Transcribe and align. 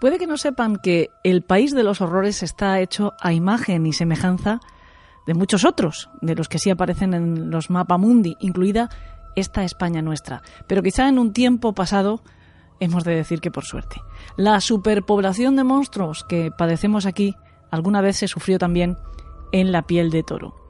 Puede 0.00 0.18
que 0.18 0.26
no 0.26 0.36
sepan 0.36 0.76
que 0.76 1.10
el 1.22 1.42
país 1.42 1.74
de 1.74 1.82
los 1.82 2.00
horrores 2.00 2.42
está 2.42 2.80
hecho 2.80 3.14
a 3.20 3.32
imagen 3.32 3.86
y 3.86 3.92
semejanza 3.92 4.60
de 5.26 5.34
muchos 5.34 5.64
otros, 5.64 6.10
de 6.20 6.34
los 6.34 6.48
que 6.48 6.58
sí 6.58 6.70
aparecen 6.70 7.14
en 7.14 7.50
los 7.50 7.70
mapamundi, 7.70 8.36
incluida 8.40 8.90
esta 9.36 9.64
España 9.64 10.02
nuestra. 10.02 10.42
Pero 10.66 10.82
quizá 10.82 11.08
en 11.08 11.18
un 11.18 11.32
tiempo 11.32 11.72
pasado 11.72 12.22
hemos 12.80 13.04
de 13.04 13.14
decir 13.14 13.40
que 13.40 13.50
por 13.50 13.64
suerte. 13.64 14.00
La 14.36 14.60
superpoblación 14.60 15.56
de 15.56 15.64
monstruos 15.64 16.24
que 16.24 16.50
padecemos 16.50 17.06
aquí 17.06 17.36
alguna 17.70 18.00
vez 18.00 18.16
se 18.16 18.28
sufrió 18.28 18.58
también 18.58 18.98
en 19.52 19.72
la 19.72 19.82
piel 19.82 20.10
de 20.10 20.22
toro. 20.22 20.63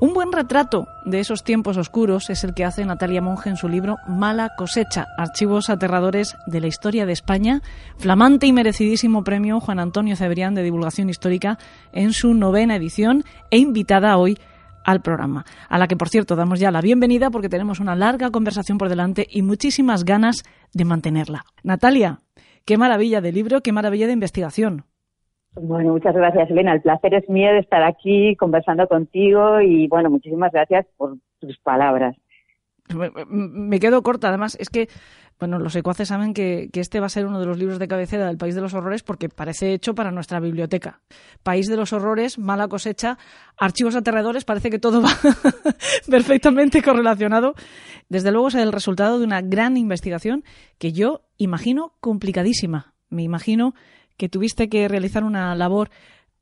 Un 0.00 0.14
buen 0.14 0.30
retrato 0.30 0.86
de 1.04 1.18
esos 1.18 1.42
tiempos 1.42 1.76
oscuros 1.76 2.30
es 2.30 2.44
el 2.44 2.54
que 2.54 2.64
hace 2.64 2.84
Natalia 2.84 3.20
Monge 3.20 3.50
en 3.50 3.56
su 3.56 3.68
libro 3.68 3.96
Mala 4.06 4.52
cosecha, 4.56 5.08
archivos 5.16 5.70
aterradores 5.70 6.36
de 6.46 6.60
la 6.60 6.68
historia 6.68 7.04
de 7.04 7.12
España, 7.12 7.62
flamante 7.96 8.46
y 8.46 8.52
merecidísimo 8.52 9.24
premio 9.24 9.58
Juan 9.58 9.80
Antonio 9.80 10.14
Cebrián 10.14 10.54
de 10.54 10.62
Divulgación 10.62 11.10
Histórica 11.10 11.58
en 11.90 12.12
su 12.12 12.32
novena 12.34 12.76
edición 12.76 13.24
e 13.50 13.58
invitada 13.58 14.16
hoy 14.18 14.38
al 14.84 15.02
programa, 15.02 15.44
a 15.68 15.78
la 15.78 15.88
que 15.88 15.96
por 15.96 16.10
cierto 16.10 16.36
damos 16.36 16.60
ya 16.60 16.70
la 16.70 16.80
bienvenida 16.80 17.30
porque 17.30 17.48
tenemos 17.48 17.80
una 17.80 17.96
larga 17.96 18.30
conversación 18.30 18.78
por 18.78 18.88
delante 18.88 19.26
y 19.28 19.42
muchísimas 19.42 20.04
ganas 20.04 20.44
de 20.72 20.84
mantenerla. 20.84 21.44
Natalia, 21.64 22.20
qué 22.64 22.78
maravilla 22.78 23.20
de 23.20 23.32
libro, 23.32 23.62
qué 23.62 23.72
maravilla 23.72 24.06
de 24.06 24.12
investigación. 24.12 24.84
Bueno, 25.54 25.92
muchas 25.92 26.14
gracias, 26.14 26.50
Elena. 26.50 26.72
El 26.72 26.82
placer 26.82 27.14
es 27.14 27.28
mío 27.28 27.50
de 27.50 27.58
estar 27.58 27.82
aquí 27.82 28.36
conversando 28.36 28.86
contigo 28.86 29.60
y, 29.60 29.88
bueno, 29.88 30.10
muchísimas 30.10 30.52
gracias 30.52 30.86
por 30.96 31.16
tus 31.40 31.58
palabras. 31.58 32.16
Me 33.28 33.80
quedo 33.80 34.02
corta, 34.02 34.28
además, 34.28 34.56
es 34.60 34.70
que, 34.70 34.88
bueno, 35.38 35.58
los 35.58 35.72
secuaces 35.72 36.08
saben 36.08 36.32
que, 36.32 36.70
este 36.72 37.00
va 37.00 37.06
a 37.06 37.10
ser 37.10 37.26
uno 37.26 37.38
de 37.38 37.46
los 37.46 37.58
libros 37.58 37.78
de 37.78 37.88
cabecera 37.88 38.26
del 38.26 38.38
País 38.38 38.54
de 38.54 38.60
los 38.60 38.72
Horrores 38.72 39.02
porque 39.02 39.28
parece 39.28 39.74
hecho 39.74 39.94
para 39.94 40.10
nuestra 40.10 40.40
biblioteca. 40.40 41.00
País 41.42 41.66
de 41.66 41.76
los 41.76 41.92
Horrores, 41.92 42.38
mala 42.38 42.68
cosecha, 42.68 43.18
archivos 43.58 43.94
aterradores, 43.94 44.44
parece 44.44 44.70
que 44.70 44.78
todo 44.78 45.02
va 45.02 45.10
perfectamente 46.10 46.82
correlacionado. 46.82 47.54
Desde 48.08 48.32
luego 48.32 48.48
es 48.48 48.54
el 48.54 48.72
resultado 48.72 49.18
de 49.18 49.24
una 49.24 49.42
gran 49.42 49.76
investigación 49.76 50.44
que 50.78 50.92
yo 50.92 51.22
imagino 51.36 51.92
complicadísima. 52.00 52.94
Me 53.10 53.22
imagino 53.22 53.74
que 54.18 54.28
tuviste 54.28 54.68
que 54.68 54.88
realizar 54.88 55.24
una 55.24 55.54
labor 55.54 55.88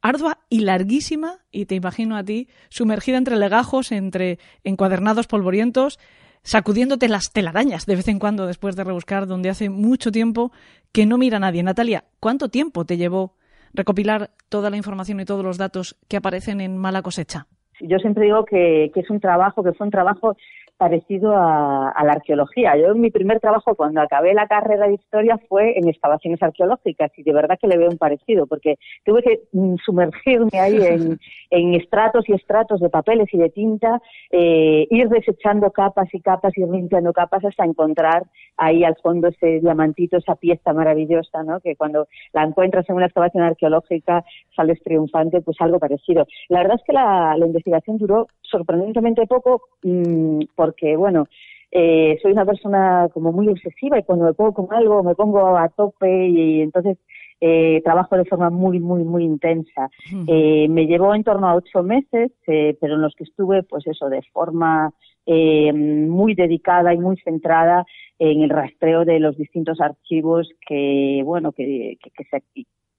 ardua 0.03 0.39
y 0.49 0.61
larguísima, 0.61 1.39
y 1.51 1.67
te 1.67 1.75
imagino 1.75 2.17
a 2.17 2.25
ti 2.25 2.49
sumergida 2.69 3.19
entre 3.19 3.37
legajos, 3.37 3.93
entre 3.93 4.39
encuadernados 4.65 5.27
polvorientos, 5.27 5.99
sacudiéndote 6.43 7.09
las 7.09 7.33
telarañas 7.33 7.87
de 7.87 7.97
vez 7.97 8.09
en 8.09 8.19
cuando 8.19 8.47
después 8.47 8.77
de 8.77 8.85
rebuscar 8.85 9.27
donde 9.27 9.51
hace 9.51 9.69
mucho 9.69 10.13
tiempo 10.13 10.53
que 10.93 11.07
no 11.07 11.19
mira 11.19 11.39
nadie. 11.39 11.63
Natalia, 11.63 12.05
¿cuánto 12.21 12.49
tiempo 12.49 12.85
te 12.85 12.97
llevó 12.97 13.35
recopilar 13.75 14.31
toda 14.49 14.71
la 14.71 14.77
información 14.77 15.21
y 15.21 15.25
todos 15.25 15.45
los 15.45 15.59
datos 15.59 15.97
que 16.09 16.17
aparecen 16.17 16.61
en 16.61 16.77
Mala 16.79 17.03
Cosecha? 17.03 17.47
Yo 17.81 17.99
siempre 17.99 18.25
digo 18.25 18.45
que, 18.45 18.91
que 18.95 19.01
es 19.01 19.11
un 19.11 19.21
trabajo, 19.21 19.63
que 19.63 19.73
fue 19.73 19.87
un 19.87 19.91
trabajo 19.91 20.37
parecido 20.77 21.35
a, 21.35 21.93
la 22.05 22.13
arqueología. 22.13 22.77
Yo 22.77 22.95
mi 22.95 23.11
primer 23.11 23.41
trabajo 23.41 23.75
cuando 23.75 24.01
acabé 24.01 24.35
la 24.35 24.47
carrera 24.47 24.87
de 24.87 24.95
historia 24.95 25.39
fue 25.49 25.79
en 25.79 25.89
excavaciones 25.89 26.43
arqueológicas 26.43 27.11
y 27.17 27.23
de 27.23 27.33
verdad 27.33 27.59
que 27.61 27.67
le 27.67 27.79
veo 27.79 27.91
un 27.91 27.99
parecido 27.99 28.47
porque 28.47 28.77
tuve 29.05 29.23
que 29.23 29.41
mm, 29.53 29.77
sumergirme 29.85 30.61
ahí 30.61 30.77
en, 31.51 31.75
estratos 31.75 32.29
y 32.29 32.35
estratos 32.35 32.81
de 32.81 32.91
papeles 32.91 33.29
y 33.33 33.39
de 33.39 33.51
tinta, 33.51 34.01
eh, 34.31 34.87
ir 34.91 35.09
desechando 35.09 35.71
capas 35.71 36.09
y 36.13 36.21
capas 36.21 36.57
y 36.57 36.65
limpiando 36.65 37.13
capas 37.13 37.45
hasta 37.45 37.65
encontrar 37.65 38.25
ahí 38.57 38.85
al 38.85 38.97
fondo 38.97 39.29
ese 39.29 39.61
diamantito, 39.61 40.17
esa 40.17 40.35
pieza 40.35 40.73
maravillosa, 40.73 41.43
¿no? 41.43 41.61
Que 41.61 41.77
cuando 41.77 42.09
la 42.33 42.45
encuentras 42.45 42.89
en 42.89 42.97
una 42.97 43.07
excavación 43.07 43.45
arqueológica 43.45 44.25
sales 44.55 44.83
triunfante, 44.83 45.41
pues 45.41 45.57
algo 45.61 45.79
parecido. 45.79 46.27
La 46.49 46.61
verdad 46.61 46.77
es 46.77 46.85
que 46.85 46.93
la, 46.93 47.37
investigación 47.37 47.99
duró 47.99 48.27
sorprendentemente 48.51 49.27
poco 49.27 49.63
mm, 49.83 50.41
porque, 50.55 50.97
bueno, 50.97 51.27
eh, 51.71 52.19
soy 52.23 52.33
una 52.33 52.47
persona 52.47 53.09
como 53.13 53.33
muy 53.33 53.49
obsesiva 53.49 53.99
y 53.99 54.03
cuando 54.05 54.25
me 54.25 54.35
pongo 54.35 54.55
con 54.55 54.75
algo 54.75 55.03
me 55.03 55.15
pongo 55.15 55.57
a 55.59 55.69
tope 55.69 56.29
y, 56.29 56.63
entonces 56.63 56.97
eh, 57.41 57.83
trabajo 57.85 58.17
de 58.17 58.25
forma 58.25 58.49
muy, 58.49 58.81
muy, 58.81 59.05
muy 59.05 59.25
intensa. 59.25 59.91
Eh, 60.27 60.69
me 60.71 60.87
llevó 60.87 61.15
en 61.15 61.23
torno 61.23 61.49
a 61.49 61.55
ocho 61.55 61.83
meses, 61.83 62.33
pero 62.47 62.95
en 62.95 63.03
los 63.03 63.15
que 63.15 63.25
estuve, 63.25 63.63
pues 63.63 63.87
eso, 63.87 64.09
de 64.09 64.23
forma 64.33 64.93
muy 65.27 66.35
dedicada 66.35 66.95
y 66.95 66.99
muy 66.99 67.17
centrada 67.19 67.85
en 68.19 68.43
el 68.43 68.49
rastreo 68.49 69.05
de 69.05 69.21
los 69.21 69.37
distintos 69.37 69.81
archivos 69.81 70.49
que, 70.67 71.21
bueno, 71.25 71.53
que, 71.53 71.99
que, 72.01 72.11
que 72.11 72.25
se 72.25 72.37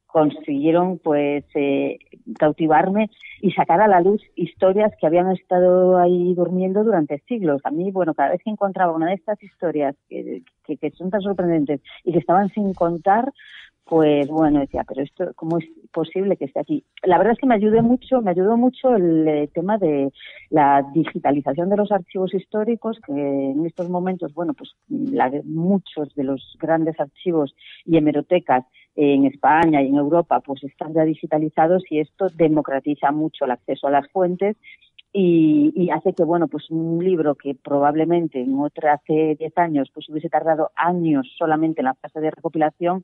consiguieron 0.07 0.97
pues 0.97 1.43
eh, 1.53 1.99
cautivarme 2.39 3.09
y 3.41 3.51
sacar 3.51 3.81
a 3.81 3.87
la 3.87 4.01
luz 4.01 4.21
historias 4.35 4.91
que 4.99 5.05
habían 5.05 5.31
estado 5.31 5.97
ahí 5.97 6.33
durmiendo 6.33 6.83
durante 6.83 7.19
siglos. 7.27 7.61
A 7.65 7.71
mí, 7.71 7.91
bueno, 7.91 8.15
cada 8.15 8.31
vez 8.31 8.41
que 8.43 8.49
encontraba 8.49 8.95
una 8.95 9.09
de 9.09 9.15
estas 9.15 9.41
historias 9.43 9.95
que, 10.09 10.41
que, 10.65 10.91
son 10.91 11.11
tan 11.11 11.21
sorprendentes 11.21 11.81
y 12.03 12.13
que 12.13 12.19
estaban 12.19 12.49
sin 12.49 12.73
contar, 12.73 13.31
pues 13.83 14.27
bueno, 14.27 14.59
decía, 14.59 14.83
pero 14.87 15.01
esto, 15.01 15.31
¿cómo 15.35 15.59
es 15.59 15.65
posible 15.93 16.35
que 16.35 16.45
esté 16.45 16.59
aquí? 16.59 16.83
La 17.03 17.17
verdad 17.17 17.33
es 17.33 17.39
que 17.39 17.47
me 17.47 17.55
ayudó 17.55 17.81
mucho, 17.83 18.21
me 18.21 18.31
ayudó 18.31 18.57
mucho 18.57 18.95
el 18.95 19.27
eh, 19.27 19.49
tema 19.53 19.77
de 19.77 20.11
la 20.49 20.83
digitalización 20.93 21.69
de 21.69 21.77
los 21.77 21.91
archivos 21.91 22.33
históricos, 22.33 22.99
que 23.05 23.13
en 23.13 23.65
estos 23.65 23.89
momentos, 23.89 24.33
bueno, 24.33 24.53
pues 24.53 24.71
muchos 25.45 26.13
de 26.15 26.23
los 26.23 26.57
grandes 26.59 26.99
archivos 26.99 27.55
y 27.85 27.97
hemerotecas 27.97 28.65
en 28.97 29.25
España 29.25 29.81
y 29.81 29.87
en 29.87 29.95
Europa 29.95 30.41
pues 30.41 30.63
están 30.63 30.93
ya 30.93 31.05
digitalizados 31.05 31.83
y 31.89 31.99
esto 31.99 32.29
democratiza 32.29 33.11
mucho 33.11 33.45
el 33.45 33.51
acceso 33.51 33.87
a 33.87 33.91
las 33.91 34.09
fuentes 34.11 34.57
y, 35.13 35.71
y, 35.75 35.89
hace 35.89 36.13
que 36.13 36.23
bueno 36.23 36.47
pues 36.47 36.69
un 36.69 37.03
libro 37.03 37.35
que 37.35 37.55
probablemente 37.55 38.41
en 38.41 38.59
otra 38.59 38.93
hace 38.93 39.35
10 39.39 39.57
años 39.57 39.89
pues 39.93 40.09
hubiese 40.09 40.29
tardado 40.29 40.71
años 40.75 41.27
solamente 41.37 41.81
en 41.81 41.85
la 41.85 41.93
fase 41.95 42.19
de 42.19 42.31
recopilación 42.31 43.03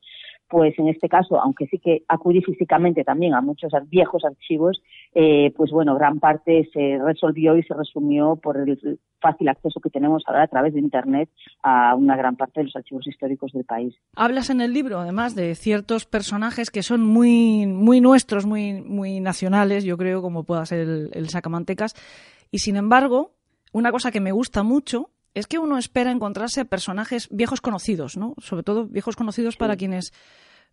pues 0.54 0.78
en 0.78 0.88
este 0.88 1.10
caso, 1.10 1.42
aunque 1.42 1.66
sí 1.66 1.80
que 1.80 2.04
acudí 2.08 2.40
físicamente 2.44 3.04
también 3.04 3.34
a 3.34 3.42
muchos 3.42 3.72
viejos 3.90 4.24
archivos, 4.24 4.84
eh, 5.16 5.52
pues 5.58 5.72
bueno, 5.72 5.96
gran 5.96 6.20
parte 6.20 6.70
se 6.72 7.00
resolvió 7.04 7.58
y 7.58 7.64
se 7.64 7.74
resumió 7.74 8.36
por 8.36 8.58
el 8.58 9.00
fácil 9.20 9.48
acceso 9.48 9.80
que 9.80 9.90
tenemos 9.90 10.22
ahora 10.28 10.44
a 10.44 10.48
través 10.48 10.76
de 10.76 10.80
Internet 10.80 11.30
a 11.64 11.96
una 11.96 12.16
gran 12.16 12.36
parte 12.36 12.60
de 12.60 12.66
los 12.66 12.76
archivos 12.76 13.08
históricos 13.08 13.52
del 13.54 13.64
país. 13.64 13.96
Hablas 14.16 14.52
en 14.52 14.62
el 14.62 14.74
libro, 14.74 15.00
además, 15.00 15.34
de 15.34 15.56
ciertos 15.56 16.06
personajes 16.06 16.70
que 16.70 16.84
son 16.84 17.02
muy, 17.02 17.66
muy 17.66 18.00
nuestros, 18.00 18.46
muy, 18.46 18.74
muy 18.74 19.22
nacionales, 19.22 19.86
yo 19.86 19.98
creo, 19.98 20.22
como 20.22 20.44
pueda 20.44 20.66
ser 20.68 20.82
el, 20.82 21.10
el 21.14 21.30
Sacamantecas, 21.30 21.93
y 22.52 22.60
sin 22.60 22.76
embargo, 22.76 23.36
una 23.72 23.92
cosa 23.92 24.12
que 24.12 24.20
me 24.20 24.32
gusta 24.32 24.64
mucho 24.64 25.10
es 25.34 25.48
que 25.48 25.58
uno 25.58 25.78
espera 25.78 26.12
encontrarse 26.12 26.66
personajes 26.66 27.28
viejos 27.32 27.62
conocidos, 27.62 28.18
¿no? 28.18 28.36
Sobre 28.38 28.64
todo 28.64 28.86
viejos 28.86 29.16
conocidos 29.16 29.58
para 29.58 29.76
quienes 29.76 30.14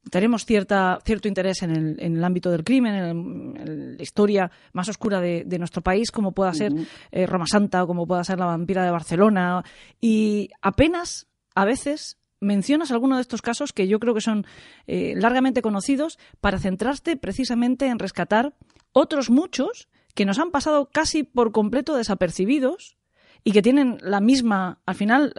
tenemos 0.09 0.47
cierta, 0.47 0.99
cierto 1.05 1.29
interés 1.29 1.63
en 1.63 1.71
el, 1.71 1.97
en 1.99 2.17
el 2.17 2.25
ámbito 2.25 2.51
del 2.51 2.65
crimen, 2.65 2.95
en, 2.95 3.97
la 3.97 4.03
historia 4.03 4.51
más 4.73 4.89
oscura 4.89 5.21
de, 5.21 5.59
nuestro 5.59 5.83
país, 5.83 6.11
como 6.11 6.33
pueda 6.33 6.55
ser 6.55 6.73
eh, 7.11 7.27
Roma 7.27 7.47
Santa 7.47 7.83
o 7.83 7.87
como 7.87 8.07
pueda 8.07 8.25
ser 8.25 8.39
la 8.39 8.47
vampira 8.47 8.85
de 8.85 8.91
Barcelona. 8.91 9.63
Y 10.01 10.51
apenas, 10.63 11.27
a 11.55 11.65
veces, 11.65 12.19
mencionas 12.41 12.91
alguno 12.91 13.17
de 13.17 13.23
estos 13.23 13.43
casos 13.43 13.73
que 13.73 13.89
yo 13.89 14.01
creo 14.01 14.15
que 14.15 14.23
son 14.23 14.47
eh, 14.87 15.15
largamente 15.17 15.61
conocidos 15.61 16.19
para 16.41 16.59
centrarte 16.59 17.17
precisamente 17.17 17.87
en 17.87 17.99
rescatar 17.99 18.55
otros 18.93 19.29
muchos 19.29 19.89
que 20.15 20.25
nos 20.25 20.39
han 20.39 20.51
pasado 20.51 20.89
casi 20.93 21.25
por 21.25 21.53
completo 21.53 21.97
desapercibidos 21.97 22.97
y 23.45 23.53
que 23.53 23.63
tienen 23.63 23.99
la 24.03 24.21
misma, 24.21 24.79
al 24.87 24.95
final, 24.95 25.33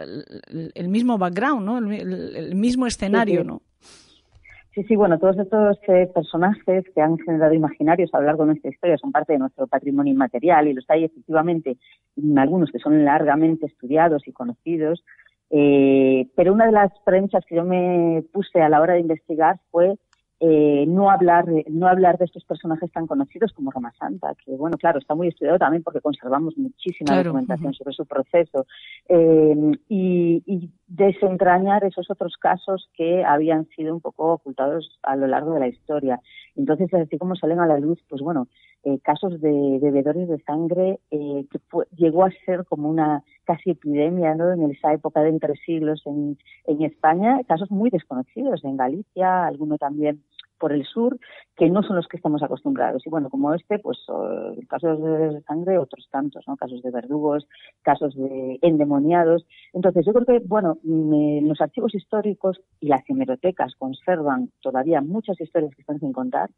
el, 0.74 0.88
mismo 0.88 1.18
background, 1.18 1.64
¿no? 1.64 1.78
El, 1.78 2.54
mismo 2.54 2.86
escenario, 2.86 3.44
¿no? 3.44 3.62
Sí, 4.74 4.82
sí, 4.84 4.96
bueno, 4.96 5.18
todos 5.18 5.38
estos 5.38 5.78
eh, 5.88 6.10
personajes 6.14 6.84
que 6.94 7.00
han 7.02 7.18
generado 7.18 7.52
imaginarios 7.52 8.08
a 8.14 8.20
lo 8.20 8.26
largo 8.26 8.44
de 8.44 8.52
nuestra 8.52 8.70
historia 8.70 8.96
son 8.96 9.12
parte 9.12 9.34
de 9.34 9.38
nuestro 9.38 9.66
patrimonio 9.66 10.14
inmaterial 10.14 10.66
y 10.66 10.72
los 10.72 10.88
hay 10.88 11.04
efectivamente 11.04 11.76
algunos 12.36 12.70
que 12.72 12.78
son 12.78 13.04
largamente 13.04 13.66
estudiados 13.66 14.26
y 14.26 14.32
conocidos, 14.32 15.04
eh, 15.50 16.26
pero 16.34 16.54
una 16.54 16.64
de 16.64 16.72
las 16.72 16.90
premisas 17.04 17.44
que 17.46 17.56
yo 17.56 17.64
me 17.64 18.24
puse 18.32 18.62
a 18.62 18.70
la 18.70 18.80
hora 18.80 18.94
de 18.94 19.00
investigar 19.00 19.60
fue 19.70 19.96
eh, 20.44 20.86
no 20.88 21.08
hablar 21.08 21.44
no 21.68 21.86
hablar 21.86 22.18
de 22.18 22.24
estos 22.24 22.44
personajes 22.44 22.90
tan 22.90 23.06
conocidos 23.06 23.52
como 23.52 23.70
Roma 23.70 23.92
Santa, 23.96 24.34
que 24.44 24.56
bueno, 24.56 24.76
claro, 24.76 24.98
está 24.98 25.14
muy 25.14 25.28
estudiado 25.28 25.56
también 25.56 25.84
porque 25.84 26.00
conservamos 26.00 26.58
muchísima 26.58 27.22
documentación 27.22 27.72
sobre 27.74 27.94
su 27.94 28.04
proceso 28.06 28.66
eh, 29.08 29.54
y, 29.88 30.72
desentrañar 30.88 31.84
esos 31.84 32.10
otros 32.10 32.36
casos 32.38 32.90
que 32.94 33.24
habían 33.24 33.66
sido 33.68 33.94
un 33.94 34.02
poco 34.02 34.34
ocultados 34.34 34.98
a 35.02 35.16
lo 35.16 35.26
largo 35.26 35.54
de 35.54 35.60
la 35.60 35.68
historia. 35.68 36.20
Entonces, 36.54 36.92
así 36.92 37.16
como 37.16 37.34
salen 37.34 37.60
a 37.60 37.66
la 37.66 37.78
luz, 37.78 37.98
pues 38.10 38.20
bueno, 38.20 38.48
eh, 38.84 38.98
casos 39.00 39.40
de 39.40 39.78
bebedores 39.80 40.28
de 40.28 40.38
sangre 40.42 40.98
eh, 41.10 41.46
que 41.50 41.60
llegó 41.96 42.24
a 42.24 42.32
ser 42.44 42.64
como 42.64 42.88
una 42.88 43.22
casi 43.44 43.70
epidemia 43.70 44.34
¿no? 44.34 44.52
en 44.52 44.70
esa 44.70 44.92
época 44.92 45.20
de 45.20 45.28
entre 45.28 45.54
siglos 45.56 46.02
en, 46.06 46.36
en 46.66 46.82
España, 46.82 47.40
casos 47.46 47.70
muy 47.70 47.90
desconocidos 47.90 48.64
en 48.64 48.76
Galicia, 48.76 49.46
alguno 49.46 49.78
también 49.78 50.22
por 50.62 50.72
el 50.72 50.84
sur, 50.84 51.18
que 51.56 51.68
no 51.68 51.82
son 51.82 51.96
los 51.96 52.06
que 52.06 52.16
estamos 52.16 52.40
acostumbrados. 52.40 53.04
Y 53.04 53.10
bueno, 53.10 53.28
como 53.30 53.52
este, 53.52 53.80
pues 53.80 53.98
casos 54.68 55.02
de 55.02 55.42
sangre, 55.42 55.76
otros 55.76 56.06
tantos, 56.08 56.44
¿no? 56.46 56.56
Casos 56.56 56.80
de 56.82 56.92
verdugos, 56.92 57.48
casos 57.82 58.14
de 58.14 58.60
endemoniados. 58.62 59.44
Entonces, 59.72 60.06
yo 60.06 60.12
creo 60.12 60.24
que, 60.24 60.46
bueno, 60.46 60.78
los 60.84 61.60
archivos 61.60 61.96
históricos 61.96 62.60
y 62.78 62.86
las 62.86 63.02
hemerotecas 63.10 63.74
conservan 63.74 64.50
todavía 64.60 65.00
muchas 65.00 65.40
historias 65.40 65.74
que 65.74 65.82
están 65.82 65.98
sin 65.98 66.12
contar 66.12 66.48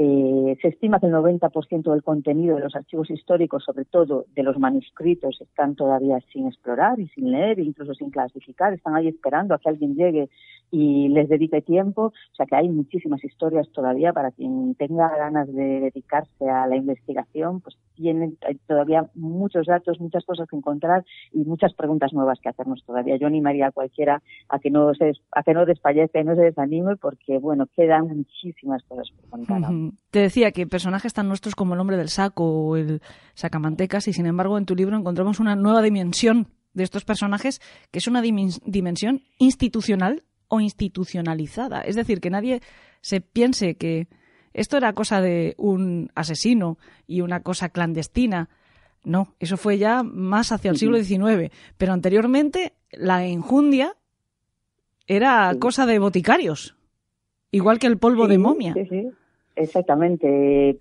eh, 0.00 0.56
se 0.62 0.68
estima 0.68 1.00
que 1.00 1.06
el 1.06 1.12
90% 1.12 1.90
del 1.90 2.04
contenido 2.04 2.54
de 2.54 2.62
los 2.62 2.76
archivos 2.76 3.10
históricos, 3.10 3.64
sobre 3.64 3.84
todo 3.84 4.26
de 4.32 4.44
los 4.44 4.56
manuscritos, 4.56 5.40
están 5.40 5.74
todavía 5.74 6.20
sin 6.32 6.46
explorar 6.46 7.00
y 7.00 7.08
sin 7.08 7.32
leer, 7.32 7.58
incluso 7.58 7.94
sin 7.94 8.10
clasificar. 8.10 8.72
Están 8.72 8.94
ahí 8.94 9.08
esperando 9.08 9.54
a 9.54 9.58
que 9.58 9.68
alguien 9.68 9.96
llegue 9.96 10.30
y 10.70 11.08
les 11.08 11.28
dedique 11.28 11.62
tiempo. 11.62 12.12
O 12.12 12.34
sea 12.36 12.46
que 12.46 12.54
hay 12.54 12.68
muchísimas 12.68 13.24
historias 13.24 13.68
todavía 13.72 14.12
para 14.12 14.30
quien 14.30 14.76
tenga 14.76 15.08
ganas 15.16 15.52
de 15.52 15.80
dedicarse 15.80 16.48
a 16.48 16.68
la 16.68 16.76
investigación, 16.76 17.60
pues 17.60 17.76
tienen 17.96 18.38
todavía 18.68 19.10
muchos 19.16 19.66
datos, 19.66 19.98
muchas 19.98 20.24
cosas 20.24 20.46
que 20.48 20.54
encontrar 20.54 21.04
y 21.32 21.38
muchas 21.38 21.74
preguntas 21.74 22.12
nuevas 22.12 22.38
que 22.40 22.50
hacernos 22.50 22.84
todavía. 22.84 23.16
Yo 23.16 23.26
animaría 23.26 23.66
a 23.66 23.72
cualquiera 23.72 24.22
a 24.48 24.60
que 24.60 24.70
no 24.70 24.94
se 24.94 25.14
a 25.32 25.42
que 25.42 25.54
no 25.54 25.66
despallezca 25.66 26.20
y 26.20 26.24
no 26.24 26.36
se 26.36 26.42
desanime 26.42 26.94
porque 26.94 27.38
bueno, 27.38 27.66
quedan 27.74 28.06
muchísimas 28.06 28.84
cosas 28.84 29.10
por 29.10 29.30
contar. 29.30 29.62
Te 30.10 30.20
decía 30.20 30.52
que 30.52 30.66
personajes 30.66 31.12
tan 31.12 31.28
nuestros 31.28 31.54
como 31.54 31.74
el 31.74 31.80
hombre 31.80 31.96
del 31.96 32.08
saco 32.08 32.44
o 32.44 32.76
el 32.76 33.02
sacamantecas 33.34 34.08
y 34.08 34.12
sin 34.12 34.26
embargo 34.26 34.58
en 34.58 34.66
tu 34.66 34.74
libro 34.74 34.96
encontramos 34.96 35.40
una 35.40 35.56
nueva 35.56 35.82
dimensión 35.82 36.48
de 36.74 36.84
estos 36.84 37.04
personajes 37.04 37.60
que 37.90 37.98
es 37.98 38.06
una 38.06 38.22
dimensión 38.22 39.22
institucional 39.38 40.24
o 40.48 40.60
institucionalizada. 40.60 41.82
Es 41.82 41.96
decir, 41.96 42.20
que 42.20 42.30
nadie 42.30 42.62
se 43.00 43.20
piense 43.20 43.76
que 43.76 44.08
esto 44.54 44.76
era 44.76 44.92
cosa 44.94 45.20
de 45.20 45.54
un 45.58 46.10
asesino 46.14 46.78
y 47.06 47.20
una 47.20 47.42
cosa 47.42 47.68
clandestina. 47.68 48.48
No, 49.04 49.34
eso 49.38 49.56
fue 49.56 49.78
ya 49.78 50.02
más 50.02 50.52
hacia 50.52 50.70
el 50.70 50.78
siglo 50.78 51.02
XIX. 51.02 51.52
Pero 51.76 51.92
anteriormente 51.92 52.74
la 52.90 53.24
enjundia 53.24 53.96
era 55.06 55.54
cosa 55.58 55.86
de 55.86 55.98
boticarios, 55.98 56.76
igual 57.50 57.78
que 57.78 57.86
el 57.86 57.98
polvo 57.98 58.28
de 58.28 58.38
momia. 58.38 58.74
Exactamente. 59.58 60.70
Eh, 60.70 60.78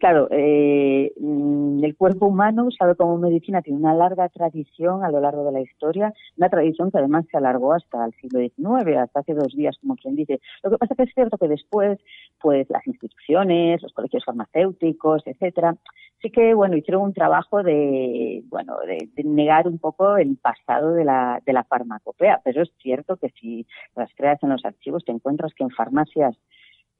claro, 0.00 0.26
eh, 0.32 1.12
mm, 1.20 1.84
el 1.84 1.96
cuerpo 1.96 2.26
humano, 2.26 2.64
usado 2.64 2.96
como 2.96 3.16
medicina, 3.16 3.62
tiene 3.62 3.78
una 3.78 3.94
larga 3.94 4.28
tradición 4.28 5.04
a 5.04 5.10
lo 5.10 5.20
largo 5.20 5.44
de 5.44 5.52
la 5.52 5.60
historia, 5.60 6.12
una 6.36 6.48
tradición 6.48 6.90
que 6.90 6.98
además 6.98 7.26
se 7.30 7.36
alargó 7.36 7.74
hasta 7.74 8.04
el 8.04 8.12
siglo 8.14 8.40
XIX, 8.40 8.96
hasta 8.96 9.20
hace 9.20 9.34
dos 9.34 9.54
días, 9.54 9.76
como 9.80 9.94
quien 9.94 10.16
dice. 10.16 10.40
Lo 10.64 10.70
que 10.70 10.78
pasa 10.78 10.96
que 10.96 11.04
es 11.04 11.14
cierto 11.14 11.38
que 11.38 11.46
después, 11.46 12.00
pues 12.40 12.68
las 12.70 12.84
instituciones, 12.88 13.80
los 13.82 13.92
colegios 13.92 14.24
farmacéuticos, 14.24 15.22
etcétera, 15.24 15.76
sí 16.20 16.30
que, 16.30 16.54
bueno, 16.54 16.76
hicieron 16.76 17.02
un 17.02 17.12
trabajo 17.14 17.62
de, 17.62 18.42
bueno, 18.48 18.78
de, 18.80 19.10
negar 19.22 19.68
un 19.68 19.78
poco 19.78 20.16
el 20.16 20.36
pasado 20.38 20.92
de 20.92 21.04
la, 21.04 21.40
de 21.46 21.52
la 21.52 21.62
farmacopea, 21.62 22.40
pero 22.44 22.62
es 22.62 22.72
cierto 22.82 23.16
que 23.16 23.30
si 23.40 23.64
las 23.94 24.12
creas 24.16 24.42
en 24.42 24.48
los 24.48 24.64
archivos 24.64 25.04
te 25.04 25.12
encuentras 25.12 25.54
que 25.54 25.62
en 25.62 25.70
farmacias 25.70 26.36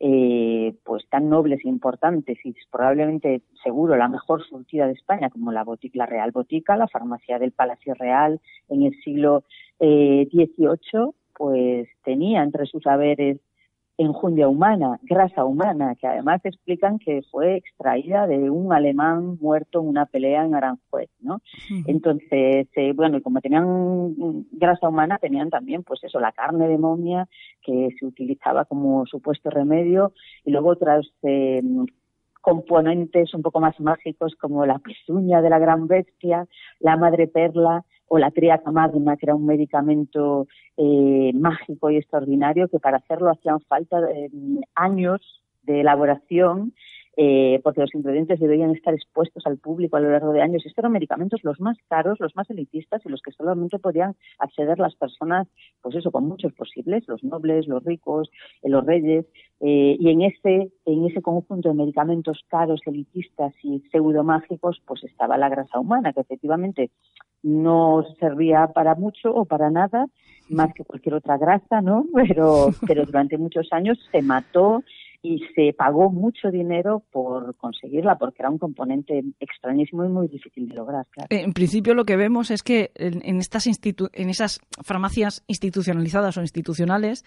eh, 0.04 0.74
pues 0.82 1.08
tan 1.08 1.28
nobles 1.28 1.60
e 1.64 1.68
importantes 1.68 2.36
y 2.42 2.56
probablemente 2.72 3.42
seguro 3.62 3.94
la 3.94 4.08
mejor 4.08 4.42
surtida 4.42 4.88
de 4.88 4.94
España 4.94 5.30
como 5.30 5.52
la, 5.52 5.62
botica, 5.62 5.96
la 5.96 6.06
Real 6.06 6.32
Botica, 6.32 6.76
la 6.76 6.88
farmacia 6.88 7.38
del 7.38 7.52
Palacio 7.52 7.94
Real 7.94 8.40
en 8.68 8.82
el 8.82 9.00
siglo 9.04 9.44
XVIII, 9.78 10.50
eh, 10.58 11.12
pues 11.34 11.88
tenía 12.02 12.42
entre 12.42 12.66
sus 12.66 12.82
saberes 12.82 13.38
enjundia 13.98 14.48
humana, 14.48 14.98
grasa 15.02 15.44
humana, 15.44 15.94
que 15.96 16.06
además 16.06 16.40
explican 16.44 16.98
que 16.98 17.22
fue 17.30 17.56
extraída 17.56 18.26
de 18.26 18.50
un 18.50 18.72
alemán 18.72 19.38
muerto 19.40 19.80
en 19.80 19.88
una 19.88 20.06
pelea 20.06 20.44
en 20.44 20.54
Aranjuez, 20.54 21.10
¿no? 21.20 21.40
Entonces, 21.86 22.68
eh, 22.74 22.92
bueno, 22.94 23.18
y 23.18 23.22
como 23.22 23.40
tenían 23.40 24.46
grasa 24.50 24.88
humana, 24.88 25.18
tenían 25.18 25.50
también, 25.50 25.82
pues 25.82 26.02
eso, 26.04 26.20
la 26.20 26.32
carne 26.32 26.68
de 26.68 26.78
momia 26.78 27.28
que 27.62 27.88
se 27.98 28.06
utilizaba 28.06 28.64
como 28.64 29.06
supuesto 29.06 29.50
remedio 29.50 30.12
y 30.44 30.50
luego 30.50 30.70
otras 30.70 31.06
eh, 31.22 31.62
componentes 32.42 33.32
un 33.34 33.42
poco 33.42 33.60
más 33.60 33.78
mágicos 33.80 34.34
como 34.38 34.66
la 34.66 34.78
pezuña 34.78 35.40
de 35.40 35.48
la 35.48 35.58
gran 35.58 35.86
bestia, 35.86 36.46
la 36.80 36.96
madre 36.96 37.28
perla, 37.28 37.84
o 38.14 38.18
la 38.18 38.30
triaca 38.30 38.70
magna, 38.70 39.16
que 39.16 39.24
era 39.24 39.34
un 39.34 39.46
medicamento 39.46 40.46
eh, 40.76 41.30
mágico 41.32 41.90
y 41.90 41.96
extraordinario, 41.96 42.68
que 42.68 42.78
para 42.78 42.98
hacerlo 42.98 43.30
hacían 43.30 43.60
falta 43.60 43.96
eh, 44.10 44.28
años 44.74 45.42
de 45.62 45.80
elaboración 45.80 46.74
eh, 47.16 47.60
porque 47.64 47.80
los 47.80 47.94
ingredientes 47.94 48.38
deberían 48.38 48.70
estar 48.70 48.92
expuestos 48.92 49.46
al 49.46 49.56
público 49.56 49.96
a 49.96 50.00
lo 50.00 50.10
largo 50.10 50.32
de 50.32 50.42
años. 50.42 50.64
Estos 50.64 50.78
eran 50.78 50.92
medicamentos 50.92 51.40
los 51.42 51.58
más 51.58 51.78
caros, 51.88 52.20
los 52.20 52.36
más 52.36 52.48
elitistas 52.50 53.00
y 53.06 53.08
los 53.08 53.22
que 53.22 53.32
solamente 53.32 53.78
podían 53.78 54.14
acceder 54.38 54.78
las 54.78 54.94
personas, 54.94 55.48
pues 55.80 55.94
eso, 55.94 56.10
con 56.10 56.28
muchos 56.28 56.52
posibles, 56.52 57.08
los 57.08 57.24
nobles, 57.24 57.66
los 57.66 57.82
ricos, 57.82 58.30
eh, 58.62 58.68
los 58.68 58.84
reyes. 58.84 59.24
Y 59.64 60.10
en 60.10 60.22
ese, 60.22 60.72
en 60.86 61.06
ese 61.06 61.22
conjunto 61.22 61.68
de 61.68 61.74
medicamentos 61.76 62.44
caros, 62.48 62.80
elitistas 62.84 63.54
y 63.62 63.80
pseudomágicos, 63.90 64.82
pues 64.84 65.04
estaba 65.04 65.38
la 65.38 65.48
grasa 65.48 65.78
humana, 65.78 66.12
que 66.12 66.20
efectivamente 66.20 66.90
no 67.42 68.04
servía 68.20 68.68
para 68.68 68.94
mucho 68.94 69.34
o 69.34 69.44
para 69.44 69.70
nada, 69.70 70.06
más 70.48 70.72
que 70.74 70.84
cualquier 70.84 71.14
otra 71.14 71.38
grasa, 71.38 71.80
¿no? 71.80 72.04
Pero, 72.14 72.70
pero 72.86 73.04
durante 73.04 73.38
muchos 73.38 73.68
años 73.72 73.98
se 74.10 74.22
mató 74.22 74.82
y 75.22 75.40
se 75.54 75.72
pagó 75.72 76.10
mucho 76.10 76.50
dinero 76.50 77.04
por 77.12 77.54
conseguirla 77.56 78.18
porque 78.18 78.42
era 78.42 78.50
un 78.50 78.58
componente 78.58 79.22
extrañísimo 79.38 80.04
y 80.04 80.08
muy 80.08 80.26
difícil 80.26 80.68
de 80.68 80.74
lograr. 80.74 81.06
En 81.30 81.52
principio 81.52 81.94
lo 81.94 82.04
que 82.04 82.16
vemos 82.16 82.50
es 82.50 82.64
que 82.64 82.90
en, 82.96 83.38
estas 83.38 83.68
en 83.68 84.30
esas 84.30 84.60
farmacias 84.82 85.44
institucionalizadas 85.46 86.36
o 86.36 86.40
institucionales, 86.40 87.24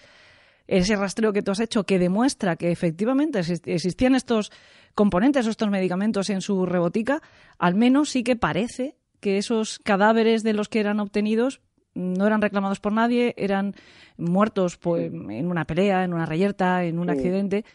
ese 0.68 0.98
rastreo 0.98 1.32
que 1.32 1.42
tú 1.42 1.52
has 1.52 1.62
hecho 1.62 1.86
que 1.86 1.98
demuestra 1.98 2.58
que 2.58 2.70
efectivamente 2.70 3.40
existían 3.40 4.16
estos 4.16 4.52
componentes 4.94 5.48
o 5.48 5.50
estos 5.50 5.70
medicamentos 5.70 6.30
en 6.30 6.42
su 6.42 6.66
rebotica, 6.66 7.22
al 7.60 7.76
menos 7.76 8.10
sí 8.10 8.24
que 8.24 8.36
parece 8.36 8.96
que 9.26 9.40
esos 9.40 9.80
cadáveres 9.80 10.44
de 10.44 10.54
los 10.54 10.70
que 10.70 10.80
eran 10.80 11.00
obtenidos 11.00 11.60
no 11.96 12.28
eran 12.28 12.44
reclamados 12.44 12.80
por 12.80 12.94
nadie, 12.94 13.34
eran 13.38 13.74
muertos 14.18 14.78
pues, 14.78 15.12
en 15.12 15.50
una 15.50 15.66
pelea, 15.66 16.04
en 16.04 16.14
una 16.14 16.28
reyerta, 16.28 16.84
en 16.84 17.00
un 17.00 17.10
accidente, 17.10 17.66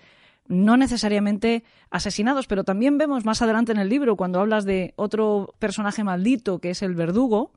no 0.47 0.77
necesariamente 0.77 1.65
asesinados, 1.91 2.47
pero 2.47 2.63
también 2.63 2.99
vemos 2.99 3.25
más 3.25 3.43
adelante 3.43 3.73
en 3.73 3.79
el 3.79 3.89
libro, 3.89 4.15
cuando 4.15 4.39
hablas 4.39 4.65
de 4.65 4.95
otro 4.95 5.53
personaje 5.59 6.05
maldito, 6.05 6.61
que 6.61 6.71
es 6.71 6.83
el 6.83 6.95
verdugo, 6.95 7.51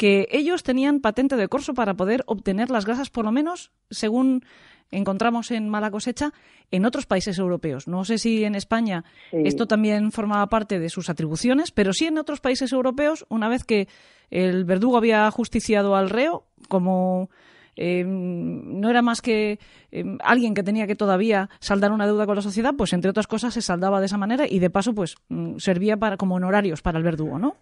que 0.00 0.26
ellos 0.30 0.62
tenían 0.62 1.00
patente 1.00 1.36
de 1.36 1.46
corso 1.46 1.74
para 1.74 1.92
poder 1.92 2.24
obtener 2.24 2.70
las 2.70 2.86
grasas, 2.86 3.10
por 3.10 3.26
lo 3.26 3.32
menos, 3.32 3.70
según 3.90 4.46
encontramos 4.90 5.50
en 5.50 5.68
Mala 5.68 5.90
Cosecha, 5.90 6.32
en 6.70 6.86
otros 6.86 7.04
países 7.04 7.38
europeos. 7.38 7.86
No 7.86 8.06
sé 8.06 8.16
si 8.16 8.44
en 8.44 8.54
España 8.54 9.04
esto 9.30 9.66
también 9.66 10.10
formaba 10.10 10.46
parte 10.46 10.78
de 10.78 10.88
sus 10.88 11.10
atribuciones, 11.10 11.70
pero 11.70 11.92
sí 11.92 12.06
en 12.06 12.16
otros 12.16 12.40
países 12.40 12.72
europeos, 12.72 13.26
una 13.28 13.50
vez 13.50 13.64
que 13.64 13.88
el 14.30 14.64
verdugo 14.64 14.96
había 14.96 15.30
justiciado 15.30 15.94
al 15.94 16.08
reo, 16.08 16.46
como 16.68 17.28
eh, 17.76 18.02
no 18.06 18.88
era 18.88 19.02
más 19.02 19.20
que 19.20 19.58
eh, 19.92 20.04
alguien 20.24 20.54
que 20.54 20.62
tenía 20.62 20.86
que 20.86 20.96
todavía 20.96 21.50
saldar 21.60 21.92
una 21.92 22.06
deuda 22.06 22.24
con 22.24 22.36
la 22.36 22.42
sociedad, 22.42 22.72
pues 22.74 22.94
entre 22.94 23.10
otras 23.10 23.26
cosas 23.26 23.52
se 23.52 23.60
saldaba 23.60 24.00
de 24.00 24.06
esa 24.06 24.16
manera 24.16 24.46
y 24.48 24.60
de 24.60 24.70
paso 24.70 24.94
pues 24.94 25.16
mm, 25.28 25.58
servía 25.58 25.98
para 25.98 26.16
como 26.16 26.36
honorarios 26.36 26.80
para 26.80 26.96
el 26.96 27.04
verdugo, 27.04 27.38
¿no? 27.38 27.56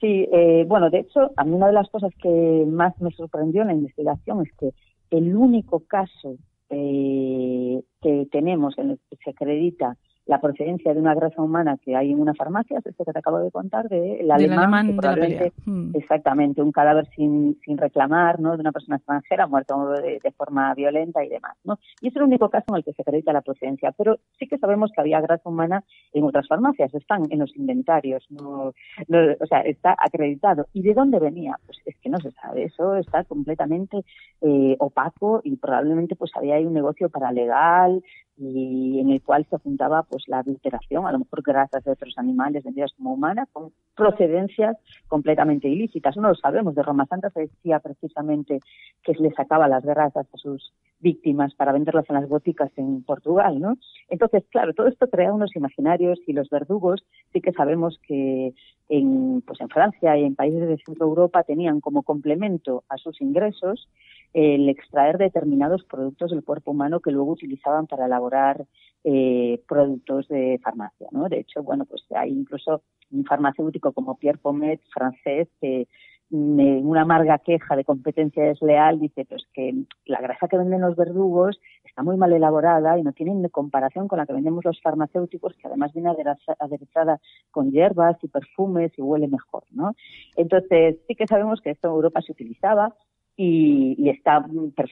Sí, 0.00 0.28
eh, 0.32 0.64
bueno, 0.66 0.90
de 0.90 1.00
hecho, 1.00 1.30
a 1.36 1.44
mí 1.44 1.52
una 1.52 1.68
de 1.68 1.72
las 1.72 1.88
cosas 1.88 2.12
que 2.22 2.64
más 2.68 2.98
me 3.00 3.10
sorprendió 3.12 3.62
en 3.62 3.68
la 3.68 3.74
investigación 3.74 4.42
es 4.42 4.52
que 4.58 4.70
el 5.10 5.36
único 5.36 5.80
caso 5.80 6.36
eh, 6.70 7.82
que 8.04 8.28
tenemos 8.30 8.78
en 8.78 8.90
el 8.90 9.00
que 9.10 9.16
se 9.24 9.30
acredita 9.30 9.96
la 10.26 10.40
procedencia 10.40 10.94
de 10.94 11.00
una 11.00 11.14
grasa 11.14 11.42
humana 11.42 11.76
que 11.82 11.94
hay 11.94 12.10
en 12.10 12.20
una 12.20 12.34
farmacia, 12.34 12.78
es 12.78 12.86
este 12.86 13.04
que 13.04 13.12
te 13.12 13.18
acabo 13.18 13.38
de 13.40 13.50
contar, 13.50 13.88
de 13.88 14.20
el 14.20 14.30
alemán, 14.30 14.96
probablemente, 14.96 15.52
hmm. 15.66 15.90
exactamente, 15.94 16.62
un 16.62 16.72
cadáver 16.72 17.06
sin, 17.14 17.58
sin 17.64 17.76
reclamar, 17.76 18.40
¿no? 18.40 18.54
De 18.54 18.60
una 18.60 18.72
persona 18.72 18.96
extranjera 18.96 19.46
muerta 19.46 19.74
de, 20.02 20.20
forma 20.36 20.74
violenta 20.74 21.22
y 21.22 21.28
demás, 21.28 21.56
¿no? 21.64 21.78
Y 22.00 22.08
es 22.08 22.16
el 22.16 22.22
único 22.22 22.48
caso 22.48 22.64
en 22.70 22.76
el 22.76 22.84
que 22.84 22.92
se 22.94 23.02
acredita 23.02 23.32
la 23.32 23.42
procedencia, 23.42 23.92
pero 23.92 24.18
sí 24.38 24.46
que 24.48 24.58
sabemos 24.58 24.90
que 24.94 25.00
había 25.00 25.20
grasa 25.20 25.48
humana 25.48 25.84
en 26.12 26.24
otras 26.24 26.48
farmacias, 26.48 26.94
están 26.94 27.24
en 27.30 27.40
los 27.40 27.54
inventarios, 27.56 28.24
no, 28.30 28.68
o 28.68 29.46
sea, 29.46 29.60
está 29.60 29.94
acreditado. 29.98 30.66
¿Y 30.72 30.82
de 30.82 30.94
dónde 30.94 31.18
venía? 31.18 31.58
Pues 31.66 31.78
es 31.84 31.96
que 31.98 32.08
no 32.08 32.18
se 32.18 32.30
sabe, 32.32 32.64
eso 32.64 32.96
está 32.96 33.24
completamente 33.24 34.04
eh, 34.40 34.76
opaco 34.78 35.42
y 35.44 35.56
probablemente 35.56 36.16
pues 36.16 36.30
había 36.34 36.54
ahí 36.54 36.64
un 36.64 36.74
negocio 36.74 37.10
paralegal 37.10 37.93
y 38.36 38.98
en 38.98 39.10
el 39.10 39.22
cual 39.22 39.46
se 39.48 39.58
juntaba 39.58 40.02
pues 40.02 40.24
la 40.26 40.40
adulteración, 40.40 41.06
a 41.06 41.12
lo 41.12 41.20
mejor 41.20 41.42
grasas 41.42 41.84
de 41.84 41.92
otros 41.92 42.14
animales 42.16 42.64
vendidas 42.64 42.92
como 42.96 43.14
humanas, 43.14 43.48
con 43.52 43.72
procedencias 43.94 44.76
completamente 45.06 45.68
ilícitas. 45.68 46.16
No 46.16 46.28
lo 46.28 46.34
sabemos. 46.34 46.74
De 46.74 46.82
Roma 46.82 47.06
Santa 47.06 47.30
se 47.30 47.40
decía 47.40 47.78
precisamente 47.78 48.60
que 49.02 49.12
le 49.12 49.32
sacaba 49.32 49.68
las 49.68 49.84
grasas 49.84 50.26
a 50.32 50.36
sus 50.36 50.72
víctimas 50.98 51.54
para 51.54 51.72
venderlas 51.72 52.06
en 52.08 52.16
las 52.16 52.28
boticas 52.28 52.72
en 52.76 53.02
Portugal, 53.04 53.60
¿no? 53.60 53.76
Entonces, 54.08 54.44
claro, 54.50 54.72
todo 54.74 54.88
esto 54.88 55.08
crea 55.08 55.32
unos 55.32 55.54
imaginarios 55.54 56.18
y 56.26 56.32
los 56.32 56.48
verdugos 56.50 57.04
sí 57.32 57.40
que 57.40 57.52
sabemos 57.52 58.00
que 58.06 58.54
en, 58.88 59.42
pues 59.42 59.60
en 59.60 59.68
Francia 59.68 60.16
y 60.16 60.24
en 60.24 60.34
países 60.34 60.66
de 60.66 60.78
Centro 60.78 61.06
Europa 61.06 61.42
tenían 61.42 61.80
como 61.80 62.02
complemento 62.02 62.84
a 62.88 62.96
sus 62.96 63.20
ingresos 63.20 63.88
el 64.34 64.68
extraer 64.68 65.16
determinados 65.16 65.84
productos 65.84 66.32
del 66.32 66.44
cuerpo 66.44 66.72
humano 66.72 67.00
que 67.00 67.12
luego 67.12 67.32
utilizaban 67.32 67.86
para 67.86 68.06
elaborar 68.06 68.66
eh, 69.04 69.62
productos 69.68 70.26
de 70.28 70.60
farmacia, 70.62 71.06
¿no? 71.12 71.28
De 71.28 71.38
hecho, 71.38 71.62
bueno, 71.62 71.86
pues 71.86 72.04
hay 72.10 72.32
incluso 72.32 72.82
un 73.12 73.24
farmacéutico 73.24 73.92
como 73.92 74.16
Pierre 74.16 74.38
Pomet, 74.38 74.80
francés, 74.92 75.48
que 75.60 75.86
en 76.32 76.86
una 76.86 77.02
amarga 77.02 77.38
queja 77.38 77.76
de 77.76 77.84
competencia 77.84 78.42
desleal 78.44 78.98
dice 78.98 79.24
pues 79.24 79.44
que 79.52 79.72
la 80.06 80.20
grasa 80.20 80.48
que 80.48 80.56
venden 80.56 80.80
los 80.80 80.96
verdugos 80.96 81.60
está 81.84 82.02
muy 82.02 82.16
mal 82.16 82.32
elaborada 82.32 82.98
y 82.98 83.02
no 83.02 83.12
tiene 83.12 83.48
comparación 83.50 84.08
con 84.08 84.18
la 84.18 84.26
que 84.26 84.32
vendemos 84.32 84.64
los 84.64 84.80
farmacéuticos 84.80 85.54
que 85.54 85.68
además 85.68 85.92
viene 85.92 86.10
aderezada 86.58 87.20
con 87.50 87.70
hierbas 87.70 88.16
y 88.22 88.28
perfumes 88.28 88.90
y 88.96 89.02
huele 89.02 89.28
mejor 89.28 89.64
no 89.70 89.94
entonces 90.34 90.96
sí 91.06 91.14
que 91.14 91.26
sabemos 91.26 91.60
que 91.60 91.70
esto 91.70 91.88
en 91.88 91.94
Europa 91.94 92.22
se 92.22 92.32
utilizaba 92.32 92.94
y, 93.36 94.08
está 94.08 94.46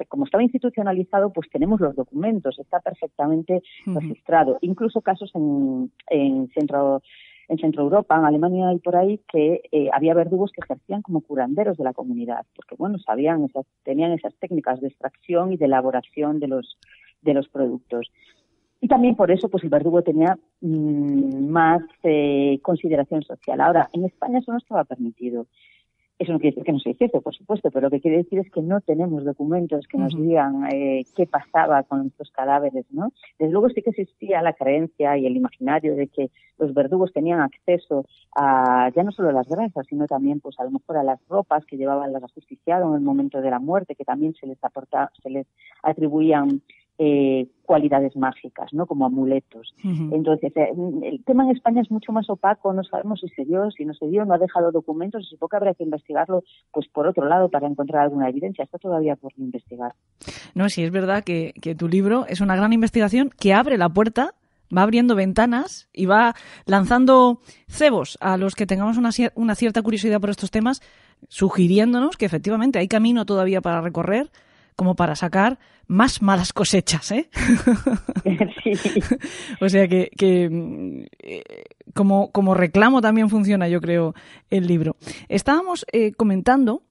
como 0.08 0.24
estaba 0.24 0.42
institucionalizado 0.42 1.32
pues 1.32 1.48
tenemos 1.50 1.80
los 1.80 1.94
documentos 1.94 2.58
está 2.58 2.80
perfectamente 2.80 3.62
registrado 3.86 4.58
incluso 4.62 5.00
casos 5.00 5.30
en, 5.34 5.92
en 6.08 6.48
centro 6.48 7.02
en 7.48 7.58
Centro 7.58 7.82
Europa, 7.82 8.16
en 8.16 8.24
Alemania 8.24 8.72
y 8.72 8.78
por 8.78 8.96
ahí, 8.96 9.20
que 9.28 9.62
eh, 9.70 9.90
había 9.92 10.14
verdugos 10.14 10.52
que 10.52 10.62
ejercían 10.62 11.02
como 11.02 11.20
curanderos 11.20 11.76
de 11.76 11.84
la 11.84 11.92
comunidad, 11.92 12.46
porque 12.56 12.76
bueno, 12.76 12.98
sabían 12.98 13.44
esas, 13.44 13.66
tenían 13.84 14.12
esas 14.12 14.34
técnicas 14.36 14.80
de 14.80 14.88
extracción 14.88 15.52
y 15.52 15.58
de 15.58 15.66
elaboración 15.66 16.40
de 16.40 16.48
los, 16.48 16.78
de 17.20 17.34
los 17.34 17.48
productos. 17.48 18.10
Y 18.80 18.88
también 18.88 19.16
por 19.16 19.30
eso, 19.30 19.48
pues 19.48 19.62
el 19.64 19.70
verdugo 19.70 20.02
tenía 20.02 20.38
mm, 20.60 21.46
más 21.48 21.82
eh, 22.02 22.58
consideración 22.62 23.22
social. 23.22 23.60
Ahora, 23.60 23.88
en 23.92 24.04
España 24.06 24.38
eso 24.38 24.50
no 24.50 24.58
estaba 24.58 24.84
permitido. 24.84 25.46
Eso 26.22 26.32
no 26.32 26.38
quiere 26.38 26.54
decir 26.54 26.64
que 26.64 26.72
no 26.72 26.78
se 26.78 26.90
hiciese, 26.90 27.20
por 27.20 27.34
supuesto, 27.34 27.68
pero 27.72 27.86
lo 27.86 27.90
que 27.90 28.00
quiere 28.00 28.18
decir 28.18 28.38
es 28.38 28.48
que 28.48 28.62
no 28.62 28.80
tenemos 28.80 29.24
documentos 29.24 29.88
que 29.88 29.98
nos 29.98 30.14
digan 30.14 30.72
eh, 30.72 31.04
qué 31.16 31.26
pasaba 31.26 31.82
con 31.82 32.06
estos 32.06 32.30
cadáveres, 32.30 32.86
¿no? 32.92 33.12
Desde 33.40 33.50
luego 33.50 33.68
sí 33.70 33.82
que 33.82 33.90
existía 33.90 34.40
la 34.40 34.52
creencia 34.52 35.18
y 35.18 35.26
el 35.26 35.36
imaginario 35.36 35.96
de 35.96 36.06
que 36.06 36.30
los 36.58 36.72
verdugos 36.74 37.12
tenían 37.12 37.40
acceso 37.40 38.06
a 38.36 38.88
ya 38.94 39.02
no 39.02 39.10
solo 39.10 39.30
a 39.30 39.32
las 39.32 39.48
grasas, 39.48 39.84
sino 39.88 40.06
también, 40.06 40.38
pues 40.38 40.60
a 40.60 40.64
lo 40.64 40.70
mejor 40.70 40.96
a 40.96 41.02
las 41.02 41.18
ropas 41.28 41.66
que 41.66 41.76
llevaban 41.76 42.12
las 42.12 42.22
ajusticiados 42.22 42.88
en 42.88 42.94
el 42.94 43.00
momento 43.00 43.40
de 43.40 43.50
la 43.50 43.58
muerte, 43.58 43.96
que 43.96 44.04
también 44.04 44.32
se 44.34 44.46
les 44.46 44.62
aporta, 44.62 45.10
se 45.20 45.28
les 45.28 45.48
atribuían 45.82 46.62
eh, 47.04 47.48
cualidades 47.62 48.14
mágicas, 48.14 48.72
¿no? 48.72 48.86
Como 48.86 49.06
amuletos. 49.06 49.74
Entonces, 49.82 50.52
eh, 50.56 50.72
el 51.02 51.24
tema 51.24 51.42
en 51.42 51.50
España 51.50 51.82
es 51.82 51.90
mucho 51.90 52.12
más 52.12 52.30
opaco, 52.30 52.72
no 52.72 52.84
sabemos 52.84 53.18
si 53.18 53.28
se 53.30 53.44
dio, 53.44 53.68
si 53.72 53.84
no 53.84 53.92
se 53.92 54.06
dio, 54.06 54.24
no 54.24 54.34
ha 54.34 54.38
dejado 54.38 54.70
documentos, 54.70 55.26
supongo 55.28 55.48
que 55.48 55.56
habría 55.56 55.74
que 55.74 55.82
investigarlo, 55.82 56.44
pues 56.72 56.86
por 56.86 57.08
otro 57.08 57.26
lado, 57.26 57.48
para 57.48 57.66
encontrar 57.66 58.02
alguna 58.04 58.28
evidencia. 58.28 58.62
Está 58.62 58.78
todavía 58.78 59.16
por 59.16 59.32
investigar. 59.36 59.94
No, 60.54 60.68
sí, 60.68 60.84
es 60.84 60.92
verdad 60.92 61.24
que, 61.24 61.54
que 61.60 61.74
tu 61.74 61.88
libro 61.88 62.24
es 62.28 62.40
una 62.40 62.54
gran 62.54 62.72
investigación 62.72 63.30
que 63.36 63.52
abre 63.52 63.78
la 63.78 63.88
puerta 63.88 64.34
va 64.74 64.82
abriendo 64.82 65.16
ventanas 65.16 65.88
y 65.92 66.06
va 66.06 66.34
lanzando 66.66 67.40
cebos 67.68 68.16
a 68.20 68.36
los 68.36 68.54
que 68.54 68.64
tengamos 68.64 68.96
una, 68.96 69.10
una, 69.34 69.54
cierta 69.54 69.82
curiosidad 69.82 70.18
por 70.18 70.30
estos 70.30 70.50
temas, 70.50 70.80
sugiriéndonos 71.28 72.16
que 72.16 72.24
efectivamente 72.24 72.78
hay 72.78 72.88
camino 72.88 73.26
todavía 73.26 73.60
para 73.60 73.82
recorrer 73.82 74.30
como 74.76 74.94
para 74.94 75.16
sacar 75.16 75.58
más 75.86 76.22
malas 76.22 76.52
cosechas, 76.52 77.10
¿eh? 77.12 77.28
o 79.60 79.68
sea 79.68 79.88
que, 79.88 80.10
que 80.16 81.08
eh, 81.18 81.42
como, 81.94 82.32
como, 82.32 82.54
reclamo 82.54 83.00
también 83.00 83.28
funciona, 83.28 83.68
yo 83.68 83.80
creo, 83.80 84.14
el 84.50 84.66
libro. 84.66 84.96
Estábamos 85.28 85.84
eh, 85.92 86.12
comentando 86.12 86.82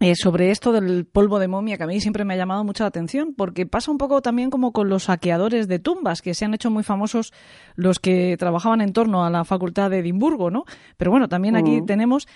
eh, 0.00 0.14
sobre 0.14 0.50
esto 0.50 0.72
del 0.72 1.06
polvo 1.06 1.38
de 1.38 1.48
momia, 1.48 1.78
que 1.78 1.84
a 1.84 1.86
mí 1.86 2.00
siempre 2.00 2.24
me 2.24 2.34
ha 2.34 2.36
llamado 2.36 2.64
mucho 2.64 2.84
la 2.84 2.88
atención, 2.88 3.34
porque 3.34 3.64
pasa 3.64 3.90
un 3.90 3.96
poco 3.96 4.20
también 4.20 4.50
como 4.50 4.72
con 4.72 4.90
los 4.90 5.04
saqueadores 5.04 5.68
de 5.68 5.78
tumbas, 5.78 6.20
que 6.20 6.34
se 6.34 6.44
han 6.44 6.52
hecho 6.52 6.70
muy 6.70 6.82
famosos 6.82 7.32
los 7.76 7.98
que 7.98 8.36
trabajaban 8.38 8.82
en 8.82 8.92
torno 8.92 9.24
a 9.24 9.30
la 9.30 9.44
Facultad 9.44 9.90
de 9.90 10.00
Edimburgo, 10.00 10.50
¿no? 10.50 10.64
Pero 10.98 11.10
bueno, 11.10 11.28
también 11.28 11.56
aquí 11.56 11.80
tenemos, 11.86 12.28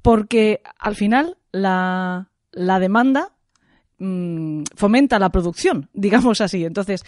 porque 0.00 0.62
al 0.78 0.94
final 0.94 1.36
la, 1.52 2.30
la 2.50 2.78
demanda 2.78 3.32
Mm, 4.04 4.64
fomenta 4.74 5.20
la 5.20 5.30
producción, 5.30 5.88
digamos 5.94 6.40
así. 6.40 6.64
Entonces, 6.64 7.04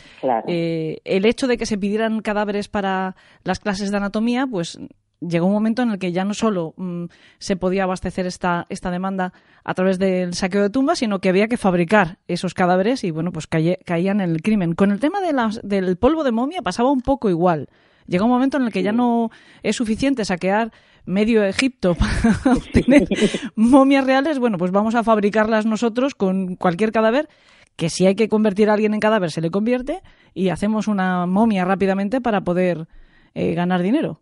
eh, 0.46 0.98
el 1.04 1.24
hecho 1.24 1.48
de 1.48 1.56
que 1.56 1.66
se 1.66 1.76
pidieran 1.76 2.20
cadáveres 2.20 2.68
para 2.68 3.16
las 3.42 3.58
clases 3.58 3.90
de 3.90 3.96
anatomía, 3.96 4.46
pues 4.46 4.78
llegó 5.18 5.46
un 5.46 5.54
momento 5.54 5.82
en 5.82 5.90
el 5.90 5.98
que 5.98 6.12
ya 6.12 6.24
no 6.24 6.34
solo 6.34 6.72
mm, 6.76 7.06
se 7.38 7.56
podía 7.56 7.82
abastecer 7.82 8.26
esta, 8.26 8.66
esta 8.68 8.92
demanda 8.92 9.32
a 9.64 9.74
través 9.74 9.98
del 9.98 10.34
saqueo 10.34 10.62
de 10.62 10.70
tumbas, 10.70 11.00
sino 11.00 11.18
que 11.18 11.30
había 11.30 11.48
que 11.48 11.56
fabricar 11.56 12.18
esos 12.28 12.54
cadáveres 12.54 13.02
y, 13.02 13.10
bueno, 13.10 13.32
pues 13.32 13.48
caían 13.48 14.20
en 14.20 14.30
el 14.30 14.40
crimen. 14.40 14.76
Con 14.76 14.92
el 14.92 15.00
tema 15.00 15.20
de 15.20 15.32
las, 15.32 15.60
del 15.64 15.96
polvo 15.96 16.22
de 16.22 16.30
momia 16.30 16.62
pasaba 16.62 16.92
un 16.92 17.00
poco 17.00 17.28
igual. 17.28 17.68
Llega 18.06 18.24
un 18.24 18.30
momento 18.30 18.56
en 18.56 18.64
el 18.64 18.72
que 18.72 18.84
ya 18.84 18.92
no 18.92 19.30
es 19.64 19.74
suficiente 19.74 20.24
saquear 20.24 20.70
medio 21.06 21.44
Egipto 21.44 21.94
para 21.98 22.56
obtener 22.56 23.08
momias 23.56 24.06
reales, 24.06 24.38
bueno, 24.38 24.58
pues 24.58 24.70
vamos 24.70 24.94
a 24.94 25.04
fabricarlas 25.04 25.66
nosotros 25.66 26.14
con 26.14 26.56
cualquier 26.56 26.92
cadáver 26.92 27.28
que 27.76 27.88
si 27.88 28.06
hay 28.06 28.14
que 28.14 28.28
convertir 28.28 28.70
a 28.70 28.74
alguien 28.74 28.94
en 28.94 29.00
cadáver 29.00 29.30
se 29.30 29.40
le 29.40 29.50
convierte 29.50 30.00
y 30.32 30.50
hacemos 30.50 30.86
una 30.86 31.26
momia 31.26 31.64
rápidamente 31.64 32.20
para 32.20 32.42
poder 32.42 32.86
eh, 33.34 33.54
ganar 33.54 33.82
dinero 33.82 34.20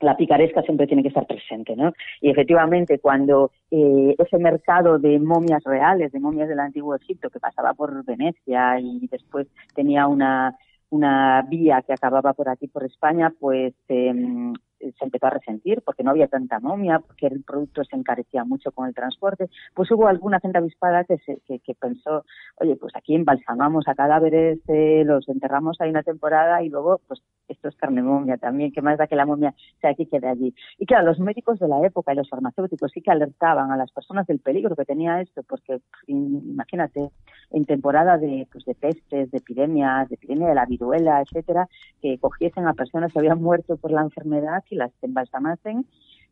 la 0.00 0.16
picaresca 0.16 0.62
siempre 0.62 0.86
tiene 0.86 1.02
que 1.02 1.08
estar 1.08 1.26
presente, 1.26 1.74
¿no? 1.74 1.92
Y 2.20 2.30
efectivamente, 2.30 3.00
cuando 3.00 3.50
eh, 3.70 4.14
ese 4.18 4.38
mercado 4.38 4.98
de 4.98 5.18
momias 5.18 5.64
reales, 5.64 6.12
de 6.12 6.20
momias 6.20 6.48
del 6.48 6.60
antiguo 6.60 6.94
Egipto, 6.94 7.30
que 7.30 7.40
pasaba 7.40 7.74
por 7.74 8.04
Venecia 8.04 8.78
y 8.78 9.08
después 9.08 9.48
tenía 9.74 10.06
una 10.06 10.56
una 10.90 11.42
vía 11.42 11.82
que 11.86 11.92
acababa 11.92 12.32
por 12.32 12.48
aquí, 12.48 12.66
por 12.66 12.84
España, 12.84 13.30
pues 13.38 13.74
em, 13.88 14.54
se 14.78 15.04
empezó 15.04 15.26
a 15.26 15.30
resentir 15.30 15.82
porque 15.82 16.02
no 16.02 16.10
había 16.10 16.28
tanta 16.28 16.60
momia, 16.60 17.00
porque 17.00 17.26
el 17.26 17.42
producto 17.42 17.84
se 17.84 17.96
encarecía 17.96 18.44
mucho 18.44 18.72
con 18.72 18.86
el 18.86 18.94
transporte. 18.94 19.48
Pues 19.74 19.90
hubo 19.90 20.08
alguna 20.08 20.40
gente 20.40 20.58
avispada 20.58 21.04
que, 21.04 21.18
se, 21.18 21.40
que, 21.46 21.74
pensó, 21.74 22.24
oye, 22.56 22.76
pues 22.76 22.94
aquí 22.96 23.14
embalsamamos 23.14 23.88
a 23.88 23.94
cadáveres, 23.94 24.60
eh, 24.68 25.02
los 25.04 25.28
enterramos 25.28 25.80
ahí 25.80 25.90
una 25.90 26.02
temporada 26.02 26.62
y 26.62 26.68
luego, 26.68 27.00
pues 27.06 27.22
esto 27.48 27.68
es 27.68 27.76
carne 27.76 28.02
momia 28.02 28.36
también, 28.36 28.72
que 28.72 28.82
más 28.82 28.98
da 28.98 29.06
que 29.06 29.16
la 29.16 29.26
momia 29.26 29.54
sea 29.80 29.90
aquí 29.90 30.06
que 30.06 30.20
de 30.20 30.28
allí. 30.28 30.54
Y 30.78 30.86
claro, 30.86 31.06
los 31.06 31.18
médicos 31.18 31.58
de 31.58 31.68
la 31.68 31.84
época 31.84 32.12
y 32.12 32.16
los 32.16 32.28
farmacéuticos 32.28 32.92
sí 32.92 33.00
que 33.00 33.10
alertaban 33.10 33.70
a 33.70 33.76
las 33.76 33.90
personas 33.92 34.26
del 34.26 34.40
peligro 34.40 34.76
que 34.76 34.84
tenía 34.84 35.20
esto, 35.20 35.42
porque 35.42 35.80
imagínate, 36.06 37.10
en 37.50 37.64
temporada 37.64 38.18
de, 38.18 38.46
pues, 38.52 38.64
de 38.64 38.74
pestes, 38.74 39.30
de 39.30 39.38
epidemias, 39.38 40.08
de 40.08 40.16
epidemia 40.16 40.48
de 40.48 40.54
la 40.54 40.66
viruela, 40.66 41.20
etcétera, 41.22 41.68
que 42.00 42.18
cogiesen 42.18 42.66
a 42.66 42.74
personas 42.74 43.12
que 43.12 43.18
habían 43.18 43.42
muerto 43.42 43.76
por 43.76 43.90
la 43.90 44.02
enfermedad 44.02 44.62
y 44.70 44.76
las 44.76 44.92
embalsamasen. 45.02 45.86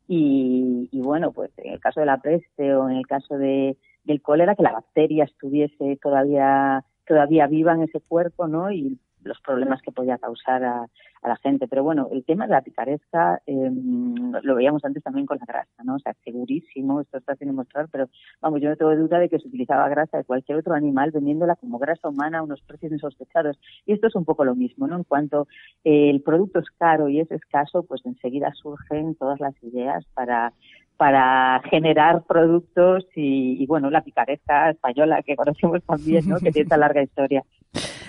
Y, 0.09 0.89
bueno, 0.93 1.33
pues 1.33 1.51
en 1.57 1.73
el 1.73 1.81
caso 1.81 1.99
de 2.01 2.07
la 2.07 2.19
peste 2.19 2.75
o 2.75 2.89
en 2.89 2.97
el 2.97 3.07
caso 3.07 3.37
de, 3.39 3.77
del 4.05 4.23
cólera, 4.23 4.55
que 4.55 4.63
la 4.63 4.73
bacteria 4.73 5.25
estuviese 5.25 5.99
todavía 6.01 6.85
todavía 7.07 7.47
viva 7.47 7.73
en 7.73 7.83
ese 7.83 8.01
cuerpo, 8.01 8.49
¿no? 8.49 8.71
Y 8.71 8.99
los 9.27 9.41
problemas 9.41 9.83
que 9.83 9.93
podía 9.93 10.19
causar 10.19 10.65
a, 10.65 10.87
la 11.23 11.37
gente. 11.37 11.67
Pero 11.67 11.83
bueno, 11.83 12.09
el 12.13 12.25
tema 12.25 12.47
de 12.47 12.53
la 12.53 12.63
picaresca 12.63 13.43
em, 13.47 14.31
lo 14.43 14.55
veíamos 14.55 14.85
antes 14.85 15.03
también 15.03 15.27
con 15.27 15.39
la 15.39 15.45
grasa, 15.45 15.83
¿no? 15.83 15.97
O 15.97 15.99
sea, 15.99 16.15
segurísimo, 16.25 17.01
esto 17.01 17.19
está 17.19 17.35
sin 17.35 17.49
demostrar, 17.49 17.89
pero 17.91 18.09
vamos, 18.41 18.61
yo 18.61 18.69
no 18.69 18.77
tengo 18.77 18.95
duda 18.95 19.19
de 19.19 19.29
que 19.29 19.41
se 19.41 19.49
utilizaba 19.49 19.89
grasa 19.89 20.19
de 20.19 20.25
cualquier 20.25 20.59
otro 20.59 20.75
animal 20.75 21.11
vendiéndola 21.11 21.57
como 21.57 21.81
grasa 21.81 22.09
humana 22.09 22.39
a 22.39 22.43
unos 22.43 22.63
precios 22.63 22.93
insospechados. 22.93 23.59
Y 23.87 23.95
esto 23.95 24.07
es 24.07 24.15
un 24.15 24.25
poco 24.25 24.45
lo 24.45 24.55
mismo, 24.55 24.87
¿no? 24.87 24.97
En 24.97 25.05
cuanto 25.05 25.49
el 25.83 26.23
producto 26.23 26.61
es 26.61 26.71
caro 26.79 27.09
y 27.09 27.19
es 27.19 27.31
escaso, 27.33 27.83
pues 27.83 28.07
enseguida 28.07 28.53
surgen 28.55 29.17
todas 29.17 29.41
las 29.41 29.61
ideas 29.65 30.05
para 30.15 30.53
para 30.97 31.61
generar 31.71 32.23
productos 32.25 33.07
y, 33.15 33.63
y, 33.63 33.67
bueno, 33.67 33.91
la 33.91 34.03
picaresca 34.03 34.71
española 34.71 35.23
que 35.23 35.37
conocemos 35.37 35.83
también, 35.85 36.27
¿no? 36.29 36.37
que 36.37 36.51
tiene 36.51 36.63
esta 36.63 36.77
larga 36.77 37.03
historia. 37.03 37.45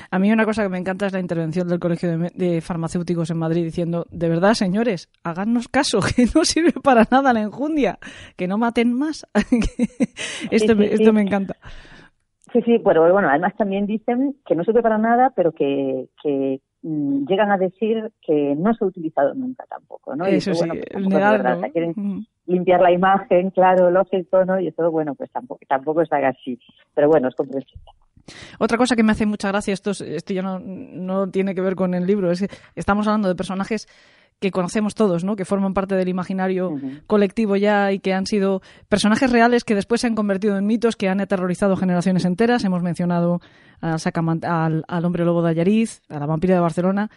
A 0.10 0.20
mí 0.20 0.32
una 0.32 0.46
cosa 0.46 0.64
que 0.64 0.70
me 0.70 0.78
encanta 0.78 1.06
es 1.06 1.14
la 1.14 1.20
intervención 1.20 1.68
del 1.68 1.80
Colegio 1.80 2.18
de, 2.18 2.62
Farmacéuticos 2.62 3.30
en 3.30 3.38
Madrid 3.38 3.64
diciendo, 3.64 4.06
de 4.10 4.30
verdad, 4.30 4.54
señores, 4.54 5.10
háganos 5.24 5.68
caso, 5.68 6.00
que 6.16 6.26
no 6.34 6.46
sirve 6.46 6.74
para 6.84 7.04
nada 7.12 7.34
la 7.34 7.42
enjundia, 7.42 8.00
que 8.36 8.48
no 8.48 8.58
maten 8.58 8.94
más. 8.94 9.28
esto, 10.52 10.76
me, 10.76 10.86
esto 10.86 11.14
me 11.14 11.22
encanta. 11.22 11.56
Sí, 12.54 12.62
sí, 12.62 12.80
pero 12.84 13.12
bueno, 13.12 13.30
además 13.30 13.54
también 13.58 13.86
dicen 13.86 14.36
que 14.46 14.56
no 14.56 14.64
sirve 14.64 14.82
para 14.82 14.98
nada, 14.98 15.34
pero 15.36 15.52
que, 15.52 16.08
que 16.24 16.62
mm, 16.82 17.26
llegan 17.28 17.52
a 17.52 17.58
decir 17.58 18.12
que 18.22 18.56
no 18.56 18.74
se 18.74 18.86
ha 18.86 18.88
utilizado 18.88 19.34
nunca 19.34 19.66
tampoco, 19.70 20.16
¿no? 20.16 20.26
Eso 20.26 20.54
sí, 20.54 20.66
pues 20.92 21.72
quieren 21.74 22.26
limpiar 22.46 22.82
la 22.82 22.92
imagen, 22.92 23.52
claro, 23.52 23.92
lógico, 23.92 24.46
¿no? 24.46 24.60
Y 24.60 24.68
eso, 24.68 24.90
bueno, 24.90 25.14
pues 25.16 25.30
tampoco, 25.32 25.60
tampoco 25.68 26.02
está 26.02 26.26
así. 26.26 26.58
Pero 26.96 27.10
bueno, 27.10 27.28
es 27.28 27.36
comprensible. 27.36 27.92
Otra 28.60 28.78
cosa 28.78 28.96
que 28.96 29.04
me 29.04 29.12
hace 29.12 29.26
mucha 29.26 29.50
gracia, 29.50 29.74
esto, 29.74 29.92
esto 29.92 30.34
ya 30.34 30.42
no, 30.42 30.60
no 30.60 31.30
tiene 31.30 31.56
que 31.56 31.62
ver 31.62 31.76
con 31.76 31.94
el 31.94 32.06
libro, 32.06 32.32
es 32.32 32.42
que 32.42 32.50
estamos 32.76 33.08
hablando 33.08 33.28
de 33.28 33.36
personajes 33.36 33.88
que 34.40 34.52
conocemos 34.52 34.94
todos, 34.94 35.24
¿no? 35.24 35.36
que 35.36 35.46
forman 35.46 35.74
parte 35.74 35.96
del 35.96 36.10
imaginario 36.10 36.76
colectivo 37.08 37.56
ya 37.56 37.92
y 37.92 38.00
que 38.00 38.14
han 38.14 38.28
sido 38.28 38.62
personajes 38.88 39.32
reales 39.32 39.64
que 39.64 39.74
después 39.74 40.02
se 40.02 40.08
han 40.08 40.16
convertido 40.16 40.58
en 40.58 40.68
mitos 40.68 40.96
que 40.96 41.10
han 41.10 41.20
aterrorizado 41.22 41.76
generaciones 41.76 42.24
enteras. 42.24 42.64
Hemos 42.64 42.84
mencionado 42.84 43.42
al, 43.82 44.84
al, 44.88 45.06
hombre 45.06 45.26
lobo 45.26 45.42
de 45.42 45.50
Ayariz, 45.50 46.04
a 46.10 46.20
la 46.20 46.28
vampira 46.28 46.54
de 46.54 46.62
Barcelona, 46.62 47.10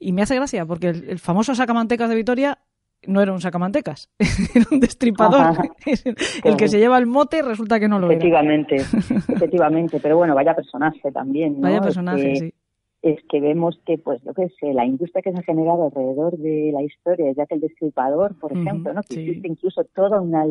y 0.00 0.12
me 0.12 0.22
hace 0.22 0.34
gracia 0.34 0.66
porque 0.66 0.88
el, 0.88 1.08
el 1.08 1.18
famoso 1.20 1.54
sacamantecas 1.54 2.08
de 2.08 2.16
Vitoria 2.16 2.58
no 3.06 3.20
era 3.20 3.32
un 3.32 3.40
sacamantecas, 3.40 4.10
era 4.54 4.66
un 4.70 4.80
destripador. 4.80 5.56
el 6.44 6.56
que 6.56 6.68
se 6.68 6.78
lleva 6.78 6.98
el 6.98 7.06
mote 7.06 7.42
resulta 7.42 7.80
que 7.80 7.88
no 7.88 7.98
lo 7.98 8.10
efectivamente, 8.10 8.76
Efectivamente, 9.28 10.00
pero 10.00 10.16
bueno, 10.16 10.34
vaya 10.34 10.54
personaje 10.54 11.10
también. 11.12 11.60
Vaya 11.60 11.80
personaje, 11.80 12.36
sí. 12.36 12.54
Es 13.02 13.18
que 13.28 13.38
vemos 13.38 13.78
que, 13.84 13.98
pues, 13.98 14.24
lo 14.24 14.32
que 14.32 14.48
sé, 14.58 14.72
la 14.72 14.86
industria 14.86 15.20
que 15.20 15.32
se 15.32 15.38
ha 15.38 15.42
generado 15.42 15.84
alrededor 15.84 16.38
de 16.38 16.70
la 16.72 16.82
historia, 16.82 17.32
ya 17.36 17.44
que 17.44 17.56
el 17.56 17.60
destripador, 17.60 18.34
por 18.38 18.52
ejemplo, 18.52 18.94
¿no? 18.94 19.02
Que 19.02 19.20
existe 19.20 19.46
incluso 19.46 19.84
toda 19.94 20.22
una 20.22 20.46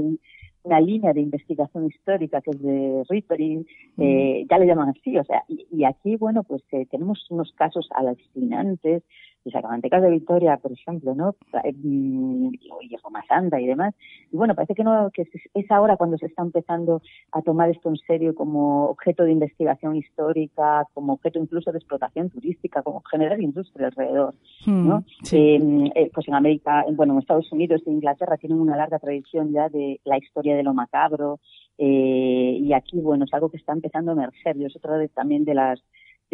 una 0.63 0.79
línea 0.79 1.13
de 1.13 1.21
investigación 1.21 1.87
histórica 1.87 2.41
que 2.41 2.51
es 2.51 2.61
de 2.61 3.03
Rittering, 3.09 3.65
eh, 3.97 4.45
ya 4.49 4.57
le 4.57 4.65
llaman 4.65 4.89
así, 4.89 5.17
o 5.17 5.23
sea, 5.23 5.43
y, 5.47 5.83
aquí, 5.83 6.15
bueno, 6.15 6.43
pues 6.43 6.63
eh, 6.71 6.87
tenemos 6.89 7.25
unos 7.29 7.51
casos 7.53 7.87
alucinantes 7.93 9.03
de 9.43 9.51
Sacamantecas 9.51 10.01
de 10.01 10.09
Victoria, 10.09 10.57
por 10.57 10.71
ejemplo, 10.71 11.13
¿no? 11.15 11.35
Mm, 11.83 12.53
y 12.53 12.95
Roma 13.03 13.23
Santa 13.27 13.59
y 13.59 13.67
demás. 13.67 13.93
Y 14.31 14.37
bueno, 14.37 14.55
parece 14.55 14.75
que 14.75 14.83
no, 14.83 15.09
que 15.13 15.27
es 15.53 15.71
ahora 15.71 15.97
cuando 15.97 16.17
se 16.17 16.27
está 16.27 16.41
empezando 16.41 17.01
a 17.31 17.41
tomar 17.41 17.69
esto 17.69 17.89
en 17.89 17.97
serio 17.97 18.35
como 18.35 18.85
objeto 18.89 19.23
de 19.23 19.31
investigación 19.31 19.95
histórica, 19.95 20.85
como 20.93 21.13
objeto 21.13 21.39
incluso 21.39 21.71
de 21.71 21.79
explotación 21.79 22.29
turística, 22.29 22.81
como 22.81 23.01
generar 23.01 23.41
industria 23.41 23.87
alrededor, 23.87 24.33
¿no? 24.65 24.99
Hmm, 24.99 25.03
em, 25.31 25.85
eh, 25.95 26.09
pues 26.13 26.27
en 26.27 26.35
América, 26.35 26.85
bueno, 26.93 27.13
en 27.13 27.19
Estados 27.19 27.51
Unidos 27.51 27.81
e 27.85 27.91
Inglaterra 27.91 28.37
tienen 28.37 28.59
una 28.59 28.77
larga 28.77 28.99
tradición 28.99 29.51
ya 29.51 29.69
de 29.69 29.99
la 30.05 30.17
historia 30.17 30.55
de 30.55 30.63
lo 30.63 30.73
macabro, 30.73 31.39
eh, 31.77 32.57
y 32.59 32.73
aquí, 32.73 32.99
bueno, 32.99 33.25
es 33.25 33.33
algo 33.33 33.49
que 33.49 33.57
está 33.57 33.73
empezando 33.73 34.11
a 34.11 34.13
emerger. 34.13 34.57
Yo 34.57 34.67
es 34.67 34.75
otra 34.75 34.97
vez 34.97 35.11
también 35.11 35.43
de 35.43 35.55
las 35.55 35.81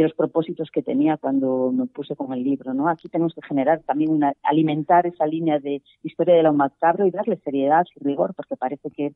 de 0.04 0.10
los 0.10 0.18
propósitos 0.18 0.72
que 0.72 0.82
tenía 0.82 1.18
cuando 1.18 1.72
me 1.72 1.86
puse 1.88 2.16
con 2.16 2.34
el 2.34 2.44
libro, 2.44 2.74
¿no? 2.74 2.88
Aquí 2.88 3.10
tenemos 3.10 3.34
que 3.34 3.42
generar 3.42 3.82
también 3.84 4.12
una, 4.12 4.34
alimentar 4.44 5.06
esa 5.06 5.26
línea 5.26 5.60
de 5.60 5.82
historia 6.04 6.36
de 6.36 6.44
lo 6.44 6.54
macabro 6.54 7.06
y 7.06 7.12
darle 7.12 7.38
seriedad 7.44 7.86
y 7.96 8.04
rigor, 8.04 8.34
porque 8.34 8.56
parece 8.56 8.90
que 8.92 9.14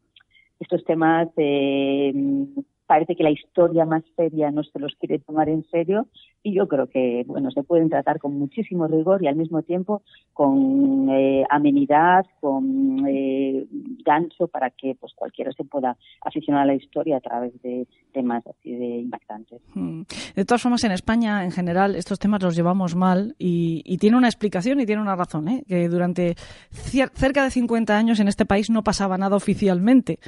estos 0.60 0.84
temas 0.84 1.30
eh, 1.38 2.13
parece 2.86 3.16
que 3.16 3.24
la 3.24 3.32
historia 3.32 3.86
más 3.86 4.04
seria 4.16 4.52
no 4.52 4.63
se 4.63 4.80
los 4.80 4.94
quiere 5.00 5.20
tomar 5.20 5.50
en 5.50 5.63
serio 5.70 6.08
y 6.44 6.54
yo 6.54 6.68
creo 6.68 6.88
que 6.88 7.24
bueno 7.25 7.50
se 7.52 7.63
pueden 7.63 7.90
tratar 7.90 8.20
con 8.20 8.38
muchísimo 8.38 8.88
rigor 8.88 9.24
y 9.24 9.28
al 9.28 9.36
mismo 9.36 9.62
tiempo 9.62 10.02
con 10.34 11.10
eh, 11.10 11.46
amenidad, 11.50 12.25
con 12.42 13.06
eh, 13.08 13.66
gancho 14.06 14.48
para 14.48 14.70
que 14.70 14.96
pues 15.00 15.13
cualquiera 15.16 15.52
se 15.54 15.63
pueda 15.63 15.96
aficionar 16.22 16.63
a 16.63 16.66
la 16.66 16.75
historia 16.75 17.18
a 17.18 17.22
través 17.22 17.54
de 17.62 17.88
temas 18.12 18.46
así 18.48 18.75
de 18.75 18.98
impactantes. 19.00 19.62
Hmm. 19.74 20.02
De 20.36 20.46
todas 20.46 20.62
formas, 20.62 20.84
en 20.84 20.92
España 20.92 21.44
en 21.44 21.52
general 21.52 21.96
estos 21.96 22.20
temas 22.20 22.42
los 22.42 22.56
llevamos 22.56 22.96
mal 22.96 23.36
y, 23.40 23.82
y 23.86 23.98
tiene 23.98 24.18
una 24.18 24.28
explicación 24.28 24.80
y 24.80 24.86
tiene 24.86 25.02
una 25.02 25.16
razón, 25.16 25.48
¿eh? 25.48 25.63
que 25.68 25.88
durante 25.88 26.36
cerca 27.13 27.44
de 27.44 27.52
50 27.52 27.98
años 27.98 28.20
en 28.20 28.27
este 28.27 28.46
país 28.46 28.70
no 28.70 28.84
pasaba 28.84 29.18
nada 29.18 29.36
oficialmente, 29.36 30.20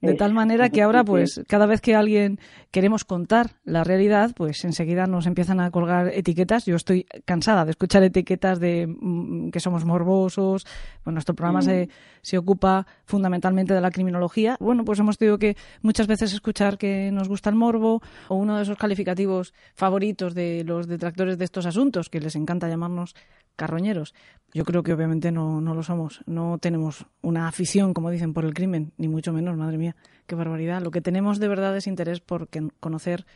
de 0.00 0.14
tal 0.14 0.32
manera 0.32 0.70
que 0.70 0.82
ahora 0.82 1.04
pues 1.04 1.42
cada 1.46 1.66
vez 1.66 1.80
que 1.80 1.94
alguien 2.00 2.38
queremos 2.70 3.04
contar 3.04 3.52
la 3.64 3.84
realidad, 3.84 4.32
pues 4.34 4.64
enseguida 4.64 5.06
nos 5.06 5.26
empiezan 5.26 5.60
a 5.60 5.70
colgar 5.70 6.08
etiquetas. 6.08 6.66
Yo 6.66 6.76
estoy 6.76 7.06
cansada 7.24 7.64
de 7.64 7.70
escuchar 7.70 8.02
etiquetas 8.02 8.60
de 8.60 8.86
mm, 8.86 9.50
que 9.50 9.60
somos 9.60 9.84
morbosos. 9.84 10.66
Bueno, 11.04 11.16
nuestro 11.16 11.34
programa 11.34 11.62
se, 11.62 11.86
mm. 11.86 11.88
se 12.22 12.38
ocupa 12.38 12.86
fundamentalmente 13.04 13.74
de 13.74 13.80
la 13.80 13.90
criminología. 13.90 14.56
Bueno, 14.60 14.84
pues 14.84 14.98
hemos 14.98 15.18
tenido 15.18 15.38
que 15.38 15.56
muchas 15.82 16.06
veces 16.06 16.32
escuchar 16.32 16.78
que 16.78 17.10
nos 17.12 17.28
gusta 17.28 17.50
el 17.50 17.56
morbo 17.56 18.02
o 18.28 18.34
uno 18.34 18.56
de 18.56 18.62
esos 18.62 18.76
calificativos 18.76 19.54
favoritos 19.74 20.34
de 20.34 20.64
los 20.64 20.86
detractores 20.86 21.38
de 21.38 21.44
estos 21.44 21.66
asuntos, 21.66 22.08
que 22.08 22.20
les 22.20 22.36
encanta 22.36 22.68
llamarnos 22.68 23.14
carroñeros. 23.60 24.14
Yo 24.54 24.64
creo 24.64 24.82
que 24.82 24.94
obviamente 24.94 25.30
no, 25.32 25.60
no 25.60 25.74
lo 25.74 25.82
somos. 25.82 26.22
No 26.24 26.56
tenemos 26.56 27.04
una 27.20 27.46
afición, 27.46 27.92
como 27.92 28.08
dicen, 28.08 28.32
por 28.32 28.46
el 28.46 28.54
crimen, 28.54 28.94
ni 28.96 29.06
mucho 29.06 29.34
menos, 29.34 29.54
madre 29.54 29.76
mía, 29.76 29.96
qué 30.26 30.34
barbaridad. 30.34 30.80
Lo 30.80 30.90
que 30.90 31.02
tenemos 31.02 31.38
de 31.40 31.48
verdad 31.48 31.76
es 31.76 31.86
interés 31.86 32.20
por 32.20 32.48
conocer 32.80 33.26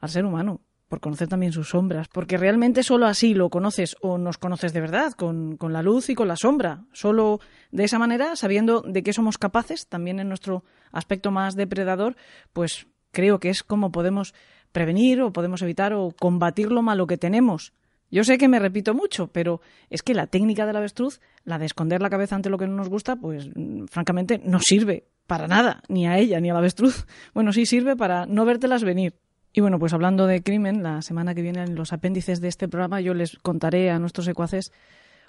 al 0.00 0.10
ser 0.10 0.26
humano, 0.26 0.60
por 0.90 1.00
conocer 1.00 1.28
también 1.28 1.52
sus 1.52 1.70
sombras, 1.70 2.08
porque 2.08 2.36
realmente 2.36 2.82
solo 2.82 3.06
así 3.06 3.32
lo 3.32 3.48
conoces 3.48 3.96
o 4.02 4.18
nos 4.18 4.36
conoces 4.36 4.74
de 4.74 4.82
verdad, 4.82 5.12
con, 5.14 5.56
con, 5.56 5.72
la 5.72 5.82
luz 5.82 6.10
y 6.10 6.14
con 6.14 6.28
la 6.28 6.36
sombra. 6.36 6.84
Solo 6.92 7.40
de 7.72 7.84
esa 7.84 7.98
manera, 7.98 8.36
sabiendo 8.36 8.82
de 8.82 9.02
qué 9.02 9.14
somos 9.14 9.38
capaces, 9.38 9.88
también 9.88 10.20
en 10.20 10.28
nuestro 10.28 10.62
aspecto 10.92 11.30
más 11.30 11.54
depredador, 11.54 12.16
pues 12.52 12.86
creo 13.12 13.40
que 13.40 13.48
es 13.48 13.62
como 13.62 13.92
podemos 13.92 14.34
prevenir 14.72 15.22
o 15.22 15.32
podemos 15.32 15.62
evitar 15.62 15.94
o 15.94 16.10
combatir 16.10 16.70
lo 16.70 16.82
malo 16.82 17.06
que 17.06 17.16
tenemos 17.16 17.72
yo 18.10 18.24
sé 18.24 18.38
que 18.38 18.48
me 18.48 18.58
repito 18.58 18.94
mucho, 18.94 19.28
pero 19.28 19.60
es 19.90 20.02
que 20.02 20.14
la 20.14 20.26
técnica 20.26 20.66
del 20.66 20.76
avestruz, 20.76 21.20
la 21.44 21.58
de 21.58 21.66
esconder 21.66 22.00
la 22.00 22.10
cabeza 22.10 22.36
ante 22.36 22.50
lo 22.50 22.58
que 22.58 22.66
no 22.66 22.76
nos 22.76 22.88
gusta, 22.88 23.16
pues 23.16 23.48
mm, 23.54 23.86
francamente 23.86 24.40
no 24.44 24.60
sirve 24.60 25.04
para 25.26 25.48
nada, 25.48 25.82
ni 25.88 26.06
a 26.06 26.18
ella 26.18 26.40
ni 26.40 26.50
al 26.50 26.56
avestruz. 26.56 27.06
Bueno, 27.34 27.52
sí 27.52 27.66
sirve 27.66 27.96
para 27.96 28.26
no 28.26 28.44
vértelas 28.44 28.84
venir. 28.84 29.14
Y 29.52 29.60
bueno, 29.60 29.78
pues 29.78 29.92
hablando 29.92 30.26
de 30.26 30.42
crimen, 30.42 30.82
la 30.82 31.00
semana 31.02 31.34
que 31.34 31.42
viene 31.42 31.62
en 31.62 31.74
los 31.76 31.92
apéndices 31.92 32.40
de 32.40 32.48
este 32.48 32.68
programa 32.68 33.00
yo 33.00 33.14
les 33.14 33.36
contaré 33.38 33.90
a 33.90 33.98
nuestros 33.98 34.26
secuaces 34.26 34.72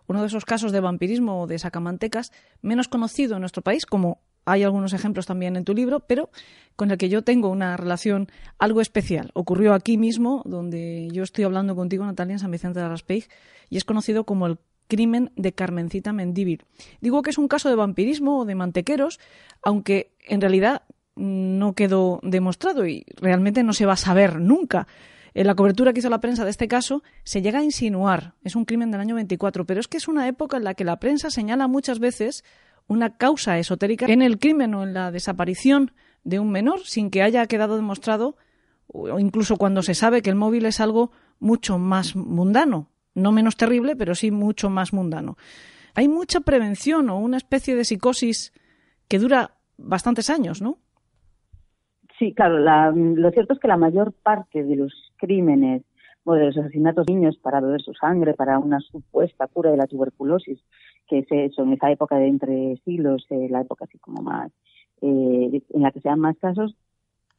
uno 0.07 0.21
de 0.21 0.27
esos 0.27 0.45
casos 0.45 0.71
de 0.71 0.79
vampirismo 0.79 1.41
o 1.41 1.47
de 1.47 1.59
sacamantecas 1.59 2.31
menos 2.61 2.87
conocido 2.87 3.35
en 3.35 3.41
nuestro 3.41 3.61
país, 3.61 3.85
como 3.85 4.21
hay 4.45 4.63
algunos 4.63 4.93
ejemplos 4.93 5.25
también 5.25 5.55
en 5.55 5.65
tu 5.65 5.73
libro, 5.73 6.01
pero 6.01 6.29
con 6.75 6.91
el 6.91 6.97
que 6.97 7.09
yo 7.09 7.23
tengo 7.23 7.49
una 7.49 7.75
relación 7.77 8.27
algo 8.59 8.81
especial. 8.81 9.31
Ocurrió 9.33 9.73
aquí 9.73 9.97
mismo, 9.97 10.43
donde 10.45 11.09
yo 11.11 11.23
estoy 11.23 11.43
hablando 11.43 11.75
contigo, 11.75 12.05
Natalia, 12.05 12.33
en 12.33 12.39
San 12.39 12.51
Vicente 12.51 12.79
de 12.79 12.87
Raspeig, 12.87 13.27
y 13.69 13.77
es 13.77 13.85
conocido 13.85 14.25
como 14.25 14.47
el 14.47 14.57
crimen 14.87 15.31
de 15.35 15.53
Carmencita 15.53 16.13
Mendívil. 16.13 16.63
Digo 17.01 17.21
que 17.21 17.31
es 17.31 17.37
un 17.37 17.47
caso 17.47 17.69
de 17.69 17.75
vampirismo 17.75 18.39
o 18.39 18.45
de 18.45 18.55
mantequeros, 18.55 19.19
aunque 19.63 20.11
en 20.27 20.41
realidad 20.41 20.83
no 21.15 21.73
quedó 21.73 22.19
demostrado 22.23 22.85
y 22.85 23.05
realmente 23.19 23.63
no 23.63 23.73
se 23.73 23.85
va 23.85 23.93
a 23.93 23.97
saber 23.97 24.39
nunca. 24.39 24.87
En 25.33 25.47
la 25.47 25.55
cobertura 25.55 25.91
que 25.91 25.99
hizo 25.99 26.09
la 26.09 26.21
prensa 26.21 26.45
de 26.45 26.51
este 26.51 26.67
caso 26.67 27.03
se 27.23 27.41
llega 27.41 27.59
a 27.59 27.63
insinuar, 27.63 28.35
es 28.43 28.55
un 28.55 28.65
crimen 28.65 28.91
del 28.91 29.01
año 29.01 29.15
24, 29.15 29.65
pero 29.65 29.79
es 29.79 29.87
que 29.87 29.97
es 29.97 30.07
una 30.07 30.27
época 30.27 30.57
en 30.57 30.63
la 30.63 30.75
que 30.75 30.85
la 30.85 30.99
prensa 30.99 31.29
señala 31.29 31.67
muchas 31.67 31.99
veces 31.99 32.43
una 32.87 33.17
causa 33.17 33.57
esotérica 33.57 34.05
en 34.07 34.21
el 34.21 34.37
crimen 34.37 34.75
o 34.75 34.83
en 34.83 34.93
la 34.93 35.11
desaparición 35.11 35.91
de 36.23 36.39
un 36.39 36.51
menor 36.51 36.81
sin 36.81 37.09
que 37.09 37.21
haya 37.21 37.45
quedado 37.45 37.75
demostrado, 37.75 38.35
o 38.87 39.19
incluso 39.19 39.57
cuando 39.57 39.81
se 39.81 39.93
sabe 39.93 40.21
que 40.21 40.29
el 40.29 40.35
móvil 40.35 40.65
es 40.65 40.79
algo 40.79 41.11
mucho 41.39 41.77
más 41.77 42.15
mundano, 42.15 42.89
no 43.13 43.31
menos 43.31 43.57
terrible, 43.57 43.95
pero 43.95 44.15
sí 44.15 44.31
mucho 44.31 44.69
más 44.69 44.93
mundano. 44.93 45.37
Hay 45.95 46.07
mucha 46.07 46.41
prevención 46.41 47.09
o 47.09 47.19
una 47.19 47.37
especie 47.37 47.75
de 47.75 47.85
psicosis 47.85 48.53
que 49.07 49.19
dura 49.19 49.51
bastantes 49.77 50.29
años, 50.29 50.61
¿no? 50.61 50.77
Sí, 52.19 52.33
claro. 52.33 52.59
lo 52.59 53.31
cierto 53.31 53.53
es 53.53 53.59
que 53.59 53.67
la 53.67 53.77
mayor 53.77 54.13
parte 54.13 54.63
de 54.63 54.75
los 54.75 54.93
crímenes 55.17 55.83
o 56.23 56.33
de 56.33 56.45
los 56.45 56.57
asesinatos 56.57 57.05
de 57.05 57.13
niños 57.13 57.37
para 57.37 57.59
beber 57.59 57.81
su 57.81 57.93
sangre, 57.93 58.33
para 58.33 58.57
una 58.57 58.79
supuesta 58.79 59.47
cura 59.47 59.71
de 59.71 59.77
la 59.77 59.87
tuberculosis, 59.87 60.59
que 61.07 61.19
es 61.19 61.27
eso, 61.29 61.63
en 61.63 61.73
esa 61.73 61.91
época 61.91 62.17
de 62.17 62.27
entre 62.27 62.77
siglos, 62.85 63.25
eh, 63.29 63.47
la 63.49 63.61
época 63.61 63.85
así 63.85 63.97
como 63.99 64.21
más, 64.21 64.51
eh, 65.01 65.61
en 65.69 65.81
la 65.81 65.91
que 65.91 66.01
se 66.01 66.09
dan 66.09 66.19
más 66.19 66.37
casos, 66.37 66.75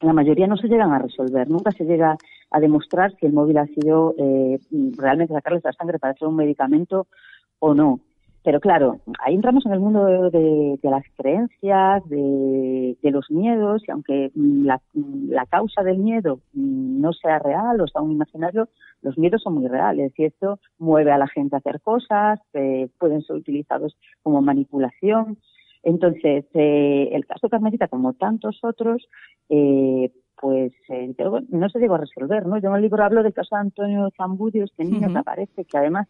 la 0.01 0.13
mayoría 0.13 0.47
no 0.47 0.57
se 0.57 0.67
llegan 0.67 0.91
a 0.91 0.99
resolver. 0.99 1.49
Nunca 1.49 1.71
se 1.71 1.85
llega 1.85 2.17
a 2.51 2.59
demostrar 2.59 3.15
si 3.19 3.25
el 3.25 3.33
móvil 3.33 3.57
ha 3.57 3.65
sido 3.67 4.13
eh, 4.17 4.59
realmente 4.97 5.33
sacarles 5.33 5.63
la 5.63 5.73
sangre 5.73 5.99
para 5.99 6.13
hacer 6.13 6.27
un 6.27 6.35
medicamento 6.35 7.07
o 7.59 7.73
no. 7.73 7.99
Pero 8.47 8.61
claro, 8.61 9.01
ahí 9.25 9.35
entramos 9.35 9.65
en 9.65 9.73
el 9.73 9.81
mundo 9.81 10.29
de, 10.29 10.79
las 10.81 11.03
creencias, 11.17 12.01
de, 12.07 12.95
los 13.03 13.29
miedos, 13.29 13.83
y 13.85 13.91
aunque 13.91 14.31
la, 14.33 14.79
causa 15.49 15.83
del 15.83 15.97
miedo 15.97 16.39
no 16.53 17.11
sea 17.11 17.39
real 17.39 17.81
o 17.81 17.87
sea 17.89 18.01
un 18.01 18.13
imaginario, 18.13 18.69
los 19.01 19.17
miedos 19.17 19.41
son 19.41 19.55
muy 19.55 19.67
reales 19.67 20.13
y 20.15 20.23
esto 20.23 20.61
mueve 20.79 21.11
a 21.11 21.17
la 21.17 21.27
gente 21.27 21.57
a 21.57 21.59
hacer 21.59 21.81
cosas, 21.81 22.39
eh, 22.53 22.87
pueden 22.97 23.21
ser 23.21 23.35
utilizados 23.35 23.97
como 24.23 24.41
manipulación. 24.41 25.37
Entonces, 25.83 26.45
eh, 26.53 27.09
el 27.11 27.25
caso 27.25 27.49
Carmelita, 27.49 27.89
como 27.89 28.13
tantos 28.13 28.63
otros, 28.63 29.09
eh, 29.49 30.09
pues 30.39 30.71
eh, 30.89 31.15
no 31.49 31.69
se 31.69 31.79
llegó 31.79 31.95
a 31.95 31.99
resolver, 31.99 32.45
¿no? 32.45 32.59
Yo 32.59 32.69
en 32.69 32.75
el 32.75 32.81
libro 32.83 33.03
hablo 33.03 33.23
del 33.23 33.33
caso 33.33 33.55
de 33.55 33.61
Antonio 33.61 34.09
Zambudio, 34.15 34.63
este 34.63 34.85
niño 34.85 35.11
que 35.11 35.17
aparece, 35.17 35.65
que 35.65 35.77
además 35.77 36.07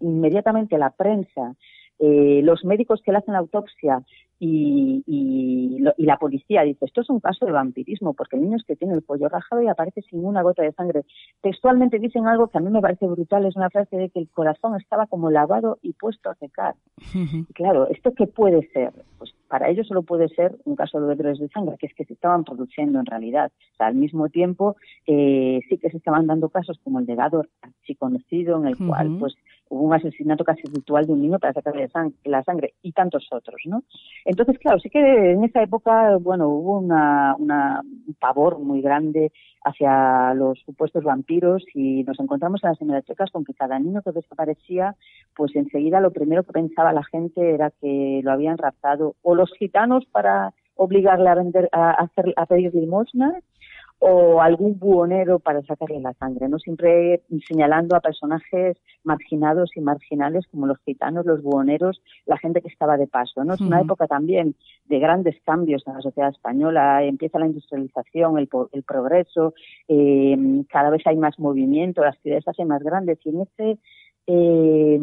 inmediatamente 0.00 0.78
la 0.78 0.90
prensa, 0.90 1.54
eh, 1.98 2.40
los 2.42 2.64
médicos 2.64 3.00
que 3.04 3.12
le 3.12 3.18
hacen 3.18 3.34
la 3.34 3.40
autopsia 3.40 4.02
y, 4.44 5.04
y, 5.06 5.78
la 5.98 6.16
policía 6.16 6.62
dice, 6.62 6.84
esto 6.84 7.02
es 7.02 7.10
un 7.10 7.20
caso 7.20 7.46
de 7.46 7.52
vampirismo, 7.52 8.12
porque 8.12 8.34
el 8.34 8.42
niño 8.42 8.56
es 8.56 8.64
que 8.64 8.74
tiene 8.74 8.94
el 8.94 9.04
cuello 9.04 9.28
rajado 9.28 9.62
y 9.62 9.68
aparece 9.68 10.02
sin 10.02 10.24
una 10.24 10.42
gota 10.42 10.64
de 10.64 10.72
sangre. 10.72 11.04
Textualmente 11.42 12.00
dicen 12.00 12.26
algo 12.26 12.48
que 12.48 12.58
a 12.58 12.60
mí 12.60 12.68
me 12.68 12.80
parece 12.80 13.06
brutal, 13.06 13.46
es 13.46 13.54
una 13.54 13.70
frase 13.70 13.96
de 13.96 14.10
que 14.10 14.18
el 14.18 14.28
corazón 14.28 14.74
estaba 14.74 15.06
como 15.06 15.30
lavado 15.30 15.78
y 15.80 15.92
puesto 15.92 16.28
a 16.28 16.34
secar. 16.34 16.74
claro, 17.54 17.86
¿esto 17.86 18.14
qué 18.16 18.26
puede 18.26 18.68
ser? 18.72 18.92
Pues 19.16 19.32
para 19.46 19.68
ellos 19.68 19.86
solo 19.86 20.02
puede 20.02 20.28
ser 20.28 20.56
un 20.64 20.74
caso 20.74 20.98
de 20.98 21.06
dolores 21.06 21.38
de 21.38 21.48
sangre, 21.48 21.76
que 21.78 21.86
es 21.86 21.94
que 21.94 22.04
se 22.04 22.14
estaban 22.14 22.42
produciendo 22.42 22.98
en 22.98 23.06
realidad. 23.06 23.52
O 23.74 23.76
sea, 23.76 23.86
al 23.86 23.94
mismo 23.94 24.28
tiempo, 24.28 24.74
eh, 25.06 25.60
sí 25.68 25.78
que 25.78 25.90
se 25.90 25.98
estaban 25.98 26.26
dando 26.26 26.48
casos 26.48 26.80
como 26.82 26.98
el 26.98 27.06
de 27.06 27.14
Gado, 27.14 27.44
así 27.60 27.94
conocido, 27.94 28.58
en 28.58 28.66
el 28.66 28.76
cual 28.76 29.18
pues 29.20 29.36
hubo 29.68 29.84
un 29.84 29.94
asesinato 29.94 30.44
casi 30.44 30.62
ritual 30.62 31.06
de 31.06 31.12
un 31.12 31.22
niño 31.22 31.38
para 31.38 31.54
sacarle 31.54 31.88
la 32.24 32.42
sangre 32.42 32.74
y 32.82 32.92
tantos 32.92 33.26
otros, 33.30 33.60
¿no? 33.64 33.84
Entonces, 34.32 34.58
claro, 34.60 34.78
sí 34.78 34.88
que 34.88 35.32
en 35.32 35.44
esa 35.44 35.62
época, 35.62 36.16
bueno, 36.16 36.48
hubo 36.48 36.78
una, 36.78 37.36
un 37.38 38.16
pavor 38.18 38.58
muy 38.60 38.80
grande 38.80 39.30
hacia 39.62 40.32
los 40.32 40.58
supuestos 40.60 41.04
vampiros 41.04 41.62
y 41.74 42.02
nos 42.04 42.18
encontramos 42.18 42.64
en 42.64 42.70
las 42.70 42.80
hemerotecas 42.80 43.30
con 43.30 43.44
que 43.44 43.52
cada 43.52 43.78
niño 43.78 44.00
que 44.00 44.10
desaparecía, 44.10 44.96
pues 45.36 45.54
enseguida 45.54 46.00
lo 46.00 46.12
primero 46.12 46.44
que 46.44 46.52
pensaba 46.54 46.94
la 46.94 47.04
gente 47.04 47.52
era 47.52 47.72
que 47.78 48.22
lo 48.24 48.32
habían 48.32 48.56
raptado 48.56 49.16
o 49.20 49.34
los 49.34 49.52
gitanos 49.58 50.06
para 50.06 50.54
obligarle 50.76 51.28
a 51.28 51.34
vender 51.34 51.68
a, 51.70 51.90
hacer 51.90 52.32
a 52.36 52.46
pedir 52.46 52.74
limosna 52.74 53.38
o 54.04 54.42
algún 54.42 54.80
buhonero 54.80 55.38
para 55.38 55.62
sacarle 55.62 56.00
la 56.00 56.12
sangre, 56.14 56.48
no 56.48 56.58
siempre 56.58 57.22
señalando 57.46 57.94
a 57.94 58.00
personajes 58.00 58.76
marginados 59.04 59.70
y 59.76 59.80
marginales 59.80 60.44
como 60.48 60.66
los 60.66 60.78
gitanos, 60.84 61.24
los 61.24 61.40
buhoneros, 61.40 62.02
la 62.26 62.36
gente 62.36 62.62
que 62.62 62.66
estaba 62.66 62.96
de 62.96 63.06
paso. 63.06 63.44
¿no? 63.44 63.54
Es 63.54 63.60
una 63.60 63.80
época 63.80 64.08
también 64.08 64.56
de 64.86 64.98
grandes 64.98 65.36
cambios 65.44 65.84
en 65.86 65.94
la 65.94 66.00
sociedad 66.00 66.30
española, 66.30 67.04
empieza 67.04 67.38
la 67.38 67.46
industrialización, 67.46 68.38
el, 68.38 68.48
el 68.72 68.82
progreso, 68.82 69.54
eh, 69.86 70.36
cada 70.68 70.90
vez 70.90 71.06
hay 71.06 71.16
más 71.16 71.38
movimiento, 71.38 72.02
las 72.02 72.18
ciudades 72.22 72.42
se 72.42 72.50
hacen 72.50 72.66
más 72.66 72.82
grandes 72.82 73.20
y 73.24 73.28
en 73.28 73.42
ese, 73.42 73.78
eh, 74.26 75.00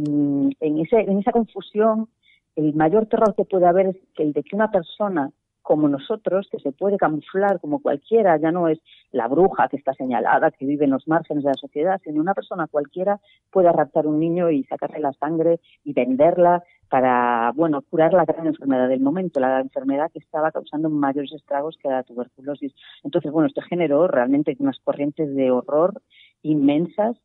en, 0.59 0.77
ese, 0.77 0.99
en 0.99 1.19
esa 1.19 1.31
confusión 1.31 2.09
el 2.57 2.73
mayor 2.73 3.05
terror 3.05 3.33
que 3.33 3.45
puede 3.45 3.65
haber 3.65 3.85
es 3.88 3.97
que 4.13 4.23
el 4.23 4.33
de 4.33 4.43
que 4.43 4.57
una 4.57 4.71
persona 4.71 5.31
como 5.69 5.88
nosotros, 5.88 6.47
que 6.51 6.58
se 6.58 6.71
puede 6.71 6.97
camuflar 6.97 7.60
como 7.60 7.79
cualquiera, 7.79 8.38
ya 8.38 8.51
no 8.51 8.69
es 8.69 8.79
la 9.12 9.27
bruja 9.27 9.67
que 9.67 9.77
está 9.77 9.93
señalada, 9.93 10.49
que 10.49 10.65
vive 10.65 10.86
en 10.86 10.89
los 10.89 11.08
márgenes 11.08 11.43
de 11.43 11.51
la 11.51 11.62
sociedad, 11.62 12.01
sino 12.03 12.19
una 12.19 12.34
persona 12.34 12.65
cualquiera 12.65 13.19
puede 13.51 13.71
raptar 13.71 14.08
un 14.08 14.19
niño 14.19 14.49
y 14.49 14.63
sacarle 14.63 14.99
la 14.99 15.13
sangre 15.13 15.60
y 15.84 15.93
venderla 15.93 16.63
para, 16.89 17.51
bueno, 17.55 17.84
curar 17.84 18.13
la 18.13 18.25
gran 18.25 18.47
enfermedad 18.47 18.89
del 18.89 19.01
momento, 19.01 19.39
la 19.39 19.60
enfermedad 19.60 20.10
que 20.12 20.17
estaba 20.17 20.51
causando 20.51 20.89
mayores 20.89 21.34
estragos 21.34 21.77
que 21.79 21.88
la 21.88 22.01
tuberculosis. 22.01 22.73
Entonces, 23.03 23.32
bueno, 23.32 23.45
esto 23.45 23.62
generó 23.62 24.08
realmente 24.08 24.58
unas 24.58 24.79
corrientes 24.79 25.36
de 25.36 25.51
horror 25.51 26.01
inmensas 26.41 27.15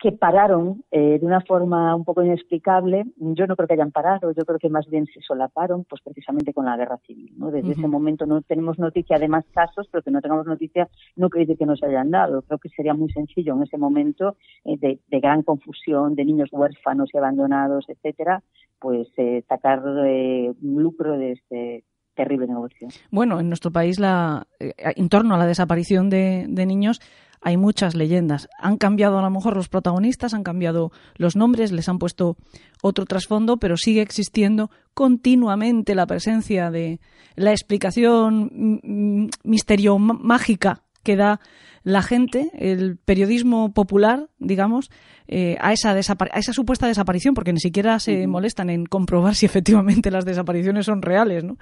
que 0.00 0.12
pararon 0.12 0.82
eh, 0.90 1.18
de 1.20 1.26
una 1.26 1.42
forma 1.42 1.94
un 1.94 2.06
poco 2.06 2.22
inexplicable. 2.22 3.04
Yo 3.16 3.46
no 3.46 3.54
creo 3.54 3.68
que 3.68 3.74
hayan 3.74 3.92
parado, 3.92 4.32
yo 4.32 4.44
creo 4.46 4.58
que 4.58 4.70
más 4.70 4.88
bien 4.88 5.04
se 5.06 5.20
solaparon, 5.20 5.84
pues 5.84 6.00
precisamente 6.02 6.54
con 6.54 6.64
la 6.64 6.76
guerra 6.78 6.96
civil. 7.06 7.34
¿no? 7.36 7.50
Desde 7.50 7.72
ese 7.72 7.86
momento 7.86 8.24
no 8.24 8.40
tenemos 8.40 8.78
noticia 8.78 9.18
de 9.18 9.28
más 9.28 9.44
casos, 9.52 9.88
pero 9.92 10.02
que 10.02 10.10
no 10.10 10.22
tengamos 10.22 10.46
noticia 10.46 10.88
no 11.16 11.28
quiere 11.28 11.44
decir 11.44 11.58
que 11.58 11.66
no 11.66 11.76
se 11.76 11.84
hayan 11.84 12.10
dado. 12.10 12.40
Creo 12.42 12.58
que 12.58 12.70
sería 12.70 12.94
muy 12.94 13.12
sencillo 13.12 13.54
en 13.54 13.62
ese 13.62 13.76
momento 13.76 14.36
eh, 14.64 14.78
de, 14.78 15.20
gran 15.20 15.42
confusión, 15.42 16.14
de 16.14 16.24
niños 16.24 16.48
huérfanos 16.50 17.10
y 17.12 17.18
abandonados, 17.18 17.84
etcétera, 17.88 18.42
pues 18.78 19.06
eh, 19.18 19.44
sacar 19.46 19.82
un 19.84 20.82
lucro 20.82 21.18
de 21.18 21.32
este 21.32 21.84
terrible 22.14 22.46
negocio. 22.46 22.88
Bueno, 23.10 23.38
en 23.38 23.48
nuestro 23.48 23.70
país, 23.70 24.00
la, 24.00 24.46
en 24.58 25.08
torno 25.10 25.34
a 25.34 25.38
la 25.38 25.46
desaparición 25.46 26.08
de 26.08 26.66
niños, 26.66 27.00
hay 27.40 27.56
muchas 27.56 27.94
leyendas. 27.94 28.48
Han 28.58 28.76
cambiado 28.76 29.18
a 29.18 29.22
lo 29.22 29.30
mejor 29.30 29.56
los 29.56 29.68
protagonistas, 29.68 30.34
han 30.34 30.42
cambiado 30.42 30.92
los 31.16 31.36
nombres, 31.36 31.72
les 31.72 31.88
han 31.88 31.98
puesto 31.98 32.36
otro 32.82 33.06
trasfondo, 33.06 33.56
pero 33.56 33.76
sigue 33.76 34.02
existiendo 34.02 34.70
continuamente 34.94 35.94
la 35.94 36.06
presencia 36.06 36.70
de 36.70 37.00
la 37.36 37.52
explicación 37.52 39.30
misterio 39.42 39.98
mágica 39.98 40.82
que 41.02 41.16
da 41.16 41.40
la 41.82 42.02
gente, 42.02 42.50
el 42.58 42.98
periodismo 42.98 43.72
popular, 43.72 44.28
digamos, 44.38 44.90
eh, 45.28 45.56
a, 45.60 45.72
esa 45.72 45.92
a 45.92 46.38
esa 46.38 46.52
supuesta 46.52 46.86
desaparición, 46.86 47.34
porque 47.34 47.54
ni 47.54 47.60
siquiera 47.60 47.98
se 48.00 48.26
molestan 48.26 48.68
en 48.68 48.84
comprobar 48.84 49.34
si 49.34 49.46
efectivamente 49.46 50.10
las 50.10 50.26
desapariciones 50.26 50.86
son 50.86 51.00
reales, 51.00 51.44
¿no? 51.44 51.56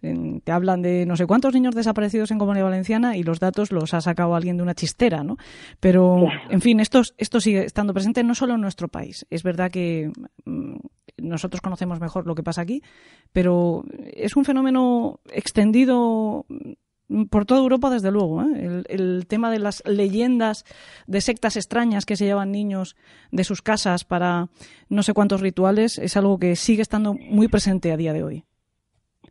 Te 0.00 0.52
hablan 0.52 0.82
de 0.82 1.06
no 1.06 1.16
sé 1.16 1.26
cuántos 1.26 1.54
niños 1.54 1.74
desaparecidos 1.74 2.30
en 2.30 2.38
Comunidad 2.38 2.66
Valenciana 2.66 3.16
y 3.16 3.22
los 3.22 3.40
datos 3.40 3.72
los 3.72 3.94
ha 3.94 4.00
sacado 4.00 4.34
alguien 4.34 4.56
de 4.56 4.62
una 4.62 4.74
chistera, 4.74 5.24
¿no? 5.24 5.36
Pero, 5.80 6.26
en 6.50 6.60
fin, 6.60 6.80
esto, 6.80 7.02
esto 7.16 7.40
sigue 7.40 7.64
estando 7.64 7.92
presente 7.92 8.22
no 8.22 8.34
solo 8.34 8.54
en 8.54 8.60
nuestro 8.60 8.88
país. 8.88 9.26
Es 9.30 9.42
verdad 9.42 9.70
que 9.70 10.12
mm, 10.44 10.76
nosotros 11.18 11.60
conocemos 11.60 12.00
mejor 12.00 12.26
lo 12.26 12.34
que 12.34 12.42
pasa 12.42 12.62
aquí, 12.62 12.82
pero 13.32 13.84
es 14.12 14.36
un 14.36 14.44
fenómeno 14.44 15.20
extendido 15.32 16.46
por 17.30 17.46
toda 17.46 17.60
Europa, 17.60 17.90
desde 17.90 18.10
luego. 18.10 18.42
¿eh? 18.42 18.82
El, 18.88 19.26
tema 19.26 19.50
de 19.50 19.58
las 19.58 19.82
leyendas 19.86 20.64
de 21.06 21.20
sectas 21.20 21.56
extrañas 21.56 22.06
que 22.06 22.16
se 22.16 22.26
llevan 22.26 22.52
niños 22.52 22.96
de 23.30 23.44
sus 23.44 23.62
casas 23.62 24.04
para 24.04 24.48
no 24.88 25.02
sé 25.02 25.14
cuántos 25.14 25.40
rituales 25.40 25.98
es 25.98 26.16
algo 26.16 26.38
que 26.38 26.56
sigue 26.56 26.82
estando 26.82 27.14
muy 27.14 27.48
presente 27.48 27.92
a 27.92 27.96
día 27.96 28.12
de 28.12 28.22
hoy. 28.22 28.44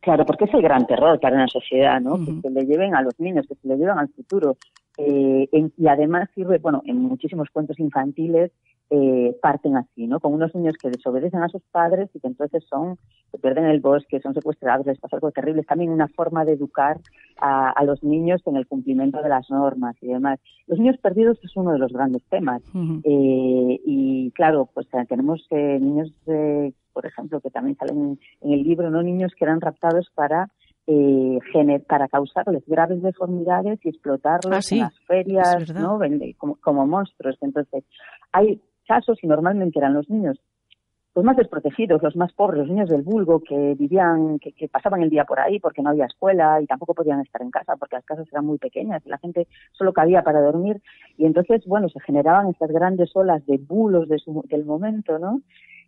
Claro, 0.01 0.25
porque 0.25 0.45
es 0.45 0.53
el 0.53 0.61
gran 0.61 0.85
terror 0.85 1.19
para 1.19 1.35
una 1.35 1.47
sociedad, 1.47 1.99
¿no? 1.99 2.17
Que 2.23 2.41
se 2.41 2.49
le 2.49 2.65
lleven 2.65 2.95
a 2.95 3.01
los 3.01 3.19
niños, 3.19 3.45
que 3.47 3.55
se 3.55 3.67
le 3.67 3.77
lleven 3.77 3.97
al 3.97 4.09
futuro. 4.09 4.57
Eh, 4.97 5.47
y 5.51 5.87
además 5.87 6.29
sirve, 6.33 6.57
bueno, 6.57 6.81
en 6.85 7.01
muchísimos 7.01 7.49
cuentos 7.51 7.79
infantiles 7.79 8.51
eh, 8.89 9.35
parten 9.41 9.75
así, 9.75 10.07
¿no? 10.07 10.19
Con 10.19 10.33
unos 10.33 10.55
niños 10.55 10.75
que 10.81 10.89
desobedecen 10.89 11.43
a 11.43 11.49
sus 11.49 11.61
padres 11.71 12.09
y 12.13 12.19
que 12.19 12.27
entonces 12.27 12.63
son, 12.69 12.97
se 13.31 13.37
pierden 13.37 13.65
en 13.65 13.71
el 13.71 13.81
bosque, 13.81 14.21
son 14.21 14.33
secuestrados, 14.33 14.85
les 14.85 14.99
pasa 14.99 15.17
algo 15.17 15.31
terrible. 15.31 15.61
Es 15.61 15.67
también 15.67 15.91
una 15.91 16.07
forma 16.07 16.45
de 16.45 16.53
educar 16.53 16.97
a, 17.39 17.83
los 17.83 18.03
niños 18.03 18.41
en 18.45 18.55
el 18.55 18.65
cumplimiento 18.65 19.21
de 19.21 19.29
las 19.29 19.49
normas 19.49 19.95
y 20.01 20.07
demás. 20.07 20.39
Los 20.67 20.79
niños 20.79 20.97
perdidos 20.97 21.37
es 21.43 21.55
uno 21.55 21.73
de 21.73 21.79
los 21.79 21.91
grandes 21.91 22.23
temas. 22.29 22.61
eh, 23.03 23.81
y 23.85 24.31
claro, 24.31 24.69
pues 24.73 24.87
eh, 24.93 25.05
tenemos 25.07 25.45
eh, 25.51 25.79
niños, 25.79 26.11
eh, 26.27 26.71
por 26.97 27.05
ejemplo, 27.05 27.39
que 27.41 27.51
también 27.51 27.77
salen 27.77 28.17
en 28.41 28.51
el 28.51 28.63
libro, 28.63 28.89
¿no? 28.89 29.03
Niños 29.03 29.31
que 29.37 29.45
eran 29.45 29.61
raptados 29.61 30.09
para 30.15 30.49
eh, 30.87 31.37
para 31.87 32.07
causarles 32.07 32.63
graves 32.65 33.03
deformidades 33.03 33.79
y 33.83 33.89
explotarlos 33.89 34.71
ah, 34.71 34.75
en 34.75 34.79
las 34.79 34.99
ferias, 35.05 35.71
¿no? 35.75 35.99
Como, 36.39 36.55
como, 36.55 36.87
monstruos. 36.87 37.37
Entonces, 37.41 37.83
hay 38.31 38.59
casos 38.87 39.19
y 39.21 39.27
normalmente 39.27 39.77
eran 39.77 39.93
los 39.93 40.09
niños 40.09 40.39
los 41.17 41.25
más 41.25 41.35
desprotegidos, 41.35 42.03
los 42.03 42.15
más 42.15 42.31
pobres, 42.31 42.59
los 42.59 42.69
niños 42.69 42.89
del 42.89 43.01
vulgo 43.01 43.39
que 43.39 43.73
vivían, 43.73 44.37
que, 44.37 44.67
pasaban 44.67 45.01
el 45.01 45.09
día 45.09 45.25
por 45.25 45.39
ahí 45.39 45.59
porque 45.59 45.81
no 45.81 45.89
había 45.89 46.05
escuela 46.05 46.61
y 46.61 46.67
tampoco 46.67 46.93
podían 46.93 47.21
estar 47.21 47.41
en 47.41 47.49
casa 47.49 47.75
porque 47.75 47.95
las 47.95 48.05
casas 48.05 48.27
eran 48.31 48.45
muy 48.45 48.59
pequeñas 48.59 49.01
y 49.03 49.09
la 49.09 49.17
gente 49.17 49.47
solo 49.71 49.93
cabía 49.93 50.21
para 50.21 50.41
dormir. 50.41 50.79
Y 51.17 51.25
entonces, 51.25 51.65
bueno, 51.65 51.89
se 51.89 51.99
generaban 52.01 52.49
estas 52.49 52.69
grandes 52.69 53.09
olas 53.15 53.43
de 53.47 53.57
bulos 53.57 54.07
de 54.07 54.21
del 54.43 54.63
momento, 54.63 55.17
¿no? 55.17 55.41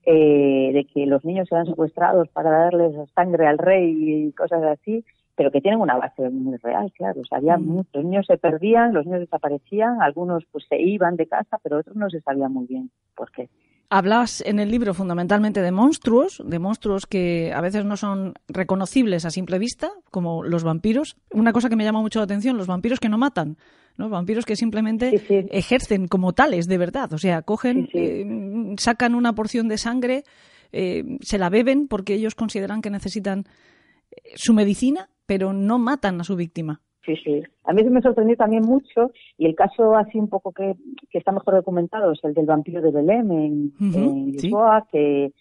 Eh, 0.03 0.71
de 0.73 0.87
que 0.91 1.05
los 1.05 1.23
niños 1.23 1.47
eran 1.51 1.67
secuestrados 1.67 2.27
para 2.29 2.49
darles 2.49 2.95
sangre 3.13 3.45
al 3.45 3.59
rey 3.59 4.29
y 4.29 4.31
cosas 4.31 4.63
así 4.63 5.05
pero 5.35 5.51
que 5.51 5.61
tienen 5.61 5.79
una 5.79 5.95
base 5.95 6.29
muy 6.29 6.57
real, 6.57 6.91
claro. 6.91 7.21
O 7.21 7.23
sea, 7.23 7.37
había 7.37 7.57
mm. 7.57 7.65
muchos 7.65 8.03
niños 8.03 8.25
se 8.25 8.37
perdían, 8.37 8.93
los 8.93 9.05
niños 9.05 9.21
desaparecían, 9.21 10.01
algunos 10.01 10.43
pues 10.51 10.65
se 10.67 10.81
iban 10.81 11.15
de 11.15 11.27
casa, 11.27 11.59
pero 11.63 11.77
otros 11.77 11.95
no 11.95 12.09
se 12.09 12.19
sabía 12.19 12.49
muy 12.49 12.65
bien 12.65 12.89
por 13.15 13.31
qué. 13.31 13.47
Hablas 13.89 14.41
en 14.45 14.59
el 14.59 14.69
libro 14.69 14.93
fundamentalmente 14.93 15.61
de 15.61 15.71
monstruos, 15.71 16.43
de 16.45 16.59
monstruos 16.59 17.07
que 17.07 17.51
a 17.53 17.61
veces 17.61 17.85
no 17.85 17.97
son 17.97 18.35
reconocibles 18.47 19.25
a 19.25 19.31
simple 19.31 19.57
vista, 19.57 19.91
como 20.11 20.43
los 20.43 20.63
vampiros. 20.63 21.17
Una 21.31 21.53
cosa 21.53 21.69
que 21.69 21.75
me 21.75 21.83
llama 21.83 22.01
mucho 22.01 22.19
la 22.19 22.25
atención, 22.25 22.57
los 22.57 22.67
vampiros 22.67 22.99
que 22.99 23.09
no 23.09 23.17
matan, 23.17 23.57
¿no? 23.97 24.09
Vampiros 24.09 24.45
que 24.45 24.55
simplemente 24.55 25.47
ejercen 25.51 26.07
como 26.07 26.33
tales, 26.33 26.67
de 26.67 26.77
verdad. 26.77 27.11
O 27.13 27.17
sea, 27.17 27.41
cogen, 27.41 27.89
eh, 27.93 28.75
sacan 28.77 29.15
una 29.15 29.33
porción 29.33 29.67
de 29.67 29.79
sangre, 29.79 30.23
eh, 30.71 31.17
se 31.21 31.39
la 31.39 31.49
beben 31.49 31.87
porque 31.87 32.13
ellos 32.13 32.35
consideran 32.35 32.83
que 32.83 32.91
necesitan 32.91 33.45
eh, 34.11 34.33
su 34.35 34.53
medicina 34.53 35.09
pero 35.29 35.53
no 35.53 35.77
matan 35.77 36.19
a 36.19 36.23
su 36.23 36.35
víctima. 36.35 36.81
Sí, 37.09 37.15
sí. 37.23 37.43
A 37.63 37.73
mí 37.73 37.81
se 37.81 37.89
me 37.89 38.01
sorprendió 38.01 38.35
también 38.35 38.63
mucho, 38.63 39.11
y 39.37 39.47
el 39.47 39.55
caso 39.55 39.95
así 39.95 40.19
un 40.19 40.29
poco 40.29 40.51
que, 40.51 40.75
está 41.11 41.31
mejor 41.31 41.55
documentado 41.55 42.11
es 42.11 42.23
el 42.23 42.35
del 42.35 42.45
vampiro 42.45 42.81
de 42.81 42.91
Belém 42.91 43.31
en, 43.31 44.31
Lisboa, 44.31 44.85
que, 44.91 45.31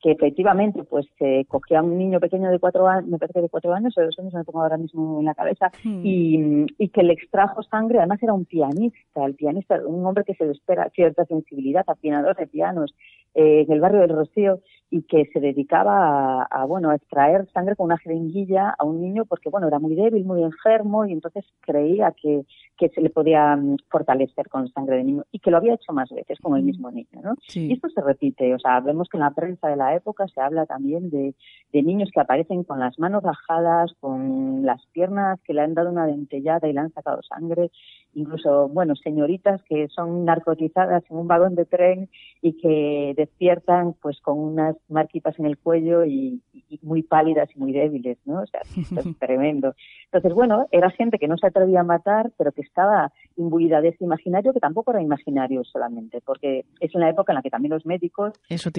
que 0.00 0.12
efectivamente 0.12 0.82
pues 0.84 1.06
se 1.18 1.44
cogía 1.46 1.80
a 1.80 1.82
un 1.82 1.98
niño 1.98 2.20
pequeño 2.20 2.50
de 2.50 2.58
cuatro 2.58 2.88
años, 2.88 3.06
me 3.06 3.18
parece 3.18 3.34
que 3.34 3.42
de 3.42 3.48
cuatro 3.50 3.74
años 3.74 3.92
o 3.98 4.02
dos 4.02 4.18
años, 4.18 4.32
me 4.32 4.44
pongo 4.44 4.62
ahora 4.62 4.78
mismo 4.78 5.20
en 5.20 5.26
la 5.26 5.34
cabeza, 5.34 5.70
hmm. 5.84 6.00
y, 6.02 6.66
y, 6.78 6.88
que 6.88 7.02
le 7.02 7.12
extrajo 7.12 7.62
sangre, 7.64 7.98
además 7.98 8.22
era 8.22 8.32
un 8.32 8.46
pianista, 8.46 9.26
el 9.26 9.34
pianista, 9.34 9.78
un 9.86 10.06
hombre 10.06 10.24
que 10.24 10.34
se 10.34 10.46
le 10.46 10.52
espera 10.52 10.88
cierta 10.94 11.26
sensibilidad, 11.26 11.84
afinador 11.86 12.34
de 12.34 12.46
pianos, 12.46 12.94
eh, 13.34 13.62
en 13.66 13.72
el 13.72 13.80
barrio 13.80 14.00
del 14.00 14.16
Rocío, 14.16 14.60
y 14.90 15.02
que 15.02 15.26
se 15.32 15.38
dedicaba 15.38 16.42
a, 16.42 16.64
bueno 16.64 16.90
a 16.90 16.96
extraer 16.96 17.48
sangre 17.52 17.76
con 17.76 17.86
una 17.86 17.98
jeringuilla 17.98 18.74
a 18.76 18.84
un 18.84 19.00
niño 19.00 19.24
porque 19.24 19.48
bueno 19.48 19.68
era 19.68 19.78
muy 19.78 19.94
débil 19.94 20.24
muy 20.24 20.42
enfermo 20.42 21.06
y 21.06 21.12
entonces 21.12 21.44
creía 21.60 22.12
que, 22.20 22.42
que 22.76 22.88
se 22.88 23.00
le 23.00 23.10
podía 23.10 23.54
mm, 23.54 23.76
fortalecer 23.88 24.48
con 24.48 24.68
sangre 24.72 24.96
de 24.96 25.04
niño 25.04 25.24
y 25.30 25.38
que 25.38 25.52
lo 25.52 25.58
había 25.58 25.74
hecho 25.74 25.92
más 25.92 26.10
veces 26.10 26.38
con 26.40 26.56
el 26.56 26.64
mismo 26.64 26.90
niño 26.90 27.20
¿no? 27.22 27.34
y 27.54 27.72
esto 27.72 27.88
se 27.88 28.00
repite 28.02 28.52
o 28.52 28.58
sea 28.58 28.80
vemos 28.80 29.08
que 29.08 29.16
en 29.16 29.22
la 29.22 29.30
prensa 29.30 29.68
de 29.68 29.76
la 29.76 29.94
época 29.94 30.26
se 30.26 30.40
habla 30.40 30.66
también 30.66 31.08
de, 31.08 31.34
de 31.72 31.82
niños 31.82 32.10
que 32.12 32.20
aparecen 32.20 32.64
con 32.64 32.80
las 32.80 32.98
manos 32.98 33.22
rajadas 33.22 33.92
con 34.00 34.66
las 34.66 34.84
piernas 34.86 35.40
que 35.42 35.54
le 35.54 35.62
han 35.62 35.74
dado 35.74 35.90
una 35.90 36.06
dentellada 36.06 36.68
y 36.68 36.72
le 36.72 36.80
han 36.80 36.92
sacado 36.92 37.22
sangre 37.22 37.70
incluso 38.14 38.68
bueno 38.68 38.94
señoritas 38.96 39.62
que 39.64 39.88
son 39.88 40.24
narcotizadas 40.24 41.02
en 41.10 41.16
un 41.16 41.28
vagón 41.28 41.54
de 41.54 41.64
tren 41.64 42.08
y 42.42 42.54
que 42.56 43.14
despiertan 43.16 43.94
pues 44.00 44.20
con 44.20 44.38
unas 44.38 44.76
marquitas 44.88 45.38
en 45.38 45.46
el 45.46 45.58
cuello 45.58 46.04
y, 46.04 46.40
muy 46.82 47.02
pálidas 47.02 47.48
y 47.54 47.58
muy 47.58 47.72
débiles, 47.72 48.18
¿no? 48.24 48.42
O 48.42 48.46
sea, 48.46 48.60
es 48.62 48.90
tremendo. 49.18 49.74
Entonces, 50.04 50.32
bueno, 50.32 50.66
era 50.70 50.90
gente 50.90 51.18
que 51.18 51.28
no 51.28 51.36
se 51.36 51.46
atrevía 51.46 51.80
a 51.80 51.84
matar, 51.84 52.30
pero 52.38 52.52
que 52.52 52.62
estaba 52.62 53.12
imbuida 53.36 53.80
de 53.80 53.88
ese 53.88 54.04
imaginario, 54.04 54.52
que 54.52 54.60
tampoco 54.60 54.92
era 54.92 55.02
imaginario 55.02 55.64
solamente, 55.64 56.20
porque 56.24 56.64
es 56.78 56.94
una 56.94 57.10
época 57.10 57.32
en 57.32 57.36
la 57.36 57.42
que 57.42 57.50
también 57.50 57.72
los 57.72 57.84
médicos 57.84 58.32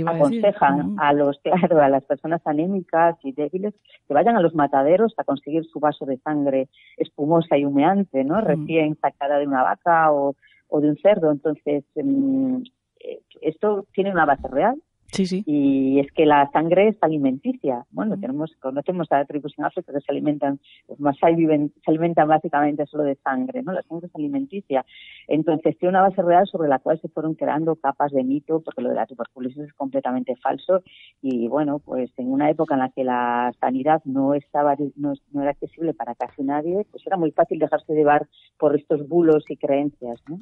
aconsejan 0.05 0.95
a, 0.99 1.13
los, 1.13 1.39
claro, 1.43 1.81
a 1.81 1.89
las 1.89 2.03
personas 2.05 2.41
anémicas 2.45 3.17
y 3.23 3.33
débiles 3.33 3.73
que 4.07 4.13
vayan 4.13 4.35
a 4.35 4.41
los 4.41 4.55
mataderos 4.55 5.13
a 5.17 5.23
conseguir 5.23 5.65
su 5.65 5.79
vaso 5.79 6.05
de 6.05 6.17
sangre 6.17 6.69
espumosa 6.97 7.57
y 7.57 7.65
humeante, 7.65 8.23
¿no? 8.23 8.41
Recién 8.41 8.95
sacada 8.95 9.20
de 9.27 9.47
una 9.47 9.63
vaca 9.63 10.11
o, 10.11 10.35
de 10.71 10.89
un 10.89 10.97
cerdo. 10.97 11.31
Entonces, 11.31 11.83
mm, 11.95 12.63
eh, 12.99 13.21
esto 13.41 13.85
tiene 13.93 14.11
una 14.11 14.25
base 14.25 14.47
real 14.47 14.81
Sí, 15.11 15.25
sí. 15.25 15.43
Y 15.45 15.99
es 15.99 16.09
que 16.13 16.25
la 16.25 16.49
sangre 16.51 16.87
es 16.87 16.97
alimenticia. 17.01 17.85
Bueno, 17.91 18.17
tenemos, 18.17 18.55
conocemos 18.61 19.11
a 19.11 19.25
tribus 19.25 19.53
en 19.57 19.65
África 19.65 19.91
que 19.91 19.99
se 19.99 20.11
alimentan, 20.11 20.59
Masai 20.99 21.35
viven, 21.35 21.73
se 21.83 21.91
alimentan 21.91 22.29
básicamente 22.29 22.85
solo 22.85 23.03
de 23.03 23.15
sangre, 23.15 23.61
¿no? 23.61 23.73
La 23.73 23.81
sangre 23.83 24.07
es 24.07 24.15
alimenticia. 24.15 24.85
Entonces 25.27 25.77
tiene 25.77 25.89
una 25.89 26.07
base 26.07 26.21
real 26.21 26.47
sobre 26.47 26.69
la 26.69 26.79
cual 26.79 26.99
se 27.01 27.09
fueron 27.09 27.35
creando 27.35 27.75
capas 27.75 28.13
de 28.13 28.23
mito, 28.23 28.61
porque 28.61 28.81
lo 28.81 28.89
de 28.89 28.95
la 28.95 29.05
tuberculosis 29.05 29.57
es 29.57 29.73
completamente 29.73 30.37
falso. 30.37 30.81
Y 31.21 31.49
bueno, 31.49 31.79
pues 31.79 32.11
en 32.17 32.31
una 32.31 32.49
época 32.49 32.75
en 32.75 32.79
la 32.79 32.89
que 32.89 33.03
la 33.03 33.51
sanidad 33.59 34.01
no 34.05 34.33
estaba, 34.33 34.77
no, 34.95 35.13
no 35.33 35.41
era 35.41 35.51
accesible 35.51 35.93
para 35.93 36.15
casi 36.15 36.41
nadie, 36.43 36.85
pues 36.89 37.05
era 37.05 37.17
muy 37.17 37.31
fácil 37.31 37.59
dejarse 37.59 37.93
llevar 37.93 38.27
por 38.57 38.77
estos 38.77 39.07
bulos 39.09 39.43
y 39.49 39.57
creencias, 39.57 40.21
¿no? 40.29 40.39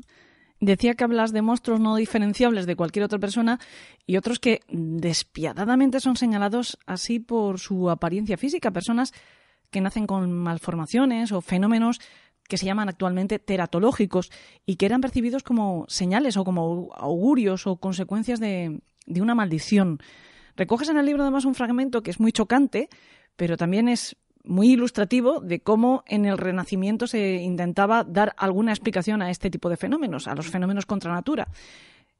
Decía 0.61 0.95
que 0.95 1.05
hablas 1.05 1.31
de 1.31 1.41
monstruos 1.41 1.79
no 1.79 1.95
diferenciables 1.95 2.65
de 2.65 2.75
cualquier 2.75 3.05
otra 3.05 3.17
persona 3.17 3.59
y 4.05 4.17
otros 4.17 4.39
que 4.39 4.61
despiadadamente 4.67 6.01
son 6.01 6.17
señalados 6.17 6.77
así 6.85 7.19
por 7.19 7.59
su 7.59 7.89
apariencia 7.89 8.37
física, 8.37 8.71
personas 8.71 9.13
que 9.69 9.79
nacen 9.79 10.05
con 10.05 10.33
malformaciones 10.33 11.31
o 11.31 11.41
fenómenos 11.41 12.01
que 12.49 12.57
se 12.57 12.65
llaman 12.65 12.89
actualmente 12.89 13.39
teratológicos 13.39 14.31
y 14.65 14.75
que 14.75 14.87
eran 14.87 15.01
percibidos 15.01 15.43
como 15.43 15.85
señales 15.87 16.35
o 16.35 16.43
como 16.43 16.89
augurios 16.95 17.67
o 17.67 17.77
consecuencias 17.77 18.39
de, 18.39 18.81
de 19.05 19.21
una 19.21 19.35
maldición. 19.35 19.99
Recoges 20.57 20.89
en 20.89 20.97
el 20.97 21.05
libro 21.05 21.21
además 21.21 21.45
un 21.45 21.55
fragmento 21.55 22.01
que 22.01 22.11
es 22.11 22.19
muy 22.19 22.33
chocante, 22.33 22.89
pero 23.37 23.55
también 23.55 23.87
es 23.87 24.17
muy 24.43 24.71
ilustrativo 24.71 25.41
de 25.41 25.59
cómo 25.59 26.03
en 26.07 26.25
el 26.25 26.37
Renacimiento 26.37 27.07
se 27.07 27.35
intentaba 27.35 28.03
dar 28.03 28.33
alguna 28.37 28.71
explicación 28.71 29.21
a 29.21 29.29
este 29.29 29.49
tipo 29.49 29.69
de 29.69 29.77
fenómenos, 29.77 30.27
a 30.27 30.35
los 30.35 30.47
fenómenos 30.47 30.85
contra 30.85 31.13
natura. 31.13 31.47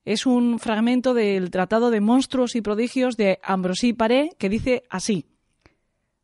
Es 0.06 0.26
un 0.26 0.60
fragmento 0.60 1.14
del 1.14 1.52
Tratado 1.52 1.90
de 1.92 2.02
Monstruos 2.02 2.56
y 2.56 2.62
Prodigios 2.62 3.18
de 3.18 3.40
Ambrosí 3.44 3.94
Paré 3.94 4.32
que 4.38 4.50
dice 4.50 4.84
así: 4.90 5.26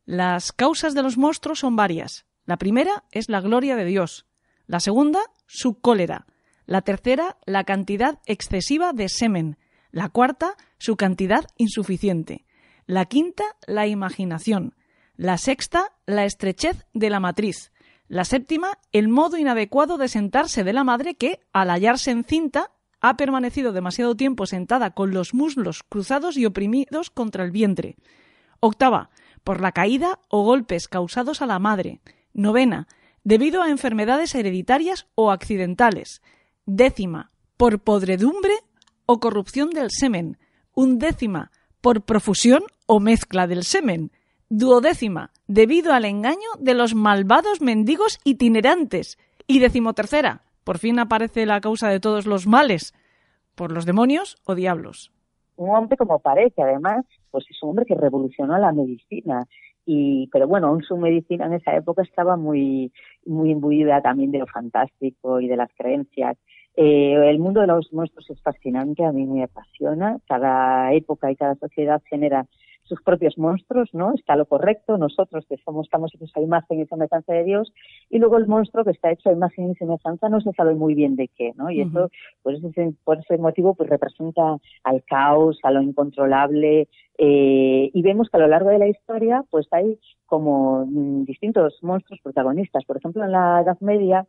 Las 0.05 0.51
causas 0.51 0.93
de 0.93 1.03
los 1.03 1.17
monstruos 1.17 1.59
son 1.59 1.75
varias. 1.75 2.25
La 2.45 2.57
primera 2.57 3.03
es 3.11 3.29
la 3.29 3.41
gloria 3.41 3.75
de 3.75 3.85
Dios, 3.85 4.25
la 4.67 4.79
segunda, 4.79 5.19
su 5.47 5.79
cólera, 5.79 6.27
la 6.65 6.81
tercera, 6.81 7.37
la 7.45 7.63
cantidad 7.63 8.19
excesiva 8.25 8.93
de 8.93 9.09
semen, 9.09 9.57
la 9.91 10.09
cuarta, 10.09 10.55
su 10.77 10.95
cantidad 10.95 11.45
insuficiente, 11.57 12.45
la 12.85 13.05
quinta, 13.05 13.43
la 13.65 13.87
imaginación, 13.87 14.75
la 15.17 15.37
sexta, 15.37 15.93
la 16.05 16.25
estrechez 16.25 16.85
de 16.93 17.09
la 17.09 17.19
matriz. 17.19 17.71
La 18.07 18.25
séptima, 18.25 18.77
el 18.91 19.07
modo 19.07 19.37
inadecuado 19.37 19.97
de 19.97 20.07
sentarse 20.07 20.63
de 20.63 20.73
la 20.73 20.83
madre 20.83 21.15
que, 21.15 21.39
al 21.53 21.69
hallarse 21.69 22.11
encinta, 22.11 22.71
ha 23.01 23.17
permanecido 23.17 23.71
demasiado 23.71 24.15
tiempo 24.15 24.45
sentada 24.45 24.91
con 24.91 25.11
los 25.11 25.33
muslos 25.33 25.83
cruzados 25.83 26.37
y 26.37 26.45
oprimidos 26.45 27.09
contra 27.09 27.43
el 27.43 27.51
vientre. 27.51 27.95
Octava, 28.59 29.09
por 29.43 29.61
la 29.61 29.71
caída 29.71 30.19
o 30.29 30.43
golpes 30.43 30.87
causados 30.87 31.41
a 31.41 31.45
la 31.45 31.59
madre. 31.59 32.01
Novena, 32.33 32.87
debido 33.23 33.61
a 33.61 33.69
enfermedades 33.69 34.35
hereditarias 34.35 35.07
o 35.15 35.31
accidentales. 35.31 36.21
Décima, 36.65 37.31
por 37.57 37.79
podredumbre 37.79 38.53
o 39.05 39.19
corrupción 39.19 39.69
del 39.69 39.91
semen. 39.91 40.37
Undécima, 40.73 41.51
por 41.81 42.03
profusión 42.03 42.63
o 42.85 42.99
mezcla 42.99 43.47
del 43.47 43.63
semen 43.63 44.11
duodécima, 44.49 45.31
debido 45.47 45.93
al 45.93 46.05
engaño 46.05 46.49
de 46.59 46.73
los 46.73 46.95
malvados 46.95 47.61
mendigos 47.61 48.19
itinerantes. 48.23 49.17
Y 49.47 49.59
decimotercera, 49.59 50.41
por 50.63 50.79
fin 50.79 50.99
aparece 50.99 51.45
la 51.45 51.61
causa 51.61 51.89
de 51.89 51.99
todos 51.99 52.25
los 52.25 52.47
males, 52.47 52.93
por 53.55 53.71
los 53.71 53.85
demonios 53.85 54.37
o 54.45 54.55
diablos. 54.55 55.11
Un 55.57 55.69
hombre 55.69 55.97
como 55.97 56.19
parece, 56.19 56.61
además, 56.61 57.05
pues 57.31 57.45
es 57.49 57.61
un 57.63 57.69
hombre 57.69 57.85
que 57.85 57.95
revolucionó 57.95 58.57
la 58.57 58.71
medicina. 58.71 59.45
Y, 59.85 60.27
pero 60.31 60.47
bueno, 60.47 60.67
aún 60.67 60.81
su 60.81 60.97
medicina 60.97 61.45
en 61.45 61.53
esa 61.53 61.75
época 61.75 62.01
estaba 62.01 62.35
muy, 62.35 62.91
muy 63.25 63.51
imbuida 63.51 64.01
también 64.01 64.31
de 64.31 64.39
lo 64.39 64.47
fantástico 64.47 65.39
y 65.39 65.47
de 65.47 65.57
las 65.57 65.69
creencias. 65.77 66.37
Eh, 66.75 67.29
el 67.29 67.39
mundo 67.39 67.61
de 67.61 67.67
los 67.67 67.93
monstruos 67.93 68.29
es 68.29 68.41
fascinante, 68.41 69.05
a 69.05 69.11
mí 69.11 69.25
me 69.25 69.43
apasiona. 69.43 70.17
Cada 70.27 70.91
época 70.93 71.31
y 71.31 71.35
cada 71.35 71.55
sociedad 71.55 72.01
genera 72.09 72.47
sus 72.85 73.01
propios 73.01 73.37
monstruos, 73.37 73.89
¿no? 73.93 74.13
Está 74.13 74.35
lo 74.35 74.45
correcto, 74.45 74.97
nosotros 74.97 75.45
que 75.49 75.57
somos, 75.57 75.87
estamos 75.87 76.13
hechos 76.13 76.31
a 76.35 76.41
imagen 76.41 76.79
y 76.79 76.85
semejanza 76.85 77.33
de 77.33 77.43
Dios, 77.43 77.73
y 78.09 78.19
luego 78.19 78.37
el 78.37 78.47
monstruo 78.47 78.83
que 78.83 78.91
está 78.91 79.11
hecho 79.11 79.29
a 79.29 79.33
imagen 79.33 79.71
y 79.71 79.75
semejanza 79.75 80.29
no 80.29 80.39
se 80.41 80.51
sabe 80.53 80.75
muy 80.75 80.93
bien 80.93 81.15
de 81.15 81.27
qué, 81.27 81.51
¿no? 81.55 81.69
Y 81.71 81.81
eso, 81.81 82.09
por 82.43 82.53
ese, 82.53 82.93
por 83.03 83.19
ese 83.19 83.37
motivo, 83.37 83.73
pues 83.73 83.89
representa 83.89 84.57
al 84.83 85.03
caos, 85.03 85.59
a 85.63 85.71
lo 85.71 85.81
incontrolable, 85.81 86.87
eh, 87.17 87.89
y 87.93 88.01
vemos 88.01 88.29
que 88.29 88.37
a 88.37 88.41
lo 88.41 88.47
largo 88.47 88.69
de 88.69 88.79
la 88.79 88.87
historia, 88.87 89.43
pues 89.49 89.67
hay 89.71 89.99
como 90.25 90.85
mm, 90.85 91.25
distintos 91.25 91.79
monstruos 91.81 92.19
protagonistas. 92.21 92.83
Por 92.85 92.97
ejemplo, 92.97 93.23
en 93.23 93.31
la 93.31 93.61
Edad 93.61 93.79
Media, 93.79 94.27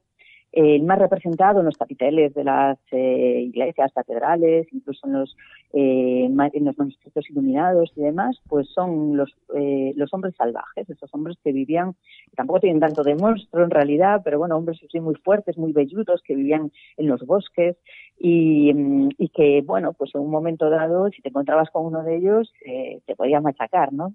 el 0.52 0.82
más 0.84 0.98
representado 0.98 1.60
en 1.60 1.66
los 1.66 1.76
capiteles 1.76 2.32
de 2.34 2.44
las 2.44 2.78
eh, 2.90 3.42
iglesias, 3.42 3.92
catedrales, 3.94 4.66
incluso 4.72 5.06
en 5.06 5.12
los, 5.12 5.36
eh, 5.74 6.24
en 6.24 6.64
los 6.64 6.78
manuscritos 6.78 7.28
iluminados 7.28 7.92
y 7.94 8.00
demás, 8.00 8.40
pues 8.48 8.68
son 8.70 9.16
los, 9.16 9.36
eh, 9.54 9.92
los 9.96 10.12
hombres 10.14 10.34
salvajes, 10.36 10.88
esos 10.88 11.12
hombres 11.12 11.36
que 11.44 11.52
vivían, 11.52 11.94
tampoco 12.34 12.60
tienen 12.60 12.80
tanto 12.80 13.02
de 13.02 13.16
monstruo 13.16 13.64
en 13.64 13.70
realidad, 13.70 14.22
pero 14.24 14.38
bueno, 14.38 14.56
hombres 14.56 14.80
muy 15.00 15.14
fuertes, 15.16 15.58
muy 15.58 15.72
velludos, 15.72 16.22
que 16.22 16.34
vivían 16.34 16.72
en 16.96 17.06
los 17.06 17.20
bosques 17.26 17.76
y, 18.18 18.72
mm, 18.72 19.10
y 19.18 19.28
que, 19.28 19.62
bueno, 19.62 19.92
pues 19.92 20.14
en 20.14 20.22
un 20.22 20.30
momento 20.30 20.70
dado, 20.70 21.10
si 21.10 21.20
te 21.20 21.28
encontrabas 21.28 21.68
con 21.70 21.84
uno 21.84 22.02
de 22.02 22.16
ellos, 22.16 22.52
te 23.04 23.14
podía 23.14 23.40
machacar, 23.40 23.92
¿no? 23.92 24.14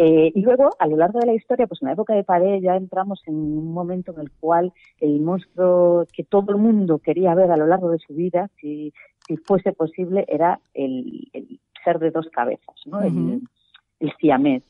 Eh, 0.00 0.30
y 0.32 0.42
luego, 0.42 0.70
a 0.78 0.86
lo 0.86 0.96
largo 0.96 1.18
de 1.18 1.26
la 1.26 1.34
historia, 1.34 1.66
pues 1.66 1.82
en 1.82 1.86
la 1.86 1.94
época 1.94 2.14
de 2.14 2.22
Pared 2.22 2.62
ya 2.62 2.76
entramos 2.76 3.20
en 3.26 3.34
un 3.34 3.74
momento 3.74 4.12
en 4.12 4.20
el 4.20 4.30
cual 4.30 4.72
el 5.00 5.18
monstruo 5.18 6.06
que 6.12 6.22
todo 6.22 6.52
el 6.52 6.58
mundo 6.58 7.00
quería 7.00 7.34
ver 7.34 7.50
a 7.50 7.56
lo 7.56 7.66
largo 7.66 7.90
de 7.90 7.98
su 7.98 8.14
vida, 8.14 8.48
si, 8.60 8.92
si 9.26 9.36
fuese 9.38 9.72
posible, 9.72 10.24
era 10.28 10.60
el, 10.72 11.28
ser 11.84 11.98
de 11.98 12.12
dos 12.12 12.28
cabezas, 12.28 12.76
¿no? 12.86 13.02
el, 13.02 13.42
el 13.98 14.12
siamés. 14.20 14.62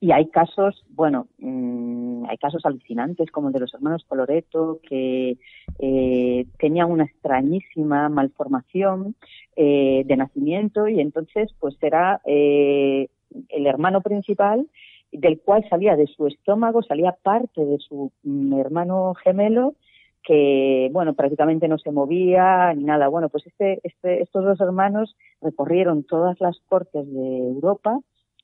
Y 0.00 0.12
hay 0.12 0.28
casos, 0.28 0.84
bueno, 0.90 1.26
mm, 1.38 2.26
hay 2.28 2.36
casos 2.38 2.64
alucinantes 2.64 3.32
como 3.32 3.48
el 3.48 3.54
de 3.54 3.60
los 3.60 3.74
hermanos 3.74 4.04
Coloreto, 4.06 4.78
que 4.88 5.38
eh, 5.80 6.46
tenían 6.56 6.92
una 6.92 7.02
extrañísima 7.02 8.08
malformación 8.08 9.16
eh, 9.56 10.04
de 10.06 10.16
nacimiento 10.16 10.86
y 10.86 11.00
entonces 11.00 11.52
pues 11.58 11.76
era 11.82 12.20
eh, 12.26 13.08
el 13.48 13.66
hermano 13.66 14.00
principal, 14.00 14.66
del 15.12 15.40
cual 15.40 15.66
salía 15.68 15.96
de 15.96 16.06
su 16.06 16.26
estómago, 16.26 16.82
salía 16.82 17.16
parte 17.22 17.64
de 17.64 17.78
su 17.78 18.12
mm, 18.22 18.58
hermano 18.58 19.14
gemelo, 19.14 19.74
que, 20.22 20.90
bueno, 20.92 21.14
prácticamente 21.14 21.68
no 21.68 21.78
se 21.78 21.90
movía 21.90 22.72
ni 22.74 22.84
nada. 22.84 23.08
Bueno, 23.08 23.28
pues 23.30 23.46
este, 23.46 23.80
este, 23.82 24.22
estos 24.22 24.44
dos 24.44 24.60
hermanos 24.60 25.16
recorrieron 25.40 26.04
todas 26.04 26.38
las 26.40 26.58
cortes 26.68 27.10
de 27.10 27.38
Europa 27.38 28.00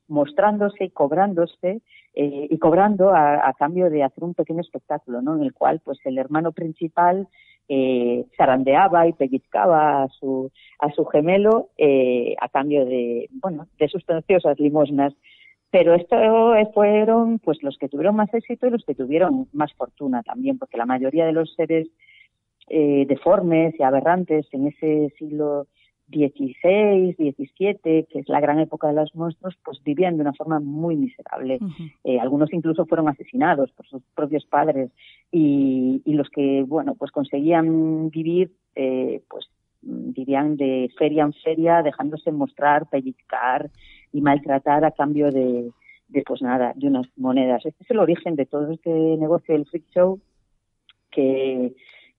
mostrándose 0.08 0.84
y 0.84 0.90
cobrándose 0.90 1.82
eh, 2.14 2.46
y 2.50 2.58
cobrando 2.58 3.10
a, 3.14 3.52
cambio 3.58 3.90
de 3.90 4.02
hacer 4.02 4.22
un 4.22 4.34
pequeño 4.34 4.60
espectáculo, 4.60 5.22
¿no? 5.22 5.36
En 5.36 5.42
el 5.42 5.52
cual, 5.52 5.80
pues, 5.84 5.98
el 6.04 6.18
hermano 6.18 6.52
principal 6.52 7.28
eh, 7.68 8.24
zarandeaba 8.36 9.06
y 9.08 9.12
pellizcaba 9.12 10.04
a 10.04 10.08
su 10.08 10.50
a 10.78 10.90
su 10.90 11.04
gemelo 11.06 11.70
eh, 11.78 12.34
a 12.40 12.48
cambio 12.48 12.84
de, 12.84 13.28
bueno, 13.32 13.66
de 13.78 13.88
sustanciosas 13.88 14.58
limosnas. 14.58 15.14
Pero 15.70 15.94
esto 15.94 16.16
fueron, 16.72 17.40
pues, 17.40 17.60
los 17.62 17.76
que 17.78 17.88
tuvieron 17.88 18.14
más 18.14 18.32
éxito 18.32 18.68
y 18.68 18.70
los 18.70 18.84
que 18.84 18.94
tuvieron 18.94 19.48
más 19.52 19.72
fortuna 19.74 20.22
también, 20.22 20.56
porque 20.56 20.76
la 20.76 20.86
mayoría 20.86 21.26
de 21.26 21.32
los 21.32 21.52
seres 21.54 21.88
eh, 22.68 23.04
deformes 23.08 23.74
y 23.78 23.82
aberrantes 23.82 24.46
en 24.52 24.68
ese 24.68 25.12
siglo 25.18 25.66
16, 26.08 27.16
17, 27.16 28.06
que 28.10 28.18
es 28.18 28.28
la 28.28 28.40
gran 28.40 28.60
época 28.60 28.88
de 28.88 28.94
los 28.94 29.14
monstruos, 29.14 29.56
pues 29.64 29.82
vivían 29.82 30.16
de 30.16 30.22
una 30.22 30.34
forma 30.34 30.60
muy 30.60 30.96
miserable. 30.96 31.58
Eh, 32.04 32.20
algunos 32.20 32.52
incluso 32.52 32.86
fueron 32.86 33.08
asesinados 33.08 33.72
por 33.72 33.86
sus 33.86 34.02
propios 34.14 34.44
padres 34.44 34.90
y, 35.32 36.02
y 36.04 36.12
los 36.14 36.28
que, 36.28 36.62
bueno, 36.66 36.94
pues 36.94 37.10
conseguían 37.10 38.10
vivir, 38.10 38.52
eh, 38.74 39.22
pues 39.28 39.48
vivían 39.82 40.56
de 40.56 40.90
feria 40.98 41.24
en 41.24 41.32
feria, 41.32 41.82
dejándose 41.82 42.32
mostrar, 42.32 42.88
pellizcar 42.88 43.70
y 44.12 44.20
maltratar 44.20 44.84
a 44.84 44.92
cambio 44.92 45.30
de, 45.30 45.70
de 46.08 46.22
pues 46.22 46.42
nada, 46.42 46.72
de 46.74 46.86
unas 46.88 47.06
monedas. 47.16 47.64
Este 47.64 47.82
es 47.82 47.90
el 47.90 47.98
origen 47.98 48.36
de 48.36 48.46
todo 48.46 48.70
este 48.70 48.90
negocio 48.90 49.54
del 49.54 49.66
freak 49.66 49.84
show 49.94 50.20
que 51.10 51.74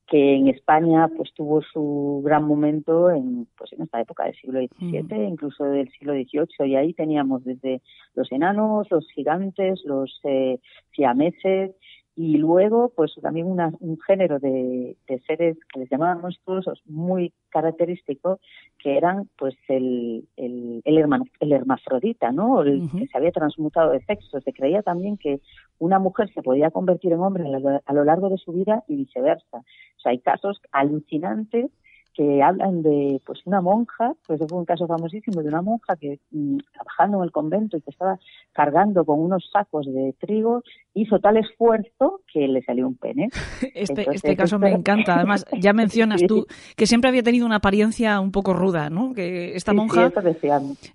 que 0.07 0.35
en 0.35 0.47
España 0.49 1.09
pues 1.15 1.33
tuvo 1.33 1.61
su 1.61 2.21
gran 2.23 2.43
momento 2.43 3.09
en 3.09 3.47
pues 3.57 3.73
en 3.73 3.81
esta 3.81 4.01
época 4.01 4.25
del 4.25 4.35
siglo 4.35 4.59
XVII, 4.59 5.27
incluso 5.27 5.63
del 5.65 5.89
siglo 5.91 6.13
XVIII, 6.13 6.69
y 6.69 6.75
ahí 6.75 6.93
teníamos 6.93 7.43
desde 7.43 7.81
los 8.13 8.31
enanos, 8.31 8.87
los 8.91 9.07
gigantes, 9.11 9.81
los 9.85 10.19
eh, 10.23 10.59
siameses, 10.93 11.71
y 12.15 12.37
luego 12.37 12.93
pues 12.95 13.13
también 13.21 13.47
un 13.47 13.99
género 13.99 14.39
de, 14.39 14.95
seres 15.27 15.57
que 15.71 15.81
les 15.81 15.89
llamaban 15.89 16.21
monstruosos 16.21 16.81
muy 16.85 17.33
característico 17.49 18.39
que 18.79 18.97
eran 18.97 19.29
pues 19.37 19.55
el, 19.67 20.25
el, 20.37 20.81
el, 20.85 21.51
hermafrodita, 21.51 22.31
¿no? 22.31 22.61
El 22.61 22.89
que 22.91 23.07
se 23.07 23.17
había 23.17 23.31
transmutado 23.31 23.91
de 23.91 24.03
sexo. 24.05 24.39
Se 24.39 24.53
creía 24.53 24.81
también 24.81 25.17
que 25.17 25.41
una 25.77 25.99
mujer 25.99 26.31
se 26.33 26.41
podía 26.41 26.71
convertir 26.71 27.11
en 27.11 27.19
hombre 27.19 27.43
a 27.85 27.93
lo 27.93 28.03
largo 28.05 28.29
de 28.29 28.37
su 28.37 28.53
vida 28.53 28.83
y 28.87 28.95
viceversa. 28.95 29.57
O 29.57 29.99
sea, 29.99 30.11
hay 30.11 30.19
casos 30.19 30.61
alucinantes 30.71 31.69
que 32.15 32.41
hablan 32.41 32.81
de 32.81 33.21
pues 33.25 33.41
una 33.45 33.61
monja, 33.61 34.13
pues 34.25 34.39
fue 34.47 34.57
un 34.57 34.65
caso 34.65 34.87
famosísimo 34.87 35.41
de 35.41 35.49
una 35.49 35.61
monja 35.61 35.97
que 35.97 36.19
mm, 36.31 36.57
trabajando 36.73 37.17
en 37.17 37.23
el 37.25 37.31
convento 37.31 37.75
y 37.75 37.81
que 37.81 37.91
estaba 37.91 38.17
cargando 38.53 39.03
con 39.03 39.19
unos 39.19 39.49
sacos 39.51 39.85
de 39.85 40.15
trigo, 40.19 40.63
hizo 40.93 41.19
tal 41.19 41.35
esfuerzo 41.35 42.21
que 42.31 42.47
le 42.47 42.61
salió 42.63 42.87
un 42.87 42.95
pene. 42.95 43.29
Este, 43.75 44.05
este 44.09 44.35
caso 44.37 44.57
me 44.57 44.71
encanta. 44.71 45.15
Además, 45.15 45.45
ya 45.59 45.73
mencionas 45.73 46.21
tú 46.27 46.45
que 46.77 46.87
siempre 46.87 47.09
había 47.09 47.23
tenido 47.23 47.45
una 47.45 47.57
apariencia 47.57 48.19
un 48.21 48.31
poco 48.31 48.53
ruda, 48.53 48.89
¿no? 48.89 49.13
Que 49.13 49.53
esta 49.55 49.73
monja 49.73 50.11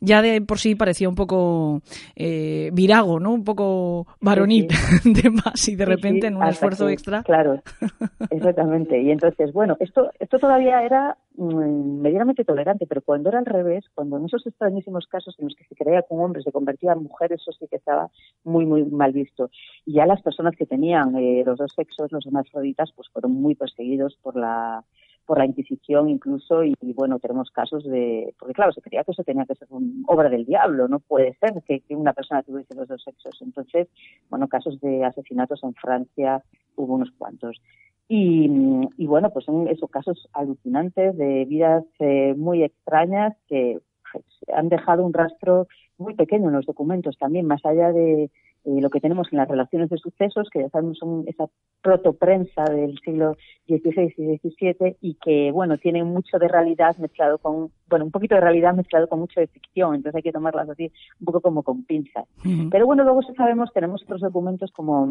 ya 0.01 0.23
de 0.23 0.41
por 0.41 0.59
sí 0.59 0.75
parecía 0.75 1.09
un 1.09 1.15
poco 1.15 1.83
eh, 2.17 2.71
virago, 2.73 3.21
¿no? 3.21 3.33
Un 3.33 3.45
poco 3.45 4.07
varonil 4.21 4.69
de 5.05 5.31
más 5.31 5.69
y 5.69 5.77
de 5.77 5.85
repente 5.85 6.29
en 6.29 6.37
un 6.37 6.45
esfuerzo 6.45 6.89
extra. 6.89 7.23
Claro, 7.23 7.61
exactamente. 8.31 9.01
Y 9.01 9.11
entonces, 9.11 9.53
bueno, 9.53 9.77
esto, 9.81 10.11
esto 10.19 10.39
todavía 10.39 10.83
era 10.83 11.10
Mm, 11.37 12.03
medianamente 12.03 12.45
tolerante, 12.45 12.87
pero 12.87 13.01
cuando 13.01 13.31
era 13.31 13.39
al 13.39 13.47
revés, 13.47 13.87
cuando 13.95 14.19
en 14.19 14.27
esos 14.27 14.47
extrañísimos 14.47 15.07
casos 15.07 15.35
en 15.39 15.47
los 15.47 15.55
que 15.55 15.65
se 15.65 15.75
creía 15.75 16.03
que 16.03 16.13
un 16.13 16.23
hombre 16.23 16.43
se 16.43 16.53
convertía 16.53 16.93
en 16.93 17.05
mujer, 17.05 17.33
eso 17.33 17.51
sí 17.53 17.67
que 17.67 17.77
estaba 17.77 18.11
muy, 18.45 18.67
muy 18.67 18.85
mal 18.85 19.13
visto. 19.13 19.49
Y 19.87 19.95
ya 19.95 20.05
las 20.05 20.21
personas 20.21 20.55
que 20.55 20.67
tenían 20.67 21.17
eh, 21.17 21.43
los 21.47 21.57
dos 21.57 21.73
sexos, 21.75 22.13
los 22.13 22.27
hermafroditas, 22.27 22.93
pues 22.95 23.09
fueron 23.09 23.33
muy 23.33 23.55
perseguidos 23.55 24.19
por 24.23 24.37
la 24.37 24.85
por 25.25 25.39
la 25.39 25.47
Inquisición 25.47 26.09
incluso 26.09 26.65
y, 26.65 26.75
bueno 26.81 27.21
tenemos 27.21 27.51
casos 27.53 27.85
de 27.85 28.35
porque 28.37 28.55
claro 28.55 28.73
se 28.73 28.81
creía 28.81 29.05
que 29.05 29.13
eso 29.13 29.23
tenía 29.23 29.45
que 29.45 29.55
ser 29.55 29.69
una 29.71 29.87
obra 30.09 30.29
del 30.29 30.45
diablo 30.45 30.89
no 30.89 30.99
puede 30.99 31.35
ser 31.35 31.63
que, 31.63 31.85
una 31.91 32.13
persona 32.13 32.43
tuviese 32.43 32.75
los 32.75 32.89
dos 32.89 33.01
sexos 33.05 33.39
entonces 33.41 33.87
bueno 34.29 34.49
casos 34.49 34.81
de 34.81 35.05
asesinatos 35.05 35.63
en 35.63 35.75
Francia 35.75 36.43
hubo 36.75 36.95
unos 36.95 37.13
cuantos 37.13 37.61
y, 38.13 39.07
bueno, 39.07 39.31
pues 39.31 39.45
son 39.45 39.69
esos 39.69 39.89
casos 39.89 40.29
alucinantes 40.33 41.17
de 41.17 41.45
vidas 41.45 41.85
eh, 42.01 42.35
muy 42.37 42.65
extrañas 42.65 43.37
que 43.47 43.79
pues, 44.11 44.25
han 44.53 44.69
dejado 44.69 45.07
un 45.07 45.13
rastro 45.13 45.69
muy 45.97 46.15
pequeño 46.15 46.49
en 46.49 46.57
los 46.57 46.67
documentos 46.67 47.17
también, 47.19 47.47
más 47.47 47.65
allá 47.65 47.93
de 47.93 48.25
eh, 48.25 48.81
lo 48.81 48.91
que 48.91 49.01
tenemos 49.01 49.29
en 49.31 49.39
las 49.39 49.49
relaciones 49.49 49.91
de 49.91 49.99
sucesos, 49.99 50.51
que 50.51 50.59
ya 50.59 50.69
sabemos 50.71 50.99
son 50.99 51.23
esa 51.29 51.47
protoprensa 51.83 52.65
del 52.65 52.99
siglo 52.99 53.37
XVI 53.69 54.13
y 54.17 54.39
XVII 54.39 54.97
y 55.01 55.15
que, 55.15 55.53
bueno, 55.53 55.79
tienen 55.79 56.07
mucho 56.07 56.41
de 56.41 56.49
realidad 56.49 56.97
mezclado 56.99 57.39
con, 57.39 57.71
bueno, 57.89 58.07
un 58.07 58.11
poquito 58.11 58.35
de 58.35 58.41
realidad 58.41 58.75
mezclado 58.75 59.09
con 59.09 59.21
mucho 59.21 59.39
de 59.39 59.47
ficción, 59.47 59.95
entonces 59.95 60.17
hay 60.17 60.23
que 60.23 60.33
tomarlas 60.33 60.69
así 60.69 60.91
un 61.21 61.27
poco 61.27 61.41
como 61.41 61.63
con 61.63 61.85
pinzas. 61.85 62.27
Pero 62.73 62.87
bueno, 62.87 63.05
luego 63.05 63.23
sabemos, 63.37 63.73
tenemos 63.73 64.03
otros 64.03 64.21
documentos 64.21 64.73
como 64.73 65.09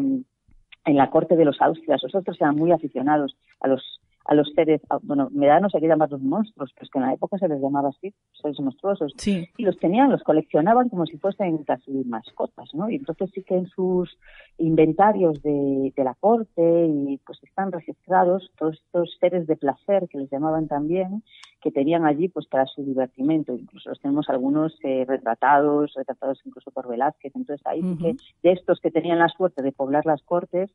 en 0.84 0.96
la 0.96 1.10
corte 1.10 1.36
de 1.36 1.44
los 1.44 1.60
Austrias. 1.60 2.02
Los 2.02 2.14
otros 2.14 2.40
eran 2.40 2.56
muy 2.56 2.72
aficionados 2.72 3.36
a 3.60 3.68
los 3.68 4.00
a 4.30 4.34
los 4.36 4.48
seres, 4.54 4.80
bueno, 5.02 5.28
me 5.32 5.48
da 5.48 5.58
no 5.58 5.68
sé 5.68 5.80
qué 5.80 5.88
llamarlos 5.88 6.22
monstruos, 6.22 6.70
pero 6.72 6.84
es 6.84 6.90
que 6.90 6.98
en 7.00 7.04
la 7.04 7.14
época 7.14 7.36
se 7.36 7.48
les 7.48 7.60
llamaba 7.60 7.88
así, 7.88 8.14
seres 8.40 8.60
monstruosos. 8.60 9.12
Y 9.26 9.64
los 9.64 9.76
tenían, 9.78 10.08
los 10.12 10.22
coleccionaban 10.22 10.88
como 10.88 11.04
si 11.04 11.18
fuesen 11.18 11.64
casi 11.64 11.90
mascotas, 12.04 12.72
¿no? 12.72 12.88
Y 12.88 12.94
entonces 12.94 13.28
sí 13.34 13.42
que 13.42 13.56
en 13.56 13.66
sus 13.66 14.16
inventarios 14.56 15.42
de, 15.42 15.92
de 15.96 16.04
la 16.04 16.14
corte 16.14 16.86
y 16.86 17.18
pues 17.26 17.42
están 17.42 17.72
registrados 17.72 18.52
todos 18.56 18.76
estos 18.76 19.16
seres 19.18 19.48
de 19.48 19.56
placer 19.56 20.06
que 20.08 20.18
les 20.18 20.30
llamaban 20.30 20.68
también, 20.68 21.24
que 21.60 21.72
tenían 21.72 22.06
allí 22.06 22.28
pues 22.28 22.46
para 22.46 22.66
su 22.66 22.84
divertimento. 22.84 23.52
Incluso 23.56 23.88
los 23.88 24.00
tenemos 24.00 24.28
algunos 24.28 24.78
eh, 24.84 25.04
retratados, 25.08 25.92
retratados 25.96 26.40
incluso 26.44 26.70
por 26.70 26.88
Velázquez. 26.88 27.34
Entonces 27.34 27.66
ahí 27.66 27.82
sí 27.82 27.96
que 27.98 28.16
de 28.44 28.52
estos 28.52 28.78
que 28.78 28.92
tenían 28.92 29.18
la 29.18 29.28
suerte 29.28 29.60
de 29.60 29.72
poblar 29.72 30.06
las 30.06 30.22
cortes, 30.22 30.70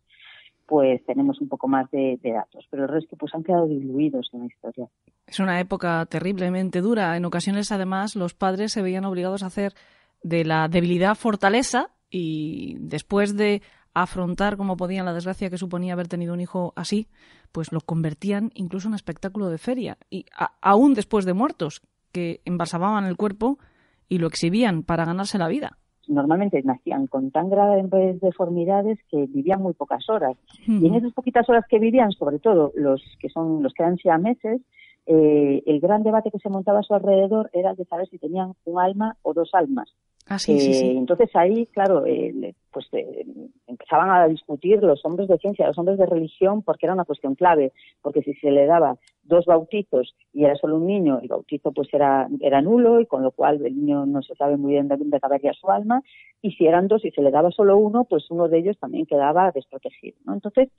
pues 0.67 1.05
tenemos 1.05 1.39
un 1.41 1.47
poco 1.47 1.67
más 1.67 1.89
de, 1.91 2.19
datos, 2.23 2.65
pero 2.69 2.83
el 2.83 2.89
resto 2.89 3.15
pues 3.15 3.33
han 3.35 3.43
quedado 3.43 3.67
diluidos 3.67 4.29
en 4.33 4.41
la 4.41 4.45
historia. 4.47 4.87
Es 5.27 5.39
una 5.39 5.59
época 5.59 6.05
terriblemente 6.07 6.81
dura. 6.81 7.15
En 7.17 7.25
ocasiones, 7.25 7.71
además, 7.71 8.15
los 8.15 8.33
padres 8.33 8.71
se 8.71 8.81
veían 8.81 9.05
obligados 9.05 9.43
a 9.43 9.47
hacer 9.47 9.73
de 10.23 10.43
la 10.43 10.67
debilidad 10.67 11.15
fortaleza 11.15 11.91
y 12.09 12.77
después 12.79 13.35
de 13.35 13.61
afrontar 13.93 14.57
como 14.57 14.75
podían 14.75 15.05
la 15.05 15.13
desgracia 15.13 15.49
que 15.49 15.57
suponía 15.57 15.93
haber 15.93 16.07
tenido 16.07 16.33
un 16.33 16.41
hijo 16.41 16.73
así, 16.75 17.07
pues 17.51 17.71
lo 17.71 17.79
convertían 17.79 18.51
incluso 18.55 18.87
en 18.87 18.93
espectáculo 18.93 19.49
de 19.49 19.57
feria 19.57 19.97
y 20.09 20.25
aún 20.61 20.93
después 20.93 21.25
de 21.25 21.33
muertos, 21.33 21.81
que 22.11 22.41
embalsamaban 22.45 23.05
el 23.05 23.17
cuerpo 23.17 23.57
y 24.09 24.17
lo 24.17 24.27
exhibían 24.27 24.83
para 24.83 25.05
ganarse 25.05 25.37
la 25.37 25.47
vida 25.47 25.77
normalmente 26.07 26.61
nacían 26.63 27.07
con 27.07 27.31
tan 27.31 27.49
graves 27.49 27.89
deformidades 28.21 28.99
que 29.09 29.25
vivían 29.27 29.61
muy 29.61 29.73
pocas 29.73 30.09
horas. 30.09 30.37
Y 30.67 30.87
en 30.87 30.95
esas 30.95 31.13
poquitas 31.13 31.47
horas 31.49 31.65
que 31.69 31.79
vivían, 31.79 32.11
sobre 32.11 32.39
todo 32.39 32.71
los 32.75 33.01
que 33.19 33.29
son 33.29 33.63
los 33.63 33.73
que 33.73 33.83
eran 33.83 34.21
meses, 34.21 34.61
eh, 35.05 35.61
el 35.65 35.79
gran 35.79 36.03
debate 36.03 36.31
que 36.31 36.39
se 36.39 36.49
montaba 36.49 36.79
a 36.79 36.83
su 36.83 36.93
alrededor 36.93 37.49
era 37.53 37.73
de 37.73 37.85
saber 37.85 38.07
si 38.07 38.17
tenían 38.17 38.53
un 38.65 38.79
alma 38.79 39.17
o 39.21 39.33
dos 39.33 39.51
almas. 39.53 39.93
Ah, 40.27 40.39
sí, 40.39 40.59
sí, 40.59 40.73
sí. 40.73 40.85
Eh, 40.87 40.97
entonces 40.97 41.29
ahí, 41.35 41.67
claro, 41.67 42.03
eh, 42.05 42.55
pues 42.71 42.87
eh, 42.93 43.25
empezaban 43.67 44.09
a 44.09 44.27
discutir 44.27 44.81
los 44.81 45.05
hombres 45.05 45.27
de 45.27 45.37
ciencia, 45.37 45.67
los 45.67 45.77
hombres 45.77 45.99
de 45.99 46.07
religión, 46.07 46.63
porque 46.63 46.87
era 46.87 46.93
una 46.93 47.05
cuestión 47.05 47.35
clave, 47.35 47.73
porque 48.01 48.23
si 48.23 48.33
se 48.35 48.49
le 48.49 48.65
daba 48.65 48.97
dos 49.25 49.45
bautizos 49.45 50.15
y 50.31 50.45
era 50.45 50.55
solo 50.55 50.77
un 50.77 50.87
niño, 50.87 51.19
el 51.21 51.27
bautizo 51.27 51.71
pues 51.71 51.93
era, 51.93 52.27
era 52.39 52.61
nulo 52.61 52.99
y 52.99 53.05
con 53.05 53.23
lo 53.23 53.31
cual 53.31 53.65
el 53.65 53.75
niño 53.75 54.05
no 54.05 54.21
se 54.21 54.35
sabe 54.35 54.57
muy 54.57 54.73
bien 54.73 54.87
de 54.87 54.97
dónde 54.97 55.17
acabaría 55.17 55.53
su 55.53 55.69
alma, 55.69 56.01
y 56.41 56.51
si 56.51 56.67
eran 56.67 56.87
dos 56.87 57.03
y 57.03 57.11
se 57.11 57.21
le 57.21 57.31
daba 57.31 57.51
solo 57.51 57.77
uno, 57.77 58.05
pues 58.05 58.29
uno 58.29 58.47
de 58.47 58.59
ellos 58.59 58.77
también 58.79 59.05
quedaba 59.05 59.51
desprotegido. 59.51 60.17
¿no? 60.25 60.33
Entonces, 60.35 60.69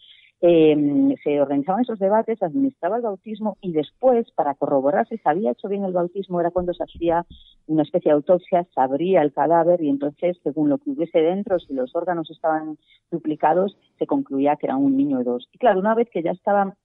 eh, 0.43 1.17
se 1.25 1.41
organizaban 1.41 1.81
esos 1.83 1.99
debates, 1.99 2.43
administraba 2.43 2.97
el 2.97 3.03
bautismo 3.03 3.57
y 3.61 3.73
después, 3.73 4.31
para 4.33 4.55
corroborar 4.55 5.09
si 5.09 5.17
se 5.17 5.29
había 5.29 5.53
hecho 5.53 5.69
bien 5.69 5.85
el 5.85 5.93
bautismo, 5.93 6.41
era 6.41 6.51
cuando 6.51 6.75
se 6.75 6.85
hacía 6.85 7.25
una 7.67 7.83
especie 7.83 8.11
de 8.11 8.17
autopsia, 8.17 8.65
se 8.65 8.81
abría 8.81 9.23
el 9.23 9.33
cadáver 9.33 9.83
y 9.83 9.89
entonces, 9.89 10.39
según 10.43 10.69
lo 10.69 10.79
que 10.79 10.91
hubiese 10.91 11.19
dentro, 11.21 11.59
si 11.59 11.73
los 11.73 11.95
órganos 11.97 12.31
estaban 12.31 12.77
duplicados, 13.11 13.77
se 13.99 14.07
concluía 14.07 14.57
que 14.57 14.67
era 14.67 14.77
un 14.77 14.97
niño 14.97 15.19
de 15.19 15.25
dos. 15.25 15.49
Y 15.53 15.59
claro, 15.59 15.81
una 15.81 15.95
vez 15.95 16.09
que 16.11 16.23
ya 16.23 16.33
estaba 16.33 16.77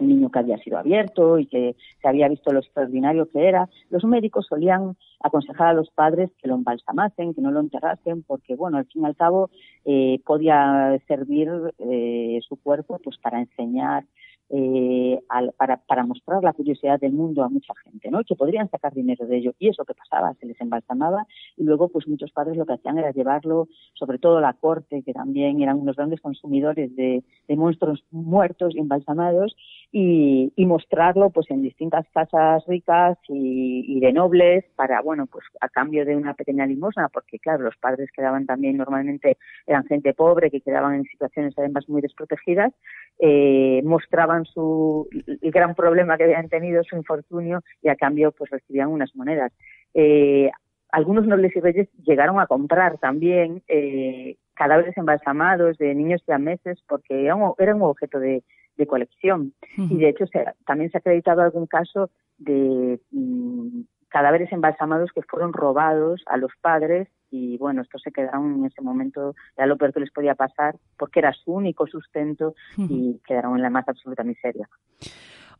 un 0.00 0.08
niño 0.08 0.30
que 0.30 0.38
había 0.38 0.58
sido 0.58 0.78
abierto 0.78 1.38
y 1.38 1.46
que 1.46 1.76
se 2.00 2.08
había 2.08 2.28
visto 2.28 2.52
lo 2.52 2.60
extraordinario 2.60 3.28
que 3.30 3.48
era, 3.48 3.68
los 3.90 4.04
médicos 4.04 4.46
solían 4.48 4.96
aconsejar 5.20 5.68
a 5.68 5.74
los 5.74 5.90
padres 5.90 6.30
que 6.40 6.48
lo 6.48 6.54
embalsamasen, 6.54 7.34
que 7.34 7.40
no 7.40 7.50
lo 7.50 7.60
enterrasen, 7.60 8.22
porque, 8.22 8.56
bueno, 8.56 8.78
al 8.78 8.86
fin 8.86 9.02
y 9.02 9.06
al 9.06 9.16
cabo 9.16 9.50
eh, 9.84 10.20
podía 10.24 10.98
servir 11.06 11.50
eh, 11.78 12.40
su 12.48 12.56
cuerpo 12.56 12.98
pues 13.02 13.18
para 13.18 13.40
enseñar 13.40 14.04
eh, 14.52 15.20
para, 15.56 15.76
para, 15.76 16.04
mostrar 16.04 16.42
la 16.42 16.52
curiosidad 16.52 16.98
del 16.98 17.12
mundo 17.12 17.44
a 17.44 17.48
mucha 17.48 17.72
gente, 17.84 18.10
¿no? 18.10 18.24
Que 18.24 18.34
podrían 18.34 18.68
sacar 18.68 18.92
dinero 18.92 19.24
de 19.24 19.36
ello. 19.36 19.52
Y 19.60 19.68
eso 19.68 19.84
que 19.84 19.94
pasaba, 19.94 20.34
se 20.40 20.46
les 20.46 20.60
embalsamaba 20.60 21.24
y 21.56 21.62
luego 21.62 21.88
pues 21.88 22.08
muchos 22.08 22.32
padres 22.32 22.56
lo 22.56 22.66
que 22.66 22.72
hacían 22.72 22.98
era 22.98 23.12
llevarlo, 23.12 23.68
sobre 23.94 24.18
todo 24.18 24.40
la 24.40 24.54
corte, 24.54 25.04
que 25.04 25.12
también 25.12 25.62
eran 25.62 25.78
unos 25.78 25.94
grandes 25.94 26.20
consumidores 26.20 26.96
de, 26.96 27.22
monstruos 27.56 28.02
muertos 28.10 28.74
y 28.74 28.80
embalsamados, 28.80 29.54
y, 29.92 30.52
mostrarlo 30.66 31.30
pues 31.30 31.50
en 31.50 31.62
distintas 31.62 32.06
casas 32.14 32.64
ricas 32.68 33.18
y, 33.28 33.98
de 33.98 34.12
nobles 34.12 34.64
para, 34.76 35.00
bueno, 35.00 35.26
pues 35.26 35.44
a 35.60 35.68
cambio 35.68 36.04
de 36.04 36.16
una 36.16 36.34
pequeña 36.34 36.66
limosna, 36.66 37.08
porque 37.08 37.40
claro, 37.40 37.64
los 37.64 37.76
padres 37.76 38.08
quedaban 38.12 38.46
también 38.46 38.76
normalmente, 38.76 39.36
eran 39.66 39.84
gente 39.86 40.14
pobre 40.14 40.50
que 40.50 40.60
quedaban 40.60 40.94
en 40.94 41.04
situaciones 41.04 41.54
además 41.58 41.88
muy 41.88 42.02
desprotegidas, 42.02 42.72
eh, 43.18 43.82
mostraban 43.84 44.44
su, 44.44 45.08
el 45.42 45.50
gran 45.50 45.74
problema 45.74 46.16
que 46.16 46.24
habían 46.24 46.48
tenido, 46.48 46.84
su 46.84 46.96
infortunio, 46.96 47.60
y 47.82 47.88
a 47.88 47.96
cambio 47.96 48.30
pues 48.32 48.50
recibían 48.50 48.88
unas 48.88 49.14
monedas. 49.16 49.52
Eh, 49.94 50.50
algunos 50.92 51.26
nobles 51.26 51.54
y 51.56 51.60
reyes 51.60 51.88
llegaron 52.04 52.40
a 52.40 52.46
comprar 52.46 52.98
también 52.98 53.62
eh, 53.68 54.36
cadáveres 54.54 54.96
embalsamados 54.96 55.78
de 55.78 55.94
niños 55.94 56.22
ya 56.26 56.38
meses 56.38 56.82
porque 56.88 57.24
era 57.24 57.34
un, 57.34 57.82
objeto 57.82 58.18
de, 58.18 58.42
colección. 58.86 59.54
Y 59.76 59.96
de 59.96 60.08
hecho 60.08 60.24
también 60.66 60.90
se 60.90 60.98
ha 60.98 61.00
acreditado 61.00 61.42
algún 61.42 61.66
caso 61.66 62.10
de 62.38 63.00
mm, 63.10 63.82
cadáveres 64.08 64.52
embalsamados 64.52 65.10
que 65.14 65.22
fueron 65.22 65.52
robados 65.52 66.22
a 66.26 66.36
los 66.36 66.52
padres 66.60 67.08
y 67.30 67.56
bueno, 67.58 67.82
estos 67.82 68.02
se 68.02 68.10
quedaron 68.10 68.56
en 68.56 68.66
ese 68.66 68.82
momento, 68.82 69.34
era 69.56 69.66
lo 69.66 69.76
peor 69.76 69.92
que 69.92 70.00
les 70.00 70.10
podía 70.10 70.34
pasar 70.34 70.76
porque 70.98 71.20
era 71.20 71.32
su 71.32 71.52
único 71.52 71.86
sustento 71.86 72.54
y 72.76 73.20
quedaron 73.24 73.56
en 73.56 73.62
la 73.62 73.70
más 73.70 73.88
absoluta 73.88 74.24
miseria. 74.24 74.68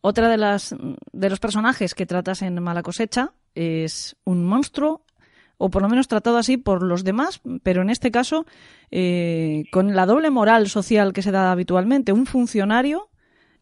Otra 0.01 0.29
de 0.29 0.37
las 0.37 0.75
de 1.13 1.31
los 1.31 1.41
personajes 1.41 1.95
que 1.95 2.07
tratas 2.07 2.43
en 2.43 2.61
Mala 2.63 2.83
cosecha 2.83 3.33
es 3.55 4.17
un 4.25 4.45
monstruo 4.45 5.03
o 5.63 5.69
por 5.69 5.83
lo 5.83 5.91
menos 5.91 6.09
tratado 6.09 6.39
así 6.39 6.57
por 6.57 6.83
los 6.83 7.05
demás, 7.05 7.43
pero 7.63 7.83
en 7.83 7.91
este 7.91 8.11
caso 8.11 8.47
eh, 8.91 9.65
con 9.71 9.95
la 9.95 10.07
doble 10.07 10.31
moral 10.31 10.71
social 10.71 11.13
que 11.13 11.21
se 11.21 11.33
da 11.33 11.53
habitualmente, 11.53 12.13
un 12.13 12.25
funcionario 12.25 13.11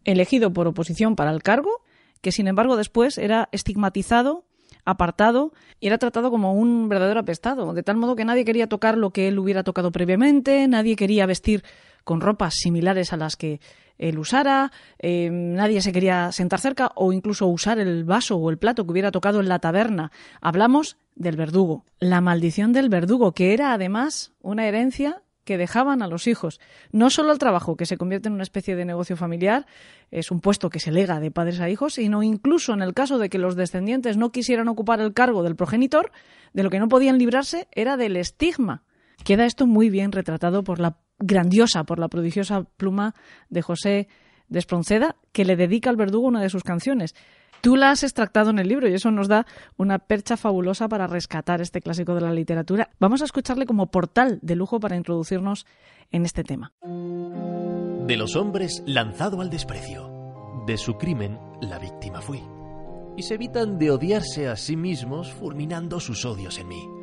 elegido 0.05 0.53
por 0.53 0.69
oposición 0.69 1.17
para 1.17 1.33
el 1.33 1.43
cargo, 1.43 1.83
que 2.21 2.31
sin 2.31 2.47
embargo 2.47 2.77
después 2.77 3.19
era 3.19 3.49
estigmatizado 3.51 4.45
apartado 4.85 5.53
y 5.81 5.89
era 5.89 5.99
tratado 5.99 6.31
como 6.31 6.55
un 6.55 6.89
verdadero 6.89 7.19
apestado, 7.19 7.75
de 7.75 7.83
tal 7.83 7.97
modo 7.97 8.15
que 8.15 8.25
nadie 8.25 8.45
quería 8.45 8.69
tocar 8.69 8.97
lo 8.97 9.11
que 9.11 9.27
él 9.27 9.39
hubiera 9.41 9.65
tocado 9.65 9.91
previamente, 9.91 10.69
nadie 10.69 10.95
quería 10.95 11.27
vestir 11.27 11.65
con 12.05 12.21
ropas 12.21 12.55
similares 12.55 13.13
a 13.13 13.17
las 13.17 13.35
que 13.35 13.61
él 13.99 14.19
usara, 14.19 14.73
eh, 14.99 15.29
nadie 15.31 15.83
se 15.83 15.93
quería 15.93 16.33
sentar 16.33 16.61
cerca 16.61 16.93
o 16.95 17.13
incluso 17.13 17.47
usar 17.47 17.79
el 17.79 18.05
vaso 18.05 18.37
o 18.37 18.51
el 18.51 18.59
plato 18.59 18.85
que 18.85 18.93
hubiera 18.93 19.11
tocado 19.11 19.41
en 19.41 19.49
la 19.49 19.59
taberna. 19.59 20.13
Hablamos 20.41 20.97
del 21.17 21.37
verdugo, 21.37 21.85
la 21.99 22.21
maldición 22.21 22.73
del 22.73 22.89
verdugo, 22.89 23.33
que 23.33 23.53
era 23.53 23.73
además 23.73 24.33
una 24.41 24.67
herencia 24.67 25.23
que 25.49 25.57
dejaban 25.57 26.03
a 26.03 26.09
los 26.09 26.27
hijos. 26.27 26.61
No 26.93 27.09
solo 27.09 27.33
el 27.33 27.39
trabajo, 27.39 27.75
que 27.75 27.87
se 27.87 27.97
convierte 27.97 28.29
en 28.29 28.35
una 28.35 28.43
especie 28.43 28.77
de 28.77 28.85
negocio 28.85 29.17
familiar, 29.17 29.65
es 30.11 30.31
un 30.31 30.41
puesto 30.41 30.69
que 30.69 30.79
se 30.79 30.93
lega 30.93 31.21
de 31.21 31.31
padres 31.31 31.59
a 31.61 31.71
hijos, 31.71 31.95
sino 31.95 32.23
incluso 32.23 32.75
en 32.75 32.83
el 32.83 32.93
caso 32.93 33.19
de 33.19 33.31
que 33.31 33.39
los 33.39 33.57
descendientes 33.57 34.19
no 34.19 34.31
quisieran 34.31 34.69
ocupar 34.69 35.01
el 35.01 35.15
cargo 35.15 35.43
del 35.43 35.57
progenitor, 35.57 36.13
de 36.53 36.63
lo 36.63 36.69
que 36.71 36.79
no 36.79 36.89
podían 36.89 37.17
librarse 37.17 37.67
era 37.73 37.97
del 37.97 38.17
estigma. 38.17 38.83
Queda 39.25 39.47
esto 39.47 39.67
muy 39.67 39.89
bien 39.89 40.13
retratado 40.13 40.65
por 40.65 40.81
la 40.81 40.99
grandiosa, 41.19 41.85
por 41.85 41.99
la 41.99 42.09
prodigiosa 42.09 42.65
pluma 42.77 43.15
de 43.49 43.63
José 43.63 44.09
de 44.49 44.59
Espronceda, 44.59 45.17
que 45.33 45.45
le 45.45 45.57
dedica 45.57 45.91
al 45.91 45.97
verdugo 45.97 46.27
una 46.27 46.41
de 46.41 46.51
sus 46.51 46.63
canciones. 46.63 47.15
Tú 47.61 47.77
la 47.77 47.91
has 47.91 48.05
extractado 48.05 48.51
en 48.51 48.59
el 48.59 48.69
libro 48.69 48.89
y 48.89 48.95
eso 48.95 49.11
nos 49.11 49.27
da 49.27 49.47
una 49.77 49.99
percha 49.99 50.37
fabulosa 50.37 50.89
para 50.89 51.07
rescatar 51.07 51.61
este 51.61 51.81
clásico 51.81 52.15
de 52.15 52.21
la 52.21 52.33
literatura. 52.33 52.91
Vamos 53.01 53.21
a 53.21 53.25
escucharle 53.25 53.67
como 53.67 53.91
portal 53.91 54.39
de 54.43 54.55
lujo 54.55 54.79
para 54.79 54.97
introducirnos 54.97 55.67
en 56.11 56.25
este 56.25 56.45
tema. 56.45 56.73
De 56.83 58.17
los 58.17 58.37
hombres 58.37 58.83
lanzado 58.87 59.41
al 59.41 59.51
desprecio. 59.51 60.65
De 60.67 60.77
su 60.77 60.95
crimen 60.95 61.39
la 61.61 61.79
víctima 61.79 62.21
fui. 62.21 62.43
Y 63.17 63.23
se 63.23 63.35
evitan 63.35 63.79
de 63.79 63.91
odiarse 63.91 64.49
a 64.49 64.55
sí 64.55 64.77
mismos 64.77 65.33
fulminando 65.33 65.99
sus 65.99 66.25
odios 66.25 66.59
en 66.59 66.69
mí. 66.69 66.98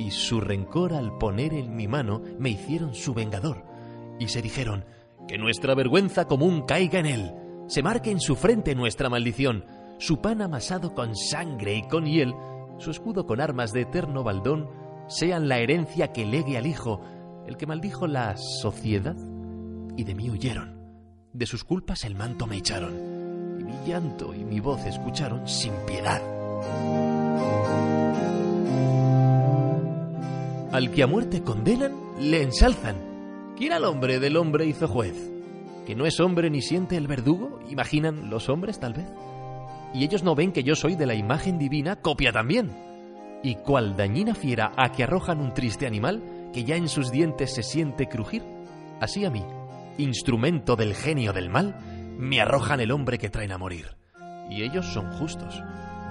Y 0.00 0.12
su 0.12 0.40
rencor 0.40 0.94
al 0.94 1.18
poner 1.18 1.52
en 1.52 1.76
mi 1.76 1.86
mano 1.86 2.22
me 2.38 2.48
hicieron 2.48 2.94
su 2.94 3.12
vengador. 3.12 3.66
Y 4.18 4.28
se 4.28 4.40
dijeron, 4.40 4.86
que 5.28 5.36
nuestra 5.36 5.74
vergüenza 5.74 6.24
común 6.24 6.62
caiga 6.62 7.00
en 7.00 7.06
él, 7.06 7.32
se 7.68 7.82
marque 7.82 8.10
en 8.10 8.18
su 8.18 8.34
frente 8.34 8.74
nuestra 8.74 9.10
maldición 9.10 9.66
su 9.98 10.22
pan 10.22 10.40
amasado 10.40 10.94
con 10.94 11.14
sangre 11.14 11.74
y 11.74 11.82
con 11.82 12.06
hiel, 12.06 12.34
su 12.78 12.90
escudo 12.90 13.26
con 13.26 13.42
armas 13.42 13.72
de 13.72 13.82
eterno 13.82 14.24
baldón, 14.24 14.70
sean 15.06 15.48
la 15.48 15.58
herencia 15.58 16.12
que 16.12 16.24
legue 16.24 16.56
al 16.56 16.66
hijo, 16.66 17.02
el 17.46 17.58
que 17.58 17.66
maldijo 17.66 18.06
la 18.06 18.38
sociedad, 18.38 19.16
y 19.98 20.04
de 20.04 20.14
mí 20.14 20.30
huyeron. 20.30 20.80
De 21.34 21.44
sus 21.44 21.62
culpas 21.62 22.04
el 22.04 22.14
manto 22.14 22.46
me 22.46 22.56
echaron, 22.56 23.60
y 23.60 23.64
mi 23.64 23.74
llanto 23.86 24.34
y 24.34 24.44
mi 24.46 24.60
voz 24.60 24.86
escucharon 24.86 25.46
sin 25.46 25.74
piedad. 25.86 26.22
Al 30.72 30.90
que 30.90 31.02
a 31.02 31.06
muerte 31.06 31.42
condenan, 31.42 31.94
le 32.18 32.42
ensalzan. 32.42 33.54
¿Quién 33.56 33.72
al 33.72 33.84
hombre 33.84 34.20
del 34.20 34.36
hombre 34.36 34.66
hizo 34.66 34.88
juez? 34.88 35.30
¿Que 35.86 35.94
no 35.94 36.06
es 36.06 36.20
hombre 36.20 36.50
ni 36.50 36.62
siente 36.62 36.96
el 36.96 37.08
verdugo? 37.08 37.58
¿Imaginan 37.68 38.30
los 38.30 38.48
hombres 38.48 38.78
tal 38.78 38.94
vez? 38.94 39.06
y 39.92 40.04
ellos 40.04 40.22
no 40.22 40.34
ven 40.34 40.52
que 40.52 40.62
yo 40.62 40.74
soy 40.74 40.94
de 40.94 41.06
la 41.06 41.14
imagen 41.14 41.58
divina 41.58 41.96
copia 41.96 42.32
también. 42.32 42.70
Y 43.42 43.56
cual 43.56 43.96
dañina 43.96 44.34
fiera 44.34 44.72
a 44.76 44.92
que 44.92 45.02
arrojan 45.02 45.40
un 45.40 45.54
triste 45.54 45.86
animal 45.86 46.50
que 46.52 46.64
ya 46.64 46.76
en 46.76 46.88
sus 46.88 47.10
dientes 47.10 47.54
se 47.54 47.62
siente 47.62 48.06
crujir, 48.06 48.42
así 49.00 49.24
a 49.24 49.30
mí, 49.30 49.44
instrumento 49.98 50.76
del 50.76 50.94
genio 50.94 51.32
del 51.32 51.48
mal, 51.48 51.76
me 52.18 52.40
arrojan 52.40 52.80
el 52.80 52.90
hombre 52.90 53.18
que 53.18 53.30
traen 53.30 53.52
a 53.52 53.58
morir. 53.58 53.96
Y 54.50 54.62
ellos 54.62 54.86
son 54.86 55.10
justos. 55.12 55.62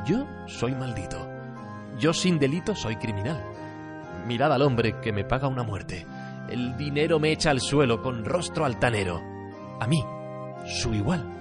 Yo 0.05 0.25
soy 0.47 0.73
maldito. 0.73 1.27
Yo 1.99 2.13
sin 2.13 2.39
delito 2.39 2.73
soy 2.73 2.95
criminal. 2.95 3.43
Mirad 4.29 4.53
al 4.53 4.61
hombre 4.61 5.01
que 5.01 5.11
me 5.11 5.25
paga 5.25 5.49
una 5.49 5.63
muerte. 5.63 6.07
El 6.47 6.77
dinero 6.77 7.19
me 7.19 7.33
echa 7.33 7.49
al 7.49 7.59
suelo 7.59 8.01
con 8.01 8.23
rostro 8.23 8.63
altanero. 8.63 9.21
A 9.81 9.87
mí, 9.87 10.01
su 10.65 10.93
igual 10.93 11.39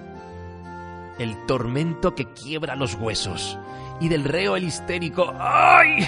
el 1.18 1.46
tormento 1.46 2.14
que 2.14 2.32
quiebra 2.32 2.76
los 2.76 2.94
huesos, 2.94 3.58
y 4.00 4.08
del 4.08 4.24
reo 4.24 4.56
el 4.56 4.64
histérico 4.64 5.32
¡ay! 5.38 6.06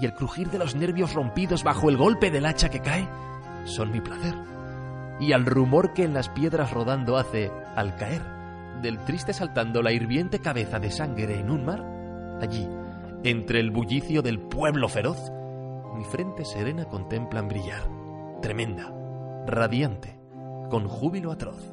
y 0.00 0.04
el 0.04 0.14
crujir 0.14 0.50
de 0.50 0.58
los 0.58 0.74
nervios 0.74 1.14
rompidos 1.14 1.64
bajo 1.64 1.88
el 1.88 1.96
golpe 1.96 2.30
del 2.30 2.46
hacha 2.46 2.68
que 2.68 2.80
cae, 2.80 3.08
son 3.64 3.90
mi 3.90 4.00
placer. 4.00 4.34
Y 5.18 5.32
al 5.32 5.46
rumor 5.46 5.94
que 5.94 6.04
en 6.04 6.12
las 6.12 6.28
piedras 6.28 6.72
rodando 6.72 7.16
hace 7.16 7.50
al 7.74 7.96
caer, 7.96 8.22
del 8.82 8.98
triste 8.98 9.32
saltando 9.32 9.82
la 9.82 9.92
hirviente 9.92 10.40
cabeza 10.40 10.78
de 10.78 10.90
sangre 10.90 11.40
en 11.40 11.50
un 11.50 11.64
mar, 11.64 11.82
allí, 12.42 12.68
entre 13.24 13.58
el 13.60 13.70
bullicio 13.70 14.20
del 14.20 14.38
pueblo 14.38 14.88
feroz, 14.88 15.32
mi 15.96 16.04
frente 16.04 16.44
serena 16.44 16.84
contemplan 16.84 17.48
brillar, 17.48 17.88
tremenda, 18.42 18.92
radiante, 19.46 20.18
con 20.70 20.88
júbilo 20.88 21.32
atroz. 21.32 21.72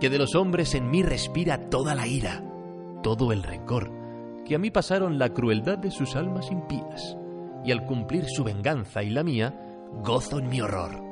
Que 0.00 0.10
de 0.10 0.18
los 0.18 0.34
hombres 0.34 0.74
en 0.74 0.90
mí 0.90 1.02
respira 1.02 1.70
toda 1.70 1.94
la 1.94 2.06
ira, 2.06 2.42
todo 3.02 3.32
el 3.32 3.42
rencor, 3.42 3.90
que 4.44 4.54
a 4.54 4.58
mí 4.58 4.70
pasaron 4.70 5.18
la 5.18 5.30
crueldad 5.30 5.78
de 5.78 5.90
sus 5.90 6.16
almas 6.16 6.50
impías, 6.50 7.16
y 7.64 7.72
al 7.72 7.84
cumplir 7.84 8.24
su 8.26 8.44
venganza 8.44 9.02
y 9.02 9.10
la 9.10 9.22
mía, 9.22 9.54
gozo 10.02 10.38
en 10.38 10.48
mi 10.48 10.60
horror. 10.60 11.02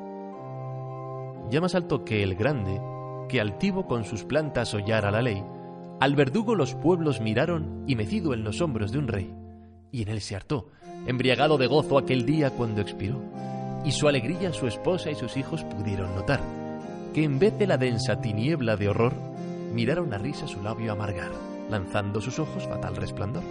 Ya 1.50 1.60
más 1.60 1.74
alto 1.74 2.04
que 2.04 2.22
el 2.22 2.34
grande, 2.34 2.80
que 3.28 3.40
altivo 3.40 3.86
con 3.86 4.04
sus 4.04 4.24
plantas 4.24 4.74
hollara 4.74 5.10
la 5.10 5.22
ley, 5.22 5.44
al 6.00 6.14
verdugo 6.14 6.54
los 6.54 6.74
pueblos 6.74 7.20
miraron 7.20 7.84
y 7.86 7.96
mecido 7.96 8.34
en 8.34 8.44
los 8.44 8.60
hombros 8.60 8.92
de 8.92 8.98
un 8.98 9.08
rey, 9.08 9.34
y 9.92 10.02
en 10.02 10.08
él 10.08 10.20
se 10.20 10.36
hartó, 10.36 10.68
embriagado 11.06 11.58
de 11.58 11.66
gozo 11.66 11.98
aquel 11.98 12.26
día 12.26 12.50
cuando 12.50 12.80
expiró, 12.80 13.20
y 13.84 13.92
su 13.92 14.08
alegría 14.08 14.52
su 14.52 14.66
esposa 14.66 15.10
y 15.10 15.14
sus 15.14 15.36
hijos 15.36 15.62
pudieron 15.64 16.14
notar 16.14 16.40
que 17.16 17.24
en 17.24 17.38
vez 17.38 17.58
de 17.58 17.66
la 17.66 17.78
densa 17.78 18.20
tiniebla 18.20 18.76
de 18.76 18.90
horror, 18.90 19.14
miraron 19.72 20.12
a 20.12 20.18
risa 20.18 20.46
su 20.46 20.62
labio 20.62 20.92
amargar, 20.92 21.30
lanzando 21.70 22.20
sus 22.20 22.38
ojos 22.38 22.68
fatal 22.68 22.94
resplandor. 22.94 23.42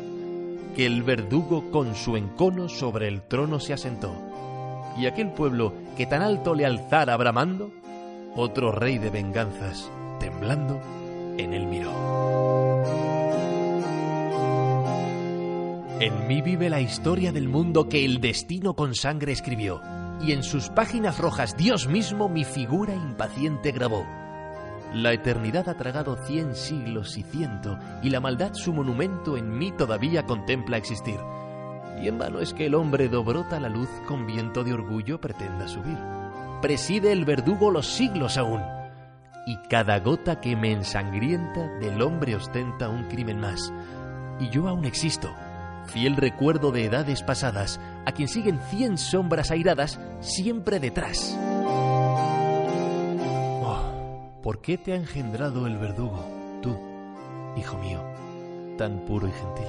Que 0.75 0.85
el 0.85 1.01
verdugo 1.01 1.71
con 1.71 1.95
su 1.95 2.15
encono 2.15 2.69
sobre 2.69 3.07
el 3.07 3.23
trono 3.23 3.59
se 3.59 3.73
asentó, 3.73 4.13
y 4.99 5.07
aquel 5.07 5.31
pueblo 5.31 5.73
que 5.97 6.05
tan 6.05 6.21
alto 6.21 6.53
le 6.53 6.67
alzara 6.67 7.17
bramando, 7.17 7.71
otro 8.35 8.71
rey 8.71 8.99
de 8.99 9.09
venganzas, 9.09 9.89
temblando, 10.19 10.79
en 11.39 11.55
él 11.55 11.65
miró. 11.65 12.34
En 15.99 16.27
mí 16.27 16.41
vive 16.41 16.69
la 16.69 16.81
historia 16.81 17.31
del 17.31 17.47
mundo 17.47 17.87
que 17.87 18.03
el 18.03 18.19
destino 18.19 18.75
con 18.75 18.95
sangre 18.95 19.31
escribió 19.31 19.81
y 20.21 20.31
en 20.31 20.43
sus 20.43 20.69
páginas 20.69 21.17
rojas 21.19 21.55
Dios 21.57 21.87
mismo 21.87 22.29
mi 22.29 22.43
figura 22.43 22.93
impaciente 22.93 23.71
grabó. 23.71 24.05
La 24.93 25.13
eternidad 25.13 25.67
ha 25.69 25.77
tragado 25.77 26.15
cien 26.25 26.55
siglos 26.55 27.17
y 27.17 27.23
ciento, 27.23 27.77
y 28.01 28.09
la 28.09 28.19
maldad 28.19 28.53
su 28.53 28.71
monumento 28.71 29.35
en 29.35 29.57
mí 29.57 29.71
todavía 29.71 30.25
contempla 30.25 30.77
existir. 30.77 31.19
Y 32.01 32.07
en 32.07 32.17
vano 32.17 32.39
es 32.39 32.53
que 32.53 32.65
el 32.65 32.75
hombre 32.75 33.09
dobrota 33.09 33.59
la 33.59 33.69
luz 33.69 33.89
con 34.07 34.25
viento 34.25 34.63
de 34.63 34.73
orgullo 34.73 35.19
pretenda 35.19 35.67
subir. 35.67 35.97
Preside 36.61 37.11
el 37.11 37.25
verdugo 37.25 37.71
los 37.71 37.87
siglos 37.87 38.37
aún, 38.37 38.61
y 39.47 39.57
cada 39.69 39.99
gota 39.99 40.39
que 40.39 40.55
me 40.55 40.71
ensangrienta 40.71 41.67
del 41.79 42.01
hombre 42.01 42.35
ostenta 42.35 42.89
un 42.89 43.03
crimen 43.05 43.39
más. 43.39 43.73
Y 44.39 44.49
yo 44.49 44.67
aún 44.67 44.85
existo, 44.85 45.33
fiel 45.87 46.15
recuerdo 46.15 46.71
de 46.71 46.85
edades 46.85 47.23
pasadas, 47.23 47.79
a 48.05 48.11
quien 48.11 48.27
siguen 48.27 48.59
cien 48.69 48.97
sombras 48.97 49.51
airadas 49.51 49.99
siempre 50.19 50.79
detrás. 50.79 51.37
Oh, 53.63 54.39
¿por 54.41 54.61
qué 54.61 54.77
te 54.77 54.93
ha 54.93 54.95
engendrado 54.95 55.67
el 55.67 55.77
verdugo, 55.77 56.25
tú, 56.61 56.77
hijo 57.57 57.77
mío, 57.77 58.01
tan 58.77 59.05
puro 59.05 59.27
y 59.27 59.31
gentil? 59.31 59.67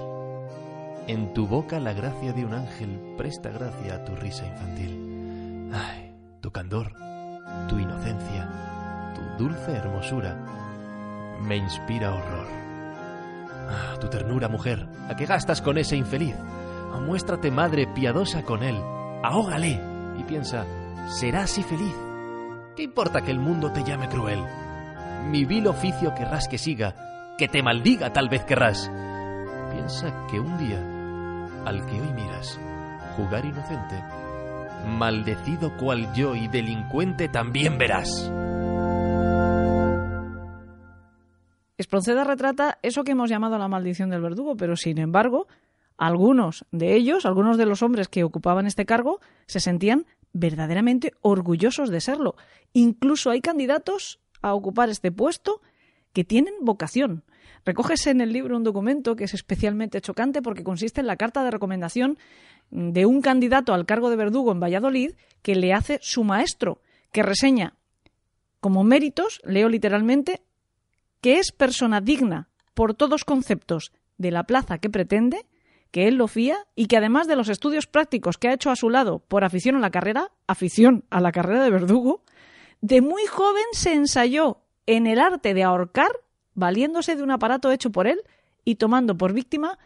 En 1.08 1.32
tu 1.34 1.46
boca 1.46 1.78
la 1.78 1.92
gracia 1.92 2.32
de 2.32 2.44
un 2.44 2.54
ángel 2.54 3.14
presta 3.16 3.50
gracia 3.50 3.94
a 3.94 4.04
tu 4.04 4.16
risa 4.16 4.44
infantil. 4.44 5.70
Ay, 5.72 6.12
tu 6.40 6.50
candor, 6.50 6.92
tu 7.68 7.78
inocencia, 7.78 9.12
tu 9.14 9.44
dulce 9.44 9.72
hermosura 9.72 10.36
me 11.40 11.56
inspira 11.56 12.12
horror. 12.12 12.65
Ah, 13.68 13.96
tu 14.00 14.08
ternura, 14.08 14.48
mujer, 14.48 14.86
¿a 15.08 15.16
qué 15.16 15.26
gastas 15.26 15.60
con 15.60 15.78
ese 15.78 15.96
infeliz? 15.96 16.34
Ah, 16.92 17.00
muéstrate 17.00 17.50
madre 17.50 17.86
piadosa 17.86 18.42
con 18.42 18.62
él, 18.62 18.76
ahógale 19.22 19.80
y 20.18 20.22
piensa, 20.24 20.64
será 21.08 21.42
así 21.42 21.62
feliz. 21.62 21.94
¿Qué 22.76 22.82
importa 22.82 23.22
que 23.22 23.30
el 23.30 23.38
mundo 23.38 23.72
te 23.72 23.82
llame 23.84 24.08
cruel? 24.08 24.44
Mi 25.30 25.44
vil 25.44 25.66
oficio 25.66 26.14
querrás 26.14 26.46
que 26.46 26.58
siga, 26.58 27.34
que 27.38 27.48
te 27.48 27.62
maldiga 27.62 28.12
tal 28.12 28.28
vez 28.28 28.44
querrás. 28.44 28.90
Piensa 29.72 30.26
que 30.30 30.38
un 30.38 30.56
día, 30.58 30.78
al 31.64 31.84
que 31.86 32.00
hoy 32.00 32.12
miras, 32.14 32.58
jugar 33.16 33.44
inocente, 33.44 34.02
maldecido 34.86 35.76
cual 35.76 36.12
yo 36.14 36.34
y 36.36 36.48
delincuente 36.48 37.28
también 37.28 37.78
verás. 37.78 38.30
Espronceda 41.78 42.24
retrata 42.24 42.78
eso 42.82 43.04
que 43.04 43.12
hemos 43.12 43.28
llamado 43.28 43.58
la 43.58 43.68
maldición 43.68 44.10
del 44.10 44.22
verdugo, 44.22 44.56
pero 44.56 44.76
sin 44.76 44.98
embargo, 44.98 45.46
algunos 45.98 46.64
de 46.72 46.94
ellos, 46.94 47.26
algunos 47.26 47.58
de 47.58 47.66
los 47.66 47.82
hombres 47.82 48.08
que 48.08 48.24
ocupaban 48.24 48.66
este 48.66 48.86
cargo, 48.86 49.20
se 49.46 49.60
sentían 49.60 50.06
verdaderamente 50.32 51.12
orgullosos 51.20 51.90
de 51.90 52.00
serlo. 52.00 52.36
Incluso 52.72 53.30
hay 53.30 53.40
candidatos 53.40 54.20
a 54.42 54.54
ocupar 54.54 54.88
este 54.88 55.12
puesto 55.12 55.60
que 56.12 56.24
tienen 56.24 56.54
vocación. 56.62 57.24
Recógese 57.64 58.10
en 58.10 58.20
el 58.20 58.32
libro 58.32 58.56
un 58.56 58.64
documento 58.64 59.16
que 59.16 59.24
es 59.24 59.34
especialmente 59.34 60.00
chocante 60.00 60.40
porque 60.40 60.64
consiste 60.64 61.00
en 61.00 61.06
la 61.06 61.16
carta 61.16 61.44
de 61.44 61.50
recomendación 61.50 62.18
de 62.70 63.06
un 63.06 63.20
candidato 63.20 63.74
al 63.74 63.86
cargo 63.86 64.08
de 64.08 64.16
verdugo 64.16 64.52
en 64.52 64.60
Valladolid 64.60 65.12
que 65.42 65.54
le 65.54 65.72
hace 65.72 65.98
su 66.02 66.24
maestro, 66.24 66.80
que 67.12 67.22
reseña 67.22 67.74
como 68.60 68.82
méritos, 68.82 69.40
leo 69.44 69.68
literalmente, 69.68 70.42
que 71.26 71.40
es 71.40 71.50
persona 71.50 72.00
digna 72.00 72.50
por 72.72 72.94
todos 72.94 73.24
conceptos 73.24 73.90
de 74.16 74.30
la 74.30 74.44
plaza 74.44 74.78
que 74.78 74.88
pretende, 74.88 75.44
que 75.90 76.06
él 76.06 76.14
lo 76.14 76.28
fía 76.28 76.56
y 76.76 76.86
que 76.86 76.96
además 76.96 77.26
de 77.26 77.34
los 77.34 77.48
estudios 77.48 77.88
prácticos 77.88 78.38
que 78.38 78.46
ha 78.46 78.52
hecho 78.52 78.70
a 78.70 78.76
su 78.76 78.90
lado 78.90 79.18
por 79.18 79.42
afición 79.42 79.74
a 79.74 79.80
la 79.80 79.90
carrera, 79.90 80.30
afición 80.46 81.04
a 81.10 81.20
la 81.20 81.32
carrera 81.32 81.64
de 81.64 81.70
verdugo, 81.70 82.22
de 82.80 83.00
muy 83.00 83.26
joven 83.26 83.64
se 83.72 83.92
ensayó 83.92 84.60
en 84.86 85.08
el 85.08 85.18
arte 85.18 85.52
de 85.52 85.64
ahorcar 85.64 86.12
valiéndose 86.54 87.16
de 87.16 87.24
un 87.24 87.32
aparato 87.32 87.72
hecho 87.72 87.90
por 87.90 88.06
él 88.06 88.20
y 88.64 88.76
tomando 88.76 89.18
por 89.18 89.32
víctima 89.32 89.80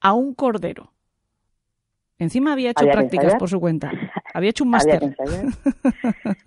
a 0.00 0.12
un 0.12 0.32
cordero. 0.32 0.92
Encima 2.20 2.52
había 2.52 2.70
hecho 2.70 2.84
prácticas 2.84 3.34
por 3.34 3.48
su 3.50 3.58
cuenta. 3.58 3.90
Había 4.34 4.50
hecho 4.50 4.64
un 4.64 4.70
máster. 4.70 5.00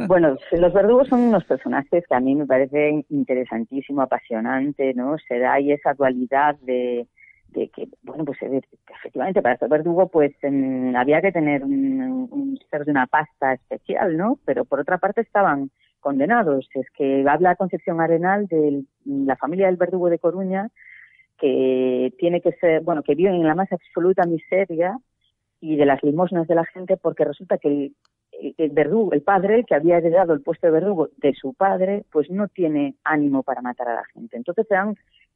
bueno, 0.07 0.37
los 0.51 0.73
verdugos 0.73 1.07
son 1.07 1.21
unos 1.21 1.45
personajes 1.45 2.03
que 2.05 2.15
a 2.15 2.19
mí 2.19 2.35
me 2.35 2.45
parece 2.45 3.05
interesantísimo, 3.09 4.01
apasionante, 4.01 4.93
¿no? 4.93 5.15
Se 5.25 5.39
da 5.39 5.53
ahí 5.53 5.71
esa 5.71 5.93
dualidad 5.93 6.57
de, 6.63 7.07
que, 7.53 7.87
bueno, 8.03 8.25
pues 8.25 8.37
efectivamente 8.41 9.41
para 9.41 9.57
ser 9.57 9.69
verdugo 9.69 10.09
pues 10.09 10.35
había 10.95 11.21
que 11.21 11.31
tener 11.31 11.63
un, 11.63 12.59
ser 12.69 12.83
de 12.83 12.91
una 12.91 13.07
pasta 13.07 13.53
especial, 13.53 14.17
¿no? 14.17 14.37
Pero 14.43 14.65
por 14.65 14.81
otra 14.81 14.97
parte 14.97 15.21
estaban 15.21 15.71
condenados. 16.01 16.67
Es 16.73 16.87
que 16.91 17.25
habla 17.25 17.55
Concepción 17.55 18.01
Arenal 18.01 18.47
de 18.47 18.83
la 19.05 19.37
familia 19.37 19.67
del 19.67 19.77
verdugo 19.77 20.09
de 20.09 20.19
Coruña 20.19 20.69
que 21.39 22.11
tiene 22.17 22.41
que 22.41 22.51
ser, 22.53 22.81
bueno, 22.81 23.01
que 23.01 23.15
viven 23.15 23.35
en 23.35 23.47
la 23.47 23.55
más 23.55 23.71
absoluta 23.71 24.25
miseria 24.25 24.97
y 25.59 25.75
de 25.75 25.85
las 25.85 26.03
limosnas 26.03 26.47
de 26.47 26.55
la 26.55 26.65
gente 26.65 26.97
porque 26.97 27.25
resulta 27.25 27.57
que 27.57 27.67
el, 27.67 27.95
el, 28.57 28.69
verdugo, 28.69 29.13
el 29.13 29.21
padre 29.21 29.63
que 29.63 29.75
había 29.75 29.97
heredado 29.97 30.33
el 30.33 30.41
puesto 30.41 30.67
de 30.67 30.73
verdugo 30.73 31.09
de 31.17 31.33
su 31.33 31.53
padre, 31.53 32.05
pues 32.11 32.29
no 32.29 32.47
tiene 32.47 32.95
ánimo 33.03 33.43
para 33.43 33.61
matar 33.61 33.89
a 33.89 33.95
la 33.95 34.05
gente. 34.13 34.37
Entonces 34.37 34.67
se 34.67 34.75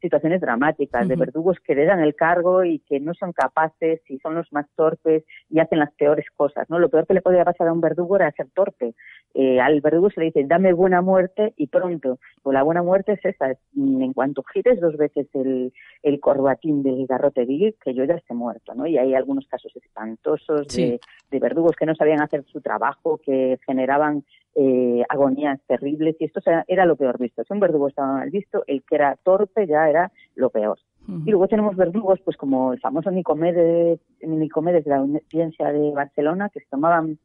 situaciones 0.01 0.41
dramáticas 0.41 1.07
de 1.07 1.15
verdugos 1.15 1.57
que 1.59 1.73
heredan 1.73 1.99
el 1.99 2.15
cargo 2.15 2.63
y 2.63 2.79
que 2.79 2.99
no 2.99 3.13
son 3.13 3.31
capaces 3.31 4.01
y 4.09 4.17
son 4.19 4.35
los 4.35 4.51
más 4.51 4.65
torpes 4.75 5.23
y 5.49 5.59
hacen 5.59 5.79
las 5.79 5.93
peores 5.93 6.25
cosas, 6.35 6.69
¿no? 6.69 6.79
Lo 6.79 6.89
peor 6.89 7.05
que 7.05 7.13
le 7.13 7.21
podía 7.21 7.45
pasar 7.45 7.67
a 7.67 7.73
un 7.73 7.81
verdugo 7.81 8.15
era 8.15 8.31
ser 8.31 8.47
torpe. 8.53 8.95
Eh, 9.33 9.61
al 9.61 9.79
verdugo 9.79 10.09
se 10.09 10.19
le 10.19 10.25
dice, 10.27 10.43
dame 10.45 10.73
buena 10.73 11.01
muerte 11.01 11.53
y 11.55 11.67
pronto. 11.67 12.19
Pues 12.41 12.53
la 12.53 12.63
buena 12.63 12.83
muerte 12.83 13.13
es 13.13 13.23
esa, 13.23 13.53
mm, 13.73 14.01
en 14.01 14.13
cuanto 14.13 14.43
gires 14.43 14.81
dos 14.81 14.97
veces 14.97 15.27
el, 15.33 15.71
el 16.03 16.19
corbatín 16.19 16.83
del 16.83 17.05
garrote 17.05 17.45
vil, 17.45 17.75
que 17.83 17.93
yo 17.93 18.03
ya 18.03 18.15
esté 18.15 18.33
muerto, 18.33 18.73
¿no? 18.73 18.87
Y 18.87 18.97
hay 18.97 19.13
algunos 19.13 19.47
casos 19.47 19.71
espantosos 19.75 20.67
de, 20.75 20.99
de 21.29 21.39
verdugos 21.39 21.75
que 21.77 21.85
no 21.85 21.95
sabían 21.95 22.21
hacer 22.21 22.43
su 22.45 22.61
trabajo, 22.61 23.19
que 23.23 23.59
generaban 23.65 24.23
eh, 24.55 25.03
agonías 25.07 25.59
terribles 25.67 26.15
y 26.19 26.25
esto 26.25 26.41
era 26.67 26.85
lo 26.85 26.95
peor 26.95 27.17
visto. 27.17 27.43
Si 27.43 27.53
un 27.53 27.59
verdugo 27.59 27.87
estaba 27.87 28.13
mal 28.13 28.29
visto, 28.29 28.63
el 28.67 28.83
que 28.83 28.95
era 28.95 29.17
torpe 29.23 29.67
ya 29.67 29.89
era 29.89 30.11
lo 30.35 30.49
peor. 30.49 30.77
Y 31.25 31.31
luego 31.31 31.47
tenemos 31.47 31.75
verdugos, 31.75 32.19
pues 32.23 32.37
como 32.37 32.73
el 32.73 32.79
famoso 32.79 33.09
Nicomedes, 33.09 33.99
Nicomedes 34.21 34.85
de 34.85 34.89
la 34.91 34.97
Audiencia 34.97 35.71
de 35.71 35.91
Barcelona, 35.91 36.49
que 36.49 36.59
se 36.59 36.67
tomaban 36.69 37.17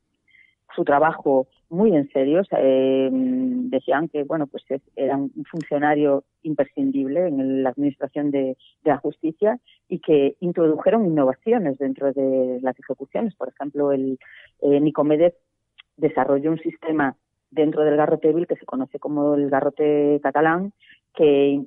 su 0.74 0.84
trabajo 0.84 1.46
muy 1.68 1.94
en 1.94 2.08
serio. 2.10 2.42
Eh, 2.58 3.10
decían 3.12 4.08
que, 4.08 4.24
bueno, 4.24 4.46
pues 4.46 4.64
era 4.96 5.16
un 5.16 5.44
funcionario 5.50 6.24
imprescindible 6.42 7.28
en 7.28 7.62
la 7.62 7.70
administración 7.70 8.30
de, 8.30 8.56
la 8.82 8.96
justicia 8.96 9.58
y 9.88 9.98
que 9.98 10.36
introdujeron 10.40 11.06
innovaciones 11.06 11.78
dentro 11.78 12.12
de 12.12 12.58
las 12.62 12.78
ejecuciones. 12.78 13.34
Por 13.34 13.48
ejemplo, 13.48 13.92
el 13.92 14.18
eh, 14.62 14.80
Nicomedes 14.80 15.34
desarrolló 15.96 16.50
un 16.50 16.58
sistema 16.58 17.16
dentro 17.50 17.84
del 17.84 17.96
garrote 17.96 18.32
vil 18.32 18.46
que 18.46 18.56
se 18.56 18.66
conoce 18.66 18.98
como 18.98 19.34
el 19.34 19.48
garrote 19.48 20.20
catalán, 20.22 20.72
que 21.14 21.64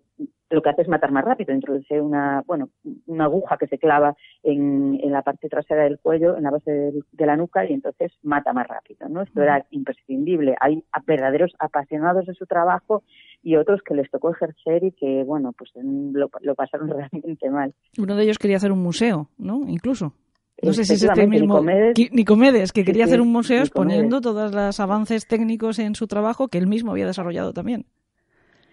lo 0.52 0.62
que 0.62 0.70
hace 0.70 0.82
es 0.82 0.88
matar 0.88 1.12
más 1.12 1.24
rápido, 1.24 1.54
introduce 1.54 2.02
una, 2.02 2.44
bueno, 2.46 2.70
una 3.06 3.26
aguja 3.26 3.58
que 3.58 3.68
se 3.68 3.78
clava 3.78 4.16
en, 4.42 5.00
en 5.02 5.12
la 5.12 5.22
parte 5.22 5.48
trasera 5.48 5.84
del 5.84 6.00
cuello, 6.00 6.36
en 6.38 6.44
la 6.44 6.52
base 6.52 6.72
de, 6.72 7.26
la 7.26 7.38
nuca, 7.38 7.66
y 7.66 7.74
entonces 7.74 8.12
mata 8.24 8.52
más 8.52 8.68
rápido, 8.68 9.08
¿no? 9.10 9.22
Esto 9.22 9.44
era 9.44 9.66
imprescindible. 9.70 10.56
Hay 10.60 10.84
verdaderos 11.06 11.54
apasionados 11.60 12.26
de 12.26 12.34
su 12.34 12.48
trabajo 12.48 13.04
y 13.44 13.58
otros 13.58 13.82
que 13.84 13.94
les 13.94 14.10
tocó 14.10 14.32
ejercer 14.32 14.84
y 14.84 14.92
que, 14.92 15.24
bueno, 15.24 15.54
pues 15.56 15.72
lo, 15.76 16.30
lo 16.42 16.56
pasaron 16.56 16.90
realmente 17.12 17.50
mal. 17.50 17.74
Uno 18.00 18.16
de 18.16 18.24
ellos 18.24 18.40
quería 18.40 18.58
hacer 18.58 18.72
un 18.72 18.82
museo, 18.82 19.30
¿no? 19.38 19.62
Incluso. 19.68 20.14
No 20.62 20.74
sé 20.74 20.86
si 20.86 20.94
es 20.94 21.04
este 21.04 21.28
mismo 21.28 21.64
Nicomedes, 22.12 22.72
que 22.72 22.84
quería 22.84 23.06
hacer 23.06 23.22
un 23.22 23.32
museo 23.32 23.62
exponiendo 23.62 24.22
todos 24.22 24.54
los 24.54 24.80
avances 24.80 25.28
técnicos 25.28 25.80
en 25.80 25.96
su 25.96 26.08
trabajo 26.08 26.48
que 26.48 26.58
él 26.58 26.68
mismo 26.68 26.92
había 26.92 27.06
desarrollado 27.06 27.54
también. 27.54 27.86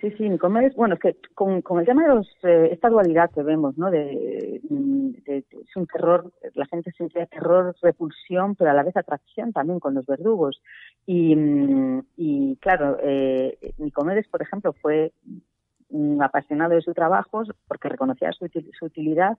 Sí, 0.00 0.10
sí, 0.18 0.28
Nicomedes, 0.28 0.74
bueno, 0.74 0.94
es 0.94 1.00
que 1.00 1.16
con, 1.34 1.62
el 1.80 1.86
tema 1.86 2.02
de 2.02 2.14
los, 2.14 2.28
eh, 2.42 2.68
esta 2.70 2.90
dualidad 2.90 3.30
que 3.30 3.42
vemos, 3.42 3.78
¿no? 3.78 3.90
De, 3.90 4.60
es 5.26 5.76
un 5.76 5.86
terror, 5.86 6.30
la 6.54 6.66
gente 6.66 6.92
siente 6.92 7.26
terror, 7.26 7.74
repulsión, 7.80 8.54
pero 8.56 8.70
a 8.70 8.74
la 8.74 8.82
vez 8.82 8.96
atracción 8.96 9.52
también 9.52 9.80
con 9.80 9.94
los 9.94 10.04
verdugos. 10.04 10.60
Y, 11.06 11.34
y 12.16 12.56
claro, 12.56 12.98
eh, 13.02 13.58
Nicomedes, 13.78 14.28
por 14.28 14.42
ejemplo, 14.42 14.74
fue 14.74 15.12
un 15.88 16.22
apasionado 16.22 16.74
de 16.74 16.82
su 16.82 16.92
trabajo 16.92 17.44
porque 17.66 17.88
reconocía 17.88 18.32
su, 18.32 18.46
su 18.78 18.84
utilidad 18.84 19.38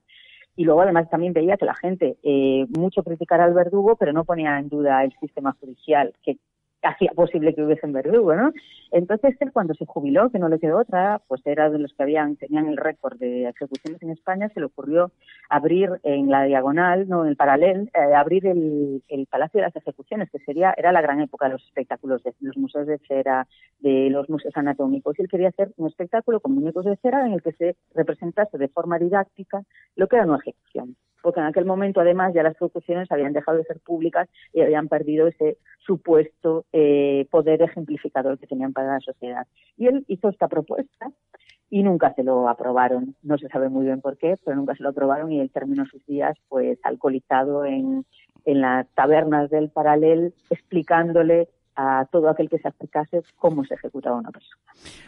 y 0.57 0.65
luego 0.65 0.81
además 0.81 1.09
también 1.09 1.33
veía 1.33 1.55
que 1.55 1.65
la 1.65 1.75
gente 1.75 2.17
eh, 2.23 2.65
mucho 2.75 3.03
criticara 3.03 3.45
al 3.45 3.53
verdugo, 3.53 3.95
pero 3.95 4.11
no 4.11 4.25
ponía 4.25 4.57
en 4.57 4.69
duda 4.69 5.03
el 5.03 5.13
sistema 5.21 5.55
judicial, 5.61 6.13
que 6.23 6.37
hacía 6.81 7.11
posible 7.11 7.53
que 7.53 7.63
hubiesen 7.63 7.91
verdugo, 7.91 8.35
¿no? 8.35 8.51
Entonces 8.91 9.35
él 9.39 9.51
cuando 9.51 9.73
se 9.73 9.85
jubiló, 9.85 10.29
que 10.29 10.39
no 10.39 10.49
le 10.49 10.59
quedó 10.59 10.79
otra, 10.79 11.21
pues 11.27 11.41
era 11.45 11.69
de 11.69 11.79
los 11.79 11.93
que 11.93 12.03
habían 12.03 12.35
tenían 12.35 12.67
el 12.67 12.77
récord 12.77 13.17
de 13.17 13.49
ejecuciones 13.49 14.01
en 14.01 14.11
España, 14.11 14.49
se 14.53 14.59
le 14.59 14.67
ocurrió 14.67 15.11
abrir 15.49 15.89
en 16.03 16.29
la 16.29 16.43
diagonal, 16.43 17.07
no 17.09 17.23
en 17.23 17.29
el 17.29 17.35
paralel, 17.35 17.89
eh, 17.93 18.13
abrir 18.13 18.45
el, 18.47 19.01
Palacio 19.29 19.59
de 19.59 19.67
las 19.67 19.75
Ejecuciones, 19.75 20.29
que 20.31 20.39
sería 20.39 20.73
era 20.77 20.91
la 20.91 21.01
gran 21.01 21.19
época 21.19 21.47
de 21.47 21.53
los 21.53 21.63
espectáculos 21.65 22.23
de 22.23 22.33
los 22.39 22.55
museos 22.55 22.87
de 22.87 22.97
cera, 22.99 23.45
de 23.79 24.09
los 24.09 24.29
museos 24.29 24.55
anatómicos. 24.55 25.17
Y 25.17 25.23
él 25.23 25.27
quería 25.27 25.49
hacer 25.49 25.71
un 25.75 25.87
espectáculo 25.87 26.39
con 26.39 26.55
muñecos 26.55 26.85
de 26.85 26.95
cera 26.97 27.25
en 27.25 27.33
el 27.33 27.41
que 27.41 27.51
se 27.53 27.75
representase 27.93 28.57
de 28.57 28.69
forma 28.69 28.99
didáctica 28.99 29.63
lo 29.95 30.07
que 30.07 30.15
era 30.15 30.25
una 30.25 30.37
ejecución 30.37 30.95
porque 31.27 31.41
en 31.41 31.47
aquel 31.47 31.65
momento 31.65 31.99
además 31.99 32.33
ya 32.33 32.41
las 32.41 32.55
ejecuciones 32.55 33.11
habían 33.11 33.33
dejado 33.33 33.57
de 33.57 33.65
ser 33.65 33.81
públicas 33.81 34.29
y 34.53 34.61
habían 34.61 34.87
perdido 34.87 35.27
ese 35.27 35.57
supuesto 35.85 36.63
eh, 36.71 37.27
poder 37.29 37.61
ejemplificador 37.61 38.39
que 38.39 38.47
tenían 38.47 38.71
para 38.71 38.93
la 38.93 38.99
sociedad. 39.01 39.45
Y 39.75 39.87
él 39.87 40.05
hizo 40.07 40.29
esta 40.29 40.47
propuesta 40.47 41.11
y 41.69 41.83
nunca 41.83 42.13
se 42.13 42.23
lo 42.23 42.47
aprobaron. 42.47 43.17
No 43.23 43.37
se 43.37 43.49
sabe 43.49 43.67
muy 43.67 43.83
bien 43.83 43.99
por 43.99 44.17
qué, 44.17 44.35
pero 44.45 44.55
nunca 44.55 44.73
se 44.75 44.83
lo 44.83 44.87
aprobaron 44.91 45.29
y 45.33 45.41
él 45.41 45.51
terminó 45.51 45.85
sus 45.85 46.05
días 46.05 46.37
pues 46.47 46.79
alcoholizado 46.83 47.65
en, 47.65 48.05
en 48.45 48.61
las 48.61 48.87
tabernas 48.95 49.49
del 49.49 49.69
paralel 49.69 50.33
explicándole 50.49 51.49
a 51.75 52.07
todo 52.09 52.29
aquel 52.29 52.49
que 52.49 52.59
se 52.59 52.69
acercase 52.69 53.21
cómo 53.35 53.65
se 53.65 53.73
ejecutaba 53.73 54.15
una 54.15 54.31
persona. 54.31 54.61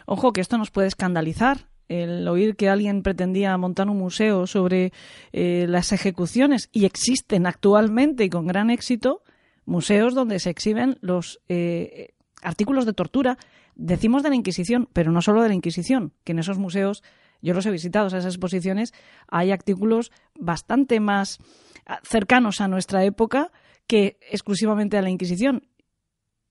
Ojo, 0.04 0.34
que 0.34 0.42
esto 0.42 0.58
nos 0.58 0.70
puede 0.70 0.88
escandalizar, 0.88 1.56
el 1.90 2.26
oír 2.28 2.54
que 2.54 2.68
alguien 2.68 3.02
pretendía 3.02 3.56
montar 3.58 3.90
un 3.90 3.98
museo 3.98 4.46
sobre 4.46 4.92
eh, 5.32 5.66
las 5.68 5.92
ejecuciones 5.92 6.68
y 6.72 6.84
existen 6.84 7.46
actualmente 7.46 8.24
y 8.24 8.30
con 8.30 8.46
gran 8.46 8.70
éxito 8.70 9.22
museos 9.66 10.14
donde 10.14 10.38
se 10.38 10.50
exhiben 10.50 10.98
los 11.00 11.40
eh, 11.48 12.14
artículos 12.42 12.86
de 12.86 12.92
tortura, 12.92 13.38
decimos 13.74 14.22
de 14.22 14.28
la 14.28 14.36
Inquisición, 14.36 14.88
pero 14.92 15.10
no 15.10 15.20
solo 15.20 15.42
de 15.42 15.48
la 15.48 15.54
Inquisición, 15.54 16.12
que 16.22 16.30
en 16.30 16.38
esos 16.38 16.58
museos, 16.58 17.02
yo 17.42 17.54
los 17.54 17.66
he 17.66 17.70
visitado, 17.72 18.06
esas 18.06 18.24
exposiciones, 18.24 18.94
hay 19.26 19.50
artículos 19.50 20.12
bastante 20.38 21.00
más 21.00 21.38
ah, 21.86 21.98
cercanos 22.04 22.60
a 22.60 22.68
nuestra 22.68 23.04
época 23.04 23.50
que 23.88 24.16
exclusivamente 24.30 24.96
a 24.96 25.02
la 25.02 25.10
Inquisición. 25.10 25.66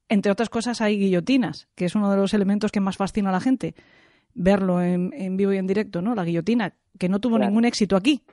Entre 0.10 0.32
otras 0.34 0.50
cosas 0.50 0.82
hay 0.82 1.00
guillotinas, 1.00 1.70
que 1.76 1.86
es 1.86 1.96
uno 1.96 2.12
de 2.12 2.18
los 2.18 2.34
elementos 2.34 2.72
que 2.72 2.82
más 2.82 2.98
fascina 2.98 3.30
a 3.30 3.34
la 3.34 3.40
gente 3.40 3.74
verlo 4.34 4.82
en, 4.82 5.38
vivo 5.38 5.54
y 5.54 5.58
en 5.58 5.68
directo, 5.68 6.02
¿no? 6.02 6.16
La 6.16 6.24
guillotina, 6.24 6.74
que 6.98 7.10
no 7.10 7.20
tuvo 7.20 7.38
ningún 7.38 7.66
éxito 7.66 7.96
aquí. 7.96 8.24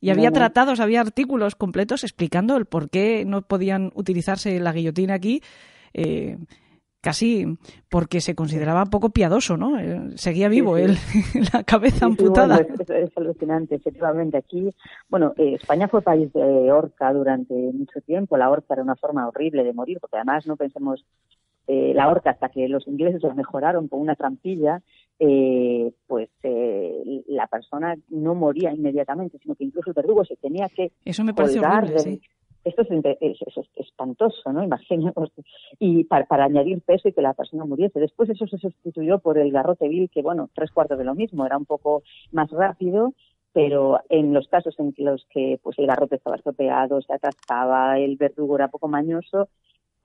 Y 0.00 0.10
había 0.10 0.30
tratados, 0.30 0.80
había 0.80 1.00
artículos 1.00 1.56
completos 1.56 2.04
explicando 2.04 2.56
el 2.56 2.66
por 2.66 2.90
qué 2.90 3.24
no 3.24 3.42
podían 3.42 3.90
utilizarse 3.94 4.60
la 4.60 4.72
guillotina 4.72 5.14
aquí, 5.14 5.40
eh, 5.94 6.36
casi 7.00 7.58
porque 7.88 8.20
se 8.20 8.34
consideraba 8.34 8.84
poco 8.86 9.10
piadoso, 9.10 9.56
¿no? 9.56 9.78
Eh, 9.78 10.10
seguía 10.16 10.48
vivo 10.48 10.76
él, 10.76 10.96
la 11.52 11.64
cabeza 11.64 12.06
amputada. 12.06 12.58
es, 12.60 13.16
alucinante, 13.16 13.76
efectivamente. 13.76 14.36
Aquí, 14.36 14.70
bueno, 15.08 15.32
eh, 15.38 15.54
España 15.54 15.88
fue 15.88 16.02
país 16.02 16.30
de 16.34 16.70
horca 16.70 17.12
durante 17.12 17.54
mucho 17.54 18.00
tiempo. 18.02 18.36
La 18.36 18.50
horca 18.50 18.74
era 18.74 18.82
una 18.82 18.96
forma 18.96 19.26
horrible 19.26 19.64
de 19.64 19.72
morir, 19.72 19.98
porque 20.00 20.16
además 20.16 20.46
no 20.46 20.56
pensemos 20.56 21.04
la 21.68 22.08
horca 22.08 22.30
hasta 22.30 22.48
que 22.48 22.68
los 22.68 22.86
ingleses 22.86 23.20
lo 23.24 23.34
mejoraron 23.34 23.88
con 23.88 23.98
una 24.00 24.14
trampilla 24.14 24.82
eh, 25.18 25.92
pues 26.06 26.28
eh, 26.42 27.22
la 27.28 27.46
persona 27.46 27.94
no 28.08 28.34
moría 28.34 28.72
inmediatamente, 28.72 29.38
sino 29.38 29.54
que 29.54 29.64
incluso 29.64 29.90
el 29.90 29.94
verdugo 29.94 30.24
se 30.24 30.36
tenía 30.36 30.68
que 30.68 30.92
Eso 31.04 31.24
me 31.24 31.32
parece 31.32 31.60
horrible, 31.60 32.20
Esto 32.64 32.82
es, 32.82 33.68
espantoso, 33.76 34.52
¿no? 34.52 34.62
Imaginemos. 34.62 35.30
Y 35.78 36.04
para, 36.04 36.26
añadir 36.44 36.82
peso 36.82 37.08
y 37.08 37.12
que 37.12 37.22
la 37.22 37.34
persona 37.34 37.64
muriese. 37.64 38.00
Después 38.00 38.28
eso 38.28 38.46
se 38.46 38.58
sustituyó 38.58 39.18
por 39.20 39.38
el 39.38 39.52
garrote 39.52 39.88
vil, 39.88 40.10
que, 40.10 40.22
bueno, 40.22 40.50
tres 40.54 40.70
cuartos 40.70 40.98
de 40.98 41.04
lo 41.04 41.14
mismo, 41.14 41.46
era 41.46 41.56
un 41.56 41.66
poco 41.66 42.02
más 42.32 42.50
rápido 42.50 43.14
pero 43.52 44.00
en 44.10 44.34
los 44.34 44.48
casos 44.48 44.78
en 44.78 44.92
los 44.98 45.26
que 45.30 45.58
pues 45.62 45.78
el 45.78 45.86
garrote 45.86 46.16
estaba 46.16 46.36
estropeado, 46.36 47.00
se 47.00 47.14
atascaba, 47.14 47.98
el 47.98 48.16
verdugo 48.16 48.56
era 48.56 48.68
poco 48.68 48.86
mañoso, 48.86 49.48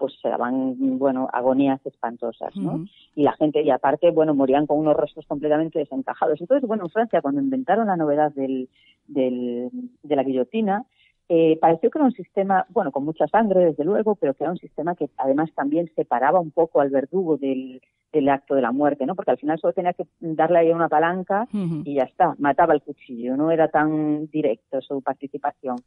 pues 0.01 0.15
se 0.19 0.29
daban, 0.29 0.97
bueno, 0.97 1.29
agonías 1.31 1.79
espantosas, 1.85 2.55
¿no? 2.55 2.85
Y 3.15 3.21
la 3.21 3.33
gente, 3.33 3.61
y 3.61 3.69
aparte, 3.69 4.09
bueno, 4.09 4.33
morían 4.33 4.65
con 4.65 4.79
unos 4.79 4.95
rostros 4.95 5.27
completamente 5.27 5.77
desencajados. 5.77 6.41
Entonces, 6.41 6.67
bueno, 6.67 6.85
en 6.85 6.89
Francia, 6.89 7.21
cuando 7.21 7.39
inventaron 7.39 7.85
la 7.85 7.95
novedad 7.95 8.31
del, 8.31 8.67
del, 9.05 9.69
de 10.01 10.15
la 10.15 10.23
guillotina, 10.23 10.85
eh, 11.29 11.59
pareció 11.61 11.91
que 11.91 11.99
era 11.99 12.05
un 12.05 12.13
sistema, 12.13 12.65
bueno, 12.69 12.91
con 12.91 13.05
mucha 13.05 13.27
sangre, 13.27 13.63
desde 13.63 13.85
luego, 13.85 14.15
pero 14.15 14.33
que 14.33 14.43
era 14.43 14.51
un 14.51 14.57
sistema 14.57 14.95
que 14.95 15.07
además 15.17 15.51
también 15.53 15.87
separaba 15.95 16.39
un 16.39 16.49
poco 16.49 16.81
al 16.81 16.89
verdugo 16.89 17.37
del, 17.37 17.79
del 18.11 18.29
acto 18.29 18.55
de 18.55 18.63
la 18.63 18.71
muerte, 18.71 19.05
¿no? 19.05 19.13
Porque 19.13 19.29
al 19.29 19.37
final 19.37 19.59
solo 19.59 19.73
tenía 19.73 19.93
que 19.93 20.07
darle 20.19 20.57
ahí 20.57 20.71
una 20.71 20.89
palanca 20.89 21.47
y 21.85 21.93
ya 21.93 22.03
está, 22.05 22.33
mataba 22.39 22.73
el 22.73 22.81
cuchillo, 22.81 23.37
no 23.37 23.51
era 23.51 23.67
tan 23.67 24.25
directo 24.31 24.81
su 24.81 24.99
participación. 25.03 25.77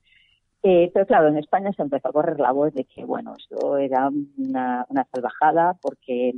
Eh, 0.67 0.91
pero 0.95 1.05
claro, 1.05 1.29
en 1.29 1.37
España 1.37 1.71
se 1.77 1.83
empezó 1.83 2.09
a 2.09 2.13
correr 2.13 2.41
la 2.41 2.51
voz 2.51 2.73
de 2.73 2.85
que, 2.85 3.05
bueno, 3.05 3.35
esto 3.37 3.77
era 3.77 4.09
una, 4.39 4.87
salvajada 5.13 5.75
porque 5.83 6.33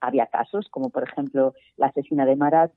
había 0.00 0.26
casos, 0.26 0.66
como 0.68 0.90
por 0.90 1.04
ejemplo 1.04 1.54
la 1.76 1.86
asesina 1.86 2.26
de 2.26 2.34
Marat, 2.34 2.72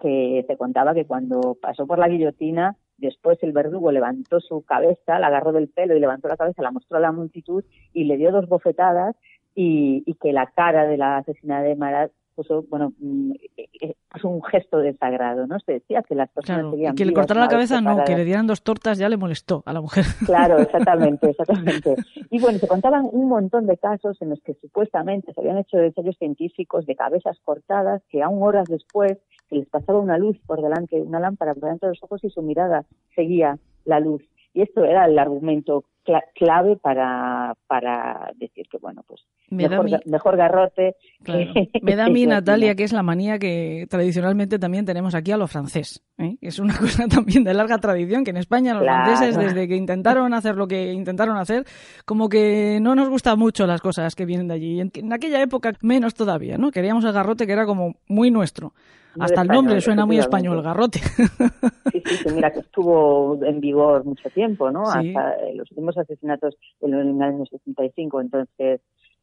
que 0.00 0.44
te 0.46 0.56
contaba 0.56 0.94
que 0.94 1.06
cuando 1.06 1.56
pasó 1.60 1.88
por 1.88 1.98
la 1.98 2.06
guillotina, 2.06 2.76
después 2.98 3.42
el 3.42 3.50
verdugo 3.50 3.90
levantó 3.90 4.38
su 4.38 4.62
cabeza, 4.62 5.18
la 5.18 5.26
agarró 5.26 5.50
del 5.50 5.68
pelo 5.68 5.96
y 5.96 6.00
levantó 6.00 6.28
la 6.28 6.36
cabeza, 6.36 6.62
la 6.62 6.70
mostró 6.70 6.98
a 6.98 7.00
la 7.00 7.10
multitud 7.10 7.64
y 7.92 8.04
le 8.04 8.16
dio 8.16 8.30
dos 8.30 8.48
bofetadas 8.48 9.16
y, 9.56 10.04
y 10.06 10.14
que 10.14 10.32
la 10.32 10.46
cara 10.46 10.86
de 10.86 10.98
la 10.98 11.16
asesina 11.16 11.62
de 11.62 11.74
Marat 11.74 12.12
puso, 12.34 12.64
bueno, 12.68 12.92
mm, 12.98 13.32
eh, 13.56 13.94
puso 14.10 14.28
un 14.28 14.42
gesto 14.42 14.78
de 14.78 14.92
desagrado, 14.92 15.46
¿no? 15.46 15.58
Se 15.60 15.72
decía 15.72 16.02
que 16.02 16.14
las 16.14 16.30
personas 16.30 16.74
claro, 16.74 16.94
que 16.94 17.04
le 17.04 17.12
cortaran 17.12 17.42
la 17.42 17.48
cabeza, 17.48 17.80
no, 17.80 18.04
que 18.04 18.16
le 18.16 18.24
dieran 18.24 18.46
dos 18.46 18.62
tortas 18.62 18.98
ya 18.98 19.08
le 19.08 19.16
molestó 19.16 19.62
a 19.66 19.72
la 19.72 19.80
mujer. 19.80 20.04
Claro, 20.24 20.58
exactamente, 20.60 21.30
exactamente. 21.30 21.96
Y 22.30 22.40
bueno, 22.40 22.58
se 22.58 22.68
contaban 22.68 23.08
un 23.10 23.28
montón 23.28 23.66
de 23.66 23.76
casos 23.76 24.20
en 24.20 24.30
los 24.30 24.40
que 24.42 24.54
supuestamente 24.54 25.32
se 25.32 25.40
habían 25.40 25.58
hecho 25.58 25.78
ensayos 25.78 26.16
científicos 26.18 26.86
de 26.86 26.96
cabezas 26.96 27.38
cortadas 27.44 28.02
que 28.10 28.22
aún 28.22 28.42
horas 28.42 28.68
después 28.68 29.18
se 29.48 29.56
les 29.56 29.68
pasaba 29.68 29.98
una 29.98 30.18
luz 30.18 30.38
por 30.46 30.62
delante, 30.62 31.00
una 31.00 31.20
lámpara 31.20 31.54
por 31.54 31.64
delante 31.64 31.86
de 31.86 31.92
los 31.92 32.02
ojos 32.02 32.22
y 32.24 32.30
su 32.30 32.42
mirada 32.42 32.84
seguía 33.14 33.58
la 33.84 34.00
luz. 34.00 34.22
Y 34.54 34.62
esto 34.62 34.84
era 34.84 35.06
el 35.06 35.18
argumento 35.18 35.84
clave 36.34 36.76
para, 36.76 37.54
para 37.66 38.30
decir 38.36 38.66
que, 38.70 38.78
bueno, 38.78 39.02
pues 39.06 39.22
mejor, 39.50 40.36
garrote. 40.36 40.96
Me 41.82 41.96
da 41.96 42.06
a 42.06 42.08
mí, 42.08 42.26
Natalia, 42.26 42.74
que 42.74 42.84
es 42.84 42.92
la 42.92 43.02
manía 43.02 43.38
que 43.38 43.86
tradicionalmente 43.88 44.58
también 44.58 44.84
tenemos 44.84 45.14
aquí 45.14 45.32
a 45.32 45.36
los 45.36 45.50
francés. 45.50 46.04
¿eh? 46.18 46.36
Es 46.40 46.58
una 46.58 46.76
cosa 46.78 47.08
también 47.08 47.42
de 47.44 47.54
larga 47.54 47.78
tradición, 47.78 48.22
que 48.24 48.30
en 48.30 48.36
España 48.36 48.74
los 48.74 48.84
franceses, 48.84 49.36
desde 49.36 49.66
que 49.66 49.76
intentaron 49.76 50.34
hacer 50.34 50.56
lo 50.56 50.68
que 50.68 50.92
intentaron 50.92 51.36
hacer, 51.36 51.64
como 52.04 52.28
que 52.28 52.78
no 52.80 52.94
nos 52.94 53.08
gustan 53.08 53.38
mucho 53.38 53.66
las 53.66 53.80
cosas 53.80 54.14
que 54.14 54.26
vienen 54.26 54.48
de 54.48 54.54
allí. 54.54 54.80
En, 54.80 54.90
en 54.94 55.12
aquella 55.12 55.40
época 55.40 55.72
menos 55.82 56.14
todavía, 56.14 56.58
¿no? 56.58 56.70
Queríamos 56.70 57.04
el 57.04 57.12
garrote 57.12 57.46
que 57.46 57.52
era 57.52 57.66
como 57.66 57.94
muy 58.08 58.30
nuestro. 58.30 58.72
Hasta 59.18 59.42
el 59.42 59.48
nombre 59.48 59.80
suena 59.80 60.06
muy 60.06 60.18
español, 60.18 60.62
garrote. 60.62 61.00
Sí, 61.92 62.02
sí, 62.04 62.28
mira 62.34 62.52
que 62.52 62.58
estuvo 62.58 63.38
en 63.44 63.60
vigor 63.60 64.04
mucho 64.04 64.28
tiempo, 64.30 64.68
¿no? 64.70 64.82
Hasta 64.82 65.36
los 65.54 65.70
últimos 65.70 65.96
asesinatos 65.96 66.56
en 66.80 66.92
el 66.92 67.22
año 67.22 67.46
65, 67.46 68.20
entonces, 68.20 68.80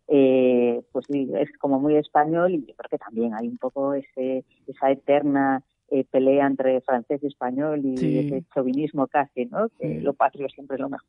eh, 0.08 0.82
pues 0.94 1.06
sí, 1.12 1.30
es 1.38 1.50
como 1.58 1.80
muy 1.80 1.98
español 1.98 2.52
y 2.54 2.66
yo 2.66 2.74
creo 2.76 2.90
que 2.90 2.98
también 2.98 3.34
hay 3.34 3.50
un 3.50 3.58
poco 3.58 3.94
ese, 3.94 4.46
esa 4.68 4.90
eterna 4.90 5.62
eh, 5.90 6.06
pelea 6.10 6.48
entre 6.48 6.80
francés 6.80 7.20
y 7.24 7.28
español 7.28 7.82
y 7.84 8.20
ese 8.20 8.46
chauvinismo 8.54 9.08
casi, 9.08 9.48
¿no? 9.48 9.68
Que 9.78 10.00
lo 10.00 10.14
patrio 10.14 10.48
siempre 10.48 10.76
es 10.76 10.82
lo 10.82 10.88
mejor. 10.90 11.08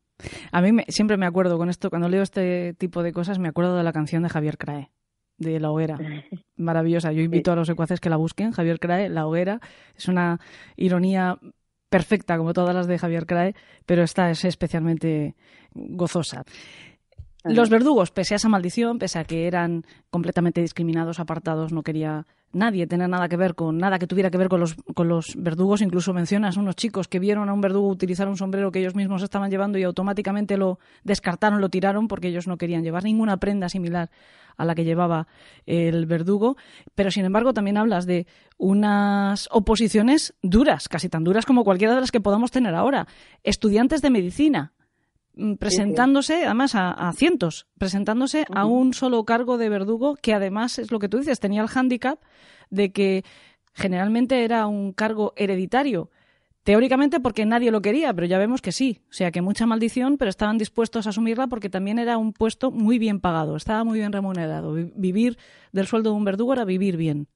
A 0.50 0.60
mí 0.60 0.82
siempre 0.88 1.16
me 1.16 1.26
acuerdo 1.26 1.58
con 1.58 1.68
esto, 1.68 1.90
cuando 1.90 2.08
leo 2.08 2.22
este 2.22 2.74
tipo 2.74 3.04
de 3.04 3.12
cosas, 3.12 3.38
me 3.38 3.48
acuerdo 3.48 3.76
de 3.76 3.84
la 3.84 3.92
canción 3.92 4.24
de 4.24 4.30
Javier 4.30 4.58
Crae 4.58 4.90
de 5.42 5.60
La 5.60 5.70
Hoguera. 5.70 5.98
Maravillosa. 6.56 7.12
Yo 7.12 7.22
invito 7.22 7.52
a 7.52 7.56
los 7.56 7.66
secuaces 7.66 8.00
que 8.00 8.10
la 8.10 8.16
busquen. 8.16 8.52
Javier 8.52 8.78
Crae, 8.78 9.08
La 9.08 9.26
Hoguera. 9.26 9.60
Es 9.96 10.08
una 10.08 10.38
ironía 10.76 11.38
perfecta, 11.92 12.38
como 12.38 12.54
todas 12.54 12.74
las 12.74 12.86
de 12.86 12.98
Javier 12.98 13.26
Crae, 13.26 13.54
pero 13.84 14.02
esta 14.02 14.30
es 14.30 14.46
especialmente 14.46 15.36
gozosa. 15.74 16.42
Los 17.44 17.70
verdugos, 17.70 18.10
pese 18.12 18.34
a 18.34 18.36
esa 18.36 18.48
maldición, 18.48 18.98
pese 18.98 19.18
a 19.18 19.24
que 19.24 19.46
eran 19.46 19.84
completamente 20.10 20.60
discriminados, 20.60 21.18
apartados, 21.18 21.72
no 21.72 21.82
quería 21.82 22.26
nadie 22.52 22.86
tener 22.86 23.08
nada 23.08 23.28
que 23.28 23.36
ver 23.36 23.54
con 23.54 23.78
nada 23.78 23.98
que 23.98 24.06
tuviera 24.06 24.30
que 24.30 24.38
ver 24.38 24.48
con 24.48 24.60
los, 24.60 24.76
con 24.94 25.08
los 25.08 25.34
verdugos. 25.36 25.80
Incluso 25.80 26.12
mencionas 26.12 26.56
unos 26.56 26.76
chicos 26.76 27.08
que 27.08 27.18
vieron 27.18 27.48
a 27.48 27.52
un 27.52 27.60
verdugo 27.60 27.88
utilizar 27.88 28.28
un 28.28 28.36
sombrero 28.36 28.70
que 28.70 28.78
ellos 28.78 28.94
mismos 28.94 29.22
estaban 29.22 29.50
llevando 29.50 29.78
y 29.78 29.82
automáticamente 29.82 30.56
lo 30.56 30.78
descartaron, 31.02 31.60
lo 31.60 31.68
tiraron 31.68 32.08
porque 32.08 32.28
ellos 32.28 32.46
no 32.46 32.58
querían 32.58 32.84
llevar 32.84 33.04
ninguna 33.04 33.38
prenda 33.38 33.68
similar 33.68 34.10
a 34.56 34.64
la 34.64 34.74
que 34.74 34.84
llevaba 34.84 35.26
el 35.66 36.06
verdugo. 36.06 36.56
Pero 36.94 37.10
sin 37.10 37.24
embargo 37.24 37.54
también 37.54 37.76
hablas 37.76 38.06
de 38.06 38.26
unas 38.58 39.48
oposiciones 39.50 40.34
duras, 40.42 40.88
casi 40.88 41.08
tan 41.08 41.24
duras 41.24 41.46
como 41.46 41.64
cualquiera 41.64 41.94
de 41.94 42.02
las 42.02 42.12
que 42.12 42.20
podamos 42.20 42.50
tener 42.50 42.74
ahora. 42.74 43.08
Estudiantes 43.42 44.02
de 44.02 44.10
medicina 44.10 44.72
presentándose, 45.58 46.44
además 46.44 46.74
a, 46.74 47.12
cientos, 47.14 47.66
presentándose 47.78 48.44
a 48.54 48.66
un 48.66 48.94
solo 48.94 49.24
cargo 49.24 49.58
de 49.58 49.68
verdugo 49.68 50.16
que 50.16 50.34
además 50.34 50.78
es 50.78 50.90
lo 50.90 50.98
que 50.98 51.08
tú 51.08 51.18
dices, 51.18 51.40
tenía 51.40 51.62
el 51.62 51.68
hándicap 51.68 52.20
de 52.70 52.92
que 52.92 53.24
generalmente 53.72 54.44
era 54.44 54.66
un 54.66 54.92
cargo 54.92 55.32
hereditario. 55.36 56.10
Teóricamente 56.64 57.18
porque 57.18 57.44
nadie 57.44 57.72
lo 57.72 57.82
quería, 57.82 58.14
pero 58.14 58.26
ya 58.26 58.38
vemos 58.38 58.62
que 58.62 58.70
sí. 58.70 59.00
O 59.10 59.12
sea, 59.12 59.32
que 59.32 59.42
mucha 59.42 59.66
maldición, 59.66 60.16
pero 60.16 60.28
estaban 60.28 60.58
dispuestos 60.58 61.06
a 61.06 61.10
asumirla 61.10 61.48
porque 61.48 61.68
también 61.68 61.98
era 61.98 62.18
un 62.18 62.32
puesto 62.32 62.70
muy 62.70 63.00
bien 63.00 63.18
pagado, 63.18 63.56
estaba 63.56 63.82
muy 63.82 63.98
bien 63.98 64.12
remunerado. 64.12 64.74
Vivir 64.94 65.38
del 65.72 65.88
sueldo 65.88 66.10
de 66.10 66.16
un 66.16 66.24
verdugo 66.24 66.52
era 66.52 66.64
vivir 66.64 66.96
bien. 66.96 67.26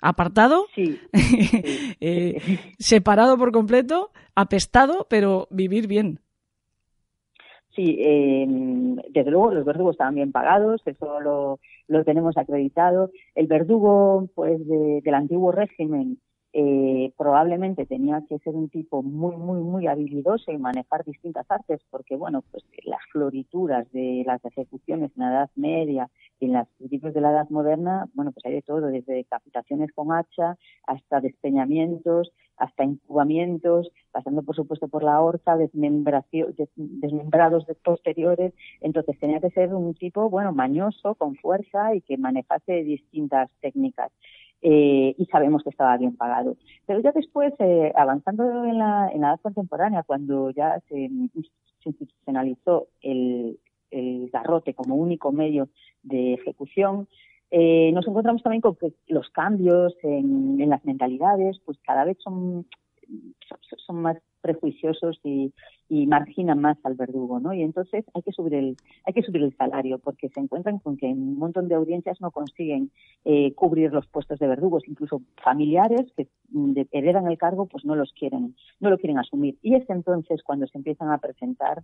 Apartado, 0.00 0.66
eh, 0.76 2.58
separado 2.78 3.38
por 3.38 3.52
completo, 3.52 4.10
apestado, 4.34 5.06
pero 5.08 5.46
vivir 5.50 5.86
bien. 5.86 6.20
Sí, 7.74 7.96
eh, 7.98 8.46
desde 9.10 9.30
luego 9.32 9.52
los 9.52 9.64
verdugos 9.64 9.94
estaban 9.94 10.14
bien 10.14 10.30
pagados, 10.30 10.80
eso 10.86 11.20
lo, 11.20 11.58
lo 11.88 12.04
tenemos 12.04 12.36
acreditado. 12.36 13.10
El 13.34 13.48
verdugo, 13.48 14.28
pues, 14.34 14.60
del 14.66 15.14
antiguo 15.14 15.50
régimen 15.50 16.18
eh, 16.56 17.12
probablemente 17.18 17.84
tenía 17.84 18.22
que 18.28 18.38
ser 18.38 18.54
un 18.54 18.68
tipo 18.68 19.02
muy, 19.02 19.36
muy, 19.36 19.60
muy 19.60 19.88
habilidoso 19.88 20.52
y 20.52 20.58
manejar 20.58 21.04
distintas 21.04 21.50
artes, 21.50 21.80
porque, 21.90 22.14
bueno, 22.14 22.44
pues 22.48 22.62
las 22.84 23.00
florituras 23.10 23.90
de 23.90 24.22
las 24.24 24.44
ejecuciones 24.44 25.10
en 25.16 25.24
la 25.24 25.30
Edad 25.32 25.50
Media 25.56 26.08
y 26.38 26.46
en 26.46 26.52
los 26.52 26.68
principios 26.78 27.12
de 27.12 27.22
la 27.22 27.32
Edad 27.32 27.50
Moderna, 27.50 28.08
bueno, 28.14 28.30
pues 28.30 28.46
hay 28.46 28.52
de 28.52 28.62
todo, 28.62 28.82
desde 28.86 29.14
decapitaciones 29.14 29.90
con 29.92 30.12
hacha 30.12 30.56
hasta 30.86 31.20
despeñamientos, 31.20 32.30
hasta 32.56 32.84
incubamientos, 32.84 33.90
pasando, 34.12 34.42
por 34.42 34.56
supuesto, 34.56 34.88
por 34.88 35.02
la 35.02 35.20
horca, 35.20 35.56
desmembrados 35.56 37.66
de 37.66 37.74
posteriores. 37.74 38.54
Entonces 38.80 39.18
tenía 39.18 39.40
que 39.40 39.50
ser 39.50 39.74
un 39.74 39.94
tipo, 39.94 40.30
bueno, 40.30 40.52
mañoso, 40.52 41.14
con 41.14 41.36
fuerza 41.36 41.94
y 41.94 42.00
que 42.00 42.16
manejase 42.16 42.84
distintas 42.84 43.50
técnicas. 43.60 44.10
Eh, 44.66 45.14
y 45.18 45.26
sabemos 45.26 45.62
que 45.62 45.68
estaba 45.68 45.94
bien 45.98 46.16
pagado. 46.16 46.56
Pero 46.86 47.00
ya 47.00 47.12
después, 47.12 47.52
eh, 47.58 47.92
avanzando 47.94 48.64
en 48.64 48.78
la, 48.78 49.10
en 49.12 49.20
la 49.20 49.28
edad 49.28 49.40
contemporánea, 49.42 50.04
cuando 50.04 50.48
ya 50.50 50.80
se, 50.88 51.10
institucionalizó 51.84 52.88
el, 53.02 53.60
garrote 54.32 54.74
como 54.74 54.96
único 54.96 55.30
medio 55.30 55.68
de 56.02 56.34
ejecución, 56.34 57.06
eh, 57.56 57.92
nos 57.92 58.04
encontramos 58.08 58.42
también 58.42 58.60
con 58.60 58.74
que 58.74 58.92
los 59.06 59.30
cambios 59.30 59.94
en, 60.02 60.60
en 60.60 60.68
las 60.68 60.84
mentalidades, 60.84 61.60
pues 61.64 61.78
cada 61.86 62.04
vez 62.04 62.16
son, 62.20 62.66
son 63.86 64.02
más 64.02 64.16
prejuiciosos 64.40 65.20
y, 65.22 65.52
y 65.88 66.06
marginan 66.06 66.60
más 66.60 66.78
al 66.84 66.94
verdugo, 66.94 67.40
¿no? 67.40 67.52
Y 67.52 67.62
entonces 67.62 68.04
hay 68.14 68.22
que 68.22 68.32
subir 68.32 68.54
el 68.54 68.76
hay 69.04 69.12
que 69.12 69.22
subir 69.22 69.42
el 69.42 69.56
salario 69.56 69.98
porque 69.98 70.28
se 70.30 70.40
encuentran 70.40 70.78
con 70.78 70.96
que 70.96 71.06
un 71.06 71.38
montón 71.38 71.68
de 71.68 71.74
audiencias 71.74 72.20
no 72.20 72.30
consiguen 72.30 72.90
eh, 73.24 73.52
cubrir 73.54 73.92
los 73.92 74.06
puestos 74.06 74.38
de 74.38 74.46
verdugos, 74.46 74.82
incluso 74.86 75.22
familiares 75.42 76.10
que 76.16 76.28
mm, 76.50 76.80
heredan 76.92 77.26
el 77.26 77.38
cargo 77.38 77.66
pues 77.66 77.84
no 77.84 77.94
los 77.94 78.12
quieren 78.12 78.56
no 78.80 78.90
lo 78.90 78.98
quieren 78.98 79.18
asumir 79.18 79.58
y 79.62 79.74
es 79.74 79.88
entonces 79.90 80.42
cuando 80.42 80.66
se 80.66 80.78
empiezan 80.78 81.10
a 81.10 81.18
presentar 81.18 81.82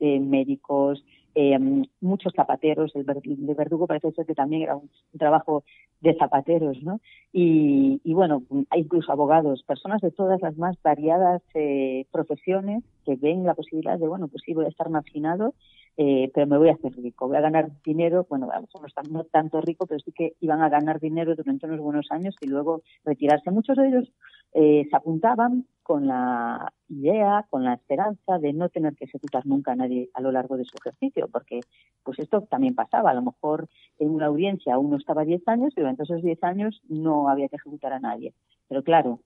médicos, 0.00 1.04
eh, 1.34 1.58
muchos 2.00 2.32
zapateros, 2.34 2.94
el 2.94 3.04
de 3.04 3.54
verdugo 3.54 3.86
parece 3.86 4.12
ser 4.12 4.26
que 4.26 4.34
también 4.34 4.62
era 4.62 4.76
un, 4.76 4.90
trabajo 5.18 5.64
de 6.00 6.14
zapateros, 6.14 6.82
¿no? 6.82 7.00
Y, 7.32 8.00
y, 8.04 8.14
bueno, 8.14 8.42
hay 8.70 8.80
incluso 8.80 9.12
abogados, 9.12 9.62
personas 9.64 10.00
de 10.00 10.10
todas 10.10 10.40
las 10.40 10.56
más 10.56 10.76
variadas 10.82 11.42
eh, 11.54 12.06
profesiones 12.10 12.82
que 13.04 13.15
ven 13.16 13.44
la 13.44 13.54
posibilidad 13.54 13.98
de, 13.98 14.08
bueno, 14.08 14.28
pues 14.28 14.42
sí, 14.44 14.54
voy 14.54 14.66
a 14.66 14.68
estar 14.68 14.88
marginado, 14.90 15.54
eh, 15.96 16.30
pero 16.34 16.46
me 16.46 16.58
voy 16.58 16.68
a 16.68 16.74
hacer 16.74 16.92
rico, 16.96 17.28
voy 17.28 17.38
a 17.38 17.40
ganar 17.40 17.70
dinero, 17.82 18.26
bueno, 18.28 18.48
no, 18.48 19.10
no 19.10 19.24
tanto 19.24 19.60
rico, 19.60 19.86
pero 19.86 20.00
sí 20.00 20.12
que 20.12 20.34
iban 20.40 20.60
a 20.60 20.68
ganar 20.68 21.00
dinero 21.00 21.34
durante 21.34 21.66
unos 21.66 21.80
buenos 21.80 22.06
años 22.10 22.36
y 22.40 22.46
luego 22.46 22.82
retirarse. 23.04 23.50
Muchos 23.50 23.76
de 23.76 23.88
ellos 23.88 24.12
eh, 24.52 24.86
se 24.90 24.96
apuntaban 24.96 25.66
con 25.82 26.06
la 26.06 26.72
idea, 26.88 27.46
con 27.48 27.64
la 27.64 27.74
esperanza 27.74 28.38
de 28.38 28.52
no 28.52 28.68
tener 28.68 28.94
que 28.94 29.04
ejecutar 29.04 29.46
nunca 29.46 29.72
a 29.72 29.76
nadie 29.76 30.10
a 30.14 30.20
lo 30.20 30.32
largo 30.32 30.56
de 30.56 30.64
su 30.64 30.76
ejercicio, 30.76 31.28
porque 31.30 31.60
pues 32.02 32.18
esto 32.18 32.42
también 32.42 32.74
pasaba. 32.74 33.10
A 33.10 33.14
lo 33.14 33.22
mejor 33.22 33.68
en 33.98 34.10
una 34.10 34.26
audiencia 34.26 34.78
uno 34.78 34.96
estaba 34.96 35.24
10 35.24 35.46
años 35.46 35.72
y 35.76 35.80
durante 35.80 36.02
esos 36.02 36.22
10 36.22 36.42
años 36.42 36.80
no 36.88 37.28
había 37.28 37.48
que 37.48 37.56
ejecutar 37.56 37.92
a 37.92 38.00
nadie. 38.00 38.34
Pero 38.68 38.82
claro, 38.82 39.20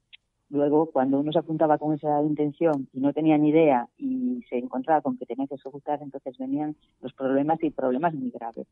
luego 0.50 0.86
cuando 0.86 1.18
uno 1.20 1.32
se 1.32 1.38
apuntaba 1.38 1.78
con 1.78 1.94
esa 1.94 2.22
intención 2.22 2.88
y 2.92 3.00
no 3.00 3.12
tenía 3.12 3.38
ni 3.38 3.50
idea 3.50 3.88
y 3.96 4.42
se 4.48 4.58
encontraba 4.58 5.00
con 5.00 5.16
que 5.16 5.26
tenía 5.26 5.46
que 5.46 5.54
ejecutar, 5.54 6.00
entonces 6.02 6.36
venían 6.38 6.76
los 7.00 7.12
problemas 7.14 7.62
y 7.62 7.70
problemas 7.70 8.14
muy 8.14 8.30
graves. 8.30 8.66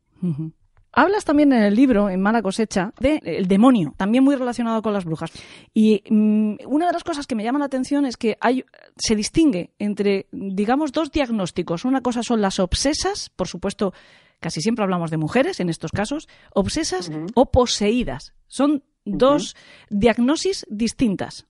Hablas 0.91 1.23
también 1.23 1.53
en 1.53 1.61
el 1.61 1.75
libro, 1.75 2.09
en 2.09 2.19
Mala 2.19 2.41
cosecha, 2.41 2.93
del 2.99 3.19
el 3.23 3.47
demonio, 3.47 3.93
también 3.95 4.23
muy 4.23 4.35
relacionado 4.35 4.81
con 4.81 4.91
las 4.91 5.05
brujas. 5.05 5.31
Y 5.73 6.03
mm, 6.09 6.55
una 6.65 6.87
de 6.87 6.93
las 6.93 7.03
cosas 7.03 7.27
que 7.27 7.35
me 7.35 7.43
llama 7.43 7.59
la 7.59 7.65
atención 7.65 8.05
es 8.05 8.17
que 8.17 8.37
hay, 8.41 8.65
se 8.97 9.15
distingue 9.15 9.71
entre, 9.77 10.27
digamos, 10.31 10.91
dos 10.91 11.11
diagnósticos. 11.11 11.85
Una 11.85 12.01
cosa 12.01 12.23
son 12.23 12.41
las 12.41 12.59
obsesas, 12.59 13.29
por 13.29 13.47
supuesto, 13.47 13.93
casi 14.39 14.61
siempre 14.61 14.83
hablamos 14.83 15.11
de 15.11 15.17
mujeres 15.17 15.59
en 15.59 15.69
estos 15.69 15.91
casos, 15.91 16.27
obsesas 16.53 17.11
o 17.35 17.51
poseídas. 17.51 18.33
Son 18.47 18.83
dos 19.05 19.55
diagnosis 19.89 20.65
distintas. 20.69 21.48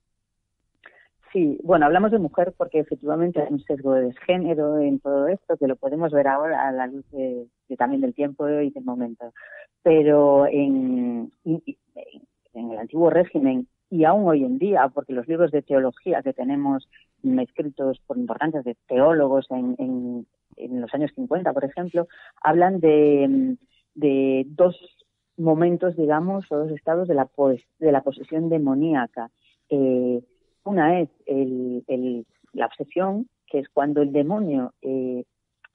Sí, 1.31 1.59
bueno, 1.63 1.85
hablamos 1.85 2.11
de 2.11 2.17
mujer 2.17 2.53
porque 2.57 2.79
efectivamente 2.79 3.41
hay 3.41 3.53
un 3.53 3.63
sesgo 3.63 3.93
de 3.93 4.13
género 4.25 4.79
en 4.79 4.99
todo 4.99 5.27
esto, 5.27 5.57
que 5.57 5.67
lo 5.67 5.75
podemos 5.75 6.11
ver 6.11 6.27
ahora 6.27 6.67
a 6.67 6.71
la 6.71 6.87
luz 6.87 7.05
de, 7.11 7.47
también 7.77 8.01
del 8.01 8.15
tiempo 8.15 8.49
y 8.49 8.71
del 8.71 8.83
momento. 8.83 9.31
Pero 9.83 10.47
en, 10.47 11.31
el 11.43 12.77
antiguo 12.77 13.11
régimen 13.11 13.67
y 13.91 14.05
aún 14.05 14.27
hoy 14.27 14.43
en 14.43 14.57
día, 14.57 14.87
porque 14.89 15.13
los 15.13 15.27
libros 15.27 15.51
de 15.51 15.61
teología 15.61 16.23
que 16.23 16.33
tenemos 16.33 16.89
escritos 17.23 17.99
por 18.07 18.17
importantes 18.17 18.65
teólogos 18.87 19.45
en, 19.51 20.25
en, 20.57 20.81
los 20.81 20.93
años 20.93 21.11
50, 21.15 21.53
por 21.53 21.63
ejemplo, 21.63 22.07
hablan 22.41 22.79
de, 22.79 23.55
dos 24.47 24.75
momentos, 25.37 25.95
digamos, 25.95 26.51
o 26.51 26.57
dos 26.57 26.71
estados 26.71 27.07
de 27.07 27.13
la, 27.13 27.29
de 27.79 27.91
la 27.91 28.01
posesión 28.01 28.49
demoníaca. 28.49 29.29
Eh, 29.69 30.21
una 30.63 30.99
es 30.99 31.09
el, 31.25 32.25
la 32.53 32.65
obsesión, 32.65 33.27
que 33.47 33.59
es 33.59 33.69
cuando 33.69 34.01
el 34.01 34.11
demonio 34.11 34.73
eh, 34.81 35.23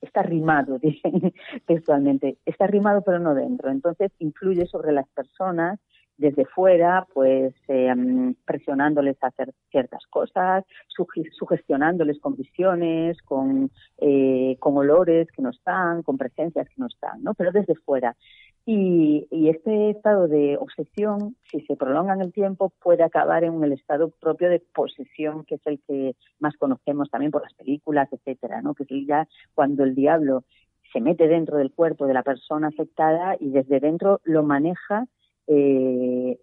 está 0.00 0.22
rimado, 0.22 0.78
dicen 0.82 1.32
textualmente, 1.66 2.38
está 2.44 2.66
rimado 2.66 3.02
pero 3.02 3.18
no 3.18 3.34
dentro. 3.34 3.70
Entonces 3.70 4.12
influye 4.18 4.66
sobre 4.66 4.92
las 4.92 5.08
personas 5.08 5.80
desde 6.16 6.44
fuera, 6.46 7.06
pues 7.12 7.54
em, 7.66 8.34
presionándoles 8.44 9.16
a 9.22 9.28
hacer 9.28 9.52
ciertas 9.70 10.06
cosas, 10.06 10.64
sugestionándoles 11.38 12.20
con 12.20 12.36
visiones, 12.36 13.20
con, 13.22 13.70
eh, 13.98 14.56
con 14.60 14.76
olores 14.76 15.28
que 15.32 15.42
no 15.42 15.50
están, 15.50 16.02
con 16.02 16.16
presencias 16.16 16.68
que 16.68 16.74
no 16.78 16.86
están, 16.86 17.22
¿no? 17.22 17.34
Pero 17.34 17.50
desde 17.50 17.74
fuera. 17.74 18.16
Y, 18.66 19.26
y, 19.30 19.50
este 19.50 19.90
estado 19.90 20.26
de 20.26 20.56
obsesión, 20.56 21.36
si 21.50 21.60
se 21.66 21.76
prolonga 21.76 22.14
en 22.14 22.22
el 22.22 22.32
tiempo, 22.32 22.72
puede 22.82 23.02
acabar 23.02 23.44
en 23.44 23.62
el 23.62 23.72
estado 23.72 24.08
propio 24.08 24.48
de 24.48 24.60
posesión, 24.74 25.44
que 25.44 25.56
es 25.56 25.66
el 25.66 25.80
que 25.86 26.16
más 26.38 26.56
conocemos 26.56 27.10
también 27.10 27.30
por 27.30 27.42
las 27.42 27.52
películas, 27.52 28.08
etcétera, 28.10 28.62
¿no? 28.62 28.74
Que 28.74 28.84
es 28.84 29.06
ya 29.06 29.28
cuando 29.54 29.84
el 29.84 29.94
diablo 29.94 30.44
se 30.94 31.00
mete 31.00 31.28
dentro 31.28 31.58
del 31.58 31.72
cuerpo 31.72 32.06
de 32.06 32.14
la 32.14 32.22
persona 32.22 32.68
afectada 32.68 33.36
y 33.38 33.50
desde 33.50 33.80
dentro 33.80 34.20
lo 34.24 34.42
maneja 34.44 35.06
eh, 35.46 36.38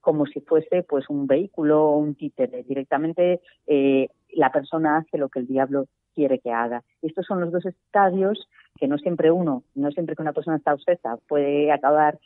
como 0.00 0.26
si 0.26 0.40
fuese 0.40 0.82
pues 0.82 1.08
un 1.08 1.26
vehículo 1.26 1.84
o 1.84 1.98
un 1.98 2.14
títere. 2.16 2.64
Directamente 2.64 3.40
eh, 3.66 4.08
la 4.32 4.50
persona 4.52 4.98
hace 4.98 5.18
lo 5.18 5.28
que 5.28 5.40
el 5.40 5.46
diablo 5.46 5.86
quiere 6.14 6.38
que 6.38 6.50
haga. 6.50 6.82
Estos 7.00 7.26
son 7.26 7.40
los 7.40 7.52
dos 7.52 7.64
estadios 7.66 8.48
que 8.78 8.88
no 8.88 8.98
siempre 8.98 9.30
uno, 9.30 9.64
no 9.74 9.90
siempre 9.90 10.16
que 10.16 10.22
una 10.22 10.32
persona 10.32 10.56
está 10.56 10.74
obsesa 10.74 11.16
puede 11.28 11.70
acabar, 11.70 12.18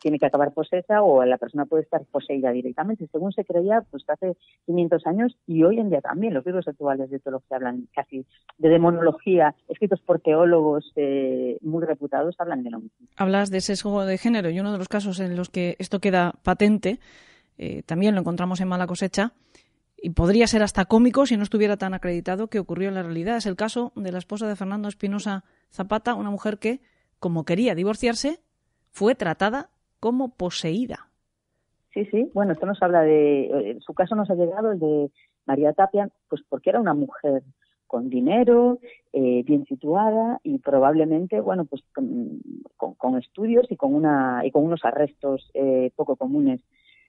tiene 0.00 0.18
que 0.18 0.26
acabar 0.26 0.52
posesa 0.52 1.02
o 1.02 1.24
la 1.24 1.38
persona 1.38 1.64
puede 1.64 1.82
estar 1.82 2.04
poseída 2.04 2.52
directamente, 2.52 3.08
según 3.10 3.32
se 3.32 3.44
creía 3.44 3.82
pues 3.90 4.04
hace 4.08 4.36
500 4.66 5.06
años 5.06 5.36
y 5.46 5.64
hoy 5.64 5.78
en 5.78 5.90
día 5.90 6.00
también. 6.00 6.34
Los 6.34 6.46
libros 6.46 6.68
actuales 6.68 7.10
de 7.10 7.18
teología 7.18 7.56
hablan 7.56 7.88
casi 7.94 8.24
de 8.58 8.68
demonología, 8.68 9.54
escritos 9.68 10.00
por 10.00 10.20
teólogos 10.20 10.92
eh, 10.96 11.58
muy 11.62 11.84
reputados, 11.84 12.36
hablan 12.38 12.62
de 12.62 12.70
lo 12.70 12.80
mismo. 12.80 13.06
Hablas 13.16 13.50
de 13.50 13.60
sesgo 13.60 14.04
de 14.04 14.18
género 14.18 14.50
y 14.50 14.60
uno 14.60 14.72
de 14.72 14.78
los 14.78 14.88
casos 14.88 15.18
en 15.20 15.36
los 15.36 15.48
que 15.48 15.76
esto 15.78 15.98
queda 15.98 16.34
patente, 16.42 17.00
eh, 17.58 17.82
también 17.84 18.14
lo 18.14 18.20
encontramos 18.20 18.60
en 18.60 18.68
Mala 18.68 18.86
Cosecha, 18.86 19.32
y 20.02 20.10
podría 20.10 20.46
ser 20.46 20.62
hasta 20.62 20.86
cómico 20.86 21.26
si 21.26 21.36
no 21.36 21.42
estuviera 21.42 21.76
tan 21.76 21.94
acreditado 21.94 22.48
que 22.48 22.58
ocurrió 22.58 22.88
en 22.88 22.94
la 22.94 23.02
realidad. 23.02 23.36
Es 23.36 23.46
el 23.46 23.56
caso 23.56 23.92
de 23.96 24.12
la 24.12 24.18
esposa 24.18 24.48
de 24.48 24.56
Fernando 24.56 24.88
Espinosa 24.88 25.44
Zapata, 25.70 26.14
una 26.14 26.30
mujer 26.30 26.58
que, 26.58 26.80
como 27.18 27.44
quería 27.44 27.74
divorciarse, 27.74 28.40
fue 28.90 29.14
tratada 29.14 29.70
como 30.00 30.34
poseída. 30.34 31.08
Sí, 31.92 32.04
sí, 32.06 32.30
bueno, 32.34 32.52
esto 32.52 32.66
nos 32.66 32.82
habla 32.82 33.02
de, 33.02 33.42
eh, 33.46 33.78
su 33.80 33.94
caso 33.94 34.14
nos 34.14 34.30
ha 34.30 34.34
llegado, 34.34 34.72
el 34.72 34.78
de 34.78 35.10
María 35.44 35.72
Tapia, 35.72 36.08
pues 36.28 36.42
porque 36.48 36.70
era 36.70 36.80
una 36.80 36.94
mujer 36.94 37.42
con 37.90 38.08
dinero, 38.08 38.78
eh, 39.12 39.42
bien 39.42 39.64
situada 39.66 40.38
y 40.44 40.58
probablemente, 40.58 41.40
bueno, 41.40 41.64
pues 41.64 41.82
con, 41.92 43.18
estudios 43.18 43.66
y 43.68 43.76
con 43.76 43.92
una 43.94 44.42
y 44.44 44.52
con 44.52 44.64
unos 44.64 44.84
arrestos 44.84 45.50
eh, 45.54 45.90
poco 45.96 46.14
comunes. 46.14 46.60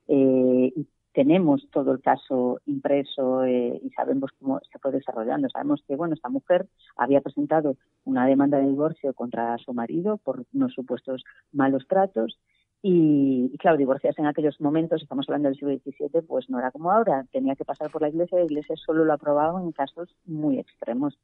Eh, 0.08 0.74
tenemos 1.14 1.68
todo 1.72 1.91
el 1.91 2.01
caso 2.01 2.59
impreso 2.66 3.45
y 3.47 3.89
sabemos 3.95 4.32
cómo 4.39 4.59
se 4.72 4.80
fue 4.80 4.91
desarrollando. 4.91 5.49
Sabemos 5.49 5.84
que, 5.88 5.95
bueno, 5.95 6.14
esta 6.14 6.30
mujer 6.30 6.68
había 6.95 7.22
presentado 7.22 7.76
una 8.05 8.26
demanda 8.26 8.57
de 8.57 8.68
divorcio 8.68 9.14
contra 9.14 9.57
su 9.57 9.74
marido 9.74 10.18
por 10.18 10.45
unos 10.53 10.74
supuestos 10.74 11.24
malos 11.51 11.86
tratos 11.88 12.38
y, 12.84 13.55
claro, 13.59 13.78
divorciarse 13.78 14.22
en 14.22 14.28
aquellos 14.28 14.59
momentos, 14.59 15.03
estamos 15.03 15.28
hablando 15.30 15.49
del 15.49 15.57
siglo 15.57 15.76
XVII, 15.76 16.24
pues 16.24 16.49
no 16.49 16.57
era 16.57 16.72
como 16.72 16.91
ahora. 16.91 17.26
Tenía 17.32 17.55
que 17.55 17.66
pasar 17.66 17.91
por 17.91 18.01
la 18.01 18.09
iglesia 18.09 18.38
y 18.38 18.41
la 18.41 18.45
iglesia 18.45 18.76
solo 18.76 19.05
lo 19.05 19.14
aprobaba 19.14 19.62
en 19.62 19.72
casos 19.72 20.09
muy 20.26 20.57
extremos. 20.57 21.20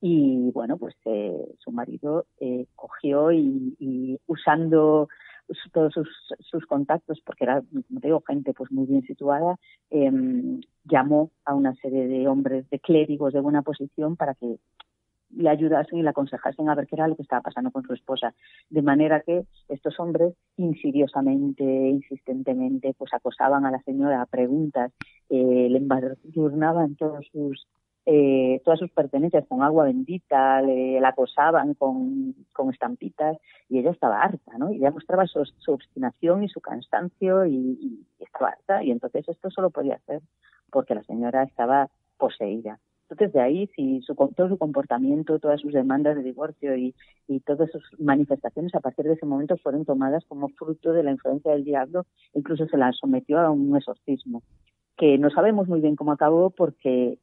Y 0.00 0.50
bueno, 0.52 0.78
pues 0.78 0.94
eh, 1.04 1.54
su 1.58 1.70
marido 1.70 2.24
eh, 2.40 2.66
cogió 2.74 3.30
y, 3.30 4.18
usando 4.26 5.08
todos 5.72 5.94
sus, 5.94 6.66
contactos, 6.66 7.20
porque 7.24 7.44
era, 7.44 7.60
como 7.60 8.00
digo, 8.00 8.22
gente 8.26 8.54
pues 8.54 8.70
muy 8.70 8.86
bien 8.86 9.02
situada, 9.02 9.56
em, 9.90 10.60
llamó 10.84 11.30
a 11.44 11.54
una 11.54 11.74
serie 11.76 12.06
de 12.06 12.28
hombres, 12.28 12.68
de 12.70 12.78
clérigos 12.78 13.32
de 13.32 13.40
buena 13.40 13.62
posición 13.62 14.16
para 14.16 14.34
que 14.34 14.58
le 15.34 15.48
ayudasen 15.48 15.98
y 15.98 16.02
le 16.02 16.10
aconsejasen 16.10 16.68
a 16.68 16.74
ver 16.74 16.86
qué 16.86 16.96
era 16.96 17.08
lo 17.08 17.16
que 17.16 17.22
estaba 17.22 17.42
pasando 17.42 17.70
con 17.70 17.82
su 17.84 17.94
esposa. 17.94 18.34
De 18.68 18.82
manera 18.82 19.20
que 19.20 19.44
estos 19.68 19.98
hombres 19.98 20.34
insidiosamente, 20.56 21.64
insistentemente, 21.64 22.94
pues 22.96 23.12
acosaban 23.14 23.64
a 23.64 23.70
la 23.70 23.82
señora 23.82 24.22
a 24.22 24.26
preguntas, 24.26 24.92
eh, 25.30 25.68
le 25.70 25.78
embadurnaban 25.78 26.96
todos 26.96 27.26
sus 27.32 27.66
eh, 28.04 28.60
todas 28.64 28.80
sus 28.80 28.90
pertenencias 28.90 29.46
con 29.46 29.62
agua 29.62 29.84
bendita, 29.84 30.60
le, 30.60 31.00
la 31.00 31.08
acosaban 31.08 31.74
con, 31.74 32.34
con, 32.52 32.70
estampitas 32.70 33.36
y 33.68 33.78
ella 33.78 33.90
estaba 33.90 34.22
harta, 34.22 34.58
¿no? 34.58 34.72
Y 34.72 34.76
ella 34.76 34.90
mostraba 34.90 35.26
su, 35.26 35.44
obstinación 35.68 36.42
y 36.42 36.48
su 36.48 36.60
cansancio 36.60 37.46
y, 37.46 38.04
estaba 38.18 38.50
harta 38.50 38.82
y 38.82 38.90
entonces 38.90 39.28
esto 39.28 39.50
solo 39.50 39.70
podía 39.70 39.98
ser 40.06 40.20
porque 40.70 40.94
la 40.94 41.02
señora 41.04 41.42
estaba 41.44 41.90
poseída. 42.16 42.78
Entonces, 43.02 43.34
de 43.34 43.40
ahí, 43.40 43.66
si 43.76 44.00
su, 44.00 44.14
todo 44.14 44.48
su 44.48 44.56
comportamiento, 44.56 45.38
todas 45.38 45.60
sus 45.60 45.74
demandas 45.74 46.16
de 46.16 46.22
divorcio 46.22 46.74
y, 46.76 46.94
y 47.28 47.40
todas 47.40 47.70
sus 47.70 47.82
manifestaciones 48.00 48.74
a 48.74 48.80
partir 48.80 49.04
de 49.04 49.12
ese 49.12 49.26
momento 49.26 49.58
fueron 49.58 49.84
tomadas 49.84 50.24
como 50.26 50.48
fruto 50.48 50.92
de 50.92 51.02
la 51.02 51.10
influencia 51.10 51.52
del 51.52 51.64
diablo, 51.64 52.06
incluso 52.32 52.66
se 52.66 52.78
la 52.78 52.90
sometió 52.92 53.38
a 53.38 53.50
un 53.50 53.76
exorcismo, 53.76 54.42
que 54.96 55.18
no 55.18 55.30
sabemos 55.30 55.68
muy 55.68 55.80
bien 55.80 55.94
cómo 55.94 56.12
acabó 56.12 56.50
porque, 56.50 57.18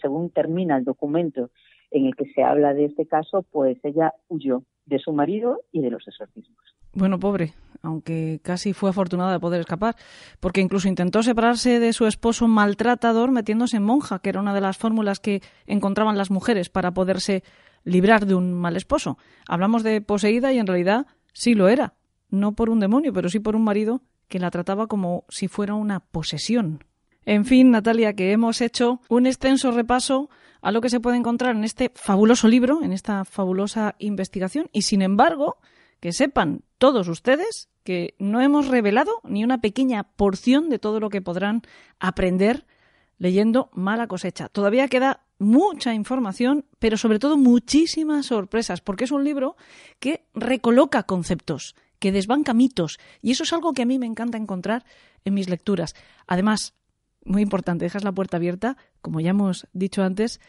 según 0.00 0.30
termina 0.30 0.76
el 0.76 0.84
documento 0.84 1.50
en 1.90 2.06
el 2.06 2.16
que 2.16 2.26
se 2.32 2.42
habla 2.42 2.74
de 2.74 2.86
este 2.86 3.06
caso, 3.06 3.44
pues 3.50 3.78
ella 3.84 4.14
huyó 4.28 4.62
de 4.86 4.98
su 4.98 5.12
marido 5.12 5.60
y 5.72 5.80
de 5.80 5.90
los 5.90 6.06
exorcismos. 6.08 6.58
Bueno, 6.94 7.18
pobre, 7.18 7.52
aunque 7.82 8.40
casi 8.42 8.72
fue 8.72 8.90
afortunada 8.90 9.32
de 9.32 9.40
poder 9.40 9.60
escapar, 9.60 9.94
porque 10.40 10.60
incluso 10.60 10.88
intentó 10.88 11.22
separarse 11.22 11.80
de 11.80 11.92
su 11.92 12.06
esposo 12.06 12.48
maltratador 12.48 13.30
metiéndose 13.30 13.76
en 13.76 13.84
monja, 13.84 14.18
que 14.18 14.30
era 14.30 14.40
una 14.40 14.54
de 14.54 14.60
las 14.60 14.76
fórmulas 14.76 15.20
que 15.20 15.40
encontraban 15.66 16.18
las 16.18 16.30
mujeres 16.30 16.68
para 16.68 16.92
poderse 16.92 17.42
librar 17.84 18.26
de 18.26 18.34
un 18.34 18.52
mal 18.52 18.76
esposo. 18.76 19.18
Hablamos 19.48 19.82
de 19.82 20.00
poseída 20.00 20.52
y 20.52 20.58
en 20.58 20.66
realidad 20.66 21.06
sí 21.32 21.54
lo 21.54 21.68
era, 21.68 21.94
no 22.30 22.52
por 22.52 22.70
un 22.70 22.80
demonio, 22.80 23.12
pero 23.12 23.28
sí 23.28 23.40
por 23.40 23.56
un 23.56 23.64
marido 23.64 24.02
que 24.28 24.38
la 24.38 24.50
trataba 24.50 24.86
como 24.86 25.24
si 25.28 25.48
fuera 25.48 25.74
una 25.74 26.00
posesión. 26.00 26.84
En 27.24 27.44
fin, 27.44 27.70
Natalia, 27.70 28.14
que 28.14 28.32
hemos 28.32 28.60
hecho 28.60 29.00
un 29.08 29.26
extenso 29.26 29.70
repaso 29.70 30.28
a 30.60 30.72
lo 30.72 30.80
que 30.80 30.90
se 30.90 31.00
puede 31.00 31.16
encontrar 31.16 31.56
en 31.56 31.64
este 31.64 31.92
fabuloso 31.94 32.48
libro, 32.48 32.82
en 32.82 32.92
esta 32.92 33.24
fabulosa 33.24 33.94
investigación, 33.98 34.68
y 34.72 34.82
sin 34.82 35.02
embargo, 35.02 35.58
que 36.00 36.12
sepan 36.12 36.62
todos 36.78 37.08
ustedes 37.08 37.68
que 37.84 38.14
no 38.18 38.40
hemos 38.40 38.68
revelado 38.68 39.20
ni 39.24 39.44
una 39.44 39.60
pequeña 39.60 40.04
porción 40.04 40.68
de 40.68 40.78
todo 40.78 41.00
lo 41.00 41.10
que 41.10 41.22
podrán 41.22 41.62
aprender 42.00 42.66
leyendo 43.18 43.70
Mala 43.72 44.08
cosecha. 44.08 44.48
Todavía 44.48 44.88
queda 44.88 45.24
mucha 45.38 45.94
información, 45.94 46.64
pero 46.78 46.96
sobre 46.96 47.18
todo 47.18 47.36
muchísimas 47.36 48.26
sorpresas, 48.26 48.80
porque 48.80 49.04
es 49.04 49.12
un 49.12 49.24
libro 49.24 49.56
que 50.00 50.24
recoloca 50.34 51.04
conceptos, 51.04 51.76
que 51.98 52.12
desbanca 52.12 52.52
mitos, 52.52 52.98
y 53.20 53.30
eso 53.30 53.44
es 53.44 53.52
algo 53.52 53.72
que 53.72 53.82
a 53.82 53.86
mí 53.86 53.98
me 53.98 54.06
encanta 54.06 54.38
encontrar 54.38 54.84
en 55.24 55.34
mis 55.34 55.48
lecturas. 55.48 55.94
Además, 56.26 56.74
muy 57.24 57.42
importante, 57.42 57.84
dejas 57.84 58.04
la 58.04 58.12
puerta 58.12 58.36
abierta, 58.36 58.76
como 59.00 59.20
ya 59.20 59.30
hemos 59.30 59.66
dicho 59.72 60.02
antes, 60.02 60.40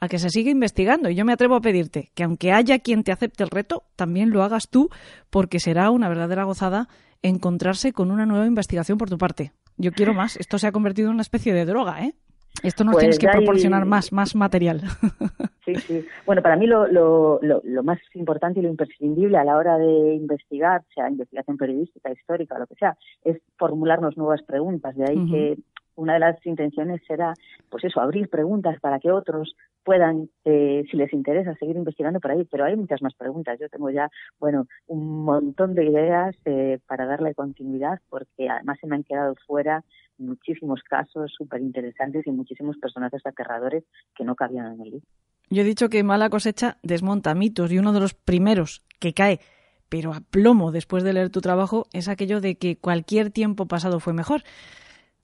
a 0.00 0.08
que 0.08 0.18
se 0.18 0.30
siga 0.30 0.50
investigando. 0.50 1.10
Y 1.10 1.14
yo 1.14 1.24
me 1.24 1.32
atrevo 1.32 1.56
a 1.56 1.60
pedirte 1.60 2.10
que 2.14 2.22
aunque 2.22 2.52
haya 2.52 2.78
quien 2.78 3.04
te 3.04 3.12
acepte 3.12 3.44
el 3.44 3.50
reto, 3.50 3.84
también 3.96 4.30
lo 4.30 4.42
hagas 4.42 4.68
tú, 4.68 4.90
porque 5.30 5.60
será 5.60 5.90
una 5.90 6.08
verdadera 6.08 6.44
gozada 6.44 6.88
encontrarse 7.22 7.92
con 7.92 8.10
una 8.10 8.26
nueva 8.26 8.46
investigación 8.46 8.98
por 8.98 9.10
tu 9.10 9.18
parte. 9.18 9.52
Yo 9.76 9.92
quiero 9.92 10.14
más. 10.14 10.36
Esto 10.36 10.58
se 10.58 10.66
ha 10.66 10.72
convertido 10.72 11.08
en 11.08 11.14
una 11.14 11.22
especie 11.22 11.52
de 11.52 11.64
droga, 11.64 12.04
¿eh? 12.04 12.14
Esto 12.62 12.82
nos 12.82 12.94
pues 12.94 13.02
tienes 13.02 13.18
que 13.18 13.28
proporcionar 13.28 13.84
más, 13.84 14.12
más 14.12 14.34
material. 14.34 14.82
Sí, 15.68 15.74
sí. 15.74 16.06
Bueno, 16.24 16.40
para 16.40 16.56
mí 16.56 16.66
lo, 16.66 16.86
lo, 16.86 17.40
lo, 17.42 17.82
más 17.82 17.98
importante 18.14 18.58
y 18.58 18.62
lo 18.62 18.70
imprescindible 18.70 19.36
a 19.36 19.44
la 19.44 19.54
hora 19.54 19.76
de 19.76 20.14
investigar, 20.14 20.82
sea 20.94 21.10
investigación 21.10 21.58
periodística, 21.58 22.10
histórica, 22.10 22.58
lo 22.58 22.66
que 22.66 22.76
sea, 22.76 22.96
es 23.22 23.36
formularnos 23.58 24.16
nuevas 24.16 24.40
preguntas. 24.44 24.96
De 24.96 25.04
ahí 25.04 25.30
que 25.30 25.58
una 25.98 26.14
de 26.14 26.20
las 26.20 26.46
intenciones 26.46 27.02
será, 27.06 27.34
pues 27.68 27.84
eso, 27.84 28.00
abrir 28.00 28.28
preguntas 28.28 28.78
para 28.80 29.00
que 29.00 29.10
otros 29.10 29.56
puedan, 29.82 30.30
eh, 30.44 30.84
si 30.90 30.96
les 30.96 31.12
interesa, 31.12 31.54
seguir 31.54 31.76
investigando 31.76 32.20
por 32.20 32.30
ahí. 32.30 32.44
Pero 32.50 32.64
hay 32.64 32.76
muchas 32.76 33.02
más 33.02 33.14
preguntas. 33.14 33.58
Yo 33.60 33.68
tengo 33.68 33.90
ya, 33.90 34.08
bueno, 34.38 34.66
un 34.86 35.24
montón 35.24 35.74
de 35.74 35.84
ideas 35.86 36.36
eh, 36.44 36.78
para 36.86 37.04
darle 37.04 37.34
continuidad, 37.34 37.98
porque 38.08 38.48
además 38.48 38.78
se 38.80 38.86
me 38.86 38.96
han 38.96 39.02
quedado 39.02 39.34
fuera 39.46 39.84
muchísimos 40.18 40.82
casos 40.82 41.32
súper 41.36 41.60
interesantes 41.60 42.26
y 42.26 42.30
muchísimos 42.30 42.76
personajes 42.78 43.24
aterradores 43.24 43.84
que 44.16 44.24
no 44.24 44.36
cabían 44.36 44.74
en 44.74 44.80
el 44.80 44.90
libro. 44.90 45.06
Yo 45.50 45.62
he 45.62 45.64
dicho 45.64 45.88
que 45.88 46.04
Mala 46.04 46.30
cosecha 46.30 46.76
desmonta 46.82 47.34
mitos 47.34 47.72
y 47.72 47.78
uno 47.78 47.92
de 47.92 48.00
los 48.00 48.14
primeros 48.14 48.84
que 49.00 49.14
cae 49.14 49.40
pero 49.88 50.12
a 50.12 50.20
plomo 50.20 50.70
después 50.70 51.02
de 51.02 51.14
leer 51.14 51.30
tu 51.30 51.40
trabajo 51.40 51.86
es 51.92 52.08
aquello 52.08 52.40
de 52.40 52.56
que 52.56 52.76
cualquier 52.76 53.30
tiempo 53.30 53.66
pasado 53.66 54.00
fue 54.00 54.12
mejor. 54.12 54.42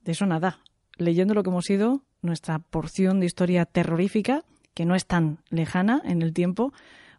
De 0.05 0.13
eso 0.13 0.27
nada. 0.27 0.59
Leyendo 0.97 1.35
lo 1.35 1.43
que 1.43 1.51
hemos 1.51 1.65
sido, 1.65 2.03
nuestra 2.23 2.59
porción 2.59 3.21
de 3.21 3.27
historia 3.27 3.65
terrorífica, 3.65 4.45
que 4.75 4.85
no 4.85 4.95
es 4.95 5.07
tan 5.07 5.39
lejana 5.49 6.03
en 6.05 6.23
el 6.23 6.33
tiempo, 6.33 6.73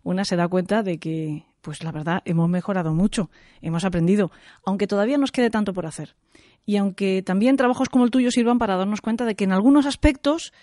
una 0.04 0.24
se 0.24 0.36
da 0.36 0.48
cuenta 0.48 0.84
de 0.84 1.00
que, 1.00 1.46
pues 1.62 1.84
la 1.84 1.92
verdad, 1.92 2.22
hemos 2.26 2.48
mejorado 2.48 2.94
mucho, 2.94 3.32
hemos 3.62 3.86
aprendido, 3.86 4.32
aunque 4.66 4.88
todavía 4.88 5.18
nos 5.18 5.32
quede 5.32 5.50
tanto 5.50 5.74
por 5.74 5.88
hacer. 5.88 6.16
Y 6.66 6.78
aunque 6.78 7.22
también 7.24 7.58
trabajos 7.58 7.90
como 7.90 8.06
el 8.06 8.12
tuyo 8.12 8.32
sirvan 8.32 8.60
para 8.60 8.76
darnos 8.76 9.02
cuenta 9.02 9.26
de 9.26 9.36
que 9.36 9.44
en 9.46 9.52
algunos 9.52 9.86
aspectos, 9.86 10.54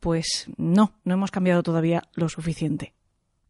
pues 0.00 0.50
no, 0.56 0.92
no 1.04 1.14
hemos 1.14 1.30
cambiado 1.30 1.62
todavía 1.62 2.02
lo 2.14 2.28
suficiente. 2.28 2.94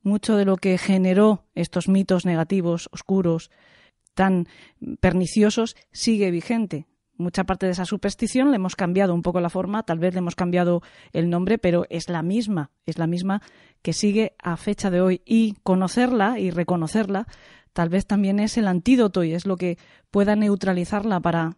Mucho 0.03 0.37
de 0.37 0.45
lo 0.45 0.57
que 0.57 0.78
generó 0.78 1.45
estos 1.55 1.89
mitos 1.89 2.24
negativos, 2.24 2.89
oscuros, 2.93 3.51
tan 4.14 4.49
perniciosos, 5.01 5.76
sigue 5.93 6.31
vigente 6.31 6.87
mucha 7.21 7.45
parte 7.45 7.66
de 7.66 7.73
esa 7.73 7.85
superstición 7.85 8.51
le 8.51 8.57
hemos 8.57 8.77
cambiado 8.77 9.14
un 9.14 9.23
poco 9.23 9.41
la 9.41 9.51
forma, 9.51 9.83
tal 9.83 9.99
vez 9.99 10.14
le 10.14 10.18
hemos 10.18 10.35
cambiado 10.35 10.81
el 11.12 11.31
nombre, 11.31 11.59
pero 11.59 11.85
es 11.91 12.09
la 12.09 12.23
misma, 12.23 12.71
es 12.87 12.99
la 12.99 13.07
misma 13.07 13.41
que 13.83 13.93
sigue 13.93 14.35
a 14.43 14.57
fecha 14.57 14.91
de 14.91 15.01
hoy 15.01 15.23
y 15.25 15.55
conocerla 15.62 16.39
y 16.39 16.51
reconocerla 16.51 17.27
tal 17.73 17.89
vez 17.89 18.07
también 18.07 18.41
es 18.41 18.59
el 18.59 18.68
antídoto 18.68 19.25
y 19.25 19.33
es 19.33 19.47
lo 19.47 19.57
que 19.57 19.77
pueda 20.11 20.37
neutralizarla 20.37 21.21
para 21.21 21.53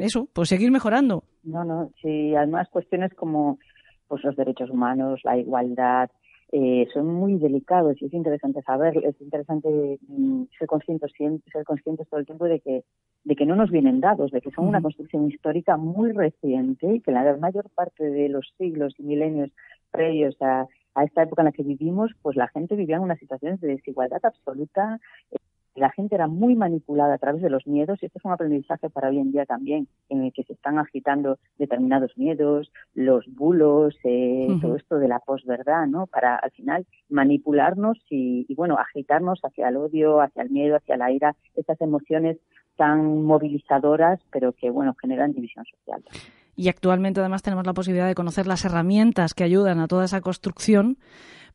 eso, 0.00 0.28
pues 0.32 0.48
seguir 0.48 0.70
mejorando. 0.70 1.24
No, 1.42 1.64
no, 1.64 1.90
sí, 2.02 2.34
además 2.34 2.68
cuestiones 2.70 3.12
como 3.14 3.58
pues 4.06 4.24
los 4.24 4.36
derechos 4.36 4.70
humanos, 4.70 5.20
la 5.24 5.36
igualdad, 5.36 6.10
eh, 6.52 6.88
son 6.94 7.06
muy 7.06 7.36
delicados 7.36 8.00
y 8.00 8.06
es 8.06 8.14
interesante 8.14 8.62
saber, 8.62 8.96
es 9.04 9.20
interesante 9.20 9.98
mm, 10.08 10.44
ser 10.58 10.66
conscientes 10.66 11.12
ser 11.52 11.64
conscientes 11.64 12.08
todo 12.08 12.20
el 12.20 12.26
tiempo 12.26 12.46
de 12.46 12.60
que 12.60 12.84
de 13.24 13.36
que 13.36 13.44
no 13.44 13.56
nos 13.56 13.70
vienen 13.70 14.00
dados, 14.00 14.30
de 14.30 14.40
que 14.40 14.50
son 14.52 14.66
una 14.66 14.80
construcción 14.80 15.28
histórica 15.28 15.76
muy 15.76 16.12
reciente 16.12 16.94
y 16.94 17.00
que 17.00 17.12
la 17.12 17.36
mayor 17.36 17.68
parte 17.74 18.04
de 18.04 18.28
los 18.30 18.54
siglos 18.56 18.94
y 18.96 19.02
milenios 19.02 19.50
previos 19.90 20.36
a, 20.40 20.66
a 20.94 21.04
esta 21.04 21.22
época 21.22 21.42
en 21.42 21.46
la 21.46 21.52
que 21.52 21.62
vivimos, 21.62 22.10
pues 22.22 22.36
la 22.36 22.48
gente 22.48 22.74
vivía 22.76 22.96
en 22.96 23.02
unas 23.02 23.18
situaciones 23.18 23.60
de 23.60 23.68
desigualdad 23.68 24.24
absoluta, 24.24 24.98
la 25.78 25.90
gente 25.90 26.14
era 26.14 26.26
muy 26.26 26.54
manipulada 26.54 27.14
a 27.14 27.18
través 27.18 27.42
de 27.42 27.50
los 27.50 27.66
miedos 27.66 27.98
y 28.02 28.06
esto 28.06 28.18
es 28.18 28.24
un 28.24 28.32
aprendizaje 28.32 28.90
para 28.90 29.08
hoy 29.08 29.18
en 29.18 29.32
día 29.32 29.46
también, 29.46 29.88
en 30.08 30.24
el 30.24 30.32
que 30.32 30.44
se 30.44 30.52
están 30.52 30.78
agitando 30.78 31.38
determinados 31.58 32.16
miedos, 32.16 32.70
los 32.94 33.24
bulos, 33.28 33.96
eh, 34.04 34.48
todo 34.60 34.76
esto 34.76 34.98
de 34.98 35.08
la 35.08 35.20
posverdad, 35.20 35.86
¿no? 35.86 36.06
Para 36.06 36.36
al 36.36 36.50
final 36.52 36.86
manipularnos 37.08 37.98
y, 38.10 38.46
y, 38.48 38.54
bueno, 38.54 38.76
agitarnos 38.78 39.40
hacia 39.42 39.68
el 39.68 39.76
odio, 39.76 40.20
hacia 40.20 40.42
el 40.42 40.50
miedo, 40.50 40.76
hacia 40.76 40.96
la 40.96 41.10
ira, 41.12 41.36
estas 41.54 41.80
emociones 41.80 42.38
tan 42.76 43.24
movilizadoras, 43.24 44.20
pero 44.30 44.52
que 44.52 44.70
bueno, 44.70 44.94
generan 45.00 45.32
división 45.32 45.64
social. 45.66 46.02
y 46.56 46.68
actualmente 46.68 47.20
además 47.20 47.42
tenemos 47.42 47.66
la 47.66 47.74
posibilidad 47.74 48.06
de 48.06 48.14
conocer 48.14 48.46
las 48.46 48.64
herramientas 48.64 49.34
que 49.34 49.44
ayudan 49.44 49.80
a 49.80 49.88
toda 49.88 50.04
esa 50.04 50.20
construcción 50.20 50.96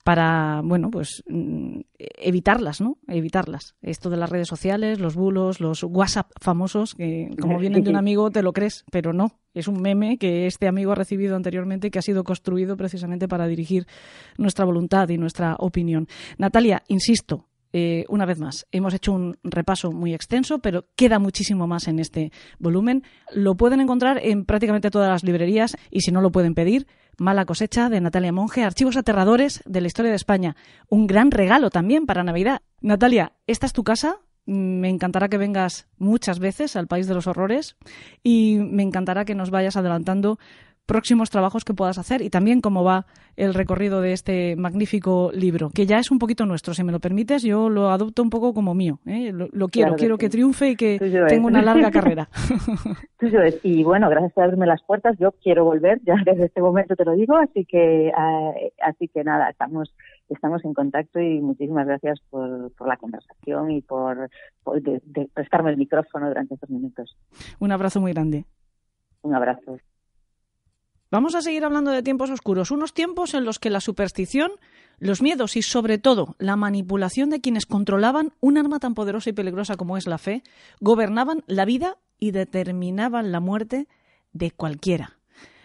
para, 0.03 0.61
bueno, 0.63 0.89
pues 0.91 1.23
mm, 1.27 1.79
evitarlas, 1.97 2.81
¿no? 2.81 2.97
Evitarlas. 3.07 3.75
Esto 3.81 4.09
de 4.09 4.17
las 4.17 4.29
redes 4.29 4.47
sociales, 4.47 4.99
los 4.99 5.15
bulos, 5.15 5.61
los 5.61 5.83
WhatsApp 5.83 6.29
famosos, 6.41 6.93
que 6.93 7.29
como 7.39 7.57
vienen 7.57 7.83
de 7.83 7.89
un 7.89 7.95
amigo 7.95 8.29
te 8.29 8.43
lo 8.43 8.51
crees, 8.51 8.83
pero 8.91 9.13
no. 9.13 9.39
Es 9.53 9.67
un 9.67 9.81
meme 9.81 10.17
que 10.17 10.45
este 10.45 10.67
amigo 10.67 10.91
ha 10.91 10.95
recibido 10.95 11.35
anteriormente 11.35 11.89
que 11.89 11.99
ha 11.99 12.01
sido 12.03 12.23
construido 12.23 12.75
precisamente 12.75 13.27
para 13.27 13.47
dirigir 13.47 13.87
nuestra 14.37 14.65
voluntad 14.65 15.07
y 15.09 15.17
nuestra 15.17 15.55
opinión. 15.59 16.07
Natalia, 16.37 16.83
insisto, 16.87 17.47
eh, 17.73 18.05
una 18.07 18.25
vez 18.25 18.39
más, 18.39 18.67
hemos 18.71 18.93
hecho 18.93 19.11
un 19.11 19.37
repaso 19.43 19.91
muy 19.91 20.13
extenso, 20.13 20.59
pero 20.59 20.85
queda 20.95 21.19
muchísimo 21.19 21.67
más 21.67 21.87
en 21.87 21.99
este 21.99 22.31
volumen. 22.59 23.03
Lo 23.33 23.55
pueden 23.55 23.81
encontrar 23.81 24.19
en 24.23 24.45
prácticamente 24.45 24.91
todas 24.91 25.09
las 25.09 25.23
librerías 25.23 25.75
y 25.89 26.01
si 26.01 26.11
no 26.11 26.21
lo 26.21 26.31
pueden 26.31 26.53
pedir, 26.53 26.87
Mala 27.19 27.45
cosecha 27.45 27.89
de 27.89 28.01
Natalia 28.01 28.31
Monge, 28.31 28.63
Archivos 28.63 28.97
aterradores 28.97 29.61
de 29.65 29.81
la 29.81 29.87
historia 29.87 30.09
de 30.09 30.15
España. 30.15 30.55
Un 30.89 31.05
gran 31.05 31.29
regalo 31.29 31.69
también 31.69 32.07
para 32.07 32.23
Navidad. 32.23 32.61
Natalia, 32.81 33.33
esta 33.45 33.67
es 33.67 33.73
tu 33.73 33.83
casa. 33.83 34.17
Me 34.45 34.89
encantará 34.89 35.29
que 35.29 35.37
vengas 35.37 35.87
muchas 35.97 36.39
veces 36.39 36.75
al 36.75 36.87
País 36.87 37.07
de 37.07 37.13
los 37.13 37.27
Horrores 37.27 37.77
y 38.23 38.57
me 38.59 38.83
encantará 38.83 39.25
que 39.25 39.35
nos 39.35 39.51
vayas 39.51 39.77
adelantando 39.77 40.39
próximos 40.85 41.29
trabajos 41.29 41.63
que 41.63 41.73
puedas 41.73 41.97
hacer 41.97 42.21
y 42.21 42.29
también 42.29 42.61
cómo 42.61 42.83
va 42.83 43.05
el 43.35 43.53
recorrido 43.53 44.01
de 44.01 44.13
este 44.13 44.55
magnífico 44.55 45.31
libro, 45.33 45.69
que 45.73 45.85
ya 45.85 45.97
es 45.97 46.11
un 46.11 46.19
poquito 46.19 46.45
nuestro, 46.45 46.73
si 46.73 46.83
me 46.83 46.91
lo 46.91 46.99
permites, 46.99 47.41
yo 47.41 47.69
lo 47.69 47.89
adopto 47.89 48.21
un 48.21 48.29
poco 48.29 48.53
como 48.53 48.75
mío. 48.75 48.99
¿eh? 49.05 49.31
Lo, 49.31 49.67
quiero, 49.69 49.95
quiero 49.95 50.17
que 50.17 50.29
triunfe 50.29 50.71
y 50.71 50.75
que 50.75 50.99
tenga 51.27 51.47
una 51.47 51.61
larga 51.61 51.89
carrera. 51.91 52.29
Y 53.63 53.83
bueno, 53.83 54.09
gracias 54.09 54.33
por 54.33 54.43
abrirme 54.43 54.67
las 54.67 54.83
puertas. 54.83 55.17
Yo 55.17 55.31
quiero 55.31 55.63
volver, 55.63 55.99
ya 56.03 56.15
desde 56.25 56.45
este 56.45 56.61
momento 56.61 56.95
te 56.95 57.05
lo 57.05 57.13
digo, 57.13 57.37
así 57.37 57.65
que 57.65 58.09
eh, 58.09 58.73
así 58.81 59.07
que 59.07 59.23
nada, 59.23 59.49
estamos 59.49 59.93
estamos 60.29 60.63
en 60.65 60.73
contacto 60.73 61.19
y 61.19 61.41
muchísimas 61.41 61.87
gracias 61.87 62.19
por, 62.29 62.71
por 62.73 62.87
la 62.87 62.97
conversación 62.97 63.71
y 63.71 63.81
por, 63.81 64.29
prestarme 65.33 65.71
el 65.71 65.77
micrófono 65.77 66.27
durante 66.27 66.55
estos 66.55 66.69
minutos. 66.69 67.15
Un 67.59 67.71
abrazo 67.71 68.01
muy 68.01 68.13
grande. 68.13 68.45
Un 69.21 69.35
abrazo. 69.35 69.77
Vamos 71.13 71.35
a 71.35 71.43
seguir 71.43 71.63
hablando 71.63 71.91
de 71.91 72.01
tiempos 72.01 72.31
oscuros, 72.31 72.71
unos 72.71 72.91
tiempos 72.91 73.35
en 73.35 73.45
los 73.45 73.59
que 73.59 73.69
la 73.69 73.81
superstición, 73.81 74.51
los 74.97 75.21
miedos 75.21 75.55
y 75.55 75.61
sobre 75.61 75.99
todo 75.99 76.35
la 76.39 76.55
manipulación 76.55 77.29
de 77.29 77.39
quienes 77.39 77.67
controlaban 77.67 78.33
un 78.39 78.57
arma 78.57 78.79
tan 78.79 78.95
poderosa 78.95 79.29
y 79.29 79.33
peligrosa 79.33 79.75
como 79.75 79.95
es 79.95 80.07
la 80.07 80.17
fe, 80.17 80.41
gobernaban 80.79 81.43
la 81.45 81.65
vida 81.65 81.99
y 82.17 82.31
determinaban 82.31 83.31
la 83.31 83.39
muerte 83.39 83.87
de 84.31 84.49
cualquiera, 84.49 85.19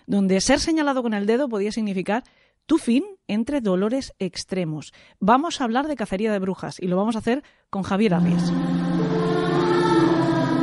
donde 0.06 0.42
ser 0.42 0.60
señalado 0.60 1.02
con 1.02 1.14
el 1.14 1.24
dedo 1.24 1.48
podía 1.48 1.72
significar 1.72 2.24
tu 2.66 2.76
fin 2.76 3.06
entre 3.26 3.62
dolores 3.62 4.12
extremos. 4.18 4.92
Vamos 5.18 5.62
a 5.62 5.64
hablar 5.64 5.88
de 5.88 5.96
cacería 5.96 6.30
de 6.30 6.40
brujas 6.40 6.78
y 6.78 6.88
lo 6.88 6.98
vamos 6.98 7.16
a 7.16 7.20
hacer 7.20 7.42
con 7.70 7.84
Javier 7.84 8.12
Arries. 8.12 8.52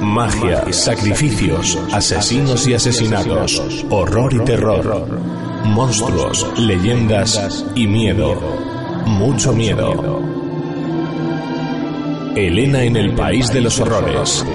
Magia, 0.01 0.71
sacrificios, 0.71 1.77
asesinos 1.91 2.67
y 2.67 2.73
asesinatos, 2.73 3.85
horror 3.89 4.33
y 4.33 4.39
terror, 4.39 5.19
monstruos, 5.65 6.47
leyendas 6.59 7.65
y 7.75 7.87
miedo. 7.87 8.35
Mucho 9.05 9.53
miedo. 9.53 10.21
Elena 12.35 12.83
en 12.83 12.97
el 12.97 13.13
País 13.15 13.51
de 13.53 13.61
los 13.61 13.79
Horrores. 13.79 14.45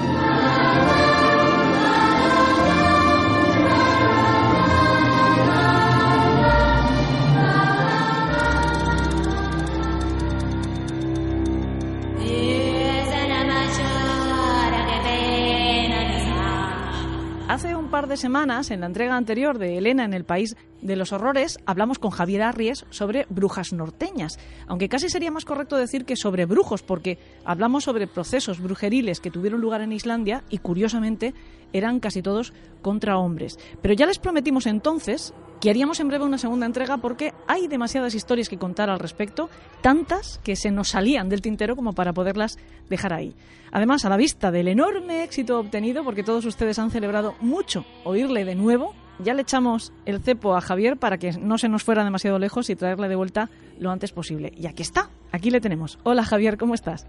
De 18.07 18.17
semanas, 18.17 18.71
en 18.71 18.81
la 18.81 18.87
entrega 18.87 19.15
anterior 19.15 19.57
de 19.57 19.77
Elena 19.77 20.05
en 20.05 20.13
el 20.13 20.23
País 20.23 20.55
de 20.81 20.95
los 20.95 21.11
Horrores, 21.13 21.59
hablamos 21.65 21.99
con 21.99 22.11
Javier 22.11 22.41
Arries 22.43 22.85
sobre 22.89 23.25
brujas 23.29 23.73
norteñas, 23.73 24.39
aunque 24.67 24.89
casi 24.89 25.09
sería 25.09 25.31
más 25.31 25.45
correcto 25.45 25.77
decir 25.77 26.05
que 26.05 26.15
sobre 26.15 26.45
brujos, 26.45 26.83
porque 26.83 27.17
hablamos 27.45 27.83
sobre 27.83 28.07
procesos 28.07 28.59
brujeriles 28.59 29.19
que 29.19 29.31
tuvieron 29.31 29.61
lugar 29.61 29.81
en 29.81 29.91
Islandia 29.91 30.43
y, 30.49 30.57
curiosamente, 30.57 31.33
eran 31.73 31.99
casi 31.99 32.21
todos 32.21 32.53
contra 32.81 33.17
hombres. 33.17 33.57
Pero 33.81 33.93
ya 33.93 34.05
les 34.05 34.19
prometimos 34.19 34.65
entonces 34.65 35.33
que 35.61 35.69
haríamos 35.69 35.99
en 35.99 36.07
breve 36.07 36.25
una 36.25 36.39
segunda 36.39 36.65
entrega 36.65 36.97
porque 36.97 37.33
hay 37.47 37.67
demasiadas 37.67 38.15
historias 38.15 38.49
que 38.49 38.57
contar 38.57 38.89
al 38.89 38.99
respecto, 38.99 39.49
tantas 39.81 40.39
que 40.43 40.55
se 40.55 40.71
nos 40.71 40.89
salían 40.89 41.29
del 41.29 41.41
tintero 41.41 41.75
como 41.75 41.93
para 41.93 42.13
poderlas 42.13 42.57
dejar 42.89 43.13
ahí. 43.13 43.35
Además, 43.71 44.03
a 44.03 44.09
la 44.09 44.17
vista 44.17 44.51
del 44.51 44.67
enorme 44.67 45.23
éxito 45.23 45.59
obtenido, 45.59 46.03
porque 46.03 46.23
todos 46.23 46.45
ustedes 46.45 46.79
han 46.79 46.89
celebrado 46.89 47.35
mucho 47.39 47.85
oírle 48.03 48.43
de 48.43 48.55
nuevo, 48.55 48.95
ya 49.19 49.33
le 49.33 49.41
echamos 49.41 49.93
el 50.05 50.21
cepo 50.21 50.55
a 50.55 50.61
Javier 50.61 50.97
para 50.97 51.17
que 51.17 51.31
no 51.33 51.57
se 51.57 51.69
nos 51.69 51.83
fuera 51.83 52.03
demasiado 52.03 52.39
lejos 52.39 52.69
y 52.69 52.75
traerle 52.75 53.07
de 53.07 53.15
vuelta 53.15 53.49
lo 53.79 53.91
antes 53.91 54.11
posible. 54.11 54.51
Y 54.55 54.67
aquí 54.67 54.81
está, 54.81 55.09
aquí 55.31 55.49
le 55.51 55.61
tenemos. 55.61 55.99
Hola 56.03 56.23
Javier, 56.23 56.57
¿cómo 56.57 56.73
estás? 56.73 57.07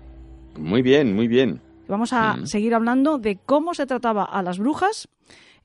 Muy 0.59 0.83
bien, 0.83 1.15
muy 1.15 1.29
bien. 1.29 1.61
Vamos 1.89 2.13
a 2.13 2.37
mm. 2.37 2.47
seguir 2.47 2.75
hablando 2.75 3.19
de 3.19 3.39
cómo 3.45 3.75
se 3.75 3.87
trataba 3.87 4.25
a 4.25 4.43
las 4.43 4.59
brujas 4.59 5.09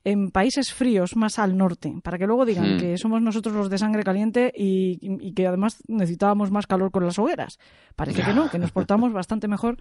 en 0.04 0.32
países 0.32 0.74
fríos 0.74 1.18
más 1.18 1.38
al 1.38 1.58
norte, 1.58 1.94
para 2.02 2.18
que 2.18 2.28
luego 2.28 2.46
digan 2.46 2.76
hmm. 2.76 2.80
que 2.80 2.98
somos 2.98 3.22
nosotros 3.22 3.54
los 3.54 3.70
de 3.70 3.78
sangre 3.78 4.04
caliente 4.04 4.54
y, 4.56 5.34
que 5.34 5.48
además 5.48 5.84
necesitábamos 5.88 6.50
más 6.50 6.66
calor 6.66 6.92
con 6.92 7.06
las 7.06 7.20
hogueras. 7.20 7.60
Parece 7.98 8.24
que 8.24 8.34
no, 8.34 8.50
que 8.50 8.58
nos 8.58 8.72
portamos 8.78 9.12
bastante 9.12 9.50
mejor 9.50 9.78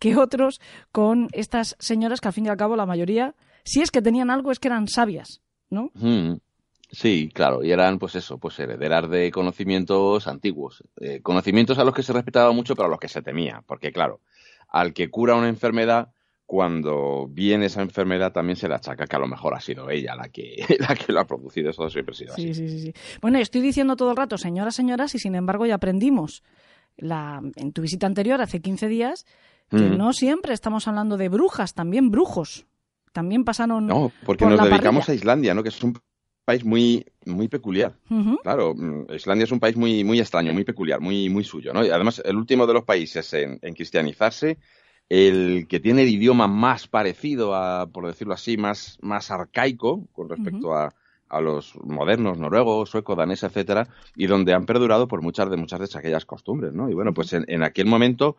que 0.00 0.16
otros 0.16 0.60
con 0.90 1.28
estas 1.32 1.76
señoras 1.78 2.20
que 2.20 2.26
al 2.26 2.34
fin 2.34 2.46
y 2.46 2.48
al 2.48 2.56
cabo 2.56 2.74
la 2.74 2.84
mayoría, 2.84 3.36
si 3.62 3.80
es 3.80 3.92
que 3.92 4.02
tenían 4.02 4.30
algo, 4.30 4.50
es 4.50 4.58
que 4.58 4.66
eran 4.66 4.88
sabias, 4.88 5.40
¿no? 5.70 5.90
Sí, 6.92 7.30
claro, 7.32 7.62
y 7.62 7.70
eran 7.70 7.98
pues 7.98 8.16
eso, 8.16 8.38
pues 8.38 8.58
herederas 8.58 9.08
de 9.08 9.30
conocimientos 9.30 10.26
antiguos, 10.26 10.82
eh, 11.00 11.20
conocimientos 11.22 11.78
a 11.78 11.84
los 11.84 11.94
que 11.94 12.02
se 12.02 12.12
respetaba 12.12 12.52
mucho, 12.52 12.74
pero 12.74 12.86
a 12.86 12.90
los 12.90 12.98
que 12.98 13.08
se 13.08 13.22
temía, 13.22 13.62
porque 13.66 13.92
claro, 13.92 14.20
al 14.68 14.92
que 14.92 15.08
cura 15.08 15.36
una 15.36 15.48
enfermedad, 15.48 16.10
cuando 16.50 17.28
viene 17.30 17.66
esa 17.66 17.80
enfermedad 17.80 18.32
también 18.32 18.56
se 18.56 18.66
le 18.66 18.74
achaca 18.74 19.06
que 19.06 19.14
a 19.14 19.20
lo 19.20 19.28
mejor 19.28 19.54
ha 19.54 19.60
sido 19.60 19.88
ella 19.88 20.16
la 20.16 20.30
que, 20.30 20.56
la 20.80 20.96
que 20.96 21.12
lo 21.12 21.20
ha 21.20 21.24
producido. 21.24 21.70
Eso 21.70 21.88
siempre 21.88 22.12
ha 22.12 22.18
sido 22.18 22.34
sí, 22.34 22.52
Sí, 22.54 22.68
sí, 22.68 22.80
sí. 22.80 22.94
Bueno, 23.22 23.38
estoy 23.38 23.60
diciendo 23.60 23.94
todo 23.94 24.10
el 24.10 24.16
rato, 24.16 24.36
señoras, 24.36 24.74
señoras, 24.74 25.14
y 25.14 25.20
sin 25.20 25.36
embargo 25.36 25.64
ya 25.64 25.76
aprendimos 25.76 26.42
la, 26.96 27.40
en 27.54 27.72
tu 27.72 27.82
visita 27.82 28.08
anterior, 28.08 28.40
hace 28.40 28.60
15 28.60 28.88
días, 28.88 29.26
que 29.70 29.76
mm. 29.76 29.96
no 29.96 30.12
siempre 30.12 30.52
estamos 30.52 30.88
hablando 30.88 31.16
de 31.16 31.28
brujas, 31.28 31.74
también 31.74 32.10
brujos. 32.10 32.66
También 33.12 33.44
pasaron. 33.44 33.86
No, 33.86 34.12
porque 34.24 34.46
nos 34.46 34.62
dedicamos 34.62 35.08
a 35.08 35.14
Islandia, 35.14 35.54
¿no? 35.54 35.62
Que 35.62 35.70
es 35.70 35.82
un 35.82 35.98
país 36.44 36.64
muy 36.64 37.04
muy 37.26 37.48
peculiar. 37.48 37.94
Claro, 38.42 38.74
mm, 38.74 39.12
Islandia 39.14 39.44
es 39.44 39.52
un 39.52 39.60
país 39.60 39.76
muy 39.76 40.04
muy 40.04 40.20
extraño, 40.20 40.52
muy 40.52 40.64
peculiar, 40.64 41.00
muy 41.00 41.28
muy 41.28 41.44
suyo, 41.44 41.72
¿no? 41.72 41.84
Y 41.84 41.90
además 41.90 42.22
el 42.24 42.36
último 42.36 42.66
de 42.66 42.74
los 42.74 42.84
países 42.84 43.32
en 43.34 43.74
cristianizarse 43.74 44.58
el 45.10 45.66
que 45.68 45.80
tiene 45.80 46.02
el 46.02 46.08
idioma 46.08 46.46
más 46.46 46.86
parecido 46.86 47.54
a, 47.54 47.88
por 47.88 48.06
decirlo 48.06 48.32
así, 48.32 48.56
más, 48.56 48.96
más 49.02 49.30
arcaico 49.32 50.06
con 50.12 50.28
respecto 50.28 50.72
a, 50.72 50.94
a, 51.28 51.40
los 51.40 51.74
modernos 51.82 52.38
noruegos, 52.38 52.90
suecos, 52.90 53.16
danés, 53.16 53.42
etcétera, 53.42 53.88
y 54.14 54.28
donde 54.28 54.54
han 54.54 54.66
perdurado 54.66 55.08
por 55.08 55.20
muchas 55.20 55.50
de 55.50 55.56
muchas 55.56 55.80
de 55.80 55.98
aquellas 55.98 56.24
costumbres, 56.24 56.74
¿no? 56.74 56.88
Y 56.88 56.94
bueno, 56.94 57.12
pues 57.12 57.32
en, 57.32 57.44
en 57.48 57.64
aquel 57.64 57.86
momento 57.86 58.36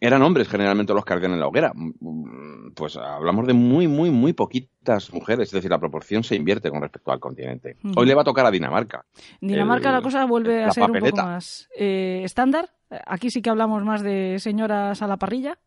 eran 0.00 0.22
hombres 0.22 0.48
generalmente 0.48 0.94
los 0.94 1.04
que 1.04 1.12
ardían 1.12 1.32
en 1.32 1.40
la 1.40 1.46
hoguera. 1.46 1.72
Mm, 1.74 2.72
pues 2.74 2.96
hablamos 2.96 3.46
de 3.46 3.52
muy, 3.52 3.86
muy, 3.86 4.10
muy 4.10 4.32
poquitas 4.32 5.12
mujeres, 5.12 5.48
es 5.48 5.52
decir, 5.52 5.70
la 5.70 5.78
proporción 5.78 6.24
se 6.24 6.36
invierte 6.36 6.70
con 6.70 6.80
respecto 6.80 7.12
al 7.12 7.20
continente. 7.20 7.76
Hoy 7.96 8.06
le 8.06 8.14
va 8.14 8.22
a 8.22 8.24
tocar 8.24 8.46
a 8.46 8.50
Dinamarca. 8.50 9.04
Dinamarca 9.40 9.92
la 9.92 10.00
cosa 10.00 10.24
vuelve 10.24 10.64
a 10.64 10.70
ser 10.70 10.90
un 10.90 10.98
poco 10.98 11.16
más 11.16 11.68
eh, 11.76 12.22
estándar. 12.24 12.70
Aquí 13.06 13.30
sí 13.30 13.42
que 13.42 13.50
hablamos 13.50 13.84
más 13.84 14.02
de 14.02 14.38
señoras 14.38 15.02
a 15.02 15.06
la 15.06 15.18
parrilla. 15.18 15.58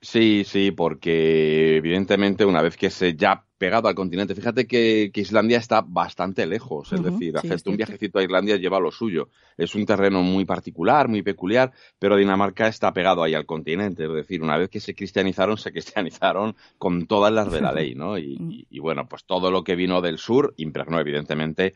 Sí, 0.00 0.42
sí, 0.44 0.70
porque 0.70 1.76
evidentemente 1.76 2.44
una 2.44 2.60
vez 2.60 2.76
que 2.76 2.90
se 2.90 3.14
ya 3.14 3.46
pegado 3.64 3.88
al 3.88 3.94
continente, 3.94 4.34
fíjate 4.34 4.66
que, 4.66 5.10
Islandia 5.14 5.56
está 5.56 5.80
bastante 5.80 6.44
lejos, 6.44 6.92
es 6.92 7.02
decir, 7.02 7.34
hacerte 7.38 7.70
un 7.70 7.78
viajecito 7.78 8.18
a 8.18 8.22
Islandia 8.22 8.58
lleva 8.58 8.78
lo 8.78 8.90
suyo. 8.90 9.30
Es 9.56 9.74
un 9.74 9.86
terreno 9.86 10.20
muy 10.20 10.44
particular, 10.44 11.08
muy 11.08 11.22
peculiar, 11.22 11.72
pero 11.98 12.16
Dinamarca 12.16 12.68
está 12.68 12.92
pegado 12.92 13.22
ahí 13.22 13.32
al 13.32 13.46
continente, 13.46 14.04
es 14.04 14.12
decir, 14.12 14.42
una 14.42 14.58
vez 14.58 14.68
que 14.68 14.80
se 14.80 14.94
cristianizaron, 14.94 15.56
se 15.56 15.72
cristianizaron 15.72 16.54
con 16.76 17.06
todas 17.06 17.32
las 17.32 17.50
de 17.50 17.62
la 17.62 17.72
ley, 17.72 17.94
¿no? 17.94 18.18
Y, 18.18 18.66
y 18.68 18.78
bueno, 18.80 19.08
pues 19.08 19.24
todo 19.24 19.50
lo 19.50 19.64
que 19.64 19.76
vino 19.76 20.02
del 20.02 20.18
sur 20.18 20.52
impregnó 20.58 21.00
evidentemente 21.00 21.72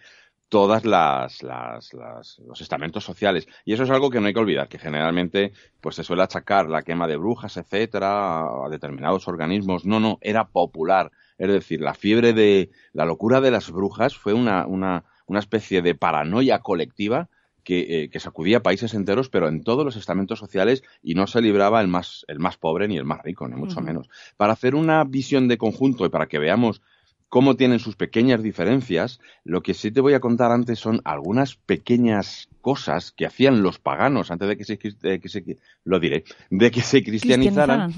todas 0.49 0.84
las, 0.84 1.43
las, 1.43 1.93
los 1.93 2.61
estamentos 2.61 3.05
sociales. 3.05 3.47
Y 3.64 3.74
eso 3.74 3.84
es 3.84 3.91
algo 3.91 4.11
que 4.11 4.20
no 4.20 4.26
hay 4.26 4.32
que 4.32 4.41
olvidar, 4.41 4.68
que 4.68 4.78
generalmente 4.78 5.53
pues 5.80 5.97
se 5.97 6.05
suele 6.05 6.22
achacar 6.22 6.68
la 6.68 6.82
quema 6.82 7.07
de 7.07 7.16
brujas, 7.16 7.57
etcétera, 7.57 8.41
a 8.41 8.68
determinados 8.70 9.28
organismos. 9.28 9.84
No, 9.84 10.01
no, 10.01 10.18
era 10.20 10.49
popular. 10.49 11.11
Es 11.39 11.49
decir, 11.49 11.80
la 11.80 11.95
fiebre 11.95 12.32
de 12.32 12.70
la 12.93 13.05
locura 13.05 13.41
de 13.41 13.51
las 13.51 13.70
brujas 13.70 14.16
fue 14.16 14.34
una, 14.34 14.66
una, 14.66 15.05
una 15.26 15.39
especie 15.39 15.82
de 15.82 15.95
paranoia 15.95 16.59
colectiva 16.59 17.28
que, 17.62 18.05
eh, 18.05 18.11
que, 18.11 18.18
sacudía 18.18 18.62
países 18.62 18.95
enteros, 18.95 19.28
pero 19.28 19.49
en 19.49 19.62
todos 19.62 19.84
los 19.84 19.97
estamentos 19.97 20.39
sociales 20.39 20.82
y 21.03 21.14
no 21.14 21.26
se 21.26 21.41
libraba 21.41 21.80
el 21.80 21.89
más, 21.89 22.24
el 22.28 22.39
más 22.39 22.57
pobre 22.57 22.89
ni 22.89 22.97
el 22.97 23.05
más 23.05 23.22
rico, 23.22 23.47
ni 23.47 23.57
mucho 23.57 23.80
menos. 23.80 24.09
Para 24.36 24.55
hacer 24.55 24.74
una 24.74 25.05
visión 25.05 25.49
de 25.49 25.59
conjunto 25.59 26.07
y 26.07 26.09
para 26.09 26.26
que 26.26 26.39
veamos 26.39 26.82
cómo 27.28 27.57
tienen 27.57 27.78
sus 27.78 27.95
pequeñas 27.95 28.43
diferencias, 28.43 29.20
lo 29.45 29.62
que 29.62 29.74
sí 29.74 29.91
te 29.91 30.01
voy 30.01 30.14
a 30.14 30.20
contar 30.20 30.51
antes 30.51 30.78
son 30.78 31.01
algunas 31.05 31.57
pequeñas 31.57 32.49
cosas 32.62 33.12
que 33.12 33.26
hacían 33.26 33.62
los 33.62 33.78
paganos 33.78 34.30
antes 34.30 34.49
de 34.49 34.57
que 34.57 34.64
se, 34.64 34.78
que 34.78 35.28
se 35.28 35.59
lo 35.84 36.01
diré, 36.01 36.24
de 36.51 36.70
que 36.70 36.80
se 36.80 37.03
cristianizaran. 37.03 37.93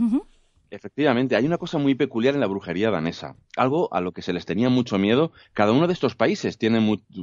Efectivamente, 0.71 1.35
hay 1.35 1.45
una 1.45 1.59
cosa 1.59 1.79
muy 1.79 1.97
peculiar 1.97 2.35
en 2.35 2.41
la 2.41 2.47
brujería 2.47 2.93
danesa, 2.93 3.35
algo 3.57 3.93
a 3.93 4.01
lo 4.01 4.13
que 4.13 4.23
se 4.23 4.33
les 4.33 4.47
tenía 4.47 4.69
mucho 4.69 4.99
miedo. 4.99 5.33
Cada 5.53 5.73
uno 5.73 5.89
de 5.89 5.93
estos 5.93 6.15
países 6.15 6.59
tiene 6.59 6.81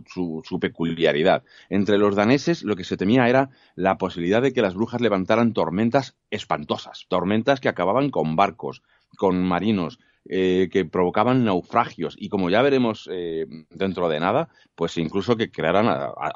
su, 0.08 0.42
su, 0.44 0.60
peculiaridad. 0.60 1.44
Entre 1.70 1.98
los 1.98 2.16
daneses 2.16 2.64
lo 2.64 2.76
que 2.76 2.84
se 2.84 2.98
temía 2.98 3.30
era 3.30 3.50
la 3.76 3.98
posibilidad 3.98 4.42
de 4.42 4.52
que 4.52 4.62
las 4.62 4.74
brujas 4.74 5.00
levantaran 5.00 5.54
tormentas 5.54 6.18
espantosas, 6.30 7.06
tormentas 7.08 7.62
que 7.62 7.70
acababan 7.70 8.10
con 8.10 8.36
barcos, 8.36 8.84
con 9.18 9.42
marinos, 9.42 10.00
eh, 10.30 10.70
que 10.72 10.86
provocaban 10.86 11.46
naufragios 11.46 12.16
y 12.20 12.30
como 12.30 12.50
ya 12.50 12.62
veremos 12.62 13.10
eh, 13.12 13.46
dentro 13.70 14.10
de 14.10 14.20
nada, 14.20 14.50
pues 14.76 14.98
incluso 14.98 15.38
que 15.38 15.50
crearan 15.50 15.88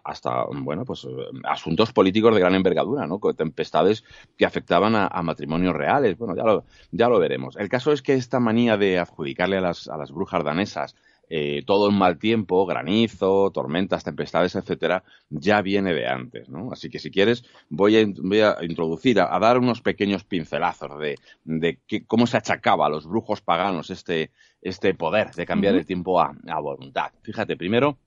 hasta, 0.04 0.46
bueno, 0.54 0.86
pues 0.86 1.06
eh, 1.06 1.10
asuntos 1.44 1.92
políticos 1.92 2.34
de 2.34 2.39
gran 2.39 2.56
envergadura, 2.56 3.06
¿no? 3.06 3.20
Con 3.20 3.36
tempestades 3.36 4.04
que 4.38 4.46
afectaban 4.46 4.96
a, 4.96 5.22
matrimonios 5.22 5.76
reales. 5.76 6.18
Bueno, 6.18 6.36
ya 6.36 6.44
lo, 6.44 6.66
ya 6.92 7.10
lo 7.10 7.20
veremos. 7.20 7.58
El 7.58 7.70
caso 7.70 7.92
es 7.92 8.02
que 8.02 8.14
esta 8.14 8.39
manía 8.39 8.78
de 8.78 8.98
adjudicarle 8.98 9.58
a 9.58 9.62
las, 9.62 9.88
a 9.88 9.98
las 9.98 10.12
brujas 10.12 10.44
danesas 10.44 10.96
eh, 11.34 11.64
todo 11.66 11.88
el 11.88 11.96
mal 11.96 12.20
tiempo, 12.20 12.66
granizo, 12.66 13.52
tormentas, 13.52 14.04
tempestades, 14.04 14.54
etcétera, 14.54 15.06
ya 15.30 15.62
viene 15.62 15.94
de 15.94 16.06
antes, 16.06 16.50
¿no? 16.50 16.74
Así 16.74 16.90
que 16.90 17.00
si 17.00 17.10
quieres, 17.10 17.46
voy 17.70 17.98
a, 17.98 18.06
voy 18.22 18.42
a 18.42 18.58
introducir, 18.64 19.22
a, 19.22 19.40
dar 19.40 19.58
unos 19.58 19.82
pequeños 19.82 20.26
pincelazos 20.26 21.00
de, 21.00 21.18
de 21.46 21.80
cómo 22.06 22.28
se 22.28 22.36
achacaba 22.36 22.88
a 22.88 22.90
los 22.90 23.08
brujos 23.08 23.40
paganos 23.40 23.90
este, 23.92 24.32
este 24.62 24.94
poder 24.94 25.32
de 25.32 25.46
cambiar 25.46 25.76
el 25.76 25.86
tiempo 25.86 26.20
a, 26.20 26.36
a 26.50 26.60
voluntad. 26.60 27.14
Fíjate, 27.22 27.56
primero, 27.56 27.98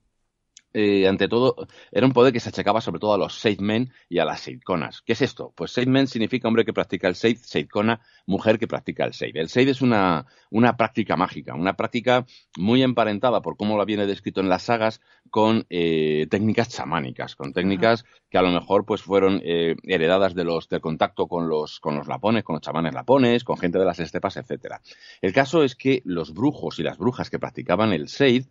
eh, 0.77 1.07
ante 1.07 1.29
todo, 1.29 1.69
era 1.93 2.05
un 2.05 2.13
poder 2.13 2.33
que 2.33 2.41
se 2.41 2.49
achacaba 2.49 2.81
sobre 2.81 2.99
todo 2.99 3.15
a 3.15 3.19
los 3.19 3.41
men 3.61 3.93
y 4.09 4.19
a 4.19 4.25
las 4.25 4.41
Seidkonas. 4.41 5.03
¿Qué 5.03 5.13
es 5.13 5.23
esto? 5.23 5.53
Pues 5.55 5.75
men 5.87 6.09
significa 6.09 6.49
hombre 6.49 6.65
que 6.65 6.73
practica 6.73 7.07
el 7.07 7.15
Seid, 7.15 7.39
Seidkona, 7.39 8.01
mujer 8.27 8.59
que 8.59 8.67
practica 8.67 9.05
el 9.05 9.15
Seid. 9.15 9.37
El 9.37 9.49
Seid 9.49 9.69
es 9.69 9.83
una, 9.83 10.27
una 10.51 10.77
práctica 10.77 11.15
mágica, 11.15 11.55
una 11.55 11.75
práctica 11.75 12.27
muy 12.59 12.83
emparentada 12.83 13.41
por 13.41 13.57
cómo 13.57 13.79
la 13.79 13.85
viene 13.85 14.05
descrito 14.07 14.41
en 14.41 14.49
las 14.49 14.65
sagas 14.65 15.01
con 15.31 15.65
eh, 15.71 16.27
técnicas 16.29 16.69
chamánicas, 16.69 17.37
con 17.37 17.53
técnicas 17.53 18.05
que 18.29 18.39
a 18.39 18.43
lo 18.43 18.51
mejor 18.51 18.85
pues 18.85 19.01
fueron 19.01 19.41
eh, 19.45 19.77
heredadas 19.85 20.35
de 20.35 20.43
los, 20.43 20.69
del 20.69 20.81
contacto 20.81 21.29
con 21.29 21.49
los, 21.49 21.79
con 21.79 21.95
los 21.95 22.09
lapones, 22.09 22.43
con 22.43 22.55
los 22.55 22.63
chamanes 22.63 22.95
lapones, 22.95 23.45
con 23.45 23.59
gente 23.59 23.79
de 23.79 23.85
las 23.85 24.01
estepas, 24.01 24.37
etcétera. 24.37 24.81
El 25.23 25.33
caso 25.33 25.63
es 25.63 25.77
que 25.77 26.03
los 26.05 26.35
brujos 26.35 26.81
y 26.81 26.83
las 26.83 26.99
brujas 26.99 27.31
que 27.31 27.39
practicaban 27.39 27.93
el 27.93 28.09
Seid, 28.09 28.47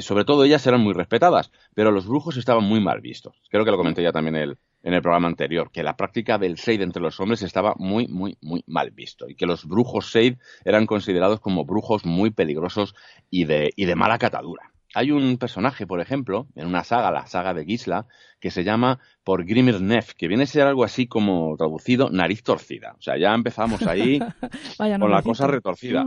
sobre 0.00 0.24
todo 0.24 0.44
ellas 0.44 0.64
eran 0.64 0.80
muy 0.80 0.94
respetadas 0.94 1.50
pero 1.74 1.90
los 1.90 2.06
brujos 2.06 2.36
estaban 2.36 2.64
muy 2.64 2.80
mal 2.80 3.00
vistos. 3.00 3.40
Creo 3.50 3.64
que 3.64 3.70
lo 3.70 3.76
comenté 3.76 4.02
ya 4.02 4.12
también 4.12 4.36
el, 4.36 4.58
en 4.82 4.94
el 4.94 5.02
programa 5.02 5.26
anterior, 5.26 5.70
que 5.72 5.82
la 5.82 5.96
práctica 5.96 6.38
del 6.38 6.58
Seid 6.58 6.80
entre 6.80 7.02
los 7.02 7.18
hombres 7.18 7.42
estaba 7.42 7.74
muy, 7.76 8.06
muy, 8.06 8.38
muy 8.40 8.62
mal 8.66 8.92
visto 8.92 9.28
y 9.28 9.34
que 9.34 9.44
los 9.44 9.66
brujos 9.66 10.10
Seid 10.10 10.38
eran 10.64 10.86
considerados 10.86 11.40
como 11.40 11.64
brujos 11.64 12.06
muy 12.06 12.30
peligrosos 12.30 12.94
y 13.28 13.44
de, 13.44 13.72
y 13.74 13.84
de 13.84 13.96
mala 13.96 14.18
catadura. 14.18 14.72
Hay 14.94 15.10
un 15.10 15.36
personaje, 15.38 15.86
por 15.86 16.00
ejemplo, 16.00 16.46
en 16.54 16.68
una 16.68 16.84
saga, 16.84 17.10
la 17.10 17.26
saga 17.26 17.52
de 17.52 17.64
Gisla, 17.64 18.06
que 18.40 18.50
se 18.50 18.64
llama 18.64 19.00
por 19.24 19.44
Grimir 19.44 19.80
Nef, 19.80 20.14
que 20.14 20.28
viene 20.28 20.44
a 20.44 20.46
ser 20.46 20.62
algo 20.62 20.84
así 20.84 21.06
como 21.06 21.56
traducido 21.56 22.08
nariz 22.08 22.42
torcida. 22.42 22.94
O 22.96 23.02
sea, 23.02 23.18
ya 23.18 23.34
empezamos 23.34 23.82
ahí 23.82 24.18
con 24.78 25.10
la 25.10 25.22
cosa 25.22 25.48
retorcida. 25.48 26.06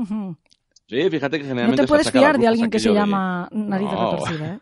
Sí, 0.88 1.08
fíjate 1.10 1.38
que 1.38 1.44
generalmente... 1.44 1.84
No 1.84 1.86
te 1.86 1.88
puedes 1.88 2.12
fiar 2.12 2.40
de 2.40 2.48
alguien 2.48 2.70
que 2.72 2.80
se 2.80 2.92
llama 2.92 3.48
nariz 3.52 3.92
retorcida, 3.92 4.56
¿eh? 4.56 4.60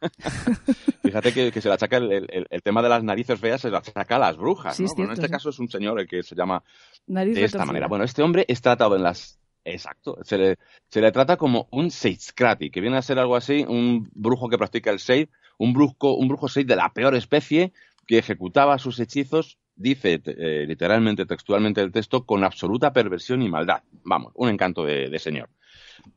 Fíjate 1.02 1.32
que, 1.32 1.60
se 1.60 1.68
le 1.68 1.74
achaca 1.74 1.96
el, 1.96 2.48
tema 2.62 2.82
de 2.82 2.88
las 2.88 3.02
narices 3.02 3.38
feas, 3.38 3.60
se 3.60 3.70
le 3.70 3.76
achaca 3.76 4.16
a 4.16 4.18
las 4.18 4.36
brujas. 4.36 4.78
¿no? 4.80 5.04
en 5.04 5.10
este 5.10 5.28
caso 5.28 5.50
es 5.50 5.58
un 5.58 5.68
señor 5.68 6.00
el 6.00 6.06
que 6.06 6.22
se 6.22 6.34
llama 6.34 6.62
de 7.06 7.44
esta 7.44 7.64
manera. 7.64 7.88
Bueno, 7.88 8.04
este 8.04 8.22
hombre 8.22 8.44
es 8.48 8.60
tratado 8.60 8.96
en 8.96 9.02
las. 9.02 9.38
Exacto. 9.64 10.18
Se 10.22 10.38
le, 10.38 10.58
se 10.88 11.00
le 11.00 11.10
trata 11.10 11.36
como 11.36 11.66
un 11.72 11.90
Seitskrati, 11.90 12.70
que 12.70 12.80
viene 12.80 12.98
a 12.98 13.02
ser 13.02 13.18
algo 13.18 13.34
así, 13.34 13.64
un 13.66 14.08
brujo 14.12 14.48
que 14.48 14.58
practica 14.58 14.90
el 14.90 15.00
Seid, 15.00 15.28
un 15.58 15.72
brujo, 15.72 16.14
un 16.14 16.28
brujo 16.28 16.48
Seid 16.48 16.66
de 16.66 16.76
la 16.76 16.90
peor 16.90 17.16
especie 17.16 17.72
que 18.06 18.18
ejecutaba 18.18 18.78
sus 18.78 19.00
hechizos 19.00 19.58
dice 19.76 20.20
eh, 20.24 20.64
literalmente, 20.66 21.26
textualmente 21.26 21.80
el 21.82 21.92
texto, 21.92 22.24
con 22.24 22.42
absoluta 22.42 22.92
perversión 22.92 23.42
y 23.42 23.48
maldad. 23.48 23.82
Vamos, 24.04 24.32
un 24.34 24.48
encanto 24.48 24.84
de, 24.84 25.16
señor. 25.18 25.50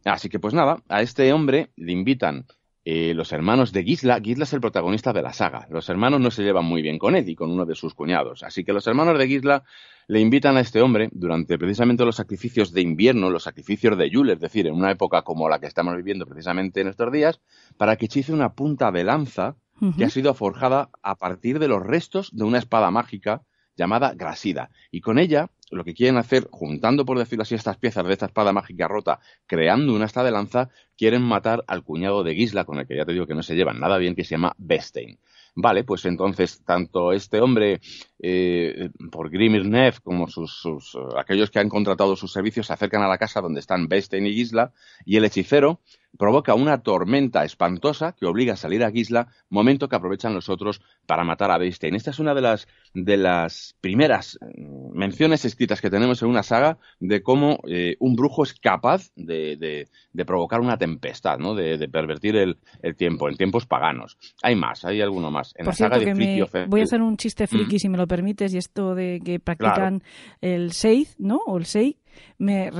Así 0.05 0.29
que 0.29 0.39
pues 0.39 0.53
nada, 0.53 0.81
a 0.87 1.01
este 1.01 1.31
hombre 1.33 1.69
le 1.75 1.91
invitan 1.91 2.45
eh, 2.91 3.13
los 3.13 3.31
hermanos 3.33 3.71
de 3.71 3.83
Gisla, 3.83 4.19
Gisla 4.19 4.45
es 4.45 4.53
el 4.53 4.61
protagonista 4.61 5.13
de 5.13 5.21
la 5.21 5.31
saga. 5.31 5.67
Los 5.69 5.89
hermanos 5.89 6.19
no 6.21 6.31
se 6.31 6.41
llevan 6.41 6.65
muy 6.65 6.81
bien 6.81 6.97
con 6.97 7.15
él 7.15 7.29
y 7.29 7.35
con 7.35 7.51
uno 7.51 7.63
de 7.63 7.75
sus 7.75 7.93
cuñados. 7.93 8.41
Así 8.41 8.63
que 8.63 8.73
los 8.73 8.87
hermanos 8.87 9.19
de 9.19 9.27
Gisla 9.27 9.63
le 10.07 10.19
invitan 10.19 10.57
a 10.57 10.61
este 10.61 10.81
hombre 10.81 11.07
durante 11.11 11.59
precisamente 11.59 12.03
los 12.03 12.15
sacrificios 12.15 12.73
de 12.73 12.81
invierno, 12.81 13.29
los 13.29 13.43
sacrificios 13.43 13.95
de 13.95 14.09
Yule, 14.09 14.33
es 14.33 14.39
decir, 14.39 14.65
en 14.65 14.73
una 14.73 14.89
época 14.89 15.21
como 15.21 15.47
la 15.47 15.59
que 15.59 15.67
estamos 15.67 15.95
viviendo 15.97 16.25
precisamente 16.25 16.81
en 16.81 16.87
estos 16.87 17.11
días, 17.11 17.41
para 17.77 17.95
que 17.95 18.05
hechice 18.05 18.33
una 18.33 18.53
punta 18.53 18.91
de 18.91 19.03
lanza 19.03 19.55
que 19.95 20.05
ha 20.05 20.09
sido 20.09 20.33
forjada 20.33 20.89
a 21.03 21.13
partir 21.13 21.59
de 21.59 21.67
los 21.67 21.85
restos 21.85 22.35
de 22.35 22.43
una 22.43 22.57
espada 22.57 22.89
mágica 22.89 23.43
llamada 23.77 24.15
Grasida. 24.15 24.71
Y 24.89 25.01
con 25.01 25.19
ella 25.19 25.51
lo 25.71 25.83
que 25.83 25.93
quieren 25.93 26.17
hacer, 26.17 26.47
juntando 26.51 27.05
por 27.05 27.17
decirlo 27.17 27.43
así 27.43 27.55
estas 27.55 27.77
piezas 27.77 28.05
de 28.05 28.13
esta 28.13 28.25
espada 28.27 28.53
mágica 28.53 28.87
rota, 28.87 29.19
creando 29.45 29.93
una 29.93 30.05
espada 30.05 30.27
de 30.27 30.31
lanza, 30.31 30.69
quieren 30.97 31.21
matar 31.21 31.63
al 31.67 31.83
cuñado 31.83 32.23
de 32.23 32.35
Gisla, 32.35 32.65
con 32.65 32.79
el 32.79 32.87
que 32.87 32.97
ya 32.97 33.05
te 33.05 33.13
digo 33.13 33.27
que 33.27 33.35
no 33.35 33.43
se 33.43 33.55
llevan 33.55 33.79
nada 33.79 33.97
bien, 33.97 34.15
que 34.15 34.23
se 34.23 34.31
llama 34.31 34.53
Bestein. 34.57 35.19
Vale, 35.55 35.83
pues 35.83 36.05
entonces 36.05 36.63
tanto 36.63 37.11
este 37.11 37.41
hombre 37.41 37.81
eh, 38.19 38.89
por 39.11 39.29
Grimir 39.29 39.65
Neff 39.65 39.99
como 39.99 40.27
sus, 40.27 40.97
aquellos 41.17 41.49
que 41.49 41.59
han 41.59 41.69
contratado 41.69 42.15
sus 42.15 42.31
servicios 42.31 42.67
se 42.67 42.73
acercan 42.73 43.01
a 43.01 43.07
la 43.07 43.17
casa 43.17 43.41
donde 43.41 43.59
están 43.59 43.87
Bestein 43.87 44.25
y 44.27 44.33
Gisla 44.33 44.71
y 45.05 45.17
el 45.17 45.25
hechicero 45.25 45.81
provoca 46.17 46.53
una 46.55 46.81
tormenta 46.81 47.43
espantosa 47.43 48.13
que 48.13 48.25
obliga 48.25 48.53
a 48.53 48.57
salir 48.57 48.83
a 48.83 48.91
Gisla, 48.91 49.27
momento 49.49 49.87
que 49.87 49.95
aprovechan 49.95 50.33
los 50.33 50.49
otros 50.49 50.81
para 51.05 51.23
matar 51.23 51.51
a 51.51 51.57
Bestein. 51.57 51.95
Esta 51.95 52.11
es 52.11 52.19
una 52.19 52.33
de 52.33 52.41
las, 52.41 52.67
de 52.93 53.17
las 53.17 53.75
primeras 53.81 54.37
mm, 54.41 54.97
menciones 54.97 55.45
escritas 55.45 55.81
que 55.81 55.89
tenemos 55.89 56.21
en 56.21 56.29
una 56.29 56.43
saga 56.43 56.77
de 56.99 57.21
cómo 57.21 57.59
eh, 57.67 57.95
un 57.99 58.15
brujo 58.15 58.43
es 58.43 58.53
capaz 58.53 59.11
de, 59.15 59.57
de, 59.57 60.25
provocar 60.25 60.59
una 60.59 60.77
tempestad, 60.77 61.39
¿no? 61.39 61.55
de, 61.55 61.87
pervertir 61.89 62.35
el, 62.35 62.57
el, 62.81 62.95
tiempo 62.95 63.29
en 63.29 63.37
tiempos 63.37 63.65
paganos. 63.65 64.17
Hay 64.43 64.55
más, 64.55 64.85
hay 64.85 65.01
alguno 65.01 65.31
más. 65.31 65.53
En 65.55 65.65
la 65.65 65.71
saga 65.73 65.97
de 65.97 66.65
Voy 66.67 66.81
a 66.81 66.83
hacer 66.83 67.01
un 67.01 67.17
chiste 67.17 67.47
friki, 67.47 67.77
mm. 67.77 67.79
si 67.79 67.89
me 67.89 67.97
lo 67.97 68.07
permites, 68.07 68.53
y 68.53 68.57
esto 68.57 68.93
de 68.95 69.21
que 69.23 69.39
practican 69.39 70.03
el 70.41 70.73
Seid, 70.73 71.07
¿no? 71.17 71.39
O 71.45 71.57
el 71.57 71.65
Sei 71.65 71.97
me, 72.37 72.71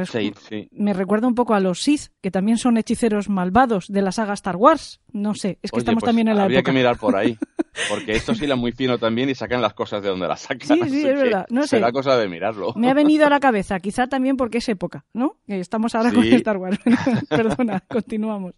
me 0.71 0.93
recuerda 0.93 1.27
un 1.27 1.36
poco 1.36 1.53
a 1.53 1.59
los 1.59 1.82
Sith, 1.82 2.11
que 2.21 2.32
también 2.32 2.57
son 2.57 2.77
hechiceros 2.77 3.30
malvados 3.30 3.88
de 3.88 4.01
la 4.01 4.11
saga 4.11 4.34
Star 4.34 4.55
Wars. 4.55 5.01
No 5.11 5.36
sé, 5.36 5.59
es 5.61 5.71
que 5.71 5.80
estamos 5.80 6.01
pues 6.01 6.09
también 6.09 6.27
en 6.27 6.38
la 6.38 6.43
habría 6.43 6.63
que 6.63 6.71
mirar 6.71 6.97
por 6.97 7.15
ahí, 7.15 7.38
porque 7.88 8.13
estos 8.13 8.41
hilan 8.41 8.59
muy 8.59 8.71
fino 8.71 8.97
también 8.97 9.30
y 9.30 9.36
sacan 9.36 9.61
las 9.61 9.73
cosas 9.73 10.01
de 10.01 10.09
donde 10.09 10.27
las 10.27 10.41
sacan. 10.41 10.67
Sí, 10.67 10.89
sí, 10.89 11.07
es 11.07 11.15
verdad. 11.15 11.45
No 11.49 11.61
sé. 11.63 11.77
Será 11.77 11.91
cosa 11.91 12.17
de 12.17 12.27
mirarlo. 12.27 12.73
Me 12.76 12.89
ha 12.89 12.93
venido 12.93 13.26
a 13.26 13.30
la 13.30 13.39
cabeza, 13.39 13.80
quizá 13.80 14.07
también 14.07 14.38
porque 14.38 14.60
es 14.60 14.69
época, 14.69 15.06
¿no? 15.14 15.38
Estamos 15.47 15.95
ahora 15.95 16.11
con 16.11 16.23
Star 16.23 16.57
Wars. 16.57 16.80
Perdona, 17.30 17.81
continuamos. 17.88 18.56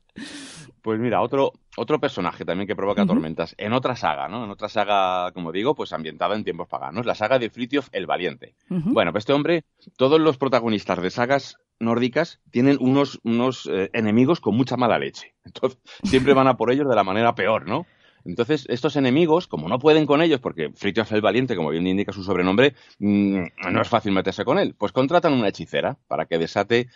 Pues 0.82 1.00
mira, 1.00 1.22
otro, 1.22 1.54
otro 1.78 2.00
personaje 2.00 2.44
también 2.44 2.68
que 2.68 2.76
provoca 2.76 3.06
tormentas 3.06 3.54
en 3.60 3.74
otra 3.74 3.96
saga, 3.96 4.28
¿no? 4.28 4.46
En 4.46 4.50
otra 4.50 4.68
saga, 4.68 5.32
como 5.32 5.52
digo, 5.52 5.76
pues 5.76 5.94
ambientada 5.94 6.36
en 6.36 6.44
tiempos 6.44 6.68
paganos, 6.68 7.06
la 7.06 7.14
saga 7.14 7.38
de 7.38 7.52
Fritjof 7.52 7.90
el 7.92 8.08
Valiente. 8.08 8.56
Bueno, 8.68 9.12
pues 9.12 9.24
este 9.24 9.34
hombre, 9.34 9.66
todos 9.96 10.20
los 10.20 10.38
protagonistas 10.38 11.00
de 11.02 11.12
sagas 11.12 11.58
nórdicas 11.80 12.40
tienen 12.50 12.78
unos, 12.80 13.20
unos 13.24 13.70
eh, 13.72 13.90
enemigos 13.94 14.40
con 14.40 14.56
mucha 14.56 14.76
mala 14.76 14.98
leche. 14.98 15.36
Entonces, 15.46 15.80
siempre 16.04 16.34
van 16.34 16.48
a 16.48 16.56
por 16.56 16.72
ellos 16.72 16.88
de 16.90 16.96
la 16.96 17.04
manera 17.04 17.36
peor, 17.36 17.68
¿no? 17.68 17.86
Entonces, 18.26 18.66
estos 18.70 18.96
enemigos, 18.96 19.48
como 19.48 19.68
no 19.68 19.80
pueden 19.80 20.06
con 20.06 20.22
ellos, 20.22 20.40
porque 20.40 20.72
Fritjof 20.74 21.12
el 21.12 21.22
Valiente, 21.22 21.56
como 21.56 21.70
bien 21.70 21.88
indica 21.88 22.12
su 22.12 22.24
sobrenombre, 22.24 22.76
mm, 23.00 23.42
no 23.72 23.82
es 23.82 23.88
fácil 23.88 24.12
meterse 24.12 24.46
con 24.46 24.60
él, 24.60 24.76
pues 24.78 24.92
contratan 24.92 25.34
una 25.34 25.48
hechicera 25.48 25.98
para 26.08 26.26
que 26.26 26.38
desate 26.38 26.88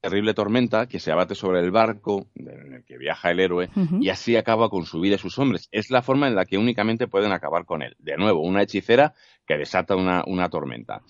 terrible 0.00 0.32
tormenta 0.32 0.86
que 0.86 0.98
se 0.98 1.12
abate 1.12 1.34
sobre 1.34 1.60
el 1.60 1.70
barco 1.70 2.26
en 2.34 2.72
el 2.74 2.84
que 2.84 2.96
viaja 2.96 3.30
el 3.30 3.40
héroe 3.40 3.68
y 4.00 4.08
así 4.08 4.34
acaba 4.34 4.70
con 4.70 4.86
su 4.86 4.98
vida 5.00 5.16
y 5.16 5.18
sus 5.18 5.38
hombres. 5.38 5.68
Es 5.72 5.90
la 5.90 6.00
forma 6.00 6.26
en 6.26 6.34
la 6.34 6.46
que 6.46 6.56
únicamente 6.56 7.06
pueden 7.06 7.32
acabar 7.32 7.66
con 7.66 7.82
él. 7.82 7.96
De 7.98 8.16
nuevo, 8.16 8.40
una 8.40 8.62
hechicera 8.62 9.14
que 9.46 9.58
desata 9.58 9.96
una 9.96 10.48
tormenta. 10.48 11.02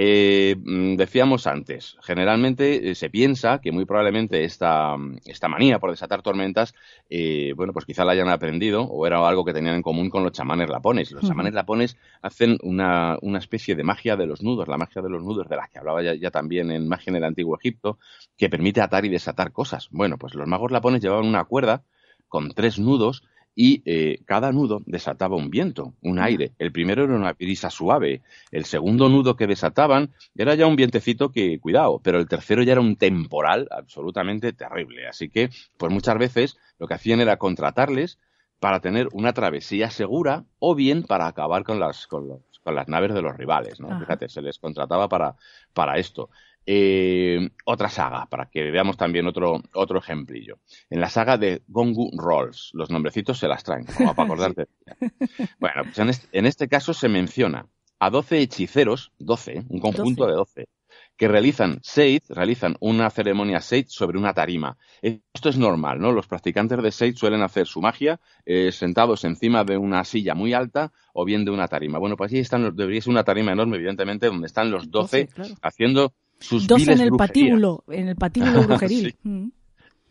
Eh, 0.00 0.54
mm, 0.56 0.94
decíamos 0.94 1.48
antes, 1.48 1.96
generalmente 2.02 2.90
eh, 2.90 2.94
se 2.94 3.10
piensa 3.10 3.60
que 3.60 3.72
muy 3.72 3.84
probablemente 3.84 4.44
esta, 4.44 4.94
esta 5.24 5.48
manía 5.48 5.80
por 5.80 5.90
desatar 5.90 6.22
tormentas, 6.22 6.72
eh, 7.10 7.52
bueno, 7.56 7.72
pues 7.72 7.84
quizá 7.84 8.04
la 8.04 8.12
hayan 8.12 8.28
aprendido 8.28 8.84
o 8.84 9.08
era 9.08 9.26
algo 9.26 9.44
que 9.44 9.52
tenían 9.52 9.74
en 9.74 9.82
común 9.82 10.08
con 10.08 10.22
los 10.22 10.30
chamanes 10.30 10.70
lapones. 10.70 11.10
Los 11.10 11.26
chamanes 11.26 11.52
lapones 11.52 11.96
hacen 12.22 12.58
una, 12.62 13.18
una, 13.22 13.40
especie 13.40 13.74
de 13.74 13.82
magia 13.82 14.14
de 14.14 14.26
los 14.26 14.40
nudos, 14.40 14.68
la 14.68 14.78
magia 14.78 15.02
de 15.02 15.10
los 15.10 15.24
nudos 15.24 15.48
de 15.48 15.56
la 15.56 15.66
que 15.66 15.80
hablaba 15.80 16.00
ya, 16.00 16.14
ya, 16.14 16.30
también 16.30 16.70
en 16.70 16.86
magia 16.86 17.10
en 17.10 17.16
el 17.16 17.24
antiguo 17.24 17.58
Egipto, 17.58 17.98
que 18.36 18.48
permite 18.48 18.80
atar 18.80 19.04
y 19.04 19.08
desatar 19.08 19.50
cosas. 19.50 19.88
Bueno, 19.90 20.16
pues 20.16 20.36
los 20.36 20.46
magos 20.46 20.70
lapones 20.70 21.02
llevaban 21.02 21.26
una 21.26 21.42
cuerda 21.42 21.82
con 22.28 22.50
tres 22.50 22.78
nudos 22.78 23.24
y 23.60 23.82
eh, 23.86 24.20
cada 24.24 24.52
nudo 24.52 24.82
desataba 24.86 25.34
un 25.34 25.50
viento, 25.50 25.94
un 26.02 26.20
aire. 26.20 26.52
El 26.60 26.70
primero 26.70 27.02
era 27.02 27.16
una 27.16 27.32
brisa 27.32 27.70
suave, 27.70 28.22
el 28.52 28.66
segundo 28.66 29.08
nudo 29.08 29.34
que 29.34 29.48
desataban 29.48 30.12
era 30.36 30.54
ya 30.54 30.68
un 30.68 30.76
vientecito 30.76 31.32
que, 31.32 31.58
cuidado, 31.58 32.00
pero 32.00 32.20
el 32.20 32.28
tercero 32.28 32.62
ya 32.62 32.70
era 32.70 32.80
un 32.80 32.94
temporal 32.94 33.66
absolutamente 33.72 34.52
terrible. 34.52 35.08
Así 35.08 35.28
que, 35.28 35.50
pues 35.76 35.92
muchas 35.92 36.16
veces 36.18 36.56
lo 36.78 36.86
que 36.86 36.94
hacían 36.94 37.18
era 37.18 37.36
contratarles 37.36 38.20
para 38.60 38.78
tener 38.78 39.08
una 39.10 39.32
travesía 39.32 39.90
segura 39.90 40.44
o 40.60 40.76
bien 40.76 41.02
para 41.02 41.26
acabar 41.26 41.64
con 41.64 41.80
las, 41.80 42.06
con, 42.06 42.28
las 42.64 42.86
naves 42.86 43.12
de 43.12 43.22
los 43.22 43.36
rivales, 43.36 43.80
¿no? 43.80 43.98
Fíjate, 43.98 44.28
se 44.28 44.40
les 44.40 44.60
contrataba 44.60 45.08
para, 45.08 45.34
para 45.72 45.98
esto. 45.98 46.30
Eh, 46.70 47.48
otra 47.64 47.88
saga, 47.88 48.26
para 48.26 48.50
que 48.50 48.70
veamos 48.70 48.98
también 48.98 49.26
otro, 49.26 49.62
otro 49.72 50.00
ejemplillo. 50.00 50.58
En 50.90 51.00
la 51.00 51.08
saga 51.08 51.38
de 51.38 51.62
Gongu 51.66 52.10
Rolls, 52.14 52.72
los 52.74 52.90
nombrecitos 52.90 53.38
se 53.38 53.48
las 53.48 53.64
traen, 53.64 53.86
como 53.86 54.14
para 54.14 54.26
acordarte. 54.26 54.66
bueno, 55.58 55.84
pues 55.84 55.98
en 55.98 56.10
este, 56.10 56.28
en 56.38 56.44
este, 56.44 56.68
caso 56.68 56.92
se 56.92 57.08
menciona 57.08 57.66
a 57.98 58.10
12 58.10 58.40
hechiceros, 58.40 59.12
12, 59.18 59.64
un 59.70 59.80
conjunto 59.80 60.26
de 60.26 60.34
12, 60.34 60.68
que 61.16 61.26
realizan 61.26 61.78
Seid, 61.82 62.24
realizan 62.28 62.76
una 62.80 63.08
ceremonia 63.08 63.62
Seid 63.62 63.86
sobre 63.88 64.18
una 64.18 64.34
tarima. 64.34 64.76
Esto 65.00 65.48
es 65.48 65.56
normal, 65.56 65.98
¿no? 65.98 66.12
Los 66.12 66.26
practicantes 66.26 66.82
de 66.82 66.92
Seid 66.92 67.16
suelen 67.16 67.40
hacer 67.40 67.66
su 67.66 67.80
magia 67.80 68.20
eh, 68.44 68.72
sentados 68.72 69.24
encima 69.24 69.64
de 69.64 69.78
una 69.78 70.04
silla 70.04 70.34
muy 70.34 70.52
alta 70.52 70.92
o 71.14 71.24
bien 71.24 71.46
de 71.46 71.50
una 71.50 71.66
tarima. 71.66 71.98
Bueno, 71.98 72.14
pues 72.14 72.30
ahí 72.30 72.40
están, 72.40 72.76
debería 72.76 73.00
ser 73.00 73.10
una 73.10 73.24
tarima 73.24 73.52
enorme, 73.52 73.76
evidentemente, 73.76 74.26
donde 74.26 74.48
están 74.48 74.70
los 74.70 74.90
12, 74.90 75.30
haciendo 75.62 76.12
Dos 76.66 76.88
en 76.88 77.00
el 77.00 77.10
patíbulo, 77.10 77.84
en 77.88 78.08
el 78.08 78.16
patíbulo 78.16 78.62
brujeril. 78.66 79.16
Mm. 79.22 79.48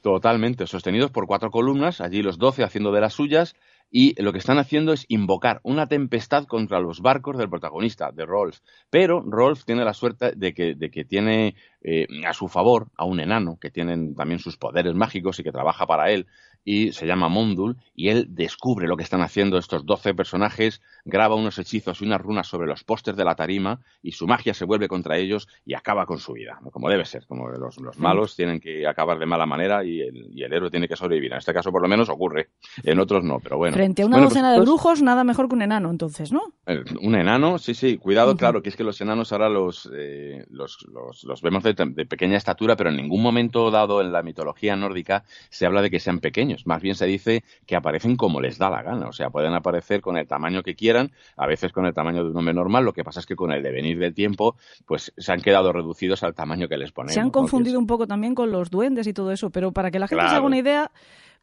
Totalmente, 0.02 0.68
sostenidos 0.68 1.12
por 1.12 1.28
cuatro 1.28 1.52
columnas, 1.52 2.02
allí 2.02 2.22
los 2.22 2.38
doce 2.38 2.64
haciendo 2.64 2.92
de 2.92 3.02
las 3.02 3.14
suyas, 3.14 3.56
y 3.90 4.22
lo 4.22 4.32
que 4.32 4.40
están 4.40 4.60
haciendo 4.60 4.94
es 4.94 5.06
invocar 5.08 5.60
una 5.64 5.88
tempestad 5.88 6.46
contra 6.46 6.80
los 6.80 7.02
barcos 7.02 7.38
del 7.38 7.50
protagonista, 7.50 8.12
de 8.12 8.26
Rolf. 8.26 8.60
Pero 8.90 9.22
Rolf 9.22 9.64
tiene 9.64 9.86
la 9.86 9.94
suerte 9.94 10.34
de 10.36 10.54
que, 10.54 10.76
de 10.76 10.92
que 10.92 11.06
tiene 11.06 11.56
eh, 11.82 12.06
a 12.26 12.34
su 12.34 12.48
favor 12.48 12.88
a 12.98 13.06
un 13.06 13.20
enano, 13.20 13.58
que 13.60 13.72
tiene 13.72 14.14
también 14.14 14.40
sus 14.40 14.58
poderes 14.58 14.94
mágicos 14.94 15.40
y 15.40 15.44
que 15.44 15.52
trabaja 15.52 15.86
para 15.88 16.12
él, 16.12 16.28
y 16.70 16.92
se 16.92 17.08
llama 17.08 17.30
Mondul, 17.30 17.78
y 17.96 18.10
él 18.10 18.26
descubre 18.28 18.90
lo 18.90 18.98
que 18.98 19.04
están 19.04 19.22
haciendo 19.22 19.58
estos 19.58 19.86
doce 19.86 20.14
personajes, 20.14 20.82
graba 21.06 21.36
unos 21.36 21.58
hechizos 21.60 22.02
y 22.02 22.06
unas 22.06 22.20
runas 22.20 22.48
sobre 22.48 22.68
los 22.68 22.84
pósters 22.84 23.16
de 23.16 23.24
la 23.24 23.36
tarima, 23.36 23.80
y 24.02 24.12
su 24.12 24.28
magia 24.28 24.54
se 24.54 24.66
vuelve 24.66 24.90
contra 24.90 25.18
ellos 25.18 25.48
y 25.66 25.76
acaba 25.76 26.06
con 26.06 26.20
su 26.20 26.34
vida, 26.34 26.60
como 26.74 26.90
debe 26.90 27.06
ser, 27.06 27.26
como 27.26 27.48
los, 27.48 27.80
malos 27.98 28.36
tienen 28.36 28.60
que 28.60 28.86
acabar 28.86 29.18
de 29.18 29.26
mala 29.26 29.46
manera 29.46 29.86
y 29.86 30.02
el, 30.02 30.54
héroe 30.54 30.70
tiene 30.70 30.90
que 30.90 30.98
sobrevivir. 30.98 31.32
En 31.32 31.38
este 31.38 31.54
caso, 31.54 31.72
por 31.72 31.82
lo 31.82 31.88
menos, 31.88 32.10
ocurre, 32.10 32.50
en 32.84 33.00
otros 33.00 33.24
no, 33.24 33.40
pero 33.40 33.56
bueno. 33.56 33.74
Frente 33.74 34.02
a 34.02 34.06
una 34.06 34.18
pues 34.18 34.32
docena 34.32 34.52
de 34.52 34.60
brujos, 34.60 35.02
nada 35.02 35.24
mejor 35.24 35.48
que 35.48 35.56
un 35.56 35.62
enano, 35.62 35.90
entonces, 35.90 36.34
¿no? 36.34 36.52
Eh, 36.66 36.84
un 37.02 37.16
enano, 37.16 37.60
sí, 37.60 37.76
sí, 37.76 37.98
cuidado, 37.98 38.36
claro, 38.36 38.62
que 38.62 38.68
es 38.68 38.76
que 38.76 38.84
los 38.84 39.00
enanos 39.00 39.32
ahora 39.32 39.48
los, 39.48 39.90
eh, 39.96 40.44
los, 40.50 40.86
los, 40.92 41.42
vemos 41.42 41.64
de, 41.64 41.76
de 41.76 42.06
pequeña 42.06 42.36
estatura, 42.36 42.76
pero 42.76 42.90
en 42.90 42.98
ningún 42.98 43.22
momento 43.22 43.72
dado 43.72 44.02
en 44.02 44.12
la 44.12 44.22
mitología 44.22 44.76
nórdica 44.76 45.24
se 45.50 45.66
habla 45.66 45.82
de 45.82 45.90
que 45.90 46.02
sean 46.02 46.20
pequeños 46.20 46.57
más 46.66 46.82
bien 46.82 46.96
se 46.96 47.06
dice 47.06 47.44
que 47.66 47.76
aparecen 47.76 48.16
como 48.16 48.42
les 48.42 48.58
da 48.58 48.70
la 48.70 48.82
gana. 48.82 49.08
O 49.08 49.12
sea, 49.12 49.30
pueden 49.30 49.54
aparecer 49.54 50.02
con 50.02 50.18
el 50.18 50.28
tamaño 50.28 50.64
que 50.64 50.76
quieran, 50.76 51.12
a 51.36 51.46
veces 51.46 51.72
con 51.72 51.86
el 51.86 51.94
tamaño 51.94 52.24
de 52.24 52.32
un 52.32 52.38
hombre 52.38 52.54
normal. 52.54 52.86
Lo 52.86 52.94
que 52.94 53.04
pasa 53.04 53.20
es 53.20 53.26
que 53.26 53.36
con 53.36 53.52
el 53.52 53.62
devenir 53.62 54.00
del 54.00 54.14
tiempo, 54.14 54.56
pues 54.86 55.14
se 55.18 55.32
han 55.32 55.42
quedado 55.42 55.72
reducidos 55.74 56.24
al 56.24 56.34
tamaño 56.34 56.68
que 56.68 56.78
les 56.78 56.92
ponen. 56.92 57.14
Se 57.14 57.20
han 57.20 57.30
confundido 57.30 57.80
un 57.80 57.88
poco 57.88 58.08
también 58.08 58.36
con 58.36 58.52
los 58.52 58.70
duendes 58.70 59.08
y 59.08 59.14
todo 59.14 59.32
eso, 59.32 59.50
pero 59.50 59.72
para 59.72 59.92
que 59.92 60.00
la 60.00 60.08
gente 60.08 60.28
se 60.28 60.36
haga 60.36 60.46
una 60.46 60.58
idea, 60.58 60.92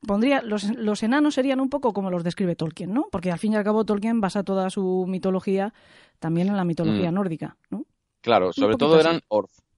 pondría 0.07 0.43
los, 0.43 0.65
los, 0.77 1.03
enanos 1.03 1.35
serían 1.35 1.61
un 1.61 1.71
poco 1.71 1.93
como 1.93 2.11
los 2.11 2.25
describe 2.25 2.57
Tolkien, 2.57 2.93
¿no? 2.93 3.07
Porque 3.11 3.31
al 3.31 3.39
fin 3.39 3.53
y 3.53 3.57
al 3.57 3.65
cabo 3.65 3.85
Tolkien 3.85 4.21
basa 4.21 4.43
toda 4.43 4.71
su 4.71 5.07
mitología 5.09 5.73
también 6.19 6.49
en 6.49 6.57
la 6.57 6.65
mitología 6.65 7.11
mm. 7.11 7.15
nórdica, 7.15 7.57
¿no? 7.71 7.85
Claro, 8.21 8.53
sobre 8.55 8.77
todo 8.77 8.99
eran 8.99 9.21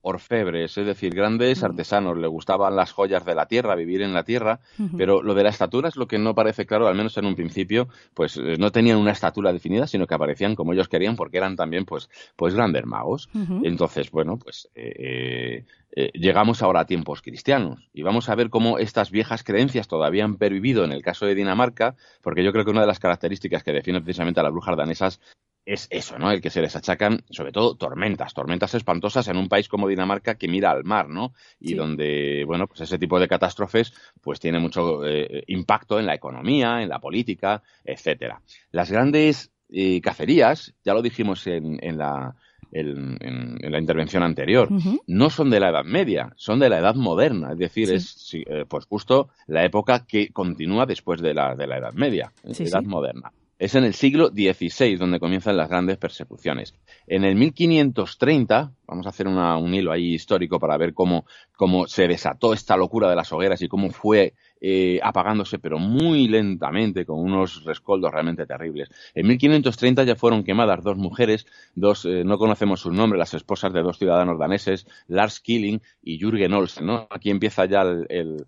orfebres, 0.07 0.77
es 0.77 0.85
decir, 0.85 1.13
grandes 1.13 1.63
artesanos. 1.63 2.17
Le 2.17 2.27
gustaban 2.27 2.75
las 2.75 2.91
joyas 2.91 3.25
de 3.25 3.35
la 3.35 3.47
tierra, 3.47 3.75
vivir 3.75 4.01
en 4.01 4.13
la 4.13 4.23
tierra, 4.23 4.59
pero 4.97 5.21
lo 5.21 5.33
de 5.33 5.43
la 5.43 5.49
estatura 5.49 5.89
es 5.89 5.97
lo 5.97 6.07
que 6.07 6.17
no 6.17 6.33
parece 6.33 6.65
claro, 6.65 6.87
al 6.87 6.95
menos 6.95 7.17
en 7.17 7.25
un 7.25 7.35
principio, 7.35 7.87
pues 8.13 8.37
eh, 8.37 8.55
no 8.57 8.71
tenían 8.71 8.97
una 8.97 9.11
estatura 9.11 9.51
definida, 9.51 9.85
sino 9.87 10.07
que 10.07 10.15
aparecían 10.15 10.55
como 10.55 10.73
ellos 10.73 10.87
querían 10.87 11.15
porque 11.15 11.37
eran 11.37 11.55
también 11.55 11.85
pues, 11.85 12.09
pues 12.35 12.53
grandes 12.53 12.85
magos. 12.85 13.29
Entonces, 13.63 14.09
bueno, 14.11 14.37
pues 14.37 14.69
eh, 14.75 15.65
eh, 15.91 16.11
llegamos 16.13 16.61
ahora 16.61 16.81
a 16.81 16.85
tiempos 16.85 17.21
cristianos 17.21 17.89
y 17.91 18.03
vamos 18.03 18.29
a 18.29 18.35
ver 18.35 18.49
cómo 18.49 18.77
estas 18.77 19.09
viejas 19.09 19.43
creencias 19.43 19.87
todavía 19.87 20.25
han 20.25 20.35
pervivido 20.35 20.85
en 20.85 20.91
el 20.91 21.01
caso 21.01 21.25
de 21.25 21.35
Dinamarca, 21.35 21.95
porque 22.21 22.43
yo 22.43 22.51
creo 22.51 22.65
que 22.65 22.71
una 22.71 22.81
de 22.81 22.87
las 22.87 22.99
características 22.99 23.63
que 23.63 23.73
define 23.73 24.01
precisamente 24.01 24.39
a 24.39 24.43
las 24.43 24.51
brujas 24.51 24.77
danesas 24.77 25.19
es 25.67 25.87
eso, 25.91 26.17
¿no? 26.17 26.31
El 26.31 26.41
que 26.41 26.49
se 26.49 26.61
les 26.61 26.75
achacan, 26.77 27.25
sobre 27.29 27.51
todo, 27.51 27.75
tormentas, 27.75 28.33
tormentas 28.33 28.73
espantosas 28.73 29.27
en 29.27 29.35
un 29.35 29.49
país 29.49 29.67
como 29.67 29.89
Dinamarca 29.89 30.35
que 30.35 30.47
mira 30.47 30.71
al 30.71 30.85
mar, 30.85 31.09
¿no? 31.09 31.33
Y 31.59 31.73
donde, 31.73 32.45
bueno, 32.45 32.67
pues 32.67 32.79
ese 32.81 32.97
tipo 32.97 33.19
de 33.19 33.27
catástrofes, 33.27 33.93
pues 34.21 34.39
tiene 34.39 34.59
mucho 34.59 35.05
eh, 35.05 35.43
impacto 35.47 35.99
en 35.99 36.05
la 36.05 36.15
economía, 36.15 36.81
en 36.81 36.87
la 36.87 36.99
política, 36.99 37.61
etcétera. 37.83 38.41
Las 38.71 38.89
grandes 38.89 39.51
eh, 39.69 39.99
cacerías, 39.99 40.73
ya 40.85 40.93
lo 40.93 41.01
dijimos 41.01 41.45
en, 41.47 41.83
en 41.83 41.97
la 41.97 42.33
en, 42.71 43.57
la 43.61 43.79
intervención 43.79 44.23
anterior, 44.23 44.69
no 45.07 45.29
son 45.29 45.49
de 45.49 45.59
la 45.59 45.69
Edad 45.69 45.85
Media, 45.85 46.33
son 46.35 46.59
de 46.59 46.69
la 46.69 46.79
Edad 46.79 46.95
Moderna, 46.95 47.53
es 47.53 47.57
decir, 47.57 47.91
es 47.91 48.29
eh, 48.33 48.65
pues 48.67 48.85
justo 48.85 49.29
la 49.47 49.63
época 49.63 50.05
que 50.05 50.29
continúa 50.33 50.85
después 50.85 51.21
de 51.21 51.33
la, 51.33 51.55
de 51.55 51.65
la 51.65 51.77
Edad 51.77 51.93
Media, 51.93 52.33
Edad 52.43 52.83
Moderna. 52.83 53.31
Es 53.59 53.73
en 53.73 53.85
el 53.85 53.95
siglo 53.95 54.27
XVI 54.27 54.97
donde 54.97 55.19
comienzan 55.19 55.57
las 55.57 55.67
grandes 55.67 55.97
persecuciones. 55.97 56.75
En 57.07 57.23
el 57.23 57.35
1530, 57.35 58.71
vamos 58.85 59.05
a 59.07 59.09
hacer 59.09 59.27
un 59.27 59.73
hilo 59.73 59.91
ahí 59.91 60.13
histórico 60.13 60.59
para 60.59 60.77
ver 60.77 60.93
cómo, 60.93 61.25
cómo 61.55 61.87
se 61.87 62.07
desató 62.07 62.53
esta 62.53 62.77
locura 62.77 63.09
de 63.09 63.15
las 63.15 63.33
hogueras 63.33 63.59
y 63.63 63.67
cómo 63.67 63.89
fue 63.89 64.35
eh, 64.61 64.99
apagándose, 65.01 65.57
pero 65.57 65.79
muy 65.79 66.27
lentamente, 66.27 67.03
con 67.03 67.19
unos 67.19 67.63
rescoldos 67.63 68.11
realmente 68.11 68.45
terribles. 68.45 68.89
En 69.15 69.25
1530 69.25 70.03
ya 70.03 70.15
fueron 70.15 70.43
quemadas 70.43 70.83
dos 70.83 70.97
mujeres, 70.97 71.47
dos, 71.73 72.05
eh, 72.05 72.23
no 72.23 72.37
conocemos 72.37 72.81
sus 72.81 72.93
nombres, 72.93 73.17
las 73.17 73.33
esposas 73.33 73.73
de 73.73 73.81
dos 73.81 73.97
ciudadanos 73.97 74.37
daneses, 74.37 74.85
Lars 75.07 75.39
Killing 75.39 75.81
y 76.03 76.19
Jürgen 76.19 76.53
Olsen. 76.53 76.85
¿no? 76.85 77.07
Aquí 77.09 77.31
empieza 77.31 77.65
ya 77.65 77.81
el 77.81 78.45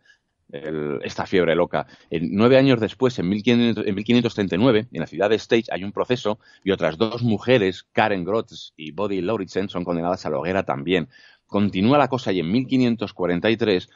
esta 0.51 1.25
fiebre 1.25 1.55
loca. 1.55 1.87
nueve 2.11 2.57
años 2.57 2.79
después, 2.79 3.19
en, 3.19 3.29
1539, 3.29 4.87
en 4.91 4.99
la 4.99 5.07
ciudad 5.07 5.29
de 5.29 5.35
Stage 5.35 5.65
hay 5.71 5.83
un 5.83 5.91
proceso 5.91 6.39
y 6.63 6.71
otras 6.71 6.97
dos 6.97 7.21
mujeres, 7.23 7.85
Karen 7.91 8.23
Grotz 8.23 8.73
y 8.75 8.91
Bodil 8.91 9.27
Lauritsen, 9.27 9.69
son 9.69 9.83
condenadas 9.83 10.25
a 10.25 10.29
la 10.29 10.39
hoguera 10.39 10.63
también. 10.63 11.09
Continúa 11.45 11.97
la 11.97 12.07
cosa 12.07 12.31
y 12.31 12.39
en 12.39 12.51
1543 12.51 13.89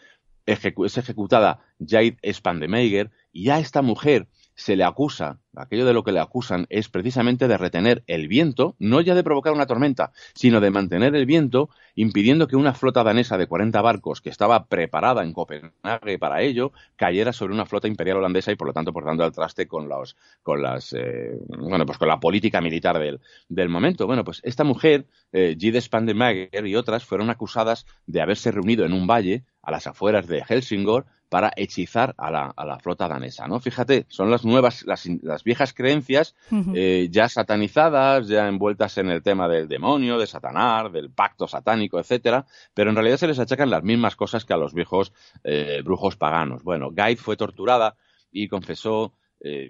es 0.46 0.98
ejecutada 0.98 1.60
Jade 1.80 2.18
Spandemeiger 2.32 3.12
y 3.32 3.46
ya 3.46 3.60
esta 3.60 3.82
mujer 3.82 4.28
se 4.56 4.76
le 4.76 4.84
acusa, 4.84 5.40
aquello 5.56 5.86
de 5.86 5.94
lo 5.94 6.04
que 6.04 6.12
le 6.12 6.20
acusan 6.20 6.66
es 6.70 6.90
precisamente 6.90 7.48
de 7.48 7.58
retener 7.58 8.04
el 8.08 8.28
viento, 8.28 8.76
no 8.80 9.02
ya 9.02 9.16
de 9.16 9.24
provocar 9.24 9.54
una 9.54 9.66
tormenta, 9.66 10.12
sino 10.34 10.60
de 10.60 10.72
mantener 10.72 11.16
el 11.16 11.26
viento, 11.26 11.70
impidiendo 11.96 12.48
que 12.48 12.56
una 12.56 12.74
flota 12.74 13.04
danesa 13.04 13.38
de 13.38 13.48
40 13.48 13.82
barcos 13.82 14.22
que 14.22 14.30
estaba 14.30 14.66
preparada 14.66 15.24
en 15.24 15.34
Copenhague 15.34 16.18
para 16.20 16.42
ello, 16.42 16.72
cayera 16.96 17.34
sobre 17.34 17.54
una 17.54 17.66
flota 17.66 17.88
imperial 17.88 18.18
holandesa 18.18 18.52
y 18.52 18.56
por 18.56 18.68
lo 18.68 18.74
tanto 18.74 18.94
por 18.94 19.06
dando 19.06 19.24
al 19.24 19.32
traste 19.32 19.68
con 19.68 19.88
los, 19.88 20.16
con 20.42 20.62
las, 20.62 20.94
eh, 20.94 21.38
bueno, 21.48 21.86
pues 21.86 21.98
con 21.98 22.08
la 22.08 22.20
política 22.20 22.62
militar 22.62 23.00
del, 23.00 23.20
del 23.50 23.70
momento. 23.70 24.08
Bueno, 24.08 24.24
pues 24.24 24.42
esta 24.44 24.64
mujer, 24.64 25.08
eh, 25.32 25.56
Gide 25.60 25.82
Spandemager 25.82 26.66
y 26.66 26.76
otras 26.76 27.04
fueron 27.06 27.30
acusadas 27.30 27.86
de 28.06 28.22
haberse 28.22 28.52
reunido 28.52 28.86
en 28.86 28.94
un 28.94 29.08
valle 29.08 29.44
a 29.62 29.72
las 29.72 29.88
afueras 29.88 30.28
de 30.28 30.44
Helsingor 30.44 31.06
para 31.34 31.52
hechizar 31.56 32.14
a 32.20 32.30
la, 32.30 32.54
a 32.56 32.64
la 32.64 32.78
flota 32.78 33.08
danesa, 33.08 33.48
¿no? 33.48 33.60
Fíjate, 33.60 34.06
son 34.08 34.30
las 34.30 34.46
nuevas, 34.46 34.86
las 34.86 35.43
viejas 35.44 35.74
creencias 35.74 36.36
eh, 36.74 37.08
ya 37.12 37.30
satanizadas, 37.30 38.28
ya 38.28 38.48
envueltas 38.48 38.98
en 38.98 39.10
el 39.10 39.22
tema 39.22 39.48
del 39.48 39.68
demonio, 39.68 40.18
de 40.18 40.28
Satanás, 40.28 40.92
del 40.92 41.10
pacto 41.10 41.48
satánico, 41.48 42.00
etcétera, 42.00 42.46
pero 42.74 42.90
en 42.90 42.96
realidad 42.96 43.18
se 43.18 43.28
les 43.28 43.40
achacan 43.40 43.70
las 43.70 43.84
mismas 43.84 44.16
cosas 44.16 44.46
que 44.46 44.54
a 44.54 44.58
los 44.58 44.74
viejos 44.74 45.14
eh, 45.44 45.82
brujos 45.84 46.16
paganos. 46.16 46.64
Bueno, 46.64 46.92
Guide 46.92 47.18
fue 47.18 47.38
torturada 47.38 47.96
y 48.32 48.48
confesó 48.48 49.14
eh, 49.46 49.70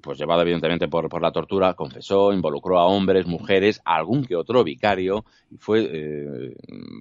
pues 0.00 0.18
llevado 0.18 0.42
evidentemente 0.42 0.86
por, 0.86 1.08
por, 1.08 1.20
la 1.20 1.32
tortura, 1.32 1.74
confesó, 1.74 2.32
involucró 2.32 2.78
a 2.78 2.86
hombres, 2.86 3.26
mujeres, 3.26 3.80
algún 3.84 4.24
que 4.24 4.36
otro 4.36 4.62
vicario, 4.62 5.24
y 5.50 5.56
fue, 5.56 5.88
eh, 5.92 6.54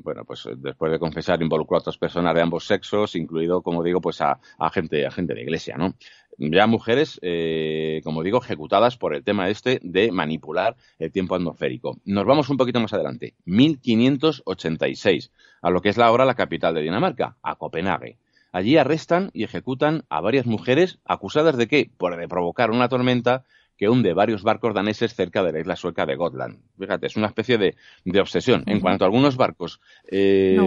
bueno, 0.03 0.25
pues 0.25 0.49
después 0.57 0.91
de 0.91 0.97
confesar, 0.97 1.39
involucró 1.41 1.77
a 1.77 1.81
otras 1.81 1.99
personas 1.99 2.33
de 2.33 2.41
ambos 2.41 2.65
sexos, 2.65 3.15
incluido, 3.15 3.61
como 3.61 3.83
digo, 3.83 4.01
pues 4.01 4.21
a, 4.21 4.39
gente, 4.73 5.05
a 5.05 5.11
gente 5.11 5.35
de 5.35 5.43
iglesia, 5.43 5.77
¿no? 5.77 5.93
Ya 6.39 6.65
mujeres, 6.67 7.19
eh, 7.21 8.01
como 8.03 8.23
digo, 8.23 8.39
ejecutadas 8.41 8.97
por 8.97 9.13
el 9.13 9.23
tema 9.23 9.49
este 9.49 9.79
de 9.83 10.11
manipular 10.11 10.77
el 10.97 11.11
tiempo 11.11 11.35
atmosférico. 11.35 11.97
Nos 12.05 12.25
vamos 12.25 12.49
un 12.49 12.57
poquito 12.57 12.79
más 12.79 12.93
adelante, 12.93 13.35
1586, 13.45 15.31
a 15.61 15.69
lo 15.69 15.81
que 15.81 15.89
es 15.89 15.97
la 15.97 16.07
ahora 16.07 16.25
la 16.25 16.35
capital 16.35 16.73
de 16.73 16.81
Dinamarca, 16.81 17.35
a 17.43 17.55
Copenhague. 17.55 18.17
Allí 18.51 18.77
arrestan 18.77 19.29
y 19.33 19.43
ejecutan 19.43 20.03
a 20.09 20.21
varias 20.21 20.45
mujeres 20.45 20.99
acusadas 21.05 21.57
de 21.57 21.67
qué? 21.67 21.91
Por 21.97 22.17
de 22.17 22.27
provocar 22.27 22.71
una 22.71 22.89
tormenta 22.89 23.45
que 23.77 23.87
hunde 23.87 24.13
varios 24.13 24.43
barcos 24.43 24.73
daneses 24.73 25.15
cerca 25.15 25.41
de 25.41 25.53
la 25.53 25.59
isla 25.61 25.75
sueca 25.77 26.05
de 26.05 26.15
Gotland. 26.15 26.59
Fíjate, 26.77 27.07
es 27.07 27.15
una 27.15 27.27
especie 27.27 27.57
de, 27.57 27.75
obsesión. 28.19 28.63
En 28.65 28.81
cuanto 28.81 29.05
a 29.05 29.07
algunos 29.07 29.37
barcos 29.37 29.79
eh, 30.11 30.57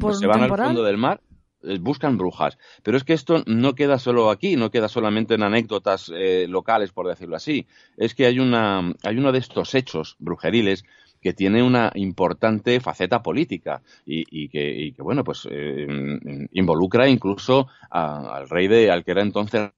pues 0.00 0.18
se 0.18 0.26
van 0.26 0.42
al 0.42 0.48
fondo 0.48 0.82
del 0.82 0.96
mar, 0.96 1.20
eh, 1.62 1.78
buscan 1.80 2.18
brujas. 2.18 2.58
Pero 2.82 2.96
es 2.96 3.04
que 3.04 3.12
esto 3.12 3.44
no 3.46 3.74
queda 3.74 3.98
solo 3.98 4.30
aquí, 4.30 4.56
no 4.56 4.70
queda 4.70 4.88
solamente 4.88 5.34
en 5.34 5.42
anécdotas 5.42 6.10
eh, 6.14 6.46
locales, 6.48 6.92
por 6.92 7.06
decirlo 7.06 7.36
así. 7.36 7.66
Es 7.96 8.14
que 8.14 8.26
hay, 8.26 8.40
una, 8.40 8.92
hay 9.04 9.16
uno 9.16 9.30
de 9.30 9.38
estos 9.38 9.74
hechos 9.74 10.16
brujeriles 10.18 10.84
que 11.26 11.34
tiene 11.34 11.60
una 11.60 11.90
importante 11.96 12.78
faceta 12.78 13.20
política 13.20 13.82
y, 14.04 14.48
que, 14.48 14.94
bueno, 14.98 15.24
pues 15.24 15.48
eh, 15.50 15.84
involucra 16.52 17.08
incluso 17.08 17.66
al 17.90 18.48
rey 18.48 18.68
de, 18.68 18.92
al 18.92 19.02
que 19.02 19.10
era 19.10 19.22
entonces 19.22 19.72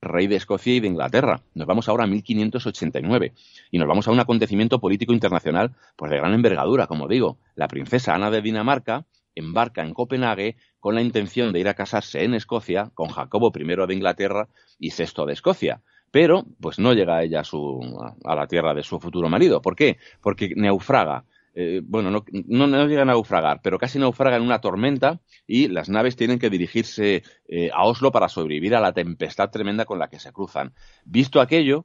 rey 0.00 0.26
de 0.26 0.34
Escocia 0.34 0.74
y 0.74 0.80
de 0.80 0.88
Inglaterra. 0.88 1.40
Nos 1.54 1.68
vamos 1.68 1.88
ahora 1.88 2.02
a 2.02 2.08
1589 2.08 3.32
y 3.70 3.78
nos 3.78 3.86
vamos 3.86 4.08
a 4.08 4.10
un 4.10 4.18
acontecimiento 4.18 4.80
político 4.80 5.12
internacional 5.12 5.70
pues 5.94 6.10
de 6.10 6.16
gran 6.16 6.34
envergadura, 6.34 6.88
como 6.88 7.06
digo. 7.06 7.38
La 7.54 7.68
princesa 7.68 8.16
Ana 8.16 8.32
de 8.32 8.42
Dinamarca 8.42 9.06
embarca 9.36 9.84
en 9.84 9.94
Copenhague 9.94 10.56
con 10.80 10.96
la 10.96 11.02
intención 11.02 11.52
de 11.52 11.60
ir 11.60 11.68
a 11.68 11.74
casarse 11.74 12.24
en 12.24 12.34
Escocia 12.34 12.90
con 12.94 13.06
Jacobo 13.06 13.52
I 13.54 13.86
de 13.86 13.94
Inglaterra 13.94 14.48
y 14.80 14.90
VI 14.90 15.26
de 15.28 15.32
Escocia 15.32 15.80
pero 16.10 16.44
pues 16.60 16.78
no 16.78 16.92
llega 16.92 17.22
ella 17.22 17.40
a, 17.40 17.44
su, 17.44 17.80
a 18.24 18.34
la 18.34 18.46
tierra 18.46 18.74
de 18.74 18.82
su 18.82 18.98
futuro 18.98 19.28
marido. 19.28 19.60
¿Por 19.60 19.76
qué? 19.76 19.98
Porque 20.20 20.52
naufraga. 20.56 21.24
Eh, 21.54 21.80
bueno, 21.82 22.10
no, 22.10 22.24
no, 22.66 22.86
llega 22.86 23.02
a 23.02 23.04
naufragar, 23.04 23.60
pero 23.62 23.78
casi 23.78 23.98
naufraga 23.98 24.36
en 24.36 24.44
una 24.44 24.60
tormenta 24.60 25.20
y 25.44 25.66
las 25.66 25.88
naves 25.88 26.14
tienen 26.14 26.38
que 26.38 26.50
dirigirse 26.50 27.24
eh, 27.48 27.70
a 27.74 27.84
Oslo 27.84 28.12
para 28.12 28.28
sobrevivir 28.28 28.76
a 28.76 28.80
la 28.80 28.92
tempestad 28.92 29.50
tremenda 29.50 29.84
con 29.84 29.98
la 29.98 30.08
que 30.08 30.20
se 30.20 30.32
cruzan. 30.32 30.72
Visto 31.04 31.40
aquello, 31.40 31.84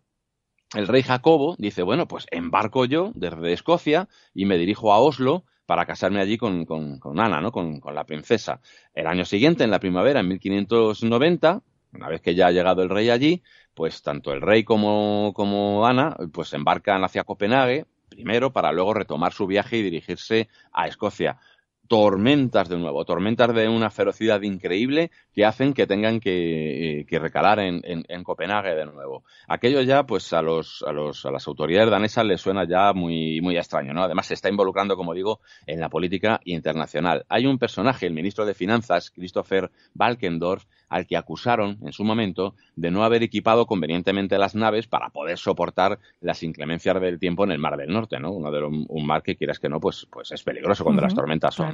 el 0.76 0.88
rey 0.88 1.02
Jacobo 1.02 1.56
dice, 1.58 1.82
bueno, 1.82 2.08
pues 2.08 2.28
embarco 2.30 2.86
yo 2.86 3.12
desde 3.16 3.54
Escocia 3.54 4.10
y 4.34 4.46
me 4.46 4.58
dirijo 4.60 4.94
a 4.94 5.00
Oslo 5.00 5.44
para 5.66 5.86
casarme 5.86 6.20
allí 6.20 6.38
con, 6.38 6.66
con, 6.66 7.20
Ana, 7.20 7.42
¿no? 7.42 7.52
Con, 7.52 7.80
con, 7.80 7.96
la 7.96 8.04
princesa. 8.04 8.60
El 8.94 9.08
año 9.08 9.26
siguiente, 9.26 9.64
en 9.64 9.72
la 9.72 9.80
primavera, 9.80 10.20
en 10.20 10.28
1590, 10.28 11.64
una 11.94 12.10
vez 12.10 12.22
que 12.22 12.36
ya 12.36 12.48
ha 12.48 12.52
llegado 12.52 12.84
el 12.84 12.90
rey 12.90 13.10
allí, 13.10 13.44
pues 13.74 14.02
tanto 14.02 14.34
el 14.34 14.42
rey 14.42 14.64
como, 14.64 15.32
como 15.36 15.86
Ana 15.86 16.16
pues 16.32 16.54
embarcan 16.54 17.04
hacia 17.04 17.24
Copenhague 17.24 17.86
primero 18.10 18.54
para 18.54 18.72
luego 18.72 18.94
retomar 18.94 19.34
su 19.34 19.48
viaje 19.48 19.78
y 19.78 19.84
dirigirse 19.84 20.48
a 20.72 20.88
Escocia 20.88 21.40
tormentas 21.88 22.70
de 22.70 22.78
nuevo, 22.78 23.06
tormentas 23.06 23.54
de 23.54 23.68
una 23.68 23.90
ferocidad 23.90 24.42
increíble 24.42 25.12
que 25.34 25.46
hacen 25.46 25.74
que 25.74 25.86
tengan 25.86 26.20
que, 26.20 27.02
eh, 27.02 27.20
recalar 27.20 27.60
en, 27.60 27.82
en, 27.84 28.24
Copenhague 28.24 28.74
de 28.76 28.86
nuevo. 28.86 29.24
Aquello 29.48 29.82
ya, 29.82 30.04
pues 30.04 30.32
a 30.34 30.42
los, 30.42 30.84
a 30.88 30.92
los, 30.92 31.26
a 31.26 31.32
las 31.32 31.48
autoridades 31.48 31.90
danesas 31.90 32.26
les 32.26 32.42
suena 32.42 32.66
ya 32.66 32.94
muy, 32.94 33.42
muy 33.42 33.58
extraño, 33.58 33.94
¿no? 33.94 34.04
Además 34.04 34.28
se 34.28 34.34
está 34.34 34.50
involucrando, 34.50 34.96
como 34.96 35.14
digo, 35.14 35.42
en 35.68 35.80
la 35.80 35.90
política 35.90 36.40
internacional. 36.46 37.26
Hay 37.30 37.46
un 37.46 37.58
personaje, 37.58 38.06
el 38.06 38.14
ministro 38.14 38.46
de 38.46 38.54
Finanzas, 38.54 39.12
Christopher 39.12 39.70
Balkendorf, 39.94 40.66
al 40.94 41.08
que 41.08 41.18
acusaron 41.18 41.80
en 41.82 41.92
su 41.92 42.04
momento 42.04 42.54
de 42.76 42.92
no 42.92 43.04
haber 43.04 43.24
equipado 43.24 43.66
convenientemente 43.66 44.38
las 44.38 44.54
naves 44.54 44.86
para 44.86 45.10
poder 45.10 45.40
soportar 45.40 45.98
las 46.22 46.44
inclemencias 46.44 47.02
del 47.02 47.20
tiempo 47.20 47.44
en 47.44 47.52
el 47.52 47.58
Mar 47.58 47.78
del 47.78 47.92
Norte, 47.92 48.20
¿no? 48.20 48.32
Uno 48.32 48.52
de 48.52 48.62
los, 48.62 48.72
un 48.72 49.06
mar 49.06 49.24
que 49.24 49.36
quieras 49.36 49.58
que 49.58 49.70
no, 49.70 49.80
pues, 49.80 50.08
pues 50.12 50.32
es 50.32 50.44
peligroso 50.44 50.84
cuando 50.84 51.02
las 51.02 51.16
tormentas 51.16 51.56
son, 51.56 51.73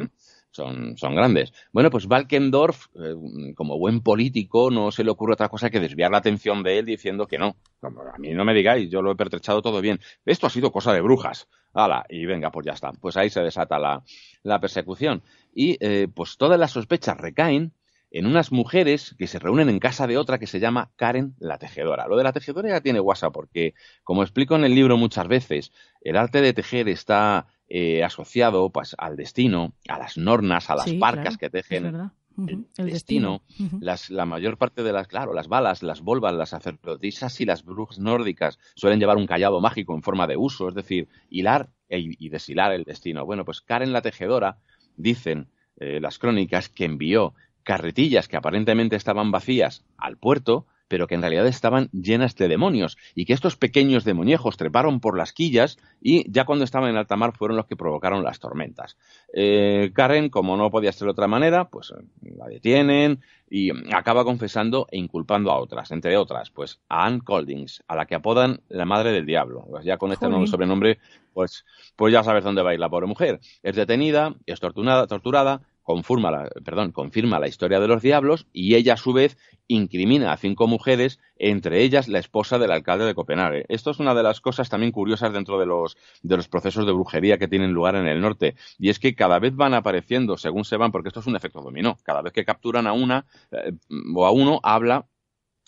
son, 0.52 0.98
son 0.98 1.16
grandes. 1.16 1.54
Bueno, 1.72 1.90
pues 1.90 2.08
Valkendorf, 2.08 2.88
eh, 2.96 3.54
como 3.56 3.78
buen 3.78 4.02
político, 4.02 4.72
no 4.72 4.92
se 4.92 5.04
le 5.04 5.12
ocurre 5.12 5.34
otra 5.34 5.50
cosa 5.50 5.70
que 5.70 5.80
desviar 5.80 6.12
la 6.12 6.18
atención 6.18 6.64
de 6.64 6.80
él 6.80 6.86
diciendo 6.86 7.28
que 7.28 7.38
no. 7.38 7.56
a 7.82 8.18
mí 8.18 8.34
no 8.34 8.46
me 8.46 8.54
digáis, 8.54 8.90
yo 8.90 9.02
lo 9.02 9.12
he 9.12 9.16
pertrechado 9.16 9.62
todo 9.62 9.82
bien. 9.82 10.00
Esto 10.26 10.48
ha 10.48 10.50
sido 10.50 10.72
cosa 10.72 10.94
de 10.94 11.02
brujas. 11.02 11.48
¡Hala! 11.74 12.06
Y 12.10 12.26
venga, 12.26 12.52
pues 12.52 12.66
ya 12.66 12.74
está. 12.74 12.92
Pues 12.94 13.16
ahí 13.16 13.30
se 13.30 13.42
desata 13.42 13.78
la, 13.80 14.04
la 14.44 14.60
persecución. 14.60 15.24
Y 15.54 15.78
eh, 15.80 16.08
pues 16.14 16.38
todas 16.38 16.60
las 16.60 16.72
sospechas 16.72 17.18
recaen 17.18 17.74
en 18.12 18.26
unas 18.26 18.52
mujeres 18.52 19.16
que 19.20 19.28
se 19.28 19.38
reúnen 19.38 19.70
en 19.70 19.80
casa 19.80 20.08
de 20.08 20.18
otra 20.18 20.40
que 20.40 20.48
se 20.48 20.60
llama 20.60 20.92
Karen 20.96 21.36
la 21.40 21.60
tejedora. 21.60 22.08
Lo 22.08 22.18
de 22.18 22.24
la 22.24 22.34
tejedora 22.34 22.70
ya 22.70 22.82
tiene 22.82 23.00
guasa 23.00 23.30
porque, 23.30 23.76
como 24.04 24.24
explico 24.24 24.56
en 24.56 24.64
el 24.64 24.74
libro 24.74 24.98
muchas 24.98 25.28
veces, 25.28 25.72
el 26.02 26.18
arte 26.18 26.42
de 26.42 26.54
tejer 26.54 26.90
está 26.90 27.48
eh, 27.70 28.04
asociado 28.04 28.70
pues, 28.72 28.96
al 28.98 29.16
destino, 29.16 29.74
a 29.88 30.00
las 30.00 30.18
nornas, 30.18 30.70
a 30.70 30.76
las 30.76 30.92
parcas 30.94 31.38
que 31.38 31.50
tejen. 31.50 32.12
El, 32.48 32.66
destino, 32.78 33.42
las, 33.82 34.10
la 34.10 34.26
mayor 34.26 34.58
parte 34.58 34.82
de 34.82 34.94
las, 34.94 35.10
claro, 35.10 35.34
las 35.34 35.50
balas, 35.50 35.84
las 35.84 36.00
volvas, 36.00 36.34
las 36.34 36.50
sacerdotisas 36.50 37.42
y 37.42 37.46
las 37.46 37.66
brujas 37.66 38.00
nórdicas 38.00 38.60
suelen 38.76 39.00
llevar 39.00 39.18
un 39.18 39.28
callado 39.28 39.60
mágico 39.60 39.94
en 39.94 40.04
forma 40.04 40.26
de 40.26 40.38
uso, 40.38 40.70
es 40.70 40.74
decir, 40.74 41.10
hilar 41.30 41.70
e, 41.90 42.00
y 42.00 42.30
deshilar 42.30 42.72
el 42.72 42.86
destino. 42.86 43.26
Bueno, 43.26 43.44
pues 43.44 43.60
Karen 43.60 43.92
la 43.92 44.02
tejedora, 44.02 44.58
dicen 44.96 45.50
eh, 45.80 46.00
las 46.02 46.18
crónicas, 46.18 46.70
que 46.70 46.86
envió 46.86 47.34
carretillas 47.64 48.28
que 48.28 48.38
aparentemente 48.38 48.96
estaban 48.96 49.32
vacías 49.32 49.86
al 49.98 50.18
puerto, 50.18 50.66
pero 50.90 51.08
que 51.08 51.16
en 51.16 51.22
realidad 51.22 51.48
estaban 51.48 51.90
llenas 51.94 52.36
de 52.36 52.50
demonios, 52.50 52.98
y 53.16 53.24
que 53.24 53.34
estos 53.34 53.56
pequeños 53.56 54.04
demoniejos 54.04 54.58
treparon 54.58 55.00
por 55.00 55.18
las 55.18 55.32
quillas 55.32 55.78
y 56.02 56.30
ya 56.30 56.44
cuando 56.44 56.66
estaban 56.66 56.90
en 56.90 56.98
alta 56.98 57.16
mar 57.16 57.34
fueron 57.38 57.56
los 57.56 57.68
que 57.68 57.78
provocaron 57.78 58.24
las 58.24 58.40
tormentas. 58.40 58.98
Eh, 59.34 59.92
Karen, 59.94 60.30
como 60.30 60.58
no 60.58 60.70
podía 60.70 60.92
ser 60.92 61.06
de 61.06 61.12
otra 61.12 61.28
manera, 61.28 61.70
pues 61.70 61.94
la 62.22 62.48
detienen 62.48 63.22
y 63.50 63.72
acaba 63.94 64.24
confesando 64.24 64.88
e 64.92 64.98
inculpando 64.98 65.52
a 65.52 65.60
otras, 65.60 65.92
entre 65.92 66.18
otras, 66.18 66.50
pues 66.50 66.80
a 66.90 67.06
Anne 67.06 67.22
Coldings, 67.24 67.84
a 67.88 67.96
la 67.96 68.06
que 68.06 68.16
apodan 68.16 68.62
la 68.68 68.86
madre 68.86 69.12
del 69.12 69.26
diablo. 69.26 69.66
Pues 69.70 69.86
ya 69.86 69.98
con 69.98 70.12
este 70.12 70.28
sobrenombre, 70.48 71.00
pues, 71.34 71.66
pues 71.96 72.12
ya 72.14 72.24
sabes 72.24 72.44
dónde 72.44 72.62
va 72.62 72.72
a 72.72 72.74
ir 72.74 72.80
la 72.80 72.90
pobre 72.90 73.08
mujer. 73.08 73.40
Es 73.64 73.76
detenida, 73.76 74.36
es 74.46 74.60
torturada, 74.60 75.08
torturada 75.08 75.62
confirma 75.90 76.30
la, 76.30 76.48
perdón, 76.64 76.92
confirma 76.92 77.40
la 77.40 77.48
historia 77.48 77.80
de 77.80 77.88
los 77.88 78.04
diablos 78.04 78.46
y 78.54 78.76
ella 78.76 78.94
a 78.94 78.98
su 78.98 79.12
vez 79.12 79.40
incrimina 79.68 80.32
a 80.32 80.38
cinco 80.38 80.68
mujeres, 80.68 81.20
entre 81.36 81.82
ellas 81.82 82.08
la 82.08 82.20
esposa 82.20 82.60
del 82.60 82.72
alcalde 82.72 83.06
de 83.06 83.16
Copenhague. 83.16 83.66
Esto 83.70 83.90
es 83.90 83.98
una 83.98 84.14
de 84.14 84.22
las 84.22 84.40
cosas 84.40 84.70
también 84.70 84.92
curiosas 84.92 85.34
dentro 85.34 85.60
de 85.60 85.66
los, 85.66 85.98
de 86.22 86.38
los 86.38 86.48
procesos 86.48 86.86
de 86.86 86.92
brujería 86.92 87.40
que 87.40 87.48
tienen 87.48 87.72
lugar 87.72 87.96
en 87.96 88.06
el 88.06 88.22
norte. 88.22 88.54
Y 88.78 88.90
es 88.90 89.00
que 89.00 89.16
cada 89.16 89.40
vez 89.40 89.56
van 89.56 89.74
apareciendo, 89.74 90.38
según 90.38 90.64
se 90.64 90.78
van, 90.78 90.92
porque 90.92 91.08
esto 91.08 91.22
es 91.22 91.26
un 91.26 91.36
efecto 91.36 91.60
dominó, 91.60 91.98
cada 92.04 92.22
vez 92.22 92.34
que 92.34 92.46
capturan 92.46 92.86
a 92.86 92.94
una 92.94 93.26
eh, 93.50 93.72
o 94.14 94.28
a 94.28 94.32
uno, 94.32 94.60
habla 94.62 95.08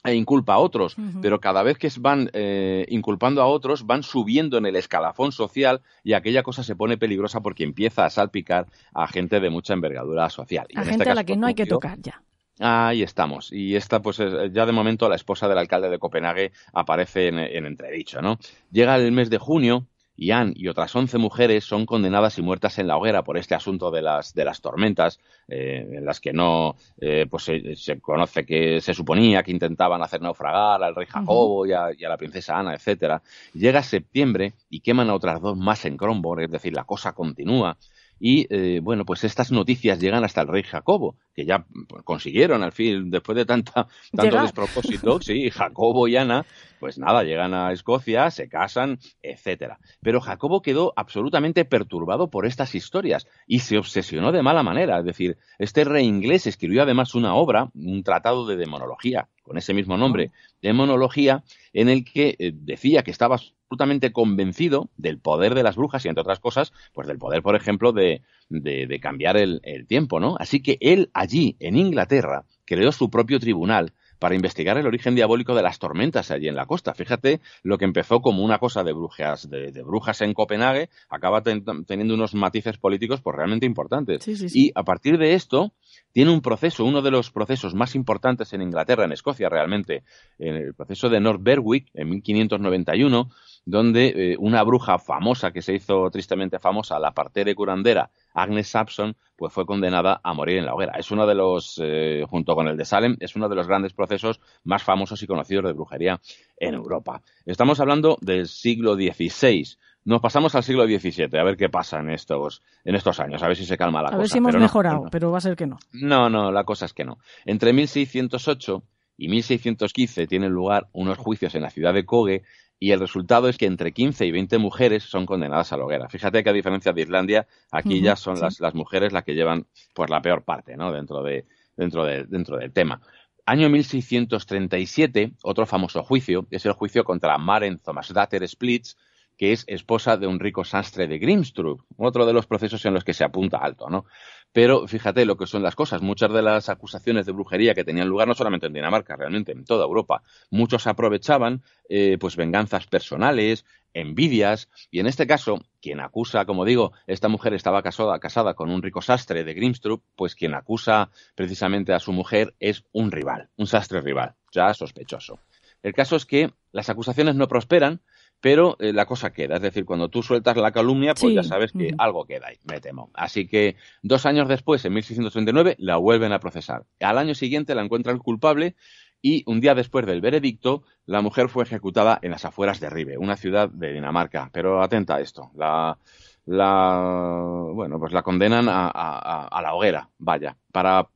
e 0.03 0.15
inculpa 0.15 0.53
a 0.53 0.57
otros, 0.57 0.95
pero 1.21 1.39
cada 1.39 1.63
vez 1.63 1.77
que 1.77 1.89
van 1.99 2.29
eh, 2.33 2.85
inculpando 2.89 3.41
a 3.41 3.45
otros 3.45 3.85
van 3.85 4.03
subiendo 4.03 4.57
en 4.57 4.65
el 4.65 4.75
escalafón 4.75 5.31
social 5.31 5.81
y 6.03 6.13
aquella 6.13 6.43
cosa 6.43 6.63
se 6.63 6.75
pone 6.75 6.97
peligrosa 6.97 7.41
porque 7.41 7.63
empieza 7.63 8.05
a 8.05 8.09
salpicar 8.09 8.67
a 8.93 9.07
gente 9.07 9.39
de 9.39 9.49
mucha 9.49 9.73
envergadura 9.73 10.29
social. 10.29 10.67
a 10.75 10.83
gente 10.83 11.03
este 11.03 11.09
a 11.11 11.15
la 11.15 11.23
que 11.23 11.37
no 11.37 11.47
hay 11.47 11.53
que 11.53 11.65
tocar 11.65 11.99
ya. 11.99 12.23
Ahí 12.59 13.01
estamos. 13.01 13.51
Y 13.51 13.75
esta, 13.75 14.01
pues 14.01 14.17
ya 14.17 14.65
de 14.65 14.71
momento 14.71 15.09
la 15.09 15.15
esposa 15.15 15.47
del 15.47 15.57
alcalde 15.57 15.89
de 15.89 15.97
Copenhague 15.97 16.51
aparece 16.73 17.27
en, 17.27 17.39
en 17.39 17.65
entredicho, 17.65 18.21
¿no? 18.21 18.37
Llega 18.71 18.95
el 18.97 19.11
mes 19.11 19.29
de 19.31 19.39
junio 19.39 19.87
y 20.15 20.31
Anne 20.31 20.53
y 20.55 20.67
otras 20.67 20.95
once 20.95 21.17
mujeres 21.17 21.63
son 21.63 21.85
condenadas 21.85 22.37
y 22.37 22.41
muertas 22.41 22.77
en 22.79 22.87
la 22.87 22.97
hoguera 22.97 23.23
por 23.23 23.37
este 23.37 23.55
asunto 23.55 23.91
de 23.91 24.01
las, 24.01 24.33
de 24.33 24.45
las 24.45 24.61
tormentas, 24.61 25.19
eh, 25.47 25.85
en 25.97 26.05
las 26.05 26.19
que 26.19 26.33
no, 26.33 26.75
eh, 26.99 27.25
pues 27.29 27.43
se, 27.43 27.99
conoce 27.99 28.45
que 28.45 28.81
se 28.81 28.93
suponía 28.93 29.43
que 29.43 29.51
intentaban 29.51 30.01
hacer 30.01 30.21
naufragar 30.21 30.83
al 30.83 30.95
rey 30.95 31.07
Jacobo 31.07 31.65
y, 31.65 31.73
a, 31.73 31.91
la 31.97 32.17
princesa 32.17 32.57
Ana, 32.57 32.73
etcétera. 32.73 33.21
Llega 33.53 33.81
septiembre 33.83 34.53
y 34.69 34.81
queman 34.81 35.09
a 35.09 35.15
otras 35.15 35.41
dos 35.41 35.57
más 35.57 35.85
en 35.85 35.97
Kronborg, 35.97 36.43
es 36.43 36.51
decir, 36.51 36.73
la 36.73 36.83
cosa 36.83 37.13
continúa. 37.13 37.77
Y 38.23 38.45
eh, 38.53 38.81
bueno, 38.83 39.03
pues 39.03 39.23
estas 39.23 39.51
noticias 39.51 39.99
llegan 39.99 40.23
hasta 40.23 40.41
el 40.41 40.47
rey 40.47 40.61
Jacobo, 40.61 41.15
que 41.33 41.43
ya 41.43 41.65
pues, 41.89 42.03
consiguieron 42.03 42.61
al 42.61 42.71
fin, 42.71 43.09
después 43.09 43.35
de 43.35 43.45
tanta, 43.45 43.87
tanto 44.15 44.41
despropósito, 44.43 45.19
sí, 45.19 45.49
Jacobo 45.49 46.07
y 46.07 46.17
Ana, 46.17 46.45
pues 46.79 46.99
nada, 46.99 47.23
llegan 47.23 47.55
a 47.55 47.71
Escocia, 47.71 48.29
se 48.29 48.47
casan, 48.47 48.99
etcétera. 49.23 49.79
Pero 50.01 50.21
Jacobo 50.21 50.61
quedó 50.61 50.93
absolutamente 50.95 51.65
perturbado 51.65 52.29
por 52.29 52.45
estas 52.45 52.75
historias 52.75 53.25
y 53.47 53.59
se 53.59 53.79
obsesionó 53.79 54.31
de 54.31 54.43
mala 54.43 54.61
manera. 54.61 54.99
Es 54.99 55.05
decir, 55.05 55.37
este 55.57 55.83
rey 55.83 56.05
inglés 56.05 56.45
escribió 56.45 56.83
además 56.83 57.15
una 57.15 57.33
obra, 57.33 57.71
un 57.73 58.03
tratado 58.03 58.45
de 58.45 58.55
demonología, 58.55 59.29
con 59.41 59.57
ese 59.57 59.73
mismo 59.73 59.97
nombre, 59.97 60.31
demonología, 60.61 61.43
en 61.73 61.89
el 61.89 62.05
que 62.05 62.35
eh, 62.37 62.51
decía 62.53 63.01
que 63.01 63.11
estaba 63.11 63.39
absolutamente 63.71 64.11
convencido 64.11 64.89
del 64.97 65.17
poder 65.17 65.55
de 65.55 65.63
las 65.63 65.77
brujas 65.77 66.03
y, 66.03 66.09
entre 66.09 66.21
otras 66.21 66.41
cosas, 66.41 66.73
pues 66.93 67.07
del 67.07 67.17
poder, 67.17 67.41
por 67.41 67.55
ejemplo, 67.55 67.93
de, 67.93 68.21
de, 68.49 68.99
cambiar 68.99 69.37
el, 69.37 69.61
el 69.63 69.87
tiempo, 69.87 70.19
¿no? 70.19 70.35
Así 70.39 70.61
que 70.61 70.77
él 70.81 71.09
allí, 71.13 71.55
en 71.61 71.77
Inglaterra, 71.77 72.43
creó 72.65 72.91
su 72.91 73.09
propio 73.09 73.39
tribunal 73.39 73.93
para 74.21 74.35
investigar 74.35 74.77
el 74.77 74.85
origen 74.85 75.15
diabólico 75.15 75.55
de 75.55 75.63
las 75.63 75.79
tormentas 75.79 76.29
allí 76.29 76.47
en 76.47 76.55
la 76.55 76.67
costa. 76.67 76.93
Fíjate 76.93 77.41
lo 77.63 77.79
que 77.79 77.85
empezó 77.85 78.21
como 78.21 78.43
una 78.43 78.59
cosa 78.59 78.83
de 78.83 78.93
brujas, 78.93 79.49
de, 79.49 79.71
brujas 79.83 80.21
en 80.21 80.35
Copenhague, 80.35 80.89
acaba 81.09 81.41
teniendo 81.41 82.13
unos 82.13 82.35
matices 82.35 82.77
políticos 82.77 83.19
pues 83.21 83.35
realmente 83.35 83.65
importantes. 83.65 84.27
Y 84.53 84.71
a 84.75 84.83
partir 84.83 85.17
de 85.17 85.33
esto, 85.33 85.73
tiene 86.11 86.29
un 86.29 86.41
proceso, 86.41 86.85
uno 86.85 87.01
de 87.01 87.09
los 87.09 87.31
procesos 87.31 87.73
más 87.73 87.95
importantes 87.95 88.53
en 88.53 88.61
Inglaterra, 88.61 89.05
en 89.05 89.11
Escocia 89.11 89.49
realmente, 89.49 90.03
en 90.37 90.55
el 90.55 90.75
proceso 90.75 91.09
de 91.09 91.19
North 91.19 91.41
Berwick 91.41 91.87
en 91.95 92.09
1591, 92.09 93.27
donde 93.65 94.07
eh, 94.33 94.35
una 94.39 94.63
bruja 94.63 94.97
famosa 94.97 95.51
que 95.51 95.61
se 95.61 95.73
hizo 95.73 96.09
tristemente 96.09 96.59
famosa, 96.59 96.99
la 96.99 97.11
partera 97.11 97.53
curandera 97.53 98.09
Agnes 98.33 98.67
Sampson, 98.67 99.15
pues 99.35 99.53
fue 99.53 99.65
condenada 99.65 100.19
a 100.23 100.33
morir 100.33 100.57
en 100.57 100.65
la 100.65 100.73
hoguera. 100.73 100.93
Es 100.97 101.11
uno 101.11 101.27
de 101.27 101.35
los, 101.35 101.79
eh, 101.83 102.23
junto 102.29 102.55
con 102.55 102.67
el 102.67 102.77
de 102.77 102.85
Salem, 102.85 103.17
es 103.19 103.35
uno 103.35 103.49
de 103.49 103.55
los 103.55 103.67
grandes 103.67 103.93
procesos 103.93 104.39
más 104.63 104.83
famosos 104.83 105.21
y 105.21 105.27
conocidos 105.27 105.65
de 105.65 105.73
brujería 105.73 106.19
en 106.57 106.73
Europa. 106.73 107.21
Estamos 107.45 107.79
hablando 107.79 108.17
del 108.21 108.47
siglo 108.47 108.95
XVI. 108.95 109.77
Nos 110.03 110.21
pasamos 110.21 110.55
al 110.55 110.63
siglo 110.63 110.85
XVII, 110.85 111.37
a 111.37 111.43
ver 111.43 111.57
qué 111.57 111.69
pasa 111.69 111.99
en 111.99 112.09
estos, 112.09 112.63
en 112.83 112.95
estos 112.95 113.19
años, 113.19 113.43
a 113.43 113.47
ver 113.47 113.55
si 113.55 113.65
se 113.65 113.77
calma 113.77 114.01
la 114.01 114.07
cosa. 114.07 114.15
A 114.15 114.19
ver 114.19 114.29
si 114.29 114.39
hemos 114.39 114.55
mejorado, 114.55 115.03
pero 115.11 115.31
va 115.31 115.37
a 115.37 115.41
ser 115.41 115.55
que 115.55 115.67
no. 115.67 115.77
No, 115.91 116.27
no, 116.27 116.51
la 116.51 116.63
cosa 116.63 116.85
es 116.85 116.93
que 116.93 117.03
no. 117.03 117.19
Entre 117.45 117.71
1608 117.71 118.81
y 119.17 119.27
1615 119.27 120.25
tienen 120.25 120.51
lugar 120.51 120.87
unos 120.93 121.19
juicios 121.19 121.53
en 121.53 121.61
la 121.61 121.69
ciudad 121.69 121.93
de 121.93 122.05
Cogue 122.05 122.41
y 122.83 122.93
el 122.93 122.99
resultado 122.99 123.47
es 123.47 123.59
que 123.59 123.67
entre 123.67 123.91
15 123.91 124.25
y 124.25 124.31
20 124.31 124.57
mujeres 124.57 125.03
son 125.03 125.27
condenadas 125.27 125.71
a 125.71 125.77
la 125.77 125.85
hoguera. 125.85 126.09
Fíjate 126.09 126.43
que 126.43 126.49
a 126.49 126.53
diferencia 126.53 126.91
de 126.91 127.03
Islandia, 127.03 127.47
aquí 127.71 128.01
ya 128.01 128.15
son 128.15 128.39
las, 128.39 128.59
las, 128.59 128.73
mujeres 128.73 129.13
las 129.13 129.23
que 129.23 129.35
llevan 129.35 129.67
pues 129.93 130.09
la 130.09 130.19
peor 130.19 130.43
parte, 130.43 130.75
¿no? 130.75 130.91
Dentro 130.91 131.21
de, 131.21 131.45
dentro 131.77 132.03
de, 132.03 132.23
dentro 132.23 132.57
del 132.57 132.73
tema. 132.73 132.99
Año 133.45 133.69
1637, 133.69 135.33
otro 135.43 135.67
famoso 135.67 136.01
juicio, 136.01 136.47
es 136.49 136.65
el 136.65 136.71
juicio 136.71 137.03
contra 137.03 137.37
Maren 137.37 137.77
Thomasdatter 137.77 138.47
Splits, 138.47 138.97
que 139.37 139.51
es 139.51 139.63
esposa 139.67 140.17
de 140.17 140.25
un 140.25 140.39
rico 140.39 140.63
sastre 140.63 141.07
de 141.07 141.19
Grimstrup, 141.19 141.81
otro 141.97 142.25
de 142.25 142.33
los 142.33 142.47
procesos 142.47 142.83
en 142.85 142.95
los 142.95 143.03
que 143.03 143.13
se 143.13 143.23
apunta 143.23 143.59
alto, 143.59 143.91
¿no? 143.91 144.05
Pero 144.53 144.87
fíjate 144.87 145.25
lo 145.25 145.37
que 145.37 145.47
son 145.47 145.63
las 145.63 145.75
cosas. 145.75 146.01
Muchas 146.01 146.31
de 146.33 146.41
las 146.41 146.69
acusaciones 146.69 147.25
de 147.25 147.31
brujería 147.31 147.73
que 147.73 147.83
tenían 147.83 148.09
lugar 148.09 148.27
no 148.27 148.33
solamente 148.33 148.67
en 148.67 148.73
Dinamarca, 148.73 149.15
realmente 149.15 149.51
en 149.53 149.63
toda 149.63 149.85
Europa. 149.85 150.23
Muchos 150.49 150.87
aprovechaban 150.87 151.63
eh, 151.87 152.17
pues 152.19 152.35
venganzas 152.35 152.87
personales, 152.87 153.65
envidias, 153.93 154.69
y 154.89 154.99
en 154.99 155.07
este 155.07 155.27
caso, 155.27 155.61
quien 155.81 155.99
acusa, 155.99 156.45
como 156.45 156.65
digo, 156.65 156.93
esta 157.07 157.27
mujer 157.27 157.53
estaba 157.53 157.81
casada, 157.81 158.19
casada 158.19 158.53
con 158.53 158.71
un 158.71 158.81
rico 158.81 159.01
sastre 159.01 159.43
de 159.43 159.53
Grimstrup, 159.53 160.03
pues 160.15 160.35
quien 160.35 160.53
acusa 160.53 161.11
precisamente 161.35 161.93
a 161.93 161.99
su 161.99 162.11
mujer 162.11 162.55
es 162.59 162.83
un 162.91 163.11
rival, 163.11 163.49
un 163.57 163.67
sastre 163.67 164.01
rival, 164.01 164.35
ya 164.51 164.73
sospechoso. 164.73 165.39
El 165.83 165.93
caso 165.93 166.15
es 166.15 166.25
que 166.25 166.53
las 166.71 166.89
acusaciones 166.89 167.35
no 167.35 167.47
prosperan, 167.47 168.01
pero 168.41 168.75
eh, 168.79 168.91
la 168.91 169.05
cosa 169.05 169.31
queda. 169.31 169.55
Es 169.55 169.61
decir, 169.61 169.85
cuando 169.85 170.09
tú 170.09 170.23
sueltas 170.23 170.57
la 170.57 170.71
calumnia, 170.71 171.13
pues 171.13 171.33
ya 171.33 171.43
sabes 171.43 171.71
que 171.71 171.93
algo 171.97 172.25
queda 172.25 172.47
ahí, 172.47 172.57
me 172.65 172.81
temo. 172.81 173.11
Así 173.13 173.47
que 173.47 173.75
dos 174.01 174.25
años 174.25 174.49
después, 174.49 174.83
en 174.83 174.93
1639, 174.93 175.75
la 175.77 175.97
vuelven 175.97 176.33
a 176.33 176.39
procesar. 176.39 176.85
Al 176.99 177.19
año 177.19 177.35
siguiente 177.35 177.75
la 177.75 177.83
encuentran 177.83 178.17
culpable 178.17 178.75
y 179.21 179.43
un 179.45 179.61
día 179.61 179.75
después 179.75 180.07
del 180.07 180.21
veredicto, 180.21 180.83
la 181.05 181.21
mujer 181.21 181.47
fue 181.47 181.63
ejecutada 181.63 182.17
en 182.23 182.31
las 182.31 182.43
afueras 182.43 182.79
de 182.79 182.89
Ribe, 182.89 183.17
una 183.19 183.37
ciudad 183.37 183.69
de 183.69 183.93
Dinamarca. 183.93 184.49
Pero 184.51 184.81
atenta 184.81 185.17
a 185.17 185.21
esto, 185.21 185.51
la, 185.55 185.99
la 186.45 187.69
bueno, 187.73 187.99
pues 187.99 188.11
la 188.11 188.23
condenan 188.23 188.67
a, 188.67 188.87
a 188.87 189.61
la 189.61 189.75
hoguera, 189.75 190.09
vaya, 190.17 190.57
para 190.71 191.07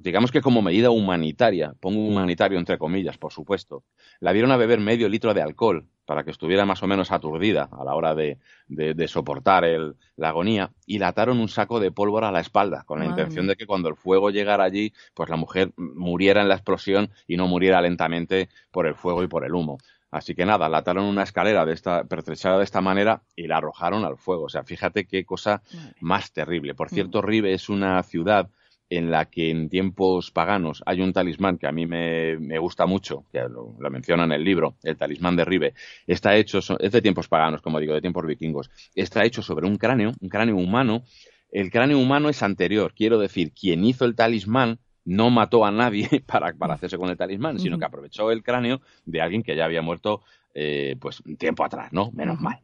digamos 0.00 0.30
que 0.30 0.42
como 0.42 0.60
medida 0.60 0.90
humanitaria, 0.90 1.74
pongo 1.80 2.06
humanitario 2.06 2.58
entre 2.58 2.78
comillas, 2.78 3.16
por 3.16 3.32
supuesto, 3.32 3.84
la 4.20 4.32
dieron 4.32 4.52
a 4.52 4.56
beber 4.56 4.80
medio 4.80 5.08
litro 5.08 5.32
de 5.32 5.40
alcohol 5.40 5.86
para 6.04 6.24
que 6.24 6.30
estuviera 6.30 6.66
más 6.66 6.82
o 6.82 6.86
menos 6.86 7.10
aturdida 7.10 7.68
a 7.72 7.84
la 7.84 7.94
hora 7.94 8.14
de, 8.14 8.38
de, 8.68 9.08
soportar 9.08 9.64
el, 9.64 9.94
la 10.16 10.28
agonía 10.28 10.72
y 10.84 10.98
la 10.98 11.08
ataron 11.08 11.40
un 11.40 11.48
saco 11.48 11.80
de 11.80 11.90
pólvora 11.90 12.28
a 12.28 12.32
la 12.32 12.40
espalda 12.40 12.82
con 12.84 12.98
la 12.98 13.06
intención 13.06 13.46
de 13.46 13.56
que 13.56 13.66
cuando 13.66 13.88
el 13.88 13.96
fuego 13.96 14.30
llegara 14.30 14.64
allí, 14.64 14.92
pues 15.14 15.30
la 15.30 15.36
mujer 15.36 15.72
muriera 15.76 16.42
en 16.42 16.48
la 16.48 16.54
explosión 16.54 17.10
y 17.26 17.36
no 17.36 17.46
muriera 17.46 17.80
lentamente 17.80 18.50
por 18.70 18.86
el 18.86 18.94
fuego 18.94 19.22
y 19.22 19.28
por 19.28 19.44
el 19.44 19.54
humo. 19.54 19.78
Así 20.10 20.34
que 20.34 20.44
nada, 20.44 20.68
la 20.68 20.78
ataron 20.78 21.04
una 21.04 21.22
escalera 21.22 21.64
de 21.64 21.72
esta, 21.72 22.04
pertrechada 22.04 22.58
de 22.58 22.64
esta 22.64 22.82
manera 22.82 23.22
y 23.34 23.46
la 23.46 23.56
arrojaron 23.56 24.04
al 24.04 24.18
fuego. 24.18 24.44
O 24.44 24.48
sea, 24.50 24.64
fíjate 24.64 25.06
qué 25.06 25.24
cosa 25.24 25.62
más 26.00 26.32
terrible. 26.32 26.74
Por 26.74 26.90
cierto, 26.90 27.22
mm. 27.22 27.24
Ribe 27.24 27.54
es 27.54 27.70
una 27.70 28.02
ciudad 28.02 28.50
en 28.98 29.10
la 29.10 29.24
que 29.24 29.50
en 29.50 29.70
tiempos 29.70 30.30
paganos 30.30 30.82
hay 30.84 31.00
un 31.00 31.14
talismán 31.14 31.56
que 31.56 31.66
a 31.66 31.72
mí 31.72 31.86
me, 31.86 32.58
gusta 32.58 32.84
mucho, 32.84 33.24
que 33.32 33.40
lo, 33.40 33.74
menciona 33.90 34.24
en 34.24 34.32
el 34.32 34.44
libro, 34.44 34.76
el 34.82 34.98
talismán 34.98 35.34
de 35.34 35.46
Ribe, 35.46 35.74
está 36.06 36.36
hecho, 36.36 36.58
es 36.58 36.92
de 36.92 37.00
tiempos 37.00 37.26
paganos, 37.26 37.62
como 37.62 37.80
digo, 37.80 37.94
de 37.94 38.02
tiempos 38.02 38.26
vikingos, 38.26 38.70
está 38.94 39.24
hecho 39.24 39.40
sobre 39.40 39.66
un 39.66 39.76
cráneo, 39.76 40.12
un 40.20 40.28
cráneo 40.28 40.56
humano. 40.56 41.04
El 41.50 41.70
cráneo 41.70 41.98
humano 41.98 42.28
es 42.28 42.42
anterior, 42.42 42.92
quiero 42.94 43.18
decir, 43.18 43.52
quien 43.52 43.82
hizo 43.84 44.04
el 44.04 44.14
talismán 44.14 44.78
no 45.04 45.30
mató 45.30 45.64
a 45.64 45.70
nadie 45.70 46.08
para, 46.26 46.52
para 46.52 46.74
hacerse 46.74 46.98
con 46.98 47.08
el 47.08 47.16
talismán, 47.16 47.58
sino 47.58 47.78
que 47.78 47.86
aprovechó 47.86 48.30
el 48.30 48.42
cráneo 48.42 48.82
de 49.06 49.22
alguien 49.22 49.42
que 49.42 49.56
ya 49.56 49.64
había 49.64 49.80
muerto 49.80 50.22
eh, 50.54 50.96
pues 51.00 51.22
tiempo 51.38 51.64
atrás, 51.64 51.92
¿no? 51.92 52.10
Menos 52.14 52.40
mal. 52.40 52.58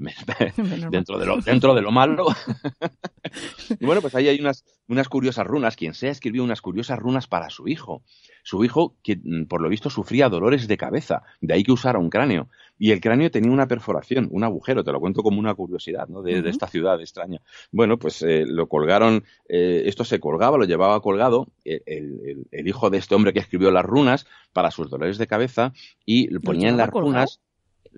dentro, 0.90 1.19
De 1.19 1.27
lo, 1.27 1.39
dentro 1.39 1.74
de 1.74 1.82
lo 1.82 1.90
malo. 1.90 2.27
y 3.81 3.85
bueno, 3.85 4.01
pues 4.01 4.15
ahí 4.15 4.28
hay 4.28 4.40
unas, 4.40 4.65
unas 4.89 5.09
curiosas 5.09 5.47
runas. 5.47 5.77
Quien 5.77 5.94
sea 5.94 6.10
escribió 6.10 6.44
unas 6.44 6.60
curiosas 6.60 6.98
runas 6.98 7.27
para 7.27 7.51
su 7.51 7.69
hijo. 7.69 8.02
Su 8.43 8.65
hijo, 8.65 8.97
que 9.02 9.16
mm, 9.23 9.44
por 9.44 9.60
lo 9.60 9.69
visto 9.69 9.90
sufría 9.90 10.28
dolores 10.28 10.69
de 10.69 10.77
cabeza, 10.77 11.23
de 11.40 11.55
ahí 11.55 11.65
que 11.65 11.73
usara 11.73 11.98
un 11.98 12.10
cráneo. 12.10 12.48
Y 12.78 12.93
el 12.93 13.01
cráneo 13.01 13.31
tenía 13.31 13.51
una 13.51 13.66
perforación, 13.66 14.28
un 14.31 14.44
agujero, 14.44 14.85
te 14.85 14.93
lo 14.93 15.01
cuento 15.01 15.23
como 15.23 15.40
una 15.40 15.55
curiosidad, 15.55 16.06
¿no? 16.09 16.23
De, 16.23 16.48
esta 16.48 16.69
ciudad 16.69 17.01
extraña. 17.01 17.40
Bueno, 17.73 17.98
pues 17.98 18.23
eh, 18.23 18.44
lo 18.47 18.69
colgaron, 18.69 19.24
eh, 19.48 19.82
esto 19.86 20.05
se 20.05 20.20
colgaba, 20.20 20.59
lo 20.59 20.65
llevaba 20.65 21.01
colgado 21.01 21.48
el, 21.65 22.47
el, 22.52 22.69
hijo 22.69 22.89
de 22.89 22.98
este 22.98 23.16
hombre 23.16 23.32
que 23.32 23.40
escribió 23.40 23.73
las 23.73 23.85
runas 23.85 24.27
para 24.52 24.70
sus 24.70 24.89
dolores 24.89 25.19
de 25.19 25.27
cabeza 25.27 25.73
y 26.06 26.39
ponía 26.39 26.69
en 26.69 26.77
las 26.77 26.90
runas 26.90 27.40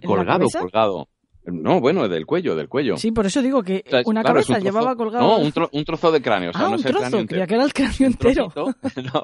colgado, 0.05 0.47
colgado. 0.49 1.09
No, 1.47 1.81
bueno, 1.81 2.07
del 2.09 2.27
cuello, 2.27 2.55
del 2.55 2.69
cuello. 2.69 2.97
Sí, 2.99 3.13
por 3.13 3.25
eso 3.25 3.41
digo 3.41 3.63
que 3.63 3.83
una 4.05 4.23
cabeza 4.23 4.59
llevaba 4.59 4.95
colgado. 4.95 5.27
No, 5.27 5.39
un, 5.73 5.85
trozo 5.85 6.13
de 6.13 6.21
cráneo. 6.21 6.51
O 6.51 6.53
sea, 6.53 6.63
ah, 6.63 6.65
no 6.65 6.75
un 6.75 6.81
es 6.81 6.85
el 6.85 6.93
trozo, 6.93 7.09
cráneo 7.09 7.27
creía 7.27 7.47
que 7.47 7.55
era 7.55 7.65
el 7.65 7.73
cráneo 7.73 8.07
entero. 8.07 8.53
no, 8.55 9.23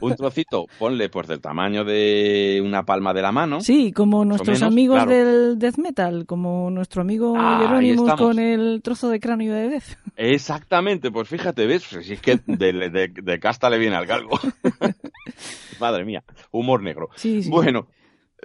un 0.00 0.16
trocito, 0.16 0.66
ponle 0.78 1.10
pues 1.10 1.28
del 1.28 1.40
tamaño 1.40 1.84
de 1.84 2.62
una 2.64 2.84
palma 2.84 3.12
de 3.12 3.22
la 3.22 3.32
mano. 3.32 3.60
Sí, 3.60 3.92
como 3.92 4.24
nuestros 4.24 4.62
amigos 4.62 5.06
del 5.06 5.58
death 5.58 5.76
metal, 5.76 6.24
como 6.26 6.70
nuestro 6.70 7.02
amigo 7.02 7.34
Jerónimo 7.34 8.16
con 8.16 8.38
el 8.38 8.80
trozo 8.82 9.10
de 9.10 9.20
cráneo 9.20 9.54
de 9.54 9.68
Death. 9.68 9.98
Exactamente, 10.16 11.10
pues 11.10 11.28
fíjate, 11.28 11.66
ves, 11.66 11.82
si 11.82 12.14
es 12.14 12.20
que 12.20 12.40
de, 12.46 13.38
casta 13.40 13.68
le 13.68 13.78
viene 13.78 13.96
al 13.96 14.06
galgo. 14.06 14.38
Madre 15.80 16.04
mía, 16.04 16.24
humor 16.50 16.82
negro. 16.82 17.08
Sí, 17.16 17.42
sí. 17.42 17.50
Bueno, 17.50 17.88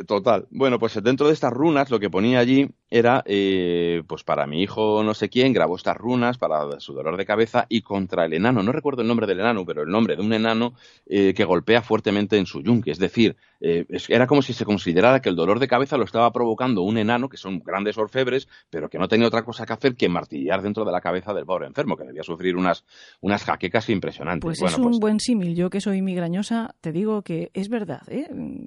Total. 0.06 0.48
Bueno, 0.52 0.78
pues 0.78 1.02
dentro 1.02 1.26
de 1.28 1.34
estas 1.34 1.52
runas 1.52 1.90
lo 1.90 2.00
que 2.00 2.10
ponía 2.10 2.38
allí 2.40 2.70
era, 2.90 3.24
eh, 3.26 4.04
pues 4.08 4.24
para 4.24 4.48
mi 4.48 4.62
hijo 4.62 5.04
no 5.04 5.14
sé 5.14 5.30
quién, 5.30 5.54
grabó 5.54 5.76
estas 5.76 5.98
runas 5.98 6.38
para 6.38 6.80
su 6.80 6.94
dolor 6.94 7.18
de 7.18 7.26
cabeza 7.26 7.66
y 7.70 7.82
contra 7.82 8.26
el 8.26 8.34
enano, 8.34 8.64
no 8.64 8.72
recuerdo 8.72 9.02
el 9.02 9.08
nombre 9.08 9.28
del 9.28 9.40
enano, 9.40 9.66
pero 9.66 9.84
el 9.84 9.90
nombre 9.90 10.16
de 10.16 10.22
un 10.22 10.34
enano 10.34 10.74
eh, 11.06 11.34
que 11.36 11.44
golpea 11.44 11.82
fuertemente 11.82 12.38
en 12.38 12.46
su 12.46 12.62
yunque. 12.62 12.92
Es 12.92 13.00
decir, 13.00 13.36
eh, 13.60 13.86
era 14.08 14.28
como 14.28 14.42
si 14.42 14.54
se 14.54 14.66
considerara 14.66 15.22
que 15.22 15.30
el 15.30 15.36
dolor 15.36 15.60
de 15.60 15.68
cabeza 15.68 15.98
lo 15.98 16.06
estaba 16.06 16.32
provocando 16.32 16.82
un 16.82 16.98
enano, 16.98 17.28
que 17.28 17.38
son 17.38 17.60
grandes 17.60 17.98
orfebres, 17.98 18.48
pero 18.70 18.90
que 18.90 19.00
no 19.00 19.08
tenía 19.08 19.28
otra 19.28 19.44
cosa 19.44 19.66
que 19.66 19.74
hacer 19.74 19.96
que 19.96 20.08
martillar 20.08 20.62
dentro 20.62 20.86
de 20.86 20.92
la 20.92 21.02
cabeza 21.02 21.34
del 21.34 21.46
pobre 21.46 21.68
enfermo, 21.68 21.98
que 21.98 22.06
debía 22.06 22.24
sufrir 22.24 22.56
unas, 22.56 22.86
unas 23.20 23.44
jaquecas 23.44 23.90
impresionantes. 23.90 24.60
Pues 24.60 24.62
es 24.62 24.78
un 24.78 24.86
pues 24.86 25.00
buen 25.00 25.20
símil. 25.20 25.56
Yo 25.56 25.70
que 25.70 25.82
soy 25.82 26.02
migrañosa, 26.02 26.76
te 26.82 26.92
digo 26.92 27.22
que 27.22 27.52
es 27.54 27.70
verdad. 27.70 28.02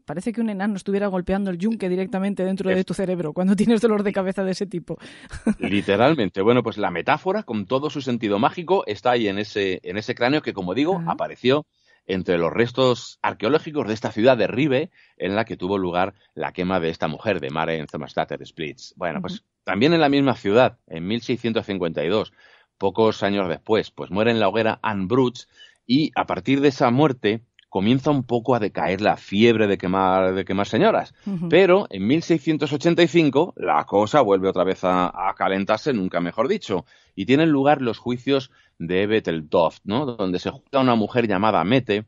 Parece 0.05 0.33
que 0.33 0.41
un 0.41 0.51
enano 0.51 0.77
estuviera 0.77 1.07
golpeando 1.07 1.51
el 1.51 1.59
yunque 1.59 1.89
directamente 1.89 2.45
dentro 2.45 2.69
de 2.71 2.85
tu 2.85 2.95
cerebro 2.95 3.33
cuando 3.33 3.57
tienes 3.57 3.81
dolor 3.81 4.03
de 4.03 4.10
de 4.11 4.15
cabeza 4.15 4.45
de 4.45 4.53
ese 4.53 4.67
tipo. 4.67 4.99
Literalmente. 5.59 6.43
Bueno, 6.43 6.63
pues 6.63 6.77
la 6.79 6.91
metáfora, 6.91 7.43
con 7.43 7.67
todo 7.67 7.91
su 7.91 8.01
sentido 8.01 8.39
mágico, 8.39 8.85
está 8.87 9.13
ahí 9.13 9.29
en 9.29 9.39
ese, 9.39 9.81
en 9.83 9.97
ese 9.97 10.15
cráneo 10.15 10.43
que, 10.43 10.53
como 10.53 10.75
digo, 10.75 11.03
apareció 11.07 11.67
entre 12.07 12.39
los 12.39 12.53
restos 12.53 13.19
arqueológicos 13.23 13.87
de 13.87 13.95
esta 13.95 14.11
ciudad 14.11 14.37
de 14.37 14.49
Ribe, 14.49 14.91
en 15.17 15.37
la 15.37 15.45
que 15.45 15.57
tuvo 15.57 15.79
lugar 15.79 16.15
la 16.35 16.53
quema 16.53 16.81
de 16.81 16.91
esta 16.91 17.09
mujer, 17.09 17.41
de 17.41 17.51
Mare 17.51 17.87
Thomasdatter 17.87 18.45
Splits. 18.45 18.95
Bueno, 18.97 19.21
pues 19.21 19.45
también 19.65 19.93
en 19.93 20.01
la 20.01 20.09
misma 20.09 20.35
ciudad, 20.35 20.79
en 20.89 21.07
1652, 21.07 22.33
pocos 22.79 23.23
años 23.23 23.49
después, 23.49 23.91
pues 23.91 24.11
muere 24.11 24.33
en 24.33 24.41
la 24.41 24.49
hoguera 24.49 24.81
Anne 24.83 25.07
Brutz, 25.07 25.47
y 25.87 26.13
a 26.15 26.27
partir 26.27 26.61
de 26.61 26.69
esa 26.69 26.91
muerte 26.91 27.43
comienza 27.71 28.11
un 28.11 28.25
poco 28.25 28.55
a 28.55 28.59
decaer 28.59 29.01
la 29.01 29.17
fiebre 29.17 29.67
de 29.69 29.79
quemar, 29.79 30.35
de 30.35 30.45
quemar 30.45 30.67
señoras. 30.67 31.15
Pero 31.49 31.87
en 31.89 32.07
1685 32.07 33.55
la 33.57 33.85
cosa 33.85 34.21
vuelve 34.21 34.49
otra 34.49 34.65
vez 34.65 34.81
a, 34.83 35.33
calentarse, 35.39 35.93
nunca 35.93 36.21
mejor 36.21 36.49
dicho, 36.49 36.85
y 37.15 37.25
tienen 37.25 37.51
lugar 37.51 37.81
los 37.81 37.99
juicios 37.99 38.51
de 38.79 39.07
Betteltoft, 39.07 39.81
¿no? 39.85 40.05
donde 40.05 40.41
se 40.41 40.51
juzga 40.51 40.81
una 40.81 40.97
mujer 40.97 41.29
llamada 41.29 41.63
Mete, 41.65 42.07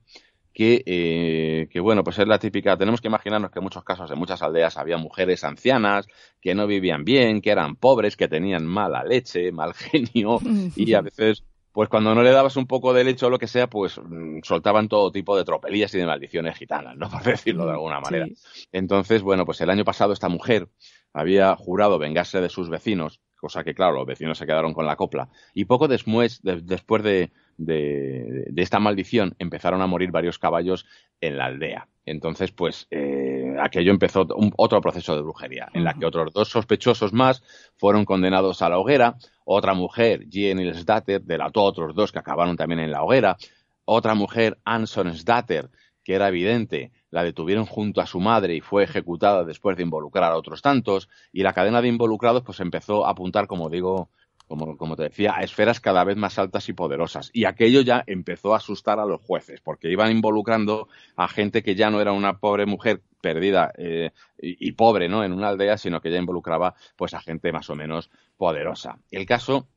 que, 0.52 0.82
eh, 0.84 1.68
que, 1.70 1.80
bueno, 1.80 2.05
pues 2.05 2.18
es 2.18 2.26
la 2.26 2.39
típica, 2.39 2.76
tenemos 2.76 3.01
que 3.01 3.09
imaginarnos 3.09 3.51
que 3.51 3.60
en 3.60 3.64
muchos 3.64 3.84
casos, 3.84 4.10
en 4.10 4.18
muchas 4.18 4.43
aldeas, 4.43 4.76
había 4.76 4.98
mujeres 4.98 5.44
ancianas 5.44 6.06
que 6.40 6.55
no 6.55 6.66
vivían 6.66 7.05
bien, 7.05 7.40
que 7.40 7.51
eran 7.51 7.76
pobres, 7.76 8.16
que 8.16 8.28
tenían 8.28 8.66
mala 8.66 9.05
leche, 9.05 9.52
mal 9.52 9.72
genio, 9.74 10.40
y 10.76 10.93
a 10.93 11.01
veces 11.01 11.44
pues 11.73 11.89
cuando 11.89 12.15
no 12.15 12.23
le 12.23 12.31
dabas 12.31 12.57
un 12.57 12.66
poco 12.66 12.93
de 12.93 13.05
leche 13.05 13.27
o 13.27 13.31
lo 13.31 13.39
que 13.39 13.47
sea, 13.47 13.69
pues 13.69 13.99
mm, 13.99 14.40
soltaban 14.43 14.89
todo 14.89 15.11
tipo 15.11 15.36
de 15.36 15.44
tropelías 15.44 15.94
y 15.94 15.99
de 15.99 16.07
maldiciones 16.07 16.57
gitanas, 16.57 16.97
¿no? 16.97 17.09
Por 17.11 17.23
decirlo 17.23 17.65
de 17.65 17.73
mm, 17.73 17.74
alguna 17.74 18.01
manera. 18.01 18.27
Entonces, 18.73 19.23
bueno, 19.23 19.47
pues 19.47 19.61
el 19.61 19.70
año 19.70 19.85
pasado 19.85 20.12
esta 20.12 20.28
mujer 20.28 20.69
había 21.12 21.55
jurado 21.57 21.99
vengarse 21.99 22.40
de 22.40 22.49
sus 22.49 22.69
vecinos, 22.69 23.20
cosa 23.36 23.65
que, 23.65 23.74
claro, 23.74 23.97
los 23.97 24.07
vecinos 24.07 24.39
se 24.39 24.47
quedaron 24.47 24.73
con 24.74 24.86
la 24.86 24.97
copla. 24.97 25.28
Y 25.55 25.65
poco 25.65 25.89
después, 25.89 26.40
después 26.43 27.03
de, 27.03 27.32
de, 27.57 28.53
esta 28.57 28.78
maldición, 28.78 29.35
empezaron 29.39 29.82
a 29.82 29.86
morir 29.86 30.11
varios 30.11 30.39
caballos 30.39 30.86
en 31.20 31.36
la 31.36 31.47
aldea. 31.47 31.89
Entonces, 32.05 32.53
pues 32.53 32.86
eh, 32.90 33.22
aquello 33.61 33.91
empezó 33.91 34.27
otro 34.57 34.81
proceso 34.81 35.16
de 35.16 35.23
brujería, 35.23 35.69
en 35.73 35.85
la 35.85 35.95
que 35.95 36.07
otros 36.07 36.33
dos 36.33 36.49
sospechosos 36.49 37.12
más 37.12 37.43
fueron 37.77 38.05
condenados 38.05 38.62
a 38.62 38.69
la 38.69 38.79
hoguera. 38.79 39.16
Otra 39.45 39.74
mujer, 39.74 40.27
Jenny 40.31 40.73
Sdatter, 40.73 41.23
delató 41.23 41.61
a 41.61 41.65
otros 41.65 41.95
dos 41.95 42.12
que 42.12 42.19
acabaron 42.19 42.57
también 42.57 42.81
en 42.81 42.91
la 42.91 43.03
hoguera. 43.03 43.37
Otra 43.85 44.15
mujer, 44.15 44.59
Anson 44.65 45.15
Sdatter, 45.15 45.70
que 46.05 46.15
era 46.15 46.29
evidente, 46.29 46.93
la 47.11 47.23
detuvieron 47.24 47.66
junto 47.66 48.01
a 48.01 48.07
su 48.07 48.20
madre 48.20 48.55
y 48.55 48.61
fue 48.61 48.85
ejecutada 48.85 49.45
después 49.45 49.77
de 49.77 49.83
involucrar 49.83 50.33
a 50.33 50.37
otros 50.37 50.62
tantos. 50.62 51.09
Y 51.33 51.43
la 51.43 51.53
cadena 51.53 51.83
de 51.83 51.89
involucrados, 51.89 52.43
pues 52.43 52.61
empezó 52.61 53.07
a 53.07 53.11
apuntar, 53.11 53.47
como 53.47 53.69
digo, 53.69 54.09
como, 54.47 54.97
te 54.97 55.05
decía, 55.05 55.35
a 55.37 55.43
esferas 55.43 55.81
cada 55.81 56.05
vez 56.05 56.16
más 56.16 56.39
altas 56.39 56.69
y 56.69 56.73
poderosas. 56.73 57.31
Y 57.33 57.45
aquello 57.45 57.81
ya 57.81 58.05
empezó 58.07 58.55
a 58.55 58.59
asustar 58.59 58.99
a 58.99 59.07
los 59.07 59.20
jueces, 59.20 59.61
porque 59.61 59.91
iban 59.91 60.11
involucrando 60.11 60.89
a 61.16 61.29
gente 61.29 61.62
que 61.62 61.74
ya 61.74 61.91
no 61.91 62.01
era 62.01 62.12
una 62.12 62.39
pobre 62.39 62.66
mujer 62.66 63.03
perdida 63.23 63.73
eh, 63.78 64.11
y, 64.36 64.73
pobre 64.73 65.09
¿no? 65.09 65.24
en 65.24 65.32
una 65.32 65.49
aldea, 65.49 65.78
sino 65.78 66.03
que 66.03 66.11
ya 66.11 66.19
involucraba 66.19 66.74
pues 66.97 67.15
a 67.15 67.20
gente 67.20 67.53
más 67.53 67.70
o 67.70 67.74
menos 67.74 68.11
poderosa. 68.36 68.99
El 69.11 69.24
caso 69.24 69.69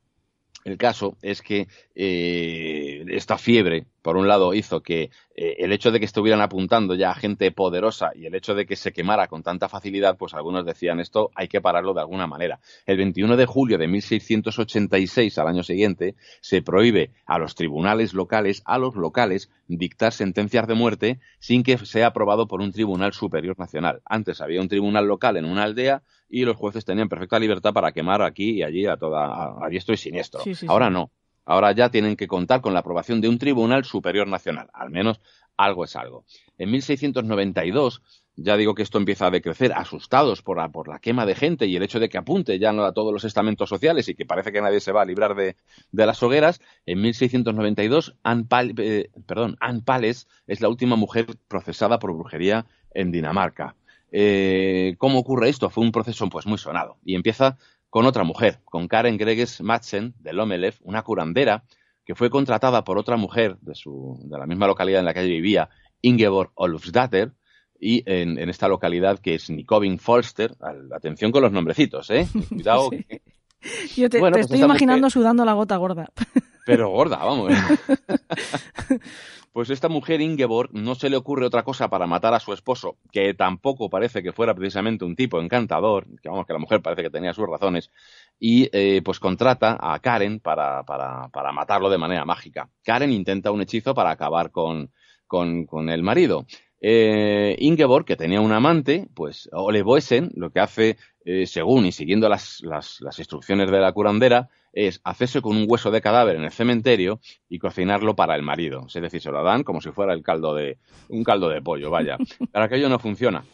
el 0.65 0.79
caso 0.79 1.15
es 1.21 1.43
que 1.43 1.67
eh, 1.93 3.05
esta 3.09 3.37
fiebre, 3.37 3.85
por 4.01 4.17
un 4.17 4.27
lado, 4.27 4.55
hizo 4.55 4.81
que 4.81 5.11
eh, 5.35 5.57
el 5.59 5.71
hecho 5.71 5.91
de 5.91 5.99
que 5.99 6.05
estuvieran 6.05 6.41
apuntando 6.41 6.95
ya 6.95 7.11
a 7.11 7.15
gente 7.15 7.51
poderosa 7.51 8.11
y 8.15 8.25
el 8.25 8.33
hecho 8.33 8.55
de 8.55 8.65
que 8.65 8.75
se 8.75 8.91
quemara 8.91 9.27
con 9.27 9.43
tanta 9.43 9.69
facilidad, 9.69 10.17
pues 10.17 10.33
algunos 10.33 10.65
decían 10.65 10.99
esto 10.99 11.29
hay 11.35 11.47
que 11.47 11.61
pararlo 11.61 11.93
de 11.93 12.01
alguna 12.01 12.25
manera. 12.25 12.59
El 12.87 12.97
21 12.97 13.37
de 13.37 13.45
julio 13.45 13.77
de 13.77 13.87
1686, 13.87 15.37
al 15.37 15.47
año 15.47 15.61
siguiente, 15.61 16.15
se 16.41 16.63
prohíbe 16.63 17.11
a 17.27 17.37
los 17.37 17.53
tribunales 17.53 18.15
locales, 18.15 18.63
a 18.65 18.79
los 18.79 18.95
locales, 18.95 19.51
dictar 19.67 20.13
sentencias 20.13 20.67
de 20.67 20.73
muerte 20.73 21.19
sin 21.37 21.61
que 21.61 21.77
sea 21.77 22.07
aprobado 22.07 22.47
por 22.47 22.61
un 22.61 22.71
tribunal 22.71 23.13
superior 23.13 23.57
nacional. 23.59 24.01
Antes 24.03 24.41
había 24.41 24.61
un 24.61 24.67
tribunal 24.67 25.05
local 25.05 25.37
en 25.37 25.45
una 25.45 25.63
aldea 25.63 26.01
y 26.29 26.45
los 26.45 26.57
jueces 26.57 26.85
tenían 26.85 27.09
perfecta 27.09 27.39
libertad 27.39 27.73
para 27.73 27.91
quemar 27.91 28.21
aquí 28.21 28.51
y 28.51 28.63
allí 28.63 28.85
a 28.85 28.97
toda 28.97 29.57
a, 29.63 29.69
diestro 29.69 29.93
y 29.93 29.97
siniestro. 29.97 30.41
Ahora 30.67 30.89
no. 30.89 31.11
Ahora 31.45 31.71
ya 31.73 31.89
tienen 31.89 32.15
que 32.15 32.27
contar 32.27 32.61
con 32.61 32.73
la 32.73 32.79
aprobación 32.79 33.21
de 33.21 33.29
un 33.29 33.37
tribunal 33.37 33.85
superior 33.85 34.27
nacional. 34.27 34.69
Al 34.73 34.89
menos 34.89 35.21
algo 35.57 35.85
es 35.85 35.95
algo. 35.95 36.25
En 36.57 36.71
1692 36.71 38.01
ya 38.37 38.57
digo 38.57 38.75
que 38.75 38.83
esto 38.83 38.97
empieza 38.97 39.27
a 39.27 39.31
decrecer, 39.31 39.71
asustados 39.73 40.41
por 40.41 40.57
la, 40.57 40.69
por 40.69 40.87
la 40.87 40.99
quema 40.99 41.25
de 41.25 41.35
gente 41.35 41.67
y 41.67 41.75
el 41.75 41.83
hecho 41.83 41.99
de 41.99 42.09
que 42.09 42.17
apunte 42.17 42.59
ya 42.59 42.71
a 42.71 42.91
todos 42.91 43.13
los 43.13 43.23
estamentos 43.23 43.69
sociales 43.69 44.09
y 44.09 44.15
que 44.15 44.25
parece 44.25 44.51
que 44.51 44.61
nadie 44.61 44.81
se 44.81 44.91
va 44.91 45.03
a 45.03 45.05
librar 45.05 45.35
de, 45.35 45.55
las 45.91 46.21
hogueras, 46.21 46.59
en 46.85 47.01
1692 47.01 48.15
Anne, 48.23 48.45
eh, 48.77 49.09
perdón, 49.25 49.55
Anne 49.61 49.81
Pales 49.85 50.27
es 50.47 50.61
la 50.61 50.69
última 50.69 50.95
mujer 50.95 51.27
procesada 51.47 51.99
por 51.99 52.13
brujería 52.13 52.65
en 52.93 53.11
Dinamarca. 53.11 53.75
Eh, 54.11 54.95
¿Cómo 54.97 55.19
ocurre 55.19 55.49
esto? 55.49 55.69
Fue 55.69 55.83
un 55.83 55.91
proceso 55.91 56.27
pues 56.29 56.45
muy 56.45 56.57
sonado 56.57 56.97
y 57.03 57.15
empieza 57.15 57.57
con 57.89 58.05
otra 58.05 58.23
mujer, 58.23 58.59
con 58.65 58.87
Karen 58.87 59.17
Greges 59.17 59.61
Madsen 59.61 60.13
de 60.19 60.33
Lomelev, 60.33 60.75
una 60.81 61.01
curandera 61.01 61.63
que 62.05 62.15
fue 62.15 62.29
contratada 62.29 62.83
por 62.83 62.97
otra 62.97 63.17
mujer 63.17 63.57
de, 63.61 63.73
su, 63.73 64.19
de 64.25 64.37
la 64.37 64.45
misma 64.45 64.67
localidad 64.67 64.99
en 64.99 65.05
la 65.05 65.13
que 65.13 65.21
ella 65.21 65.29
vivía, 65.29 65.69
Ingeborg 66.01 66.51
Olufsdatter, 66.55 67.33
y 67.79 68.03
en, 68.05 68.37
esta 68.49 68.67
localidad 68.67 69.19
que 69.19 69.35
es 69.35 69.49
Nikovin 69.49 69.99
Folster. 69.99 70.55
Atención 70.93 71.31
con 71.31 71.43
los 71.43 71.51
nombrecitos, 71.51 72.09
¿eh? 72.09 72.27
Cuidado. 72.49 72.89
Yo 73.95 74.09
te, 74.09 74.19
pues 74.19 74.37
estoy 74.37 74.61
imaginando 74.61 75.09
sudando 75.09 75.43
la 75.43 75.53
gota 75.53 75.75
gorda. 75.77 76.09
Pero 76.65 76.89
gorda, 76.89 77.17
vamos. 77.17 77.53
Pues 79.55 79.69
esta 79.69 79.87
mujer, 79.87 80.19
Ingeborg, 80.19 80.71
no 80.73 80.95
se 80.95 81.09
le 81.09 81.15
ocurre 81.15 81.45
otra 81.45 81.63
cosa 81.63 81.87
para 81.87 82.05
matar 82.05 82.33
a 82.33 82.41
su 82.41 82.51
esposo, 82.51 82.97
que 83.09 83.33
tampoco 83.33 83.89
parece 83.89 84.21
que 84.21 84.33
fuera 84.33 84.53
precisamente 84.53 85.05
un 85.05 85.15
tipo 85.15 85.39
encantador, 85.39 86.07
que 86.21 86.27
vamos, 86.27 86.45
que 86.45 86.51
la 86.51 86.59
mujer 86.59 86.81
parece 86.81 87.03
que 87.03 87.09
tenía 87.09 87.33
sus 87.33 87.47
razones, 87.47 87.89
y 88.37 88.67
eh, 88.73 89.01
pues 89.01 89.17
contrata 89.21 89.77
a 89.79 89.97
Karen 89.99 90.41
para, 90.41 90.83
para, 90.83 91.29
para, 91.29 91.53
matarlo 91.53 91.89
de 91.89 91.97
manera 91.97 92.25
mágica. 92.25 92.69
Karen 92.83 93.13
intenta 93.13 93.49
un 93.51 93.61
hechizo 93.61 93.95
para 93.95 94.11
acabar 94.11 94.51
con, 94.51 94.91
con, 95.25 95.65
con 95.65 95.89
el 95.89 96.03
marido. 96.03 96.45
Eh, 96.81 97.55
Ingeborg, 97.57 98.03
que 98.03 98.17
tenía 98.17 98.41
un 98.41 98.51
amante, 98.51 99.07
pues 99.13 99.47
Ole 99.53 99.83
Boesen, 99.83 100.31
lo 100.35 100.49
que 100.49 100.59
hace, 100.59 100.97
eh, 101.23 101.47
según 101.47 101.85
y 101.85 101.93
siguiendo 101.93 102.27
las, 102.27 102.59
las, 102.61 102.99
las 102.99 103.17
instrucciones 103.19 103.71
de 103.71 103.79
la 103.79 103.93
curandera, 103.93 104.49
es 104.75 104.99
hacerse 105.05 105.41
con 105.41 105.55
un 105.55 105.65
hueso 105.67 105.89
de 105.89 106.01
cadáver 106.01 106.35
en 106.35 106.43
el 106.43 106.51
cementerio 106.51 107.19
y 107.49 107.59
cocinarlo 107.59 108.15
para 108.15 108.35
el 108.35 108.43
marido. 108.43 108.85
Es 108.87 109.01
decir, 109.01 109.21
se 109.21 109.31
lo 109.31 109.41
dan 109.41 109.63
como 109.63 109.81
si 109.81 109.89
fuera 109.91 110.13
el 110.13 110.21
caldo 110.21 110.53
de, 110.53 110.77
un 111.07 111.23
caldo 111.23 111.49
de 111.49 111.61
pollo, 111.61 111.89
vaya. 111.89 112.17
Para 112.51 112.65
aquello 112.65 112.89
no 112.89 112.99
funciona. 112.99 113.45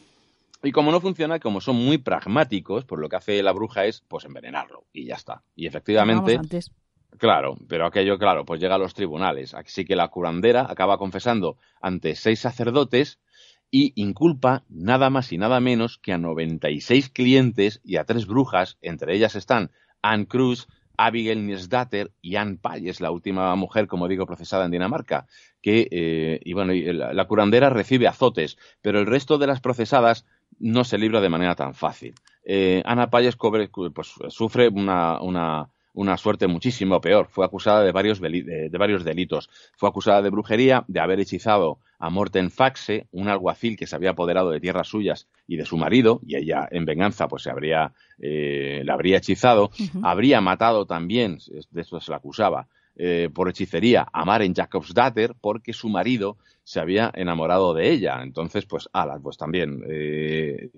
Y 0.63 0.71
como 0.71 0.91
no 0.91 0.99
funciona, 0.99 1.39
como 1.39 1.61
son 1.61 1.75
muy 1.75 1.99
pragmáticos, 1.99 2.85
pues 2.85 2.99
lo 2.99 3.07
que 3.07 3.15
hace 3.15 3.41
la 3.41 3.51
bruja 3.51 3.85
es 3.85 4.03
pues 4.07 4.25
envenenarlo 4.25 4.85
y 4.91 5.05
ya 5.05 5.15
está. 5.15 5.43
Y 5.55 5.67
efectivamente, 5.67 6.39
claro, 7.17 7.57
pero 7.67 7.85
aquello, 7.85 8.17
claro, 8.17 8.43
pues 8.43 8.59
llega 8.59 8.75
a 8.75 8.79
los 8.79 8.93
tribunales. 8.93 9.53
Así 9.53 9.85
que 9.85 9.95
la 9.95 10.09
curandera 10.09 10.67
acaba 10.69 10.97
confesando 10.97 11.57
ante 11.81 12.15
seis 12.15 12.39
sacerdotes 12.39 13.19
y 13.71 13.93
inculpa 13.95 14.63
nada 14.69 15.09
más 15.09 15.31
y 15.31 15.37
nada 15.37 15.59
menos 15.59 15.97
que 15.97 16.13
a 16.13 16.17
96 16.17 17.09
clientes 17.09 17.79
y 17.83 17.97
a 17.97 18.05
tres 18.05 18.27
brujas, 18.27 18.77
entre 18.81 19.15
ellas 19.15 19.35
están 19.35 19.71
Anne 20.01 20.27
Cruz, 20.27 20.67
Abigail 21.05 21.45
Niesdatter 21.45 22.11
y 22.21 22.35
Anne 22.35 22.59
es 22.85 23.01
la 23.01 23.11
última 23.11 23.55
mujer, 23.55 23.87
como 23.87 24.07
digo, 24.07 24.25
procesada 24.25 24.65
en 24.65 24.71
Dinamarca, 24.71 25.27
que, 25.61 25.87
eh, 25.91 26.39
y 26.43 26.53
bueno, 26.53 26.73
la, 26.73 27.25
curandera 27.25 27.69
recibe 27.69 28.07
azotes, 28.07 28.57
pero 28.81 28.99
el 28.99 29.05
resto 29.05 29.37
de 29.37 29.47
las 29.47 29.61
procesadas 29.61 30.25
no 30.59 30.83
se 30.83 30.97
libra 30.97 31.21
de 31.21 31.29
manera 31.29 31.55
tan 31.55 31.73
fácil. 31.73 32.13
Eh, 32.45 32.81
Ana 32.85 33.09
Payes 33.09 33.35
pues, 33.35 34.13
sufre 34.29 34.67
una, 34.67 35.19
una, 35.21 35.69
una 35.93 36.17
suerte 36.17 36.47
muchísimo 36.47 37.01
peor. 37.01 37.27
Fue 37.29 37.45
acusada 37.45 37.83
de 37.83 37.91
varios, 37.91 38.19
de, 38.21 38.69
varios 38.77 39.03
delitos. 39.03 39.49
Fue 39.75 39.89
acusada 39.89 40.21
de 40.21 40.29
brujería, 40.29 40.83
de 40.87 40.99
haber 40.99 41.19
hechizado 41.19 41.79
a 42.01 42.09
Morten 42.09 42.49
Faxe, 42.49 43.07
un 43.11 43.29
alguacil 43.29 43.77
que 43.77 43.85
se 43.85 43.95
había 43.95 44.09
apoderado 44.09 44.49
de 44.49 44.59
tierras 44.59 44.87
suyas 44.87 45.27
y 45.47 45.55
de 45.55 45.65
su 45.65 45.77
marido, 45.77 46.19
y 46.25 46.35
ella 46.35 46.67
en 46.71 46.83
venganza 46.83 47.27
pues 47.27 47.43
se 47.43 47.51
habría, 47.51 47.93
eh, 48.19 48.81
la 48.83 48.95
habría 48.95 49.17
hechizado. 49.17 49.69
Habría 50.03 50.41
matado 50.41 50.85
también, 50.85 51.37
de 51.69 51.81
esto 51.81 51.99
se 52.01 52.11
la 52.11 52.17
acusaba, 52.17 52.67
eh, 52.95 53.29
por 53.33 53.49
hechicería 53.49 54.07
a 54.11 54.25
Maren 54.25 54.53
Jakobsdatter 54.53 55.35
porque 55.39 55.73
su 55.73 55.89
marido 55.89 56.37
se 56.63 56.79
había 56.79 57.11
enamorado 57.13 57.73
de 57.73 57.91
ella. 57.91 58.21
Entonces, 58.23 58.65
pues, 58.65 58.89
ala, 58.93 59.19
pues 59.19 59.37
también 59.37 59.83
eh, 59.87 60.71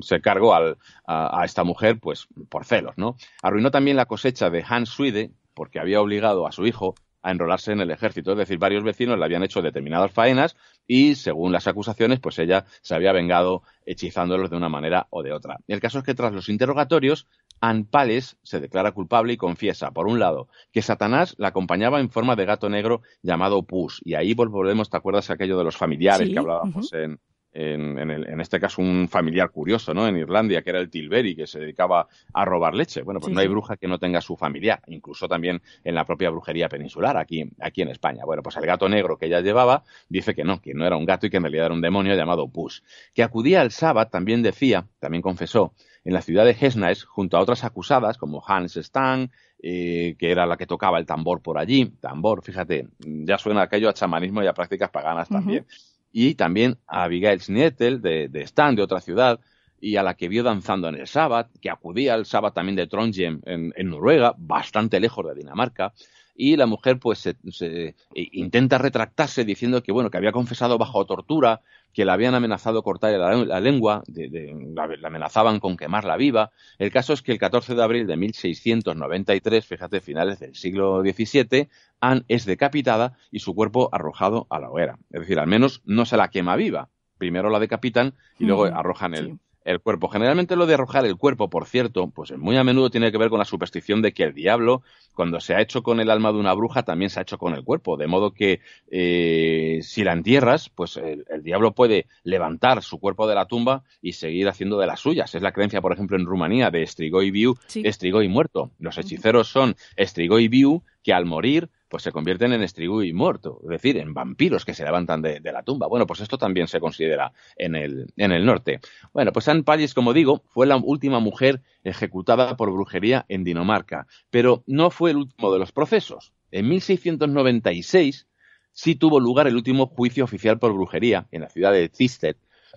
se 0.00 0.20
cargó 0.20 0.54
al, 0.54 0.78
a, 1.06 1.42
esta 1.44 1.64
mujer, 1.64 1.98
pues, 1.98 2.28
por 2.48 2.64
celos, 2.64 2.94
¿no? 2.96 3.16
Arruinó 3.42 3.70
también 3.72 3.96
la 3.96 4.06
cosecha 4.06 4.48
de 4.48 4.64
Hans 4.66 4.90
Swede 4.90 5.32
porque 5.54 5.80
había 5.80 6.00
obligado 6.00 6.46
a 6.46 6.52
su 6.52 6.66
hijo 6.66 6.94
a 7.22 7.30
enrolarse 7.30 7.72
en 7.72 7.80
el 7.80 7.90
ejército. 7.90 8.32
Es 8.32 8.38
decir, 8.38 8.58
varios 8.58 8.84
vecinos 8.84 9.18
le 9.18 9.24
habían 9.24 9.42
hecho 9.42 9.62
determinadas 9.62 10.12
faenas 10.12 10.56
y 10.86 11.14
según 11.14 11.52
las 11.52 11.66
acusaciones, 11.66 12.20
pues 12.20 12.38
ella 12.38 12.64
se 12.80 12.94
había 12.94 13.12
vengado 13.12 13.62
hechizándolos 13.84 14.50
de 14.50 14.56
una 14.56 14.68
manera 14.68 15.06
o 15.10 15.22
de 15.22 15.32
otra. 15.32 15.58
El 15.66 15.80
caso 15.80 15.98
es 15.98 16.04
que 16.04 16.14
tras 16.14 16.32
los 16.32 16.48
interrogatorios, 16.48 17.26
Ann 17.60 17.84
Pales 17.84 18.38
se 18.42 18.60
declara 18.60 18.92
culpable 18.92 19.32
y 19.32 19.36
confiesa, 19.36 19.90
por 19.90 20.06
un 20.06 20.18
lado, 20.18 20.48
que 20.72 20.82
Satanás 20.82 21.34
la 21.38 21.48
acompañaba 21.48 22.00
en 22.00 22.10
forma 22.10 22.36
de 22.36 22.44
gato 22.44 22.68
negro 22.68 23.02
llamado 23.22 23.62
Pus. 23.62 24.00
Y 24.04 24.14
ahí 24.14 24.34
volvemos, 24.34 24.90
¿te 24.90 24.96
acuerdas 24.96 25.30
aquello 25.30 25.58
de 25.58 25.64
los 25.64 25.76
familiares 25.76 26.28
que 26.28 26.38
hablábamos 26.38 26.92
en, 26.92 27.20
en, 27.52 28.40
este 28.40 28.60
caso 28.60 28.82
un 28.82 29.08
familiar 29.08 29.50
curioso, 29.50 29.94
¿no? 29.94 30.06
En 30.06 30.16
Irlanda, 30.16 30.60
que 30.62 30.70
era 30.70 30.80
el 30.80 30.90
Tilbury, 30.90 31.34
que 31.34 31.46
se 31.46 31.58
dedicaba 31.58 32.06
a 32.32 32.44
robar 32.44 32.74
leche. 32.74 33.02
Bueno, 33.02 33.20
pues 33.20 33.32
no 33.32 33.40
hay 33.40 33.48
bruja 33.48 33.76
que 33.76 33.88
no 33.88 33.98
tenga 33.98 34.20
su 34.20 34.36
familiar, 34.36 34.82
incluso 34.86 35.28
también 35.28 35.62
en 35.84 35.94
la 35.94 36.04
propia 36.04 36.30
brujería 36.30 36.68
peninsular, 36.68 37.16
aquí, 37.16 37.50
aquí 37.60 37.82
en 37.82 37.88
España. 37.88 38.22
Bueno, 38.24 38.42
pues 38.42 38.56
el 38.56 38.66
gato 38.66 38.88
negro 38.88 39.18
que 39.18 39.26
ella 39.26 39.40
llevaba 39.40 39.84
dice 40.08 40.34
que 40.34 40.44
no, 40.44 40.60
que 40.60 40.74
no 40.74 40.86
era 40.86 40.96
un 40.96 41.04
gato 41.04 41.26
y 41.26 41.30
que 41.30 41.38
en 41.38 41.44
realidad 41.44 41.66
era 41.66 41.74
un 41.74 41.80
demonio 41.80 42.14
llamado 42.14 42.48
Pus. 42.48 42.82
Que 43.14 43.22
acudía 43.22 43.60
al 43.60 43.70
sábado, 43.70 44.08
también 44.10 44.42
decía, 44.42 44.86
también 45.00 45.22
confesó, 45.22 45.72
en 46.04 46.14
la 46.14 46.22
ciudad 46.22 46.44
de 46.44 46.56
Hesnaes, 46.58 47.04
junto 47.04 47.36
a 47.36 47.40
otras 47.40 47.64
acusadas 47.64 48.16
como 48.16 48.42
Hans 48.46 48.76
Stang, 48.76 49.30
eh, 49.60 50.14
que 50.18 50.30
era 50.30 50.46
la 50.46 50.56
que 50.56 50.66
tocaba 50.66 50.98
el 50.98 51.06
tambor 51.06 51.42
por 51.42 51.58
allí. 51.58 51.86
Tambor, 52.00 52.42
fíjate, 52.42 52.88
ya 53.00 53.36
suena 53.36 53.62
aquello 53.62 53.88
a 53.88 53.94
chamanismo 53.94 54.42
y 54.42 54.46
a 54.46 54.54
prácticas 54.54 54.90
paganas 54.90 55.28
también 55.28 55.66
y 56.12 56.34
también 56.34 56.78
a 56.86 57.04
Abigail 57.04 57.40
Schnietel 57.40 58.00
de, 58.00 58.28
de 58.28 58.42
Stan, 58.42 58.74
de 58.74 58.82
otra 58.82 59.00
ciudad, 59.00 59.40
y 59.80 59.96
a 59.96 60.02
la 60.02 60.14
que 60.14 60.28
vio 60.28 60.42
danzando 60.42 60.88
en 60.88 60.96
el 60.96 61.06
Sabbat, 61.06 61.50
que 61.60 61.70
acudía 61.70 62.14
al 62.14 62.26
Sabbat 62.26 62.54
también 62.54 62.76
de 62.76 62.86
Trondheim 62.86 63.40
en, 63.44 63.72
en 63.76 63.90
Noruega, 63.90 64.34
bastante 64.36 64.98
lejos 65.00 65.24
de 65.26 65.34
Dinamarca, 65.34 65.92
y 66.38 66.56
la 66.56 66.66
mujer 66.66 67.00
pues 67.00 67.18
se, 67.18 67.96
intenta 68.14 68.78
retractarse 68.78 69.44
diciendo 69.44 69.82
que 69.82 69.90
bueno 69.90 70.08
que 70.08 70.18
había 70.18 70.30
confesado 70.30 70.78
bajo 70.78 71.04
tortura 71.04 71.62
que 71.92 72.04
la 72.04 72.12
habían 72.12 72.36
amenazado 72.36 72.84
cortar 72.84 73.12
la, 73.18 73.60
lengua 73.60 74.04
la, 74.06 75.08
amenazaban 75.08 75.58
con 75.58 75.76
quemarla 75.76 76.16
viva. 76.16 76.52
El 76.78 76.92
caso 76.92 77.12
es 77.12 77.22
que 77.22 77.32
el 77.32 77.38
14 77.38 77.74
de 77.74 77.82
abril 77.82 78.06
de 78.06 78.16
1693 78.16 79.66
fíjate 79.66 80.00
finales 80.00 80.38
del 80.38 80.54
siglo 80.54 81.02
XVII 81.02 81.68
Anne 82.00 82.24
es 82.28 82.46
decapitada 82.46 83.18
y 83.32 83.40
su 83.40 83.54
cuerpo 83.54 83.88
arrojado 83.90 84.46
a 84.48 84.60
la 84.60 84.70
hoguera. 84.70 84.98
Es 85.10 85.22
decir 85.22 85.40
al 85.40 85.48
menos 85.48 85.82
no 85.84 86.06
se 86.06 86.16
la 86.16 86.28
quema 86.28 86.54
viva. 86.54 86.88
Primero 87.18 87.50
la 87.50 87.58
decapitan 87.58 88.14
y 88.38 88.44
luego 88.44 88.66
arrojan 88.66 89.14
el, 89.14 89.40
el 89.64 89.80
cuerpo. 89.80 90.08
Generalmente 90.08 90.56
lo 90.56 90.66
de 90.66 90.74
arrojar 90.74 91.04
el 91.04 91.16
cuerpo, 91.16 91.50
por 91.50 91.66
cierto, 91.66 92.08
pues 92.08 92.36
muy 92.36 92.56
a 92.56 92.64
menudo 92.64 92.90
tiene 92.90 93.12
que 93.12 93.18
ver 93.18 93.28
con 93.28 93.38
la 93.38 93.44
superstición 93.44 94.02
de 94.02 94.12
que 94.12 94.24
el 94.24 94.34
diablo, 94.34 94.82
cuando 95.14 95.40
se 95.40 95.54
ha 95.54 95.60
hecho 95.60 95.82
con 95.82 96.00
el 96.00 96.10
alma 96.10 96.32
de 96.32 96.38
una 96.38 96.54
bruja, 96.54 96.84
también 96.84 97.10
se 97.10 97.18
ha 97.18 97.22
hecho 97.22 97.38
con 97.38 97.54
el 97.54 97.64
cuerpo. 97.64 97.96
De 97.96 98.06
modo 98.06 98.32
que 98.32 98.60
eh, 98.90 99.80
si 99.82 100.04
la 100.04 100.12
entierras, 100.12 100.70
pues 100.70 100.96
el, 100.96 101.24
diablo 101.42 101.72
puede 101.72 102.06
levantar 102.24 102.82
su 102.82 102.98
cuerpo 102.98 103.26
de 103.26 103.34
la 103.34 103.46
tumba 103.46 103.84
y 104.00 104.12
seguir 104.12 104.48
haciendo 104.48 104.78
de 104.78 104.86
las 104.86 105.00
suyas. 105.00 105.34
Es 105.34 105.42
la 105.42 105.52
creencia, 105.52 105.80
por 105.80 105.92
ejemplo, 105.92 106.16
en 106.16 106.26
Rumanía 106.26 106.70
de 106.70 106.86
Strigoi 106.86 107.30
Viu, 107.30 107.54
Strigoi 107.68 108.28
muerto. 108.28 108.70
Los 108.78 108.98
hechiceros 108.98 109.48
son 109.48 109.76
Strigoi 109.98 110.48
Viu, 110.48 110.82
que 111.02 111.12
al 111.12 111.26
morir 111.26 111.70
pues 111.88 112.02
se 112.02 112.12
convierten 112.12 112.52
en 112.52 112.62
y 112.62 113.12
muerto, 113.12 113.60
es 113.62 113.68
decir, 113.68 113.96
en 113.96 114.14
vampiros 114.14 114.64
que 114.64 114.74
se 114.74 114.84
levantan 114.84 115.22
de, 115.22 115.40
la 115.40 115.62
tumba. 115.62 115.86
Bueno, 115.86 116.06
pues 116.06 116.20
esto 116.20 116.38
también 116.38 116.68
se 116.68 116.80
considera 116.80 117.32
en 117.56 117.74
el, 117.74 118.12
en 118.16 118.32
el 118.32 118.44
norte. 118.44 118.80
Bueno, 119.12 119.32
pues 119.32 119.48
Anne 119.48 119.62
Pallis, 119.62 119.94
como 119.94 120.12
digo, 120.12 120.42
fue 120.48 120.66
la 120.66 120.76
última 120.76 121.20
mujer 121.20 121.62
ejecutada 121.84 122.56
por 122.56 122.70
brujería 122.70 123.24
en 123.28 123.44
Dinamarca, 123.44 124.06
pero 124.30 124.62
no 124.66 124.90
fue 124.90 125.10
el 125.10 125.16
último 125.16 125.52
de 125.52 125.58
los 125.58 125.72
procesos. 125.72 126.32
En 126.50 126.68
1696 126.68 128.26
sí 128.72 128.94
tuvo 128.94 129.18
lugar 129.20 129.46
el 129.46 129.56
último 129.56 129.86
juicio 129.86 130.24
oficial 130.24 130.58
por 130.58 130.72
brujería 130.72 131.26
en 131.30 131.42
la 131.42 131.48
ciudad 131.48 131.72
de 131.72 131.88
Thisted, 131.88 132.36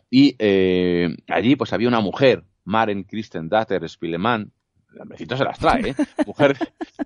y 0.09 0.35
eh, 0.39 1.15
allí 1.27 1.55
pues 1.55 1.73
había 1.73 1.88
una 1.88 2.01
mujer, 2.01 2.43
Maren 2.63 3.05
Datter 3.43 3.88
Spileman, 3.88 4.51
el 4.93 5.38
se 5.38 5.43
las 5.43 5.59
trae, 5.59 5.89
¿eh? 5.89 5.95
Mujer 6.26 6.57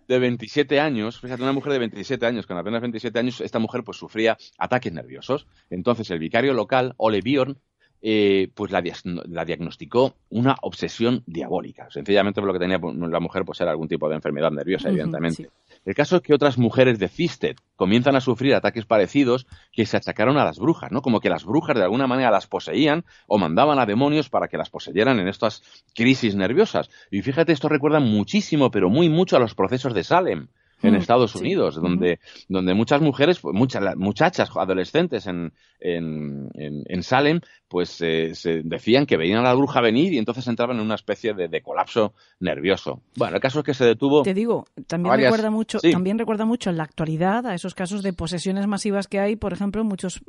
de 0.08 0.20
27 0.20 0.80
años, 0.80 1.20
fíjate, 1.20 1.44
una 1.44 1.54
mujer 1.54 1.74
de 1.74 1.80
27 1.80 2.26
años, 2.26 2.46
con 2.48 2.58
apenas 2.58 2.82
27 2.82 3.18
años, 3.20 3.42
esta 3.42 3.60
mujer 3.60 3.84
pues 3.84 3.98
sufría 3.98 4.38
ataques 4.58 4.94
nerviosos. 4.94 5.48
Entonces 5.70 6.10
el 6.12 6.20
vicario 6.20 6.54
local, 6.54 6.94
Ole 6.98 7.22
Bjorn, 7.22 7.60
eh, 8.08 8.50
pues 8.54 8.72
la, 8.72 8.84
diagnosticó 8.84 10.14
una 10.30 10.58
obsesión 10.62 11.24
diabólica. 11.26 11.88
Sencillamente 11.90 12.40
por 12.40 12.46
lo 12.46 12.54
que 12.54 12.60
tenía 12.60 12.78
pues, 12.78 12.96
la 12.96 13.20
mujer 13.20 13.44
pues 13.46 13.60
era 13.62 13.72
algún 13.72 13.88
tipo 13.88 14.08
de 14.08 14.14
enfermedad 14.14 14.52
nerviosa, 14.52 14.90
evidentemente. 14.90 15.50
El 15.84 15.96
caso 15.96 16.18
es 16.18 16.22
que 16.22 16.36
otras 16.36 16.60
mujeres 16.60 17.00
de 17.00 17.08
Cisted 17.08 17.56
comienzan 17.76 18.16
a 18.16 18.22
sufrir 18.22 18.54
ataques 18.54 18.86
parecidos 18.86 19.48
que 19.72 19.88
se 19.88 19.98
achacaron 19.98 20.38
a 20.38 20.46
las 20.46 20.60
brujas, 20.60 20.92
¿no? 20.92 21.02
Como 21.02 21.20
que 21.20 21.32
las 21.32 21.46
brujas 21.46 21.76
de 21.76 21.82
alguna 21.82 22.06
manera 22.06 22.30
las 22.30 22.46
poseían 22.46 23.06
o 23.26 23.40
mandaban 23.40 23.80
a 23.80 23.88
demonios 23.88 24.30
para 24.30 24.50
que 24.50 24.58
las 24.58 24.70
poseyeran 24.70 25.20
en 25.20 25.28
estas 25.28 25.64
crisis 25.96 26.36
nerviosas. 26.36 26.92
Y 27.10 27.24
fíjate, 27.24 27.54
esto 27.54 27.70
recuerda 27.70 28.00
muchísimo, 28.00 28.70
pero 28.70 28.88
muy 28.88 29.10
mucho 29.10 29.36
a 29.36 29.40
los 29.40 29.56
procesos 29.56 29.96
de 29.96 30.04
Salem 30.04 30.50
en 30.82 30.94
mm, 30.94 30.98
Estados 30.98 31.36
Unidos, 31.36 31.76
donde, 31.76 32.20
donde 32.48 32.74
muchas 32.74 33.02
mujeres, 33.02 33.44
muchas 33.44 33.96
muchachas 33.96 34.50
adolescentes 34.56 35.28
en, 35.28 35.54
en, 35.80 36.50
en, 36.54 37.04
Salem, 37.04 37.40
pues 37.68 38.02
eh, 38.02 38.36
se 38.36 38.62
decían 38.64 39.06
que 39.06 39.18
veían 39.18 39.40
a 39.40 39.44
la 39.44 39.54
bruja 39.54 39.82
venir 39.82 40.14
y 40.14 40.18
entonces 40.18 40.48
entraban 40.48 40.78
en 40.78 40.84
una 40.84 40.96
especie 40.96 41.34
de, 41.34 41.62
colapso 41.62 42.14
nervioso. 42.40 43.02
Bueno, 43.16 43.36
el 43.36 43.42
caso 43.42 43.60
es 43.60 43.66
que 43.66 43.74
se 43.74 43.86
detuvo. 43.86 44.24
Te 44.24 44.34
digo, 44.34 44.66
también 44.88 45.16
recuerda 45.16 45.50
mucho, 45.50 45.80
también 45.80 46.20
recuerda 46.20 46.46
mucho 46.46 46.70
en 46.70 46.78
la 46.78 46.84
actualidad 46.84 47.46
a 47.48 47.56
esos 47.56 47.74
casos 47.74 48.04
de 48.04 48.14
posesiones 48.14 48.68
masivas 48.68 49.08
que 49.08 49.20
hay, 49.20 49.36
por 49.36 49.54
ejemplo, 49.54 49.84
muchos 49.84 50.22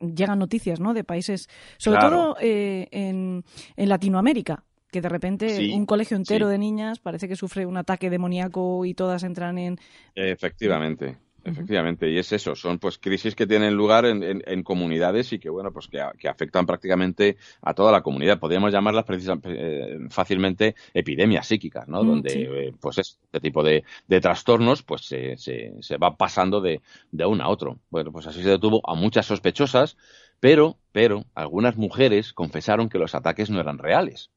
llegan 0.00 0.38
noticias, 0.38 0.80
¿no? 0.80 0.94
De 0.94 1.04
países, 1.04 1.48
sobre 1.78 2.00
todo 2.00 2.36
eh, 2.40 2.88
en, 2.90 3.44
en 3.76 3.88
Latinoamérica 3.88 4.64
que 4.90 5.00
de 5.00 5.08
repente 5.08 5.70
un 5.74 5.86
colegio 5.86 6.16
entero 6.16 6.48
de 6.48 6.58
niñas 6.58 6.98
parece 6.98 7.28
que 7.28 7.36
sufre 7.36 7.66
un 7.66 7.76
ataque 7.76 8.10
demoníaco 8.10 8.84
y 8.84 8.94
todas 8.94 9.22
entran 9.22 9.58
en... 9.58 9.78
Efectivamente. 10.14 11.16
Efectivamente, 11.44 12.10
y 12.10 12.18
es 12.18 12.32
eso, 12.32 12.54
son 12.54 12.78
pues 12.78 12.98
crisis 12.98 13.34
que 13.34 13.46
tienen 13.46 13.74
lugar 13.74 14.04
en, 14.04 14.62
comunidades 14.62 15.32
y 15.32 15.38
que 15.38 15.48
bueno, 15.48 15.72
pues 15.72 15.88
que, 15.88 16.28
afectan 16.28 16.66
prácticamente 16.66 17.36
a 17.62 17.74
toda 17.74 17.92
la 17.92 18.02
comunidad. 18.02 18.38
Podríamos 18.38 18.72
llamarlas 18.72 19.04
eh, 19.44 19.98
fácilmente 20.10 20.74
epidemias 20.92 21.46
psíquicas, 21.46 21.88
¿no? 21.88 22.02
Mm, 22.02 22.06
Donde 22.06 22.32
eh, 22.42 22.74
pues 22.78 22.98
este 22.98 23.40
tipo 23.40 23.62
de, 23.62 23.84
trastornos 24.20 24.82
pues 24.82 25.06
se, 25.06 25.36
se, 25.36 25.96
va 25.96 26.16
pasando 26.16 26.60
de, 26.60 26.82
de 27.12 27.24
uno 27.24 27.44
a 27.44 27.48
otro. 27.48 27.78
Bueno, 27.88 28.12
pues 28.12 28.26
así 28.26 28.42
se 28.42 28.50
detuvo 28.50 28.82
a 28.84 28.94
muchas 28.94 29.24
sospechosas, 29.24 29.96
pero, 30.40 30.76
pero 30.92 31.24
algunas 31.34 31.76
mujeres 31.76 32.32
confesaron 32.32 32.88
que 32.88 32.98
los 32.98 33.14
ataques 33.14 33.48
no 33.48 33.60
eran 33.60 33.78
reales 33.78 34.30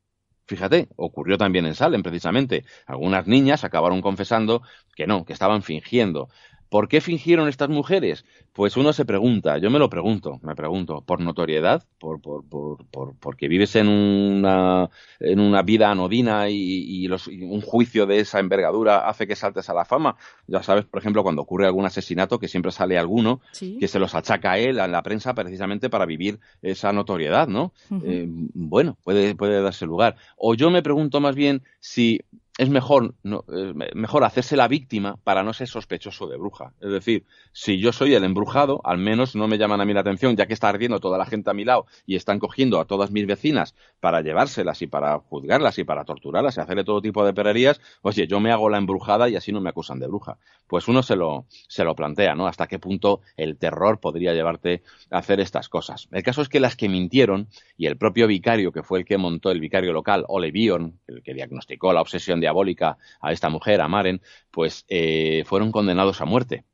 Fíjate, 0.51 0.89
ocurrió 0.97 1.37
también 1.37 1.65
en 1.65 1.75
Salem, 1.75 2.03
precisamente. 2.03 2.65
Algunas 2.85 3.25
niñas 3.25 3.63
acabaron 3.63 4.01
confesando 4.01 4.61
que 4.97 5.07
no, 5.07 5.23
que 5.23 5.31
estaban 5.31 5.63
fingiendo. 5.63 6.27
¿Por 6.71 6.87
qué 6.87 7.01
fingieron 7.01 7.49
estas 7.49 7.67
mujeres? 7.67 8.23
Pues 8.53 8.77
uno 8.77 8.93
se 8.93 9.03
pregunta, 9.03 9.57
yo 9.57 9.69
me 9.69 9.77
lo 9.77 9.89
pregunto, 9.89 10.39
me 10.41 10.55
pregunto, 10.55 11.03
¿por 11.05 11.19
notoriedad? 11.19 11.83
¿Por, 11.99 12.21
por, 12.21 12.45
por, 12.45 13.13
porque 13.19 13.49
vives 13.49 13.75
en 13.75 13.89
una, 13.89 14.89
en 15.19 15.41
una 15.41 15.63
vida 15.63 15.91
anodina 15.91 16.49
y, 16.49 17.09
un 17.09 17.59
juicio 17.59 18.05
de 18.05 18.21
esa 18.21 18.39
envergadura 18.39 19.09
hace 19.09 19.27
que 19.27 19.35
saltes 19.35 19.69
a 19.69 19.73
la 19.73 19.83
fama? 19.83 20.15
Ya 20.47 20.63
sabes, 20.63 20.85
por 20.85 21.01
ejemplo, 21.01 21.23
cuando 21.23 21.41
ocurre 21.41 21.65
algún 21.65 21.85
asesinato, 21.85 22.39
que 22.39 22.47
siempre 22.47 22.71
sale 22.71 22.97
alguno 22.97 23.41
que 23.59 23.89
se 23.89 23.99
los 23.99 24.15
achaca 24.15 24.53
a 24.53 24.57
él, 24.57 24.79
en 24.79 24.93
la 24.93 25.03
prensa, 25.03 25.33
precisamente 25.33 25.89
para 25.89 26.05
vivir 26.05 26.39
esa 26.61 26.93
notoriedad, 26.93 27.49
¿no? 27.49 27.73
Eh, 28.01 28.27
bueno, 28.29 28.97
puede, 29.03 29.35
puede 29.35 29.61
darse 29.61 29.85
lugar. 29.85 30.15
O 30.37 30.55
yo 30.55 30.71
me 30.71 30.81
pregunto 30.81 31.19
más 31.19 31.35
bien 31.35 31.63
si 31.81 32.21
es 32.61 32.69
mejor, 32.69 33.15
no, 33.23 33.43
mejor 33.95 34.23
hacerse 34.23 34.55
la 34.55 34.67
víctima 34.67 35.17
para 35.23 35.41
no 35.41 35.51
ser 35.51 35.67
sospechoso 35.67 36.27
de 36.27 36.37
bruja. 36.37 36.73
Es 36.79 36.91
decir, 36.91 37.25
si 37.53 37.79
yo 37.79 37.91
soy 37.91 38.13
el 38.13 38.23
embrujado, 38.23 38.81
al 38.83 38.99
menos 38.99 39.35
no 39.35 39.47
me 39.47 39.57
llaman 39.57 39.81
a 39.81 39.85
mí 39.85 39.95
la 39.95 40.01
atención, 40.01 40.35
ya 40.37 40.45
que 40.45 40.53
está 40.53 40.69
ardiendo 40.69 40.99
toda 40.99 41.17
la 41.17 41.25
gente 41.25 41.49
a 41.49 41.55
mi 41.55 41.65
lado 41.65 41.87
y 42.05 42.17
están 42.17 42.37
cogiendo 42.37 42.79
a 42.79 42.85
todas 42.85 43.09
mis 43.09 43.25
vecinas 43.25 43.73
para 43.99 44.21
llevárselas 44.21 44.79
y 44.83 44.85
para 44.85 45.17
juzgarlas 45.17 45.79
y 45.79 45.85
para 45.85 46.05
torturarlas 46.05 46.55
y 46.55 46.61
hacerle 46.61 46.83
todo 46.83 47.01
tipo 47.01 47.25
de 47.25 47.33
perrerías, 47.33 47.81
oye, 48.03 48.27
yo 48.27 48.39
me 48.39 48.51
hago 48.51 48.69
la 48.69 48.77
embrujada 48.77 49.27
y 49.27 49.35
así 49.35 49.51
no 49.51 49.59
me 49.59 49.69
acusan 49.69 49.97
de 49.97 50.05
bruja. 50.05 50.37
Pues 50.67 50.87
uno 50.87 51.01
se 51.01 51.15
lo, 51.15 51.47
se 51.67 51.83
lo 51.83 51.95
plantea, 51.95 52.35
¿no? 52.35 52.45
Hasta 52.45 52.67
qué 52.67 52.77
punto 52.77 53.21
el 53.37 53.57
terror 53.57 53.99
podría 53.99 54.35
llevarte 54.35 54.83
a 55.09 55.17
hacer 55.17 55.39
estas 55.39 55.67
cosas. 55.67 56.09
El 56.11 56.21
caso 56.21 56.43
es 56.43 56.47
que 56.47 56.59
las 56.59 56.75
que 56.75 56.89
mintieron 56.89 57.47
y 57.75 57.87
el 57.87 57.97
propio 57.97 58.27
vicario, 58.27 58.71
que 58.71 58.83
fue 58.83 58.99
el 58.99 59.05
que 59.05 59.17
montó 59.17 59.49
el 59.49 59.59
vicario 59.59 59.93
local, 59.93 60.25
Ole 60.27 60.51
Bion, 60.51 60.99
el 61.07 61.23
que 61.23 61.33
diagnosticó 61.33 61.91
la 61.91 62.01
obsesión 62.01 62.39
diabólica 62.51 62.97
a 63.21 63.31
esta 63.31 63.49
mujer, 63.49 63.81
a 63.81 63.87
Maren, 63.87 64.21
pues 64.51 64.85
eh, 64.89 65.43
fueron 65.45 65.71
condenados 65.71 66.21
a 66.21 66.25
muerte. 66.25 66.65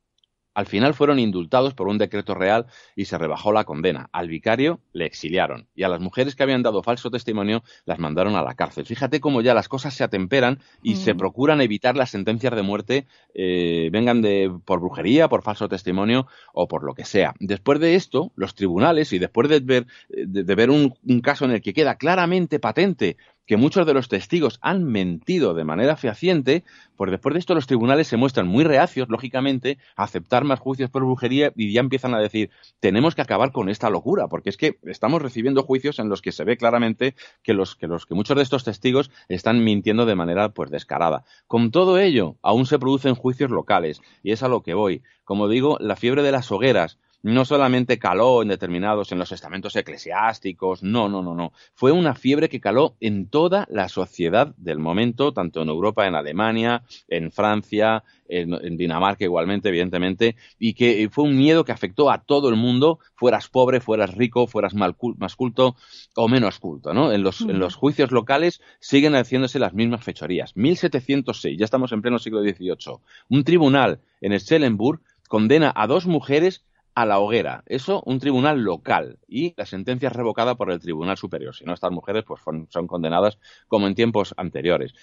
Al 0.57 0.65
final 0.65 0.95
fueron 0.95 1.19
indultados 1.19 1.75
por 1.75 1.87
un 1.87 1.99
decreto 1.99 2.33
real 2.33 2.65
y 2.95 3.05
se 3.05 3.19
rebajó 3.19 3.51
la 3.51 3.63
condena. 3.63 4.09
Al 4.11 4.27
vicario 4.27 4.79
le 4.91 5.05
exiliaron 5.05 5.67
y 5.75 5.83
a 5.83 5.87
las 5.87 6.01
mujeres 6.01 6.35
que 6.35 6.41
habían 6.41 6.63
dado 6.63 6.81
falso 6.81 7.11
testimonio 7.11 7.63
las 7.85 7.99
mandaron 7.99 8.35
a 8.35 8.41
la 8.41 8.55
cárcel. 8.55 8.87
Fíjate 8.87 9.19
cómo 9.19 9.41
ya 9.41 9.53
las 9.53 9.69
cosas 9.69 9.93
se 9.93 10.03
atemperan 10.03 10.57
y 10.81 10.95
se 10.95 11.13
mm. 11.13 11.17
procuran 11.17 11.61
evitar 11.61 11.95
las 11.95 12.09
sentencias 12.09 12.55
de 12.55 12.63
muerte, 12.63 13.05
eh, 13.35 13.89
vengan 13.91 14.23
de, 14.23 14.51
por 14.65 14.79
brujería, 14.79 15.29
por 15.29 15.43
falso 15.43 15.69
testimonio 15.69 16.25
o 16.53 16.67
por 16.67 16.83
lo 16.83 16.95
que 16.95 17.05
sea. 17.05 17.35
Después 17.39 17.79
de 17.79 17.93
esto, 17.93 18.31
los 18.35 18.55
tribunales 18.55 19.13
y 19.13 19.19
después 19.19 19.49
de 19.49 19.59
ver, 19.59 19.85
de, 20.09 20.55
ver 20.55 20.71
un 20.71 21.21
caso 21.21 21.45
en 21.45 21.51
el 21.51 21.61
que 21.61 21.75
queda 21.75 21.97
claramente 21.97 22.57
patente 22.57 23.17
que 23.47 23.57
muchos 23.57 23.87
de 23.87 23.93
los 23.93 24.09
testigos 24.09 24.59
han 24.61 24.83
mentido 24.83 25.53
de 25.53 25.63
manera 25.63 25.95
fehaciente, 25.95 26.63
pues 26.97 27.09
después 27.09 27.33
de 27.33 27.39
esto 27.39 27.55
los 27.55 27.65
tribunales 27.65 28.07
se 28.07 28.17
muestran 28.17 28.47
muy 28.47 28.63
reacios, 28.63 29.09
lógicamente, 29.09 29.79
a 29.95 30.03
aceptar 30.03 30.43
más 30.43 30.59
juicios 30.59 30.89
por 30.89 31.03
brujería 31.03 31.53
y 31.55 31.71
ya 31.71 31.79
empiezan 31.79 32.13
a 32.13 32.19
decir, 32.19 32.51
tenemos 32.79 33.15
que 33.15 33.21
acabar 33.21 33.51
con 33.51 33.69
esta 33.69 33.89
locura, 33.89 34.27
porque 34.27 34.49
es 34.49 34.57
que 34.57 34.77
estamos 34.83 35.21
recibiendo 35.21 35.63
juicios 35.63 35.97
en 35.99 36.09
los 36.09 36.21
que 36.21 36.33
se 36.33 36.43
ve 36.43 36.57
claramente 36.57 37.15
que 37.41 37.53
los 37.53 37.75
que, 37.75 37.87
los, 37.87 38.05
que 38.05 38.15
muchos 38.15 38.35
de 38.35 38.43
estos 38.43 38.65
testigos 38.65 39.09
están 39.29 39.63
mintiendo 39.63 40.05
de 40.05 40.15
manera 40.15 40.49
pues 40.49 40.69
descarada. 40.69 41.23
Con 41.47 41.71
todo 41.71 41.97
ello, 41.99 42.35
aún 42.41 42.65
se 42.65 42.79
producen 42.79 43.15
juicios 43.15 43.49
locales, 43.49 44.01
y 44.23 44.33
es 44.33 44.43
a 44.43 44.49
lo 44.49 44.61
que 44.61 44.73
voy. 44.73 45.03
Como 45.23 45.47
digo, 45.47 45.77
la 45.79 45.95
fiebre 45.95 46.21
de 46.21 46.33
las 46.33 46.51
hogueras, 46.51 46.97
no 47.27 47.43
solamente 47.43 47.99
caló 47.99 48.41
en 48.41 48.47
determinados, 48.47 49.11
en 49.11 49.19
los 49.19 49.33
estamentos 49.33 49.75
eclesiásticos, 49.75 50.81
no, 50.81 51.09
no, 51.09 51.21
no, 51.21 51.35
no. 51.35 51.51
Fue 51.73 51.91
una 51.91 52.15
fiebre 52.15 52.47
que 52.47 52.61
caló 52.61 52.95
en 53.01 53.27
toda 53.27 53.67
la 53.69 53.89
sociedad 53.89 54.53
del 54.55 54.79
momento, 54.79 55.33
tanto 55.33 55.61
en 55.61 55.67
Europa, 55.67 56.07
en 56.07 56.15
Alemania, 56.15 56.83
en 57.09 57.31
Francia, 57.31 58.03
en, 58.29 58.77
Dinamarca 58.77 59.25
igualmente, 59.25 59.67
evidentemente, 59.67 60.37
y 60.57 60.73
que 60.73 61.09
fue 61.11 61.25
un 61.25 61.37
miedo 61.37 61.65
que 61.65 61.73
afectó 61.73 62.09
a 62.09 62.23
todo 62.23 62.47
el 62.47 62.55
mundo, 62.55 62.99
fueras 63.15 63.49
pobre, 63.49 63.81
fueras 63.81 64.15
rico, 64.15 64.47
fueras 64.47 64.73
más 64.73 65.35
culto 65.35 65.75
o 66.15 66.27
menos 66.29 66.59
culto, 66.59 66.93
¿no? 66.93 67.11
En 67.11 67.23
los, 67.23 67.41
en 67.41 67.59
los 67.59 67.75
juicios 67.75 68.11
locales 68.11 68.61
siguen 68.79 69.15
haciéndose 69.15 69.59
las 69.59 69.73
mismas 69.73 70.03
fechorías. 70.03 70.55
1706, 70.55 71.57
ya 71.59 71.65
estamos 71.65 71.91
en 71.91 72.01
pleno 72.01 72.19
siglo 72.19 72.41
XVIII. 72.41 72.99
Un 73.29 73.43
tribunal 73.43 73.99
en 74.21 74.39
Schellenburg 74.39 75.01
condena 75.27 75.73
a 75.75 75.87
dos 75.87 76.07
mujeres 76.07 76.63
a 76.97 77.05
la 77.05 77.19
hoguera. 77.19 77.63
Eso, 77.67 78.01
un 78.07 78.17
tribunal 78.17 78.63
local. 78.63 79.19
Y 79.27 79.53
la 79.55 79.67
sentencia 79.67 80.07
es 80.07 80.15
revocada 80.15 80.55
por 80.55 80.71
el 80.71 80.79
Tribunal 80.79 81.15
Superior. 81.15 81.55
Si 81.55 81.63
no, 81.63 81.75
estas 81.75 81.91
mujeres 81.91 82.23
pues, 82.23 82.41
son 82.41 82.87
condenadas 82.87 83.37
como 83.67 83.85
en 83.85 83.93
tiempos 83.93 84.33
anteriores. 84.35 84.95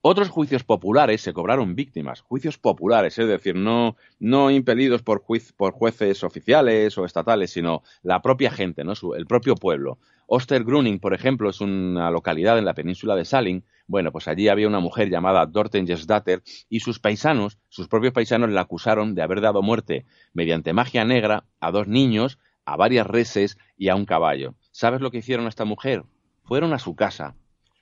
Otros 0.00 0.30
juicios 0.30 0.64
populares 0.64 1.20
se 1.20 1.34
cobraron 1.34 1.74
víctimas, 1.74 2.22
juicios 2.22 2.56
populares, 2.56 3.18
es 3.18 3.28
decir, 3.28 3.56
no, 3.56 3.96
no 4.18 4.50
impelidos 4.50 5.02
por, 5.02 5.22
por 5.56 5.72
jueces 5.74 6.24
oficiales 6.24 6.96
o 6.96 7.04
estatales, 7.04 7.50
sino 7.50 7.82
la 8.02 8.22
propia 8.22 8.50
gente, 8.50 8.82
¿no? 8.82 8.94
el 9.14 9.26
propio 9.26 9.54
pueblo. 9.54 9.98
Ostergruning, 10.26 11.00
por 11.00 11.14
ejemplo, 11.14 11.50
es 11.50 11.60
una 11.60 12.10
localidad 12.10 12.58
en 12.58 12.64
la 12.64 12.74
península 12.74 13.14
de 13.16 13.24
Saling. 13.24 13.64
Bueno, 13.86 14.12
pues 14.12 14.28
allí 14.28 14.48
había 14.48 14.68
una 14.68 14.80
mujer 14.80 15.10
llamada 15.10 15.44
Dorten 15.46 15.86
Jesdatter 15.86 16.42
y 16.68 16.80
sus 16.80 16.98
paisanos, 16.98 17.58
sus 17.68 17.88
propios 17.88 18.12
paisanos, 18.12 18.50
la 18.50 18.62
acusaron 18.62 19.14
de 19.14 19.22
haber 19.22 19.40
dado 19.40 19.62
muerte 19.62 20.06
mediante 20.32 20.72
magia 20.72 21.04
negra 21.04 21.44
a 21.60 21.70
dos 21.70 21.86
niños, 21.86 22.38
a 22.64 22.76
varias 22.76 23.06
reses 23.06 23.58
y 23.76 23.88
a 23.88 23.94
un 23.94 24.06
caballo. 24.06 24.54
¿Sabes 24.70 25.00
lo 25.00 25.10
que 25.10 25.18
hicieron 25.18 25.46
a 25.46 25.50
esta 25.50 25.64
mujer? 25.64 26.04
Fueron 26.44 26.72
a 26.72 26.78
su 26.78 26.94
casa, 26.94 27.34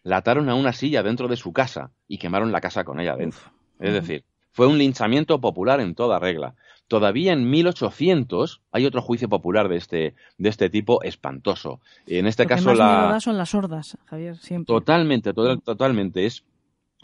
la 0.02 0.16
ataron 0.16 0.48
a 0.48 0.54
una 0.54 0.72
silla 0.72 1.02
dentro 1.02 1.28
de 1.28 1.36
su 1.36 1.52
casa 1.52 1.92
y 2.08 2.18
quemaron 2.18 2.52
la 2.52 2.60
casa 2.60 2.84
con 2.84 3.00
ella 3.00 3.16
dentro. 3.16 3.40
Es 3.78 3.92
decir, 3.92 4.24
fue 4.50 4.66
un 4.66 4.78
linchamiento 4.78 5.40
popular 5.40 5.80
en 5.80 5.94
toda 5.94 6.18
regla. 6.18 6.54
Todavía 6.88 7.32
en 7.32 7.48
1800 7.48 8.60
hay 8.70 8.86
otro 8.86 9.00
juicio 9.00 9.28
popular 9.28 9.68
de 9.68 9.76
este, 9.76 10.14
de 10.38 10.48
este 10.48 10.68
tipo 10.68 11.02
espantoso. 11.02 11.80
En 12.06 12.26
este 12.26 12.46
caso 12.46 12.74
la 12.74 13.18
son 13.20 13.38
las 13.38 13.50
sordas, 13.50 13.96
Javier, 14.04 14.36
siempre. 14.36 14.66
Totalmente, 14.66 15.32
totalmente 15.32 16.26
es 16.26 16.44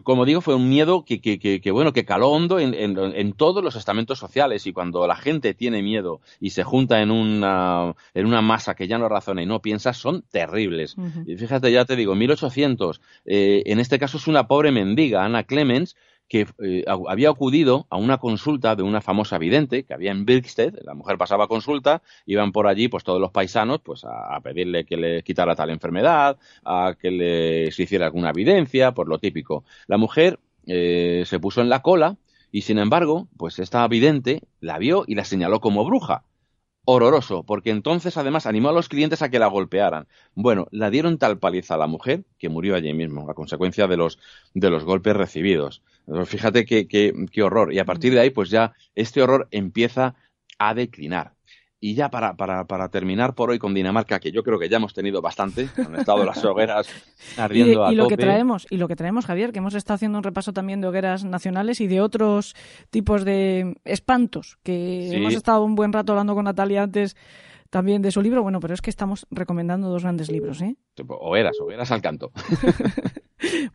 como 0.03 0.25
digo, 0.25 0.41
fue 0.41 0.55
un 0.55 0.69
miedo 0.69 1.05
que, 1.05 1.21
que, 1.21 1.39
que, 1.39 1.71
bueno, 1.71 1.93
que 1.93 2.05
caló 2.05 2.31
hondo 2.31 2.59
en, 2.59 2.75
en, 2.75 3.33
todos 3.33 3.65
los 3.65 3.75
estamentos 3.75 4.19
sociales 4.19 4.67
y 4.67 4.73
cuando 4.73 5.07
la 5.07 5.17
gente 5.17 5.55
tiene 5.55 5.83
miedo 5.83 6.21
y 6.41 6.51
se 6.51 6.63
junta 6.63 7.03
en 7.03 7.11
una, 7.11 7.95
en 8.15 8.27
una 8.27 8.41
masa 8.41 8.75
que 8.75 8.87
ya 8.87 8.99
no 8.99 9.09
razona 9.09 9.43
y 9.43 9.47
no 9.47 9.61
piensa, 9.61 9.93
son 9.93 10.23
terribles. 10.31 10.97
Y 11.27 11.37
fíjate, 11.37 11.73
ya 11.73 11.85
te 11.85 11.97
digo, 11.97 12.15
1800, 12.15 13.01
eh, 13.25 13.63
en 13.67 13.81
este 13.81 13.99
caso 13.99 14.19
es 14.19 14.29
una 14.29 14.47
pobre 14.47 14.71
mendiga, 14.71 15.25
Ana 15.25 15.43
Clemens, 15.43 15.97
que 16.29 16.47
eh, 16.63 16.85
había 16.87 17.31
acudido 17.31 17.87
a 17.91 17.97
una 17.97 18.19
consulta 18.19 18.77
de 18.77 18.83
una 18.83 19.01
famosa 19.01 19.39
vidente 19.39 19.85
que 19.85 19.95
había 19.95 20.13
en 20.13 20.27
Birksted, 20.27 20.79
la 20.85 20.95
mujer 20.95 21.17
pasaba 21.17 21.49
consulta, 21.49 22.03
iban 22.27 22.53
por 22.53 22.67
allí 22.67 22.89
pues 22.89 23.03
todos 23.05 23.21
los 23.21 23.31
paisanos 23.31 23.81
pues 23.83 24.05
a, 24.05 24.39
pedirle 24.43 24.85
que 24.85 24.97
le 24.97 25.23
quitara 25.23 25.57
tal 25.57 25.71
enfermedad, 25.71 26.39
a 26.65 26.95
que 27.01 27.11
le 27.11 27.73
se 27.73 27.83
hiciera 27.85 28.07
alguna 28.07 28.31
evidencia, 28.31 28.93
por 28.93 29.09
lo 29.09 29.19
típico. 29.19 29.65
La 29.87 29.97
mujer 29.97 30.39
eh, 30.67 31.25
se 31.27 31.41
puso 31.41 31.61
en 31.63 31.71
la 31.71 31.83
cola 31.83 32.17
y 32.53 32.63
sin 32.63 32.79
embargo, 32.79 33.29
pues 33.37 33.59
esta 33.59 33.87
vidente 33.89 34.43
la 34.61 34.79
vio 34.79 35.05
y 35.07 35.15
la 35.15 35.25
señaló 35.25 35.61
como 35.61 35.85
bruja 35.85 36.25
horroroso, 36.91 37.43
porque 37.43 37.69
entonces 37.69 38.17
además 38.17 38.47
animó 38.47 38.71
a 38.71 38.73
los 38.73 38.89
clientes 38.89 39.21
a 39.21 39.29
que 39.29 39.39
la 39.39 39.47
golpearan. 39.49 40.09
Bueno, 40.35 40.69
la 40.71 40.89
dieron 40.89 41.19
tal 41.19 41.39
paliza 41.39 41.75
a 41.75 41.77
la 41.77 41.87
mujer 41.87 42.25
que 42.39 42.49
murió 42.49 42.75
allí 42.75 42.95
mismo, 42.95 43.29
a 43.29 43.35
consecuencia 43.35 43.87
de 43.87 43.99
los, 43.99 44.19
de 44.55 44.71
los 44.71 44.85
golpes 44.85 45.15
recibidos. 45.15 45.83
Fíjate 46.27 46.65
qué, 46.65 46.87
qué, 46.89 47.13
qué 47.31 47.43
horror. 47.43 47.73
Y 47.73 47.79
a 47.79 47.85
partir 47.85 48.13
de 48.13 48.21
ahí, 48.21 48.31
pues 48.31 48.51
ya 48.51 48.73
este 48.95 49.23
horror 49.23 49.49
empieza 49.51 50.15
a 50.59 50.75
declinar. 50.75 51.35
Y 51.81 51.95
ya 51.95 52.11
para, 52.11 52.35
para, 52.35 52.67
para, 52.67 52.89
terminar 52.89 53.37
por 53.37 53.51
hoy 53.51 53.61
con 53.61 53.73
Dinamarca, 53.73 54.19
que 54.19 54.33
yo 54.33 54.43
creo 54.43 54.59
que 54.59 54.69
ya 54.69 54.79
hemos 54.79 54.95
tenido 54.95 55.23
bastante, 55.23 55.69
han 55.77 55.95
estado 55.95 56.25
las 56.25 56.45
hogueras 56.45 56.89
ardiendo 57.37 57.89
y, 57.89 57.93
y 57.93 57.97
lo 57.97 58.09
que 58.09 58.17
traemos 58.17 58.67
y 58.69 58.79
lo 58.79 58.89
que 58.89 58.97
traemos 58.97 59.27
Javier, 59.27 59.53
que 59.53 59.61
hemos 59.61 59.75
estado 59.75 59.95
haciendo 59.95 60.19
un 60.19 60.25
repaso 60.25 60.53
también 60.53 60.81
de 60.81 60.89
hogueras 60.89 61.25
nacionales 61.25 61.81
y 61.81 61.87
de 61.87 62.01
otros 62.01 62.57
tipos 62.91 63.25
de 63.25 63.77
espantos, 63.85 64.59
que 64.65 65.15
hemos 65.15 65.35
estado 65.35 65.63
un 65.63 65.77
buen 65.77 65.93
rato 65.93 66.13
hablando 66.13 66.35
con 66.35 66.47
Natalia 66.47 66.83
antes 66.83 67.17
también 67.71 68.03
de 68.03 68.11
su 68.11 68.23
libro. 68.23 68.43
Bueno, 68.43 68.61
pero 68.61 68.75
es 68.75 68.83
que 68.83 68.91
estamos 68.91 69.27
recomendando 69.31 69.89
dos 69.89 70.03
grandes 70.03 70.31
libros, 70.31 70.61
¿eh? 70.63 70.77
Hogueras, 71.07 71.59
hogueras 71.61 71.91
al 71.91 72.03
canto. 72.03 72.33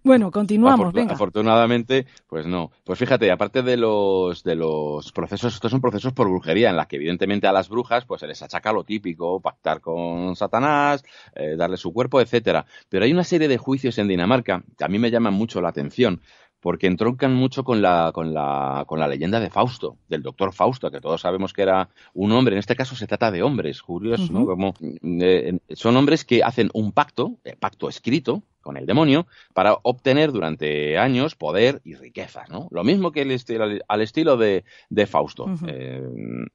Bueno, 0.04 0.32
continuamos, 0.32 0.92
venga. 0.92 1.14
Afortunadamente, 1.14 2.06
pues 2.28 2.46
no. 2.46 2.72
Pues 2.84 3.00
fíjate, 3.00 3.32
aparte 3.32 3.62
de 3.62 3.78
los, 3.78 4.44
de 4.44 4.56
los 4.56 5.12
procesos, 5.14 5.54
estos 5.54 5.72
son 5.72 5.80
procesos 5.80 6.12
por 6.12 6.28
brujería, 6.28 6.70
en 6.70 6.76
la 6.76 6.86
que 6.86 6.98
evidentemente 6.98 7.48
a 7.48 7.54
las 7.54 7.70
brujas 7.70 8.06
pues 8.06 8.20
se 8.20 8.28
les 8.28 8.42
achaca 8.42 8.74
lo 8.74 8.84
típico, 8.84 9.40
pactar 9.40 9.80
con 9.80 10.36
Satanás, 10.36 11.04
eh, 11.34 11.56
darle 11.56 11.78
su 11.78 11.94
cuerpo, 11.94 12.20
etcétera. 12.20 12.66
Pero 12.90 13.06
hay 13.06 13.14
una 13.14 13.24
serie 13.24 13.48
de 13.48 13.58
juicios 13.58 13.98
en 13.98 14.10
Dinamarca 14.10 14.64
que 14.78 14.84
a 14.84 14.90
mí 14.90 15.00
me 15.00 15.12
llaman 15.12 15.34
mucho 15.34 15.62
la 15.62 15.70
atención, 15.70 16.22
porque 16.64 16.88
entroncan 16.88 17.36
mucho 17.36 17.66
con 17.66 17.82
la, 17.82 18.12
con 18.14 18.34
la, 18.34 18.86
con 18.88 18.98
la 18.98 19.10
leyenda 19.10 19.42
de 19.42 19.50
Fausto, 19.50 19.98
del 20.08 20.24
doctor 20.24 20.54
Fausto, 20.54 20.90
que 20.90 21.02
todos 21.02 21.20
sabemos 21.20 21.52
que 21.52 21.62
era 21.62 21.90
un 22.14 22.32
hombre. 22.32 22.56
En 22.56 22.60
este 22.60 22.78
caso 22.78 22.96
se 22.96 23.06
trata 23.06 23.32
de 23.32 23.44
hombres, 23.44 23.82
curiosos, 23.82 24.32
¿no? 24.32 24.46
Como, 24.46 24.74
eh, 24.80 25.60
son 25.72 25.98
hombres 25.98 26.24
que 26.24 26.42
hacen 26.42 26.70
un 26.74 26.94
pacto, 26.94 27.36
eh, 27.44 27.58
pacto 27.60 27.90
escrito, 27.90 28.44
con 28.62 28.78
el 28.78 28.86
demonio 28.86 29.28
para 29.54 29.78
obtener 29.84 30.32
durante 30.32 30.98
años 30.98 31.36
poder 31.36 31.82
y 31.84 31.96
riquezas, 31.96 32.50
¿no? 32.50 32.70
Lo 32.72 32.86
mismo 32.86 33.12
que 33.12 33.24
el 33.24 33.32
estilo, 33.32 33.66
al 33.86 34.02
estilo 34.02 34.38
de, 34.38 34.64
de 34.90 35.06
Fausto, 35.06 35.54
eh, 35.68 36.02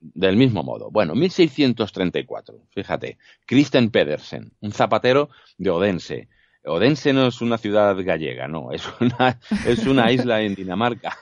del 0.00 0.38
mismo 0.38 0.62
modo. 0.62 0.90
Bueno, 0.90 1.14
1634, 1.16 2.62
fíjate, 2.70 3.18
Christian 3.44 3.90
Pedersen, 3.90 4.52
un 4.62 4.72
zapatero 4.72 5.28
de 5.58 5.68
Odense, 5.68 6.28
Odense 6.68 7.12
no 7.12 7.26
es 7.26 7.40
una 7.40 7.58
ciudad 7.58 7.96
gallega, 8.02 8.48
no, 8.48 8.72
es 8.72 8.82
una, 9.00 9.38
es 9.66 9.86
una 9.86 10.12
isla 10.12 10.42
en 10.42 10.54
Dinamarca. 10.54 11.18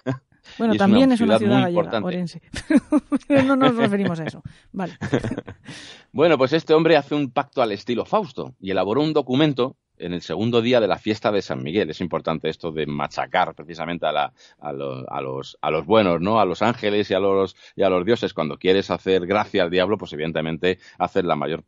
Bueno, 0.59 0.75
también 0.77 1.13
es 1.13 1.21
una 1.21 1.39
ciudad 1.39 1.63
gallega, 1.63 2.01
Orense. 2.03 2.41
no 3.47 3.57
nos 3.57 3.77
referimos 3.77 4.21
a 4.21 4.25
eso. 4.25 4.43
Vale. 4.73 4.95
bueno, 6.13 6.39
pues 6.39 6.53
este 6.53 6.75
hombre 6.75 6.97
hace 6.97 7.15
un 7.15 7.31
pacto 7.31 7.63
al 7.63 7.73
estilo 7.73 8.05
Fausto 8.05 8.55
y 8.61 8.71
elaboró 8.71 9.03
un 9.03 9.13
documento 9.13 9.77
en 9.99 10.13
el 10.13 10.23
segundo 10.23 10.61
día 10.61 10.81
de 10.81 10.89
la 10.89 10.99
fiesta 10.99 11.33
de 11.33 11.43
San 11.43 11.63
Miguel. 11.63 11.91
Es 11.91 12.01
importante 12.01 12.49
esto 12.49 12.71
de 12.71 12.87
machacar 12.87 13.55
precisamente 13.55 14.07
a, 14.07 14.13
la, 14.13 14.33
a, 14.59 14.73
los, 14.73 15.57
a 15.61 15.71
los 15.71 15.87
buenos, 15.87 16.21
¿no? 16.21 16.39
A 16.39 16.45
los 16.45 16.63
ángeles 16.63 17.11
y 17.11 17.15
a 17.15 17.21
los, 17.21 17.57
y 17.75 17.83
a 17.83 17.89
los 17.89 18.05
dioses. 18.05 18.35
Cuando 18.35 18.59
quieres 18.59 18.91
hacer 18.91 19.27
gracia 19.27 19.63
al 19.63 19.71
diablo, 19.71 19.97
pues 19.97 20.13
evidentemente 20.13 20.79
hacer 20.99 21.25
la 21.25 21.37
mayor 21.37 21.65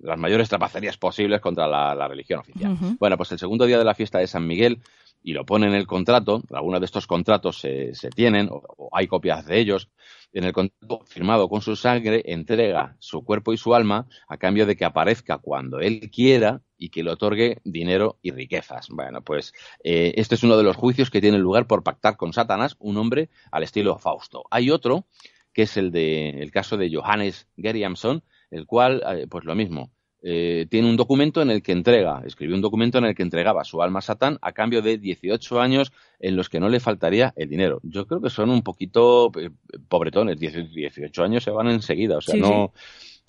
las 0.00 0.18
mayores 0.18 0.48
trapacerías 0.48 0.96
posibles 0.96 1.40
contra 1.40 1.66
la, 1.66 2.08
religión 2.08 2.40
oficial. 2.40 2.76
Bueno, 2.98 3.16
pues 3.16 3.32
el 3.32 3.38
segundo 3.38 3.66
día 3.66 3.78
de 3.78 3.84
la 3.84 3.94
fiesta 3.94 4.18
de 4.18 4.26
San 4.26 4.46
Miguel, 4.46 4.80
y 5.22 5.32
lo 5.32 5.44
pone 5.44 5.66
en 5.66 5.74
el 5.74 5.86
contrato, 5.86 6.42
algunos 6.52 6.80
de 6.80 6.86
estos 6.86 7.06
contratos 7.06 7.58
se, 7.58 7.94
se 7.94 8.10
tienen, 8.10 8.48
o, 8.50 8.88
hay 8.92 9.06
copias 9.06 9.46
de 9.46 9.58
ellos, 9.58 9.88
en 10.32 10.44
el 10.44 10.52
contrato 10.52 11.00
firmado 11.06 11.48
con 11.48 11.60
su 11.60 11.74
sangre, 11.74 12.22
entrega 12.26 12.96
su 12.98 13.24
cuerpo 13.24 13.52
y 13.52 13.56
su 13.56 13.74
alma 13.74 14.06
a 14.28 14.36
cambio 14.36 14.66
de 14.66 14.76
que 14.76 14.84
aparezca 14.84 15.38
cuando 15.38 15.80
él 15.80 16.10
quiera 16.10 16.62
y 16.76 16.90
que 16.90 17.02
le 17.02 17.10
otorgue 17.10 17.60
dinero 17.64 18.18
y 18.22 18.30
riquezas. 18.30 18.88
Bueno, 18.90 19.22
pues 19.22 19.52
eh, 19.82 20.14
este 20.16 20.34
es 20.34 20.42
uno 20.42 20.56
de 20.56 20.62
los 20.62 20.76
juicios 20.76 21.10
que 21.10 21.20
tiene 21.20 21.38
lugar 21.38 21.66
por 21.66 21.82
pactar 21.82 22.16
con 22.16 22.32
Satanás, 22.32 22.76
un 22.78 22.96
hombre 22.98 23.30
al 23.50 23.62
estilo 23.62 23.98
Fausto. 23.98 24.44
Hay 24.50 24.70
otro 24.70 25.06
que 25.52 25.62
es 25.62 25.76
el 25.76 25.90
de 25.90 26.30
el 26.40 26.52
caso 26.52 26.76
de 26.76 26.94
Johannes 26.94 27.48
Geriamson, 27.56 28.22
el 28.50 28.66
cual, 28.66 29.02
eh, 29.06 29.26
pues 29.28 29.44
lo 29.44 29.54
mismo, 29.54 29.90
eh, 30.20 30.66
tiene 30.68 30.90
un 30.90 30.96
documento 30.96 31.42
en 31.42 31.50
el 31.50 31.62
que 31.62 31.70
entrega, 31.70 32.22
escribió 32.26 32.56
un 32.56 32.62
documento 32.62 32.98
en 32.98 33.04
el 33.04 33.14
que 33.14 33.22
entregaba 33.22 33.62
su 33.62 33.80
alma 33.82 34.00
a 34.00 34.02
Satán 34.02 34.36
a 34.42 34.50
cambio 34.50 34.82
de 34.82 34.98
18 34.98 35.60
años 35.60 35.92
en 36.18 36.34
los 36.34 36.48
que 36.48 36.58
no 36.58 36.68
le 36.68 36.80
faltaría 36.80 37.32
el 37.36 37.48
dinero. 37.48 37.78
Yo 37.84 38.06
creo 38.06 38.20
que 38.20 38.30
son 38.30 38.50
un 38.50 38.62
poquito 38.62 39.30
eh, 39.38 39.50
pobretones, 39.88 40.40
18 40.40 41.22
años 41.22 41.44
se 41.44 41.52
van 41.52 41.68
enseguida, 41.68 42.16
o 42.16 42.20
sea, 42.20 42.34
no, 42.34 42.72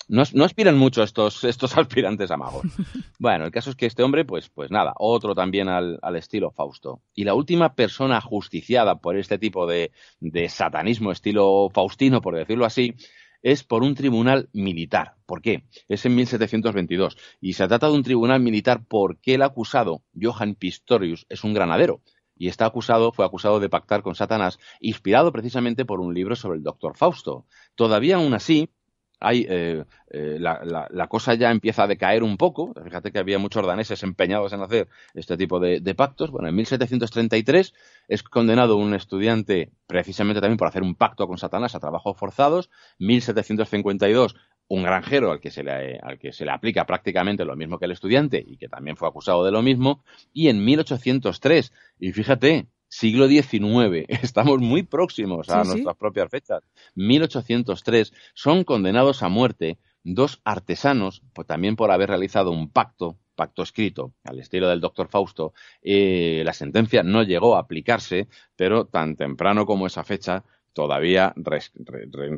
no, 0.08 0.44
aspiran 0.44 0.76
mucho 0.76 1.04
estos, 1.04 1.44
estos 1.44 1.76
aspirantes 1.78 2.32
a 2.32 2.36
magos. 2.36 2.64
bueno, 3.20 3.44
el 3.44 3.52
caso 3.52 3.70
es 3.70 3.76
que 3.76 3.86
este 3.86 4.02
hombre, 4.02 4.24
pues, 4.24 4.48
pues 4.48 4.72
nada, 4.72 4.92
otro 4.98 5.36
también 5.36 5.68
al, 5.68 6.00
estilo 6.16 6.50
Fausto. 6.50 7.02
Y 7.14 7.22
la 7.22 7.34
última 7.34 7.74
persona 7.76 8.16
ajusticiada 8.16 8.96
por 8.96 9.16
este 9.16 9.38
tipo 9.38 9.68
de, 9.68 9.92
de 10.18 10.48
satanismo 10.48 11.12
estilo 11.12 11.68
Faustino, 11.72 12.20
por 12.20 12.34
decirlo 12.34 12.64
así, 12.64 12.96
es 13.42 13.64
por 13.64 13.82
un 13.82 13.94
tribunal 13.94 14.48
militar. 14.52 15.16
¿Por 15.26 15.42
qué? 15.42 15.64
Es 15.88 16.04
en 16.06 16.14
1722. 16.14 17.16
Y 17.40 17.54
se 17.54 17.68
trata 17.68 17.88
de 17.88 17.94
un 17.94 18.02
tribunal 18.02 18.40
militar 18.40 18.84
porque 18.86 19.34
el 19.34 19.42
acusado, 19.42 20.02
Johann 20.20 20.54
Pistorius, 20.54 21.26
es 21.28 21.44
un 21.44 21.54
granadero. 21.54 22.02
Y 22.36 22.48
está 22.48 22.66
acusado, 22.66 23.12
fue 23.12 23.26
acusado 23.26 23.60
de 23.60 23.68
pactar 23.68 24.02
con 24.02 24.14
Satanás, 24.14 24.58
inspirado 24.80 25.30
precisamente 25.30 25.84
por 25.84 26.00
un 26.00 26.14
libro 26.14 26.36
sobre 26.36 26.56
el 26.56 26.64
doctor 26.64 26.96
Fausto. 26.96 27.46
Todavía 27.74 28.16
aún 28.16 28.32
así, 28.32 28.70
hay, 29.20 29.46
eh, 29.48 29.84
eh, 30.10 30.38
la, 30.38 31.06
cosa 31.08 31.34
ya 31.34 31.50
empieza 31.50 31.84
a 31.84 31.86
decaer 31.86 32.22
un 32.22 32.38
poco. 32.38 32.72
Fíjate 32.82 33.12
que 33.12 33.18
había 33.18 33.38
muchos 33.38 33.66
daneses 33.66 34.02
empeñados 34.02 34.52
en 34.54 34.62
hacer 34.62 34.88
este 35.14 35.36
tipo 35.36 35.60
de, 35.60 35.94
pactos. 35.94 36.30
Bueno, 36.30 36.48
en 36.48 36.54
1733 36.56 37.74
es 38.08 38.22
condenado 38.22 38.76
un 38.76 38.94
estudiante 38.94 39.70
precisamente 39.86 40.40
también 40.40 40.56
por 40.56 40.68
hacer 40.68 40.82
un 40.82 40.94
pacto 40.94 41.28
con 41.28 41.36
Satanás 41.36 41.74
a 41.74 41.80
trabajos 41.80 42.16
forzados. 42.16 42.70
1752 42.98 44.36
un 44.68 44.84
granjero 44.84 45.32
al 45.32 45.40
que 45.40 45.50
se 45.50 45.64
le, 45.64 45.98
al 45.98 46.18
que 46.18 46.32
se 46.32 46.44
le 46.44 46.52
aplica 46.52 46.86
prácticamente 46.86 47.44
lo 47.44 47.56
mismo 47.56 47.78
que 47.78 47.86
el 47.86 47.90
estudiante 47.90 48.42
y 48.46 48.56
que 48.56 48.68
también 48.68 48.96
fue 48.96 49.08
acusado 49.08 49.44
de 49.44 49.50
lo 49.50 49.62
mismo. 49.62 50.02
Y 50.32 50.48
en 50.48 50.64
1803, 50.64 51.72
y 51.98 52.12
fíjate, 52.12 52.68
siglo 52.90 53.28
XIX, 53.28 54.04
estamos 54.22 54.58
muy 54.58 54.82
próximos 54.82 55.48
a 55.48 55.64
nuestras 55.64 55.96
propias 55.96 56.28
fechas, 56.28 56.62
1803, 56.96 58.12
son 58.34 58.64
condenados 58.64 59.22
a 59.22 59.28
muerte 59.28 59.78
dos 60.02 60.40
artesanos, 60.44 61.22
pues, 61.32 61.46
también 61.46 61.76
por 61.76 61.90
haber 61.90 62.08
realizado 62.08 62.50
un 62.50 62.70
pacto, 62.70 63.18
pacto 63.36 63.62
escrito, 63.62 64.12
al 64.24 64.38
estilo 64.38 64.68
del 64.68 64.80
doctor 64.80 65.08
Fausto. 65.08 65.54
Eh, 65.82 66.42
la 66.44 66.52
sentencia 66.52 67.02
no 67.02 67.22
llegó 67.22 67.56
a 67.56 67.60
aplicarse, 67.60 68.28
pero 68.56 68.86
tan 68.86 69.16
temprano 69.16 69.66
como 69.66 69.86
esa 69.86 70.04
fecha 70.04 70.44
todavía 70.72 71.34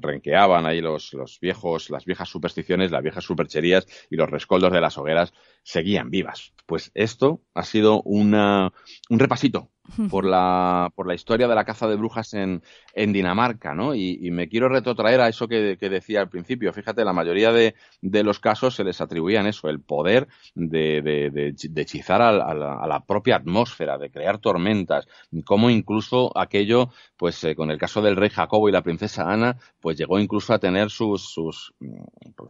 renqueaban 0.00 0.66
ahí 0.66 0.80
los, 0.80 1.12
los, 1.12 1.38
viejos, 1.40 1.90
las 1.90 2.04
viejas 2.04 2.28
supersticiones, 2.28 2.90
las 2.90 3.02
viejas 3.02 3.24
supercherías 3.24 3.86
y 4.10 4.16
los 4.16 4.30
rescoldos 4.30 4.72
de 4.72 4.80
las 4.80 4.96
hogueras 4.96 5.32
seguían 5.62 6.10
vivas. 6.10 6.52
Pues 6.66 6.90
esto 6.94 7.42
ha 7.54 7.64
sido 7.64 8.02
una, 8.02 8.72
un 9.10 9.18
repasito 9.18 9.71
por 10.10 10.24
la, 10.24 10.92
por 10.94 11.06
la 11.06 11.14
historia 11.14 11.48
de 11.48 11.54
la 11.54 11.64
caza 11.64 11.88
de 11.88 11.96
brujas 11.96 12.34
en, 12.34 12.62
Dinamarca, 12.94 13.74
¿no? 13.74 13.94
Y, 13.94 14.30
me 14.30 14.48
quiero 14.48 14.68
retrotraer 14.68 15.20
a 15.20 15.28
eso 15.28 15.48
que, 15.48 15.76
decía 15.76 16.20
al 16.20 16.28
principio. 16.28 16.72
Fíjate, 16.72 17.04
la 17.04 17.12
mayoría 17.12 17.52
de, 17.52 17.74
de, 18.00 18.22
los 18.22 18.38
casos 18.38 18.74
se 18.74 18.84
les 18.84 19.00
atribuían 19.00 19.46
eso, 19.46 19.68
el 19.68 19.80
poder 19.80 20.28
de, 20.54 21.02
de, 21.02 21.82
hechizar 21.82 22.22
a, 22.22 22.32
la, 22.32 23.04
propia 23.06 23.36
atmósfera, 23.36 23.98
de 23.98 24.10
crear 24.10 24.38
tormentas, 24.38 25.06
como 25.44 25.68
incluso 25.68 26.36
aquello, 26.38 26.90
pues 27.16 27.42
eh, 27.44 27.54
con 27.54 27.70
el 27.70 27.78
caso 27.78 28.00
del 28.00 28.16
rey 28.16 28.30
Jacobo 28.30 28.68
y 28.68 28.72
la 28.72 28.82
princesa 28.82 29.30
Ana, 29.30 29.56
pues 29.80 29.98
llegó 29.98 30.18
incluso 30.18 30.54
a 30.54 30.58
tener 30.58 30.90
sus, 30.90 31.32
sus, 31.32 31.74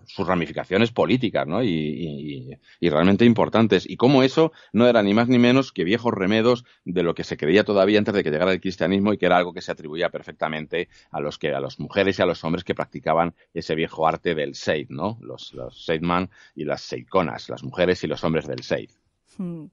sus 0.07 0.27
ramificaciones 0.27 0.93
políticas, 0.93 1.47
¿no? 1.47 1.63
Y, 1.63 2.59
y 2.81 2.89
realmente 2.91 3.25
importantes. 3.25 3.89
Y 3.89 3.97
como 3.97 4.23
eso 4.23 4.53
no 4.73 4.87
era 4.87 5.03
ni 5.03 5.15
más 5.15 5.29
ni 5.29 5.39
menos 5.39 5.73
que 5.73 5.85
viejos 5.85 6.13
remedos 6.13 6.65
de 6.85 7.03
lo 7.03 7.15
que 7.15 7.25
se 7.25 7.32
creía 7.37 7.65
todavía 7.65 7.99
antes 7.99 8.15
de 8.15 8.23
que 8.23 8.31
llegara 8.31 8.53
el 8.53 8.61
cristianismo 8.61 9.13
y 9.13 9.19
que 9.19 9.27
era 9.27 9.37
algo 9.37 9.53
que 9.53 9.61
se 9.61 9.73
atribuía 9.73 10.11
perfectamente 10.11 10.89
a 11.11 11.21
los 11.21 11.39
que 11.39 11.55
a 11.55 11.61
las 11.61 11.79
mujeres 11.79 12.19
y 12.19 12.23
a 12.23 12.27
los 12.27 12.43
hombres 12.45 12.65
que 12.65 12.75
practicaban 12.75 13.35
ese 13.55 13.75
viejo 13.75 14.07
arte 14.07 14.35
del 14.35 14.55
seid, 14.55 14.89
¿no? 14.91 15.19
Los, 15.21 15.55
seidman 15.73 16.31
y 16.55 16.65
las 16.65 16.83
seidconas, 16.83 17.49
las 17.49 17.63
mujeres 17.63 18.03
y 18.05 18.07
los 18.07 18.23
hombres 18.25 18.47
del 18.47 18.63
seid. 18.63 18.91
Hmm. 19.39 19.67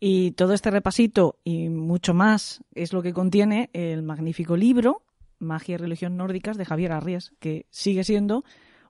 Y 0.00 0.32
todo 0.32 0.52
este 0.52 0.70
repasito 0.70 1.38
y 1.44 1.68
mucho 1.68 2.12
más 2.14 2.62
es 2.74 2.92
lo 2.92 3.02
que 3.02 3.12
contiene 3.12 3.70
el 3.72 4.02
magnífico 4.02 4.56
libro 4.56 5.02
Magia 5.38 5.74
y 5.74 5.78
Religión 5.78 6.16
Nórdicas 6.16 6.56
de 6.56 6.64
Javier 6.64 6.92
Arries, 6.92 7.32
que 7.38 7.66
sigue 7.70 8.04
siendo 8.04 8.44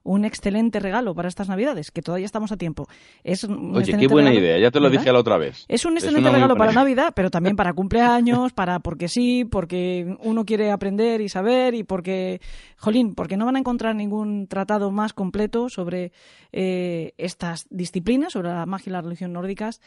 un 0.09 0.25
excelente 0.25 0.79
regalo 0.79 1.13
para 1.13 1.27
estas 1.27 1.49
Navidades, 1.49 1.91
que 1.91 2.01
todavía 2.01 2.25
estamos 2.25 2.51
a 2.51 2.57
tiempo. 2.57 2.87
Es 3.23 3.43
Oye, 3.43 3.95
qué 3.95 4.07
buena 4.07 4.33
idea, 4.33 4.57
ya 4.57 4.71
te 4.71 4.79
lo 4.79 4.89
dije 4.89 5.11
la 5.13 5.19
otra 5.19 5.37
vez. 5.37 5.65
Es 5.67 5.85
un 5.85 5.97
excelente 5.97 6.31
regalo 6.31 6.55
para 6.55 6.71
Navidad, 6.71 7.13
pero 7.15 7.29
también 7.29 7.55
para 7.55 7.73
cumpleaños, 7.79 8.51
para 8.51 8.79
porque 8.79 9.07
sí, 9.07 9.45
porque 9.45 10.17
uno 10.23 10.45
quiere 10.45 10.71
aprender 10.71 11.21
y 11.21 11.29
saber 11.29 11.75
y 11.75 11.83
porque, 11.83 12.41
jolín, 12.77 13.13
porque 13.13 13.37
no 13.37 13.45
van 13.45 13.57
a 13.57 13.59
encontrar 13.59 13.95
ningún 13.95 14.47
tratado 14.47 14.89
más 14.89 15.13
completo 15.13 15.69
sobre 15.69 16.11
eh, 16.51 17.13
estas 17.19 17.67
disciplinas, 17.69 18.33
sobre 18.33 18.49
la 18.49 18.65
magia 18.65 18.89
y 18.89 18.93
la 18.93 19.01
religión 19.01 19.31
nórdicas, 19.31 19.79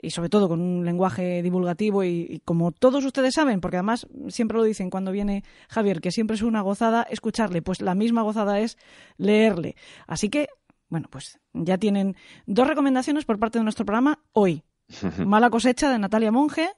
y 0.00 0.10
sobre 0.10 0.28
todo 0.28 0.48
con 0.48 0.60
un 0.60 0.84
lenguaje 0.84 1.42
divulgativo 1.42 2.04
y, 2.04 2.40
como 2.44 2.72
todos 2.72 3.04
ustedes 3.04 3.34
saben, 3.34 3.60
porque 3.60 3.76
además 3.76 4.06
siempre 4.28 4.58
lo 4.58 4.64
dicen 4.64 4.90
cuando 4.90 5.12
viene 5.12 5.44
Javier, 5.68 6.00
que 6.00 6.12
siempre 6.12 6.36
es 6.36 6.42
una 6.42 6.60
gozada 6.60 7.02
escucharle, 7.02 7.62
pues 7.62 7.80
la 7.80 7.94
misma 7.94 8.22
gozada 8.22 8.60
es 8.60 8.78
leerle. 9.16 9.76
Así 10.06 10.28
que, 10.28 10.48
bueno, 10.88 11.08
pues 11.10 11.40
ya 11.52 11.78
tienen 11.78 12.16
dos 12.46 12.66
recomendaciones 12.66 13.24
por 13.24 13.38
parte 13.38 13.58
de 13.58 13.64
nuestro 13.64 13.84
programa 13.84 14.20
hoy. 14.32 14.62
Mala 15.26 15.50
cosecha 15.50 15.90
de 15.90 15.98
Natalia 15.98 16.32
Monge 16.32 16.70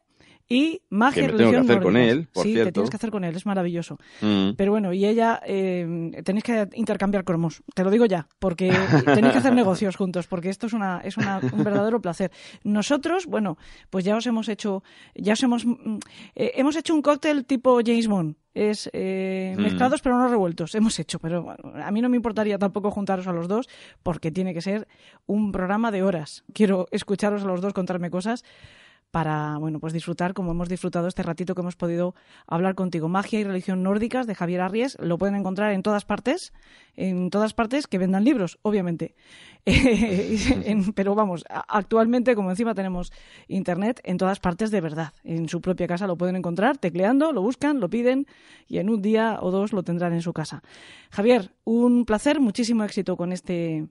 y 0.52 0.82
magia 0.90 1.26
que 1.26 1.32
me 1.32 1.38
tengo 1.38 1.52
que 1.52 1.56
hacer 1.58 1.80
con 1.80 1.96
él, 1.96 2.26
por 2.32 2.42
sí, 2.42 2.54
cierto. 2.54 2.72
tienes 2.72 2.90
que 2.90 2.96
hacer 2.96 3.12
con 3.12 3.22
él, 3.22 3.36
es 3.36 3.46
maravilloso. 3.46 3.98
Mm. 4.20 4.50
Pero 4.56 4.72
bueno, 4.72 4.92
y 4.92 5.06
ella, 5.06 5.40
eh, 5.46 6.10
tenéis 6.24 6.42
que 6.42 6.68
intercambiar 6.74 7.24
cromos, 7.24 7.62
te 7.72 7.84
lo 7.84 7.90
digo 7.90 8.04
ya, 8.04 8.26
porque 8.40 8.68
tenéis 9.14 9.32
que 9.32 9.38
hacer 9.38 9.54
negocios 9.54 9.94
juntos, 9.94 10.26
porque 10.26 10.48
esto 10.48 10.66
es, 10.66 10.72
una, 10.72 11.02
es 11.04 11.16
una, 11.16 11.38
un 11.52 11.62
verdadero 11.62 12.00
placer. 12.02 12.32
Nosotros, 12.64 13.26
bueno, 13.26 13.58
pues 13.90 14.04
ya 14.04 14.16
os 14.16 14.26
hemos 14.26 14.48
hecho, 14.48 14.82
ya 15.14 15.34
os 15.34 15.42
hemos, 15.44 15.64
mm, 15.64 15.98
eh, 16.34 16.52
hemos 16.56 16.74
hecho 16.74 16.96
un 16.96 17.02
cóctel 17.02 17.44
tipo 17.46 17.78
James 17.86 18.08
Bond. 18.08 18.34
Es 18.52 18.90
eh, 18.92 19.54
mm. 19.56 19.62
mezclados 19.62 20.02
pero 20.02 20.18
no 20.18 20.26
revueltos. 20.26 20.74
Hemos 20.74 20.98
hecho, 20.98 21.20
pero 21.20 21.54
a 21.76 21.90
mí 21.92 22.02
no 22.02 22.08
me 22.08 22.16
importaría 22.16 22.58
tampoco 22.58 22.90
juntaros 22.90 23.28
a 23.28 23.32
los 23.32 23.46
dos 23.46 23.68
porque 24.02 24.32
tiene 24.32 24.52
que 24.52 24.62
ser 24.62 24.88
un 25.26 25.52
programa 25.52 25.92
de 25.92 26.02
horas. 26.02 26.42
Quiero 26.52 26.88
escucharos 26.90 27.44
a 27.44 27.46
los 27.46 27.60
dos 27.60 27.72
contarme 27.72 28.10
cosas 28.10 28.44
para 29.10 29.56
bueno 29.58 29.80
pues 29.80 29.92
disfrutar 29.92 30.34
como 30.34 30.52
hemos 30.52 30.68
disfrutado 30.68 31.08
este 31.08 31.22
ratito 31.22 31.54
que 31.54 31.60
hemos 31.62 31.76
podido 31.76 32.14
hablar 32.46 32.74
contigo. 32.74 33.08
Magia 33.08 33.40
y 33.40 33.44
religión 33.44 33.82
nórdicas 33.82 34.26
de 34.26 34.34
Javier 34.34 34.60
Arries 34.60 34.96
lo 35.00 35.18
pueden 35.18 35.34
encontrar 35.34 35.72
en 35.72 35.82
todas 35.82 36.04
partes, 36.04 36.52
en 36.96 37.30
todas 37.30 37.54
partes 37.54 37.86
que 37.86 37.98
vendan 37.98 38.24
libros, 38.24 38.58
obviamente. 38.62 39.14
pero 40.94 41.14
vamos, 41.14 41.44
actualmente 41.48 42.34
como 42.34 42.50
encima 42.50 42.74
tenemos 42.74 43.12
internet 43.46 44.00
en 44.04 44.16
todas 44.16 44.40
partes 44.40 44.70
de 44.70 44.80
verdad. 44.80 45.12
En 45.24 45.48
su 45.48 45.60
propia 45.60 45.86
casa 45.86 46.06
lo 46.06 46.16
pueden 46.16 46.36
encontrar 46.36 46.78
tecleando, 46.78 47.32
lo 47.32 47.42
buscan, 47.42 47.80
lo 47.80 47.90
piden 47.90 48.26
y 48.66 48.78
en 48.78 48.90
un 48.90 49.02
día 49.02 49.38
o 49.40 49.50
dos 49.50 49.72
lo 49.72 49.82
tendrán 49.82 50.12
en 50.12 50.22
su 50.22 50.32
casa. 50.32 50.62
Javier, 51.10 51.52
un 51.64 52.04
placer, 52.04 52.40
muchísimo 52.40 52.84
éxito 52.84 53.16
con 53.16 53.32
este 53.32 53.88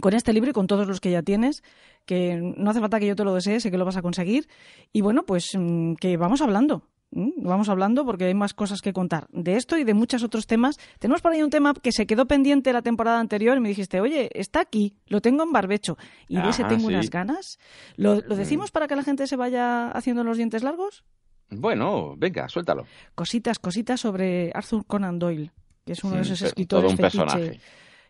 con 0.00 0.14
este 0.14 0.32
libro 0.32 0.50
y 0.50 0.52
con 0.52 0.66
todos 0.66 0.86
los 0.86 1.00
que 1.00 1.10
ya 1.10 1.22
tienes, 1.22 1.62
que 2.04 2.36
no 2.36 2.70
hace 2.70 2.80
falta 2.80 3.00
que 3.00 3.06
yo 3.06 3.16
te 3.16 3.24
lo 3.24 3.34
desee, 3.34 3.60
sé 3.60 3.70
que 3.70 3.78
lo 3.78 3.84
vas 3.84 3.96
a 3.96 4.02
conseguir. 4.02 4.48
Y 4.92 5.00
bueno, 5.00 5.24
pues 5.24 5.50
mm, 5.56 5.94
que 5.94 6.16
vamos 6.16 6.40
hablando. 6.40 6.84
Vamos 7.12 7.68
hablando 7.68 8.04
porque 8.04 8.24
hay 8.24 8.34
más 8.34 8.52
cosas 8.52 8.82
que 8.82 8.92
contar. 8.92 9.28
De 9.30 9.56
esto 9.56 9.78
y 9.78 9.84
de 9.84 9.94
muchos 9.94 10.22
otros 10.22 10.46
temas. 10.46 10.76
Tenemos 10.98 11.22
por 11.22 11.32
ahí 11.32 11.42
un 11.42 11.50
tema 11.50 11.72
que 11.74 11.92
se 11.92 12.06
quedó 12.06 12.26
pendiente 12.26 12.72
la 12.72 12.82
temporada 12.82 13.20
anterior 13.20 13.56
y 13.56 13.60
me 13.60 13.68
dijiste, 13.68 14.00
oye, 14.00 14.28
está 14.34 14.60
aquí, 14.60 14.96
lo 15.06 15.20
tengo 15.20 15.44
en 15.44 15.52
barbecho. 15.52 15.96
Y 16.28 16.36
de 16.40 16.48
ese 16.48 16.64
tengo 16.64 16.88
unas 16.88 17.08
ganas. 17.08 17.58
¿Lo, 17.96 18.16
mm. 18.16 18.34
decimos 18.36 18.70
para 18.70 18.88
que 18.88 18.96
la 18.96 19.02
gente 19.02 19.26
se 19.26 19.36
vaya 19.36 19.90
haciendo 19.92 20.24
los 20.24 20.36
dientes 20.36 20.62
largos? 20.62 21.04
Bueno, 21.48 22.16
venga, 22.16 22.48
suéltalo. 22.48 22.84
Cositas, 23.14 23.60
cositas 23.60 24.00
sobre 24.00 24.50
Arthur 24.52 24.84
Conan 24.84 25.18
Doyle, 25.18 25.52
que 25.84 25.92
es 25.92 26.02
uno 26.02 26.16
de 26.16 26.22
esos 26.22 26.42
escritores. 26.42 26.84
Todo 26.84 26.90
un 26.90 26.96
personaje 26.96 27.60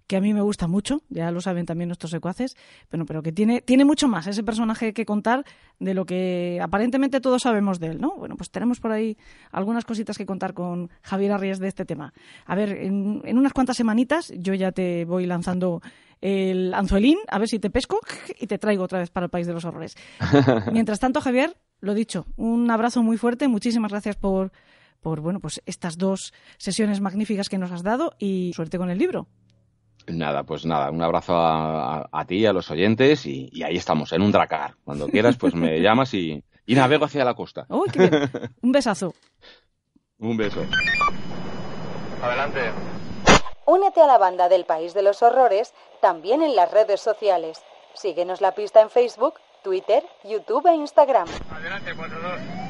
que 0.07 0.17
a 0.17 0.21
mí 0.21 0.33
me 0.33 0.41
gusta 0.41 0.67
mucho, 0.67 1.03
ya 1.09 1.31
lo 1.31 1.41
saben 1.41 1.67
también 1.67 1.89
nuestros 1.89 2.11
secuaces, 2.11 2.57
pero, 2.89 3.05
pero 3.07 3.23
que 3.23 3.33
tiene, 3.33 3.61
tiene 3.61 3.85
mucho 3.85 4.09
más 4.09 4.27
ese 4.27 4.43
personaje 4.43 4.93
que 4.93 5.05
contar 5.05 5.45
de 5.79 5.95
lo 5.95 6.07
que 6.07 6.61
aparentemente 6.63 7.21
todos 7.21 7.43
sabemos 7.43 7.81
de 7.81 7.89
él, 7.89 8.01
¿no? 8.01 8.15
Bueno, 8.17 8.37
pues 8.37 8.51
tenemos 8.51 8.81
por 8.81 8.93
ahí 8.93 9.17
algunas 9.51 9.85
cositas 9.85 10.17
que 10.17 10.27
contar 10.27 10.55
con 10.55 10.91
Javier 11.03 11.33
Arries 11.33 11.59
de 11.59 11.69
este 11.69 11.85
tema. 11.85 12.13
A 12.45 12.55
ver, 12.55 12.71
en, 12.71 13.23
en 13.25 13.39
unas 13.39 13.53
cuantas 13.53 13.77
semanitas 13.77 14.33
yo 14.37 14.55
ya 14.55 14.73
te 14.73 15.05
voy 15.05 15.27
lanzando 15.27 15.83
el 16.21 16.73
anzuelín, 16.75 17.19
a 17.29 17.39
ver 17.39 17.49
si 17.49 17.59
te 17.59 17.71
pesco 17.71 18.01
y 18.41 18.47
te 18.47 18.59
traigo 18.59 18.85
otra 18.85 19.01
vez 19.01 19.11
para 19.11 19.25
el 19.25 19.31
País 19.31 19.47
de 19.47 19.53
los 19.53 19.65
Horrores. 19.65 19.97
Mientras 20.73 21.01
tanto, 21.01 21.21
Javier, 21.21 21.57
lo 21.81 21.95
dicho, 21.95 22.27
un 22.37 22.71
abrazo 22.71 23.03
muy 23.03 23.17
fuerte, 23.17 23.49
muchísimas 23.49 23.91
gracias 23.91 24.17
por 24.17 24.53
por 25.01 25.21
bueno, 25.21 25.39
pues 25.39 25.63
estas 25.67 25.99
dos 25.99 26.33
sesiones 26.59 27.01
magníficas 27.01 27.49
que 27.49 27.59
nos 27.59 27.71
has 27.71 27.85
dado 27.85 28.15
y 28.19 28.53
suerte 28.57 28.77
con 28.77 28.91
el 28.91 28.99
libro. 28.99 29.29
Nada, 30.07 30.45
pues 30.45 30.65
nada, 30.65 30.91
un 30.91 31.03
abrazo 31.03 31.35
a, 31.37 32.25
ti, 32.27 32.47
a 32.47 32.53
los 32.53 32.71
oyentes 32.71 33.27
y, 33.27 33.51
ahí 33.63 33.77
estamos, 33.77 34.13
en 34.13 34.23
un 34.23 34.33
dracar. 34.33 34.77
Cuando 34.85 35.09
quieras, 35.09 35.37
pues 35.37 35.55
me 35.55 35.81
llamas 35.81 36.15
y, 36.15 36.43
navego 36.67 37.07
hacia 37.07 37.25
la 37.25 37.35
costa. 37.35 37.67
Un 37.69 38.73
besazo. 38.73 39.15
un 40.19 40.37
beso. 40.37 40.65
Adelante. 42.23 42.61
Únete 43.67 44.01
a 44.01 44.07
la 44.07 44.19
banda 44.19 44.49
del 44.49 44.65
País 44.65 44.95
de 44.95 45.03
los 45.03 45.23
Horrores 45.23 45.75
también 46.01 46.43
en 46.43 46.55
las 46.55 46.71
redes 46.71 47.01
sociales. 47.01 47.63
Síguenos 47.95 48.41
la 48.41 48.53
pista 48.53 48.81
en 48.81 48.91
Facebook, 48.91 49.35
Twitter, 49.65 50.05
YouTube 50.23 50.69
e 50.69 50.77
Instagram. 50.77 51.27
Adelante, 51.51 51.93
4-2. 51.95 52.67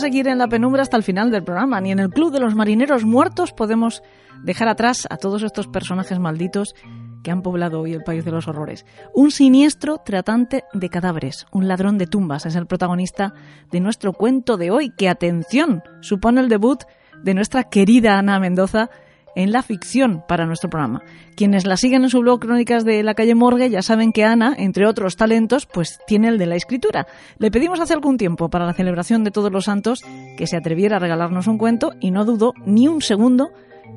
Seguir 0.00 0.26
en 0.28 0.38
la 0.38 0.48
penumbra 0.48 0.82
hasta 0.82 0.96
el 0.96 1.02
final 1.02 1.30
del 1.30 1.44
programa. 1.44 1.80
Ni 1.80 1.92
en 1.92 2.00
el 2.00 2.10
Club 2.10 2.32
de 2.32 2.40
los 2.40 2.54
Marineros 2.54 3.04
Muertos 3.04 3.52
podemos 3.52 4.02
dejar 4.42 4.68
atrás 4.68 5.06
a 5.10 5.16
todos 5.16 5.42
estos 5.42 5.68
personajes 5.68 6.18
malditos 6.18 6.74
que 7.22 7.30
han 7.30 7.42
poblado 7.42 7.80
hoy 7.80 7.92
el 7.92 8.02
país 8.02 8.24
de 8.24 8.30
los 8.30 8.48
horrores. 8.48 8.86
Un 9.14 9.30
siniestro 9.30 9.98
tratante 9.98 10.64
de 10.72 10.88
cadáveres, 10.88 11.46
un 11.52 11.68
ladrón 11.68 11.98
de 11.98 12.06
tumbas, 12.06 12.46
es 12.46 12.56
el 12.56 12.66
protagonista 12.66 13.34
de 13.70 13.80
nuestro 13.80 14.12
cuento 14.12 14.56
de 14.56 14.70
hoy, 14.70 14.90
que 14.96 15.08
atención, 15.08 15.82
supone 16.00 16.40
el 16.40 16.48
debut 16.48 16.82
de 17.22 17.34
nuestra 17.34 17.64
querida 17.64 18.18
Ana 18.18 18.40
Mendoza 18.40 18.90
en 19.34 19.52
la 19.52 19.62
ficción 19.62 20.22
para 20.28 20.46
nuestro 20.46 20.70
programa. 20.70 21.02
Quienes 21.36 21.66
la 21.66 21.76
siguen 21.76 22.02
en 22.02 22.10
su 22.10 22.20
blog 22.20 22.40
Crónicas 22.40 22.84
de 22.84 23.02
la 23.02 23.14
calle 23.14 23.34
Morgue 23.34 23.70
ya 23.70 23.82
saben 23.82 24.12
que 24.12 24.24
Ana, 24.24 24.54
entre 24.56 24.86
otros 24.86 25.16
talentos, 25.16 25.66
pues 25.66 25.98
tiene 26.06 26.28
el 26.28 26.38
de 26.38 26.46
la 26.46 26.56
escritura. 26.56 27.06
Le 27.38 27.50
pedimos 27.50 27.80
hace 27.80 27.94
algún 27.94 28.16
tiempo 28.16 28.50
para 28.50 28.66
la 28.66 28.72
celebración 28.72 29.24
de 29.24 29.30
Todos 29.30 29.52
los 29.52 29.64
Santos 29.64 30.02
que 30.36 30.46
se 30.46 30.56
atreviera 30.56 30.96
a 30.96 31.00
regalarnos 31.00 31.46
un 31.46 31.58
cuento 31.58 31.92
y 32.00 32.10
no 32.10 32.24
dudó 32.24 32.52
ni 32.66 32.88
un 32.88 33.00
segundo 33.00 33.50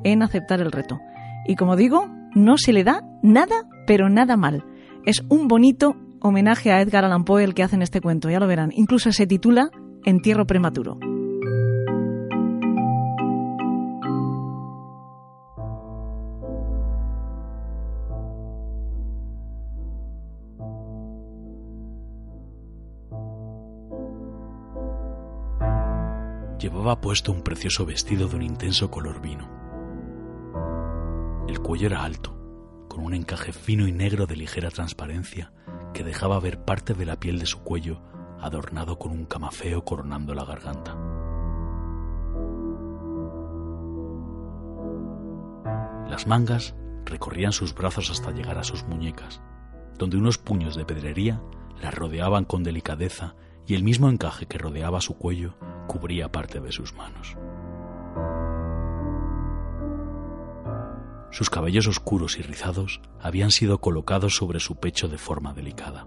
en 0.04 0.22
aceptar 0.22 0.60
el 0.60 0.72
reto. 0.72 0.98
Y 1.46 1.56
como 1.56 1.76
digo, 1.76 2.08
no 2.34 2.56
se 2.56 2.72
le 2.72 2.84
da 2.84 3.02
nada, 3.22 3.68
pero 3.86 4.08
nada 4.08 4.36
mal. 4.36 4.64
Es 5.04 5.22
un 5.28 5.48
bonito 5.48 5.96
homenaje 6.20 6.72
a 6.72 6.80
Edgar 6.80 7.04
Allan 7.04 7.24
Poe 7.24 7.44
el 7.44 7.54
que 7.54 7.62
hacen 7.62 7.82
este 7.82 8.00
cuento, 8.00 8.30
ya 8.30 8.40
lo 8.40 8.46
verán. 8.46 8.70
Incluso 8.74 9.12
se 9.12 9.26
titula 9.26 9.70
Entierro 10.04 10.46
prematuro. 10.46 10.98
Llevaba 26.64 26.98
puesto 26.98 27.30
un 27.30 27.42
precioso 27.42 27.84
vestido 27.84 28.26
de 28.26 28.36
un 28.36 28.42
intenso 28.42 28.90
color 28.90 29.20
vino. 29.20 29.46
El 31.46 31.58
cuello 31.58 31.88
era 31.88 32.02
alto, 32.02 32.34
con 32.88 33.04
un 33.04 33.12
encaje 33.12 33.52
fino 33.52 33.86
y 33.86 33.92
negro 33.92 34.24
de 34.24 34.34
ligera 34.34 34.70
transparencia 34.70 35.52
que 35.92 36.02
dejaba 36.02 36.40
ver 36.40 36.64
parte 36.64 36.94
de 36.94 37.04
la 37.04 37.20
piel 37.20 37.38
de 37.38 37.44
su 37.44 37.62
cuello 37.62 38.00
adornado 38.40 38.98
con 38.98 39.12
un 39.12 39.26
camafeo 39.26 39.84
coronando 39.84 40.34
la 40.34 40.46
garganta. 40.46 40.96
Las 46.08 46.26
mangas 46.26 46.74
recorrían 47.04 47.52
sus 47.52 47.74
brazos 47.74 48.10
hasta 48.10 48.30
llegar 48.30 48.56
a 48.56 48.64
sus 48.64 48.84
muñecas, 48.84 49.42
donde 49.98 50.16
unos 50.16 50.38
puños 50.38 50.76
de 50.76 50.86
pedrería 50.86 51.42
las 51.78 51.92
rodeaban 51.92 52.46
con 52.46 52.62
delicadeza 52.62 53.34
y 53.66 53.74
el 53.74 53.82
mismo 53.82 54.08
encaje 54.08 54.46
que 54.46 54.58
rodeaba 54.58 55.00
su 55.00 55.16
cuello 55.16 55.54
cubría 55.86 56.30
parte 56.30 56.60
de 56.60 56.72
sus 56.72 56.94
manos. 56.94 57.36
Sus 61.30 61.50
cabellos 61.50 61.88
oscuros 61.88 62.38
y 62.38 62.42
rizados 62.42 63.00
habían 63.20 63.50
sido 63.50 63.78
colocados 63.78 64.36
sobre 64.36 64.60
su 64.60 64.76
pecho 64.76 65.08
de 65.08 65.18
forma 65.18 65.52
delicada. 65.52 66.06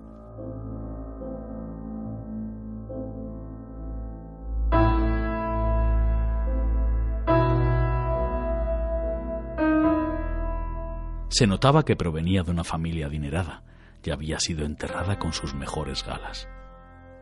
Se 11.29 11.45
notaba 11.45 11.83
que 11.83 11.95
provenía 11.95 12.43
de 12.43 12.51
una 12.51 12.63
familia 12.63 13.07
adinerada 13.07 13.63
y 14.03 14.11
había 14.11 14.39
sido 14.39 14.65
enterrada 14.65 15.19
con 15.19 15.33
sus 15.33 15.53
mejores 15.53 16.05
galas. 16.05 16.47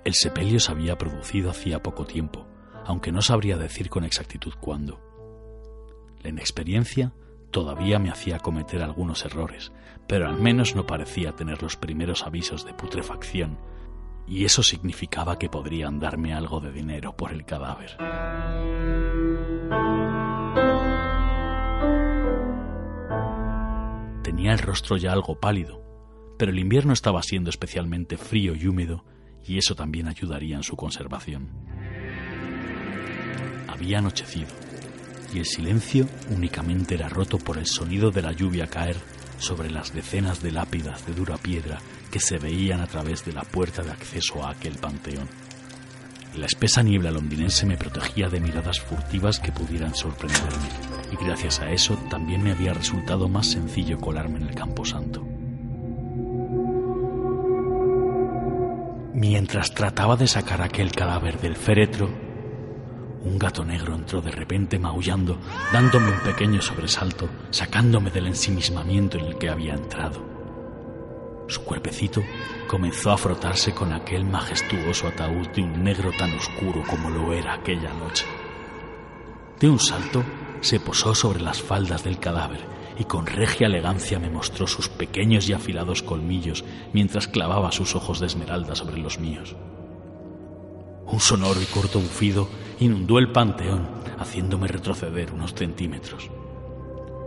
El 0.06 0.14
sepelio 0.14 0.60
se 0.60 0.72
había 0.72 1.00
producido 1.00 1.50
hacía 1.50 1.82
poco 1.82 2.06
tiempo, 2.06 2.46
aunque 2.86 3.12
no 3.12 3.24
sabría 3.24 3.58
decir 3.58 3.90
con 3.90 4.04
exactitud 4.04 4.54
cuándo. 4.62 5.02
La 6.22 6.30
inexperiencia 6.30 7.12
todavía 7.50 7.98
me 7.98 8.12
hacía 8.12 8.38
cometer 8.38 8.84
algunos 8.84 9.26
errores, 9.26 9.72
pero 10.08 10.28
al 10.28 10.36
menos 10.40 10.76
no 10.76 10.86
parecía 10.86 11.32
tener 11.32 11.64
los 11.64 11.76
primeros 11.76 12.22
avisos 12.22 12.68
de 12.68 12.76
putrefacción, 12.76 13.58
y 14.28 14.46
eso 14.46 14.62
significaba 14.62 15.40
que 15.40 15.50
podrían 15.50 16.00
darme 16.00 16.36
algo 16.36 16.60
de 16.60 16.72
dinero 16.72 17.18
por 17.18 17.32
el 17.32 17.44
cadáver. 17.44 17.98
Tenía 24.22 24.54
el 24.54 24.60
rostro 24.60 24.98
ya 24.98 25.14
algo 25.14 25.40
pálido, 25.40 25.82
pero 26.38 26.52
el 26.52 26.60
invierno 26.60 26.94
estaba 26.94 27.24
siendo 27.24 27.50
especialmente 27.50 28.18
frío 28.18 28.54
y 28.54 28.68
húmedo 28.68 29.04
y 29.48 29.58
eso 29.58 29.76
también 29.76 30.08
ayudaría 30.08 30.56
en 30.56 30.64
su 30.64 30.76
conservación. 30.76 31.48
Había 33.68 34.00
anochecido 34.00 34.50
y 35.34 35.40
el 35.40 35.46
silencio 35.46 36.08
únicamente 36.30 36.96
era 36.96 37.10
roto 37.10 37.38
por 37.38 37.58
el 37.58 37.66
sonido 37.66 38.12
de 38.12 38.22
la 38.22 38.32
lluvia 38.32 38.68
caer 38.68 38.96
sobre 39.38 39.70
las 39.70 39.94
decenas 39.94 40.42
de 40.42 40.52
lápidas 40.52 41.06
de 41.06 41.14
dura 41.14 41.38
piedra 41.38 41.80
que 42.12 42.20
se 42.20 42.38
veían 42.38 42.80
a 42.80 42.88
través 42.88 43.26
de 43.26 43.34
la 43.34 43.44
puerta 43.44 43.84
de 43.84 43.92
acceso 43.92 44.46
a 44.46 44.52
aquel 44.52 44.76
panteón. 44.76 45.28
La 46.38 46.46
espesa 46.46 46.84
niebla 46.84 47.12
londinense 47.12 47.66
me 47.66 47.78
protegía 47.78 48.30
de 48.30 48.40
miradas 48.40 48.80
furtivas 48.82 49.40
que 49.40 49.52
pudieran 49.52 49.96
sorprenderme, 49.96 50.70
y 51.12 51.24
gracias 51.24 51.62
a 51.62 51.72
eso 51.72 51.96
también 52.10 52.44
me 52.44 52.52
había 52.52 52.74
resultado 52.74 53.30
más 53.30 53.48
sencillo 53.48 54.00
colarme 54.00 54.40
en 54.40 54.48
el 54.48 54.56
camposanto. 54.56 55.25
Mientras 59.16 59.74
trataba 59.74 60.18
de 60.18 60.28
sacar 60.28 60.62
aquel 60.62 60.92
cadáver 60.92 61.40
del 61.40 61.56
féretro, 61.56 62.10
un 63.24 63.40
gato 63.40 63.64
negro 63.64 63.96
entró 63.96 64.20
de 64.20 64.30
repente 64.30 64.78
maullando, 64.78 65.40
dándome 65.72 66.12
un 66.12 66.20
pequeño 66.20 66.62
sobresalto, 66.62 67.30
sacándome 67.50 68.12
del 68.12 68.28
ensimismamiento 68.28 69.18
en 69.18 69.28
el 69.28 69.38
que 69.38 69.48
había 69.48 69.74
entrado. 69.74 70.22
Su 71.48 71.64
cuerpecito 71.64 72.22
comenzó 72.68 73.12
a 73.12 73.18
frotarse 73.18 73.74
con 73.74 73.94
aquel 73.94 74.26
majestuoso 74.26 75.08
ataúd 75.08 75.48
de 75.48 75.62
un 75.62 75.82
negro 75.82 76.12
tan 76.12 76.34
oscuro 76.34 76.84
como 76.86 77.10
lo 77.10 77.32
era 77.32 77.54
aquella 77.54 77.94
noche. 77.94 78.26
De 79.62 79.70
un 79.70 79.80
salto 79.80 80.26
se 80.60 80.82
posó 80.82 81.16
sobre 81.16 81.40
las 81.40 81.62
faldas 81.62 82.04
del 82.04 82.20
cadáver 82.20 82.60
y 82.98 83.06
con 83.06 83.26
regia 83.26 83.68
elegancia 83.68 84.20
me 84.20 84.30
mostró 84.30 84.68
sus 84.68 84.90
pequeños 84.90 85.50
y 85.50 85.54
afilados 85.54 86.02
colmillos 86.02 86.64
mientras 86.94 87.28
clavaba 87.28 87.72
sus 87.72 87.96
ojos 87.96 88.20
de 88.20 88.28
esmeralda 88.28 88.76
sobre 88.76 88.98
los 88.98 89.20
míos. 89.20 89.56
Un 91.08 91.20
sonoro 91.20 91.62
y 91.62 91.66
corto 91.66 92.00
bufido 92.00 92.50
inundó 92.80 93.20
el 93.20 93.32
panteón, 93.32 93.88
haciéndome 94.18 94.68
retroceder 94.68 95.32
unos 95.32 95.54
centímetros. 95.54 96.30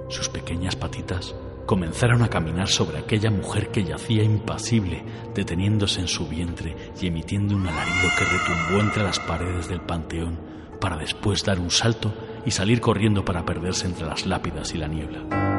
Sus 0.09 0.29
pequeñas 0.29 0.75
patitas 0.75 1.35
comenzaron 1.67 2.23
a 2.23 2.29
caminar 2.29 2.69
sobre 2.69 2.99
aquella 2.99 3.31
mujer 3.31 3.69
que 3.71 3.85
yacía 3.85 4.23
impasible, 4.23 5.05
deteniéndose 5.35 6.01
en 6.01 6.09
su 6.09 6.27
vientre 6.27 6.75
y 7.01 7.07
emitiendo 7.07 7.55
un 7.55 7.67
alarido 7.67 8.09
que 8.19 8.25
retumbó 8.25 8.81
entre 8.81 9.03
las 9.05 9.21
paredes 9.21 9.69
del 9.69 9.83
panteón 9.83 10.41
para 10.81 10.97
después 10.97 11.45
dar 11.45 11.61
un 11.61 11.71
salto 11.71 12.15
y 12.47 12.51
salir 12.51 12.81
corriendo 12.81 13.25
para 13.25 13.45
perderse 13.45 13.87
entre 13.87 14.07
las 14.07 14.27
lápidas 14.27 14.75
y 14.75 14.79
la 14.79 14.89
niebla. 14.89 15.58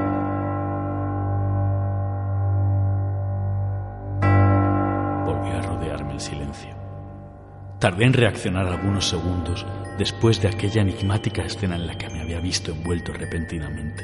Tardé 7.79 8.03
en 8.03 8.13
reaccionar 8.13 8.67
algunos 8.67 9.07
segundos 9.07 9.65
después 9.97 10.41
de 10.41 10.49
aquella 10.49 10.81
enigmática 10.81 11.45
escena 11.45 11.77
en 11.77 11.87
la 11.87 11.97
que 11.97 12.09
me 12.09 12.19
había 12.21 12.41
visto 12.41 12.71
envuelto 12.71 13.13
repentinamente. 13.13 14.03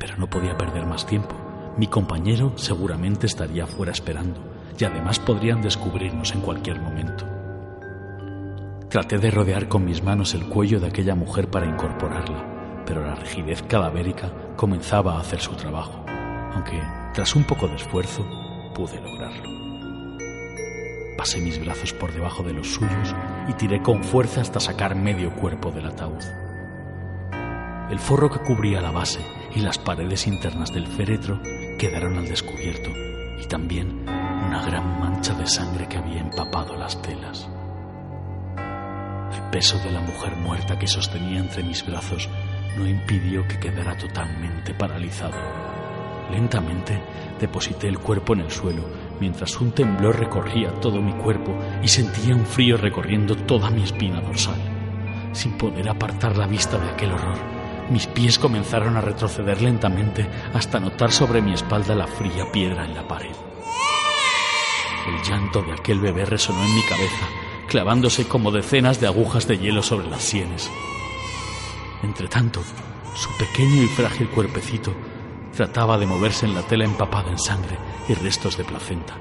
Pero 0.00 0.16
no 0.16 0.30
podía 0.30 0.56
perder 0.56 0.86
más 0.86 1.06
tiempo. 1.06 1.36
Mi 1.76 1.88
compañero 1.88 2.56
seguramente 2.56 3.26
estaría 3.26 3.66
fuera 3.66 3.92
esperando 3.92 4.40
y 4.78 4.84
además 4.84 5.18
podrían 5.18 5.60
descubrirnos 5.60 6.32
en 6.32 6.40
cualquier 6.40 6.80
momento. 6.80 7.26
Traté 8.88 9.18
de 9.18 9.30
rodear 9.30 9.68
con 9.68 9.84
mis 9.84 10.02
manos 10.02 10.32
el 10.32 10.48
cuello 10.48 10.80
de 10.80 10.86
aquella 10.86 11.14
mujer 11.14 11.48
para 11.48 11.66
incorporarla, 11.66 12.82
pero 12.86 13.04
la 13.04 13.14
rigidez 13.14 13.62
cadavérica 13.62 14.32
comenzaba 14.56 15.16
a 15.16 15.20
hacer 15.20 15.40
su 15.40 15.52
trabajo, 15.52 16.02
aunque 16.54 16.80
tras 17.12 17.34
un 17.36 17.44
poco 17.44 17.68
de 17.68 17.74
esfuerzo 17.74 18.24
pude 18.74 19.00
lograrlo. 19.02 19.53
Pasé 21.16 21.40
mis 21.40 21.58
brazos 21.58 21.92
por 21.92 22.12
debajo 22.12 22.42
de 22.42 22.52
los 22.52 22.74
suyos 22.74 23.14
y 23.48 23.52
tiré 23.54 23.80
con 23.82 24.02
fuerza 24.02 24.40
hasta 24.40 24.60
sacar 24.60 24.96
medio 24.96 25.34
cuerpo 25.34 25.70
del 25.70 25.86
ataúd. 25.86 26.22
El 27.90 27.98
forro 27.98 28.30
que 28.30 28.40
cubría 28.40 28.80
la 28.80 28.90
base 28.90 29.20
y 29.54 29.60
las 29.60 29.78
paredes 29.78 30.26
internas 30.26 30.72
del 30.72 30.86
féretro 30.86 31.40
quedaron 31.78 32.16
al 32.18 32.26
descubierto 32.26 32.90
y 33.38 33.46
también 33.46 34.00
una 34.08 34.62
gran 34.64 34.98
mancha 34.98 35.34
de 35.34 35.46
sangre 35.46 35.86
que 35.88 35.98
había 35.98 36.20
empapado 36.20 36.76
las 36.76 37.00
telas. 37.02 37.48
El 38.56 39.50
peso 39.50 39.78
de 39.78 39.92
la 39.92 40.00
mujer 40.00 40.34
muerta 40.36 40.78
que 40.78 40.86
sostenía 40.86 41.38
entre 41.38 41.62
mis 41.62 41.84
brazos 41.86 42.28
no 42.76 42.88
impidió 42.88 43.46
que 43.46 43.58
quedara 43.58 43.96
totalmente 43.96 44.74
paralizado. 44.74 45.36
Lentamente 46.30 47.00
deposité 47.38 47.88
el 47.88 47.98
cuerpo 47.98 48.32
en 48.32 48.40
el 48.40 48.50
suelo 48.50 48.82
mientras 49.20 49.60
un 49.60 49.72
temblor 49.72 50.18
recorría 50.18 50.72
todo 50.80 51.00
mi 51.00 51.12
cuerpo 51.12 51.56
y 51.82 51.88
sentía 51.88 52.34
un 52.34 52.46
frío 52.46 52.76
recorriendo 52.76 53.36
toda 53.36 53.70
mi 53.70 53.82
espina 53.82 54.20
dorsal. 54.20 54.60
Sin 55.32 55.52
poder 55.58 55.88
apartar 55.88 56.36
la 56.36 56.46
vista 56.46 56.78
de 56.78 56.88
aquel 56.90 57.12
horror, 57.12 57.38
mis 57.90 58.06
pies 58.06 58.38
comenzaron 58.38 58.96
a 58.96 59.00
retroceder 59.00 59.60
lentamente 59.60 60.28
hasta 60.54 60.80
notar 60.80 61.12
sobre 61.12 61.42
mi 61.42 61.52
espalda 61.52 61.94
la 61.94 62.06
fría 62.06 62.50
piedra 62.50 62.84
en 62.84 62.94
la 62.94 63.06
pared. 63.06 63.34
El 65.06 65.22
llanto 65.22 65.62
de 65.62 65.72
aquel 65.72 66.00
bebé 66.00 66.24
resonó 66.24 66.64
en 66.64 66.74
mi 66.74 66.82
cabeza, 66.82 67.28
clavándose 67.68 68.26
como 68.26 68.50
decenas 68.50 69.00
de 69.00 69.06
agujas 69.06 69.46
de 69.46 69.58
hielo 69.58 69.82
sobre 69.82 70.08
las 70.08 70.22
sienes. 70.22 70.70
Entretanto, 72.02 72.62
su 73.14 73.28
pequeño 73.38 73.82
y 73.82 73.86
frágil 73.88 74.28
cuerpecito 74.28 74.94
trataba 75.54 75.96
de 75.98 76.06
moverse 76.06 76.46
en 76.46 76.54
la 76.54 76.62
tela 76.62 76.84
empapada 76.84 77.30
en 77.30 77.38
sangre 77.38 77.78
y 78.08 78.14
restos 78.14 78.56
de 78.56 78.64
placenta. 78.64 79.14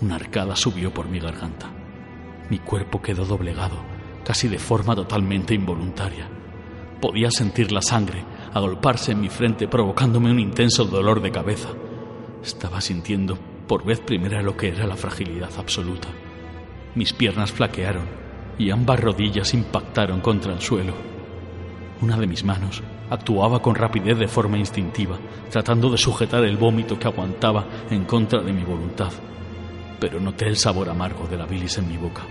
Una 0.00 0.16
arcada 0.16 0.54
subió 0.54 0.92
por 0.92 1.08
mi 1.08 1.18
garganta. 1.18 1.70
Mi 2.50 2.58
cuerpo 2.58 3.00
quedó 3.00 3.24
doblegado, 3.24 3.76
casi 4.24 4.48
de 4.48 4.58
forma 4.58 4.94
totalmente 4.94 5.54
involuntaria. 5.54 6.28
Podía 7.00 7.30
sentir 7.30 7.72
la 7.72 7.82
sangre 7.82 8.24
agolparse 8.52 9.12
en 9.12 9.20
mi 9.20 9.28
frente 9.28 9.66
provocándome 9.66 10.30
un 10.30 10.38
intenso 10.38 10.84
dolor 10.84 11.22
de 11.22 11.32
cabeza. 11.32 11.68
Estaba 12.42 12.80
sintiendo 12.80 13.38
por 13.66 13.84
vez 13.84 14.00
primera 14.00 14.42
lo 14.42 14.56
que 14.56 14.68
era 14.68 14.86
la 14.86 14.96
fragilidad 14.96 15.50
absoluta. 15.56 16.08
Mis 16.94 17.12
piernas 17.12 17.52
flaquearon 17.52 18.06
y 18.58 18.70
ambas 18.70 19.00
rodillas 19.00 19.54
impactaron 19.54 20.20
contra 20.20 20.52
el 20.52 20.60
suelo. 20.60 20.94
Una 22.02 22.18
de 22.18 22.26
mis 22.26 22.44
manos 22.44 22.82
actuaba 23.12 23.60
con 23.60 23.74
rapidez 23.74 24.18
de 24.18 24.28
forma 24.28 24.58
instintiva, 24.58 25.18
tratando 25.50 25.90
de 25.90 25.98
sujetar 25.98 26.44
el 26.44 26.56
vómito 26.56 26.98
que 26.98 27.06
aguantaba 27.06 27.66
en 27.90 28.04
contra 28.04 28.40
de 28.40 28.52
mi 28.52 28.64
voluntad, 28.64 29.12
pero 30.00 30.18
noté 30.18 30.46
el 30.46 30.56
sabor 30.56 30.88
amargo 30.88 31.26
de 31.26 31.36
la 31.36 31.46
bilis 31.46 31.78
en 31.78 31.88
mi 31.88 31.96
boca. 31.96 32.22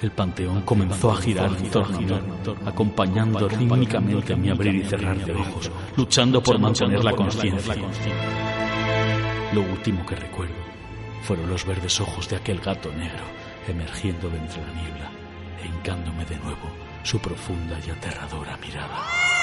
El 0.00 0.10
panteón 0.10 0.62
comenzó 0.62 1.10
a 1.10 1.16
girar 1.16 1.50
en 1.56 1.70
torno 1.70 1.96
a 1.96 2.00
mí, 2.00 2.06
acompañando 2.66 3.48
rítmicamente 3.48 4.36
mi 4.36 4.50
abrir 4.50 4.74
y 4.74 4.84
cerrar 4.84 5.16
de 5.18 5.32
ojos, 5.32 5.70
luchando 5.96 6.42
por 6.42 6.58
mantener 6.58 7.02
la 7.02 7.12
conciencia. 7.12 7.74
Lo 9.52 9.62
último 9.62 10.04
que 10.04 10.16
recuerdo 10.16 10.54
fueron 11.22 11.48
los 11.48 11.64
verdes 11.64 12.00
ojos 12.00 12.28
de 12.28 12.36
aquel 12.36 12.60
gato 12.60 12.92
negro 12.92 13.24
emergiendo 13.68 14.28
de 14.28 14.38
entre 14.38 14.62
la 14.62 14.72
niebla 14.72 15.10
e 15.62 15.66
hincándome 15.66 16.24
de 16.24 16.36
nuevo 16.36 16.70
su 17.02 17.18
profunda 17.20 17.78
y 17.86 17.90
aterradora 17.90 18.56
mirada. 18.56 19.35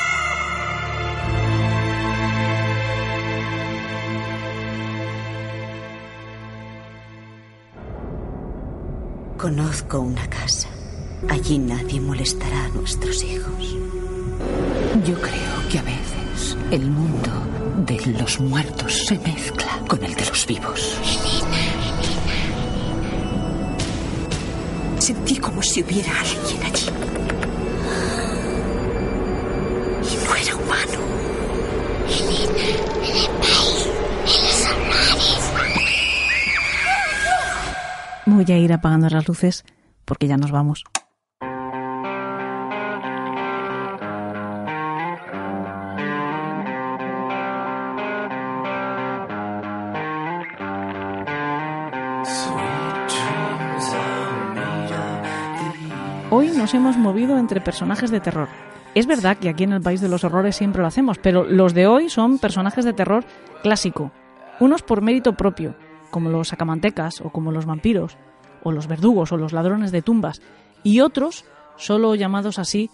Conozco 9.43 9.99
una 9.99 10.25
casa. 10.29 10.69
Allí 11.27 11.57
nadie 11.57 11.99
molestará 11.99 12.63
a 12.63 12.69
nuestros 12.69 13.21
hijos. 13.25 13.75
Yo 15.05 15.15
creo 15.19 15.67
que 15.69 15.79
a 15.79 15.81
veces 15.81 16.55
el 16.71 16.89
mundo 16.89 17.29
de 17.85 18.05
los 18.17 18.39
muertos 18.39 19.05
se 19.05 19.19
mezcla 19.19 19.81
con 19.89 20.01
el 20.01 20.15
de 20.15 20.25
los 20.27 20.47
vivos. 20.47 20.97
Sentí 24.97 25.35
como 25.35 25.61
si 25.61 25.83
hubiera 25.83 26.21
alguien 26.21 26.63
allí. 26.63 26.87
Y 30.09 30.25
no 30.25 30.35
era 30.35 30.55
humano. 30.55 30.99
Voy 38.45 38.55
a 38.55 38.57
ir 38.57 38.73
apagando 38.73 39.07
las 39.07 39.25
luces 39.25 39.63
porque 40.03 40.27
ya 40.27 40.35
nos 40.35 40.51
vamos. 40.51 40.83
Hoy 56.29 56.49
nos 56.49 56.73
hemos 56.73 56.97
movido 56.97 57.37
entre 57.37 57.61
personajes 57.61 58.11
de 58.11 58.19
terror. 58.19 58.49
Es 58.93 59.07
verdad 59.07 59.37
que 59.37 59.47
aquí 59.47 59.63
en 59.63 59.71
el 59.71 59.81
País 59.81 60.01
de 60.01 60.09
los 60.09 60.25
Horrores 60.25 60.57
siempre 60.57 60.81
lo 60.81 60.87
hacemos, 60.89 61.17
pero 61.17 61.45
los 61.45 61.73
de 61.73 61.87
hoy 61.87 62.09
son 62.09 62.39
personajes 62.39 62.83
de 62.83 62.91
terror 62.91 63.23
clásico. 63.61 64.11
Unos 64.59 64.81
por 64.81 65.01
mérito 65.01 65.31
propio, 65.37 65.75
como 66.11 66.29
los 66.29 66.49
sacamantecas 66.49 67.21
o 67.21 67.29
como 67.29 67.53
los 67.53 67.65
vampiros, 67.65 68.17
o 68.63 68.71
los 68.71 68.87
verdugos 68.87 69.31
o 69.31 69.37
los 69.37 69.53
ladrones 69.53 69.91
de 69.91 70.01
tumbas, 70.01 70.41
y 70.83 71.01
otros 71.01 71.45
solo 71.75 72.15
llamados 72.15 72.59
así 72.59 72.89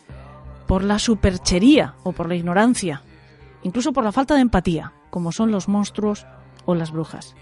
por 0.68 0.84
la 0.84 1.00
superchería 1.00 1.96
o 2.04 2.12
por 2.12 2.28
la 2.28 2.36
ignorancia, 2.36 3.02
incluso 3.64 3.94
por 3.94 4.04
la 4.04 4.12
falta 4.12 4.36
de 4.36 4.42
empatía, 4.42 4.94
como 5.10 5.32
son 5.32 5.52
los 5.52 5.68
monstruos 5.68 6.26
o 6.66 6.76
las 6.76 6.92
brujas. 6.92 7.36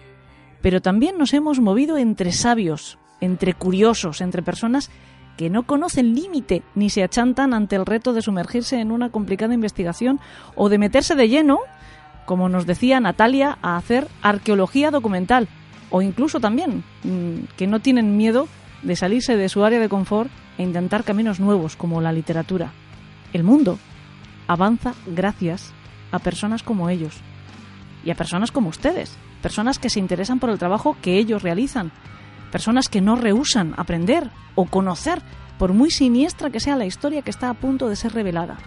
Pero 0.61 0.81
también 0.81 1.17
nos 1.17 1.33
hemos 1.33 1.59
movido 1.59 1.97
entre 1.97 2.31
sabios, 2.31 2.97
entre 3.19 3.53
curiosos, 3.53 4.21
entre 4.21 4.41
personas 4.41 4.89
que 5.37 5.49
no 5.49 5.63
conocen 5.63 6.15
límite 6.15 6.63
ni 6.73 6.89
se 6.89 7.03
achantan 7.03 7.53
ante 7.53 7.75
el 7.75 7.85
reto 7.85 8.13
de 8.13 8.21
sumergirse 8.21 8.79
en 8.79 8.91
una 8.91 9.09
complicada 9.09 9.53
investigación 9.53 10.19
o 10.55 10.69
de 10.69 10.79
meterse 10.79 11.15
de 11.15 11.29
lleno, 11.29 11.59
como 12.25 12.49
nos 12.49 12.65
decía 12.65 12.99
Natalia, 12.99 13.57
a 13.61 13.77
hacer 13.77 14.07
arqueología 14.21 14.89
documental 14.89 15.47
o 15.89 16.01
incluso 16.01 16.39
también 16.39 16.83
mm, 17.03 17.55
que 17.55 17.67
no 17.67 17.79
tienen 17.79 18.17
miedo 18.17 18.47
de 18.83 18.95
salirse 18.95 19.35
de 19.37 19.49
su 19.49 19.63
área 19.63 19.79
de 19.79 19.89
confort 19.89 20.29
e 20.57 20.63
intentar 20.63 21.03
caminos 21.03 21.39
nuevos 21.39 21.75
como 21.75 22.01
la 22.01 22.11
literatura. 22.11 22.71
El 23.33 23.43
mundo 23.43 23.79
avanza 24.47 24.93
gracias 25.05 25.73
a 26.11 26.19
personas 26.19 26.63
como 26.63 26.89
ellos 26.89 27.15
y 28.03 28.11
a 28.11 28.15
personas 28.15 28.51
como 28.51 28.69
ustedes, 28.69 29.17
personas 29.41 29.79
que 29.79 29.89
se 29.89 29.99
interesan 29.99 30.39
por 30.39 30.49
el 30.49 30.59
trabajo 30.59 30.97
que 31.01 31.17
ellos 31.17 31.43
realizan, 31.43 31.91
personas 32.51 32.89
que 32.89 33.01
no 33.01 33.15
rehusan 33.15 33.73
aprender 33.77 34.29
o 34.55 34.65
conocer, 34.65 35.21
por 35.57 35.73
muy 35.73 35.91
siniestra 35.91 36.49
que 36.49 36.59
sea 36.59 36.75
la 36.75 36.85
historia 36.85 37.21
que 37.21 37.31
está 37.31 37.49
a 37.49 37.55
punto 37.55 37.89
de 37.89 37.95
ser 37.95 38.13
revelada. 38.13 38.57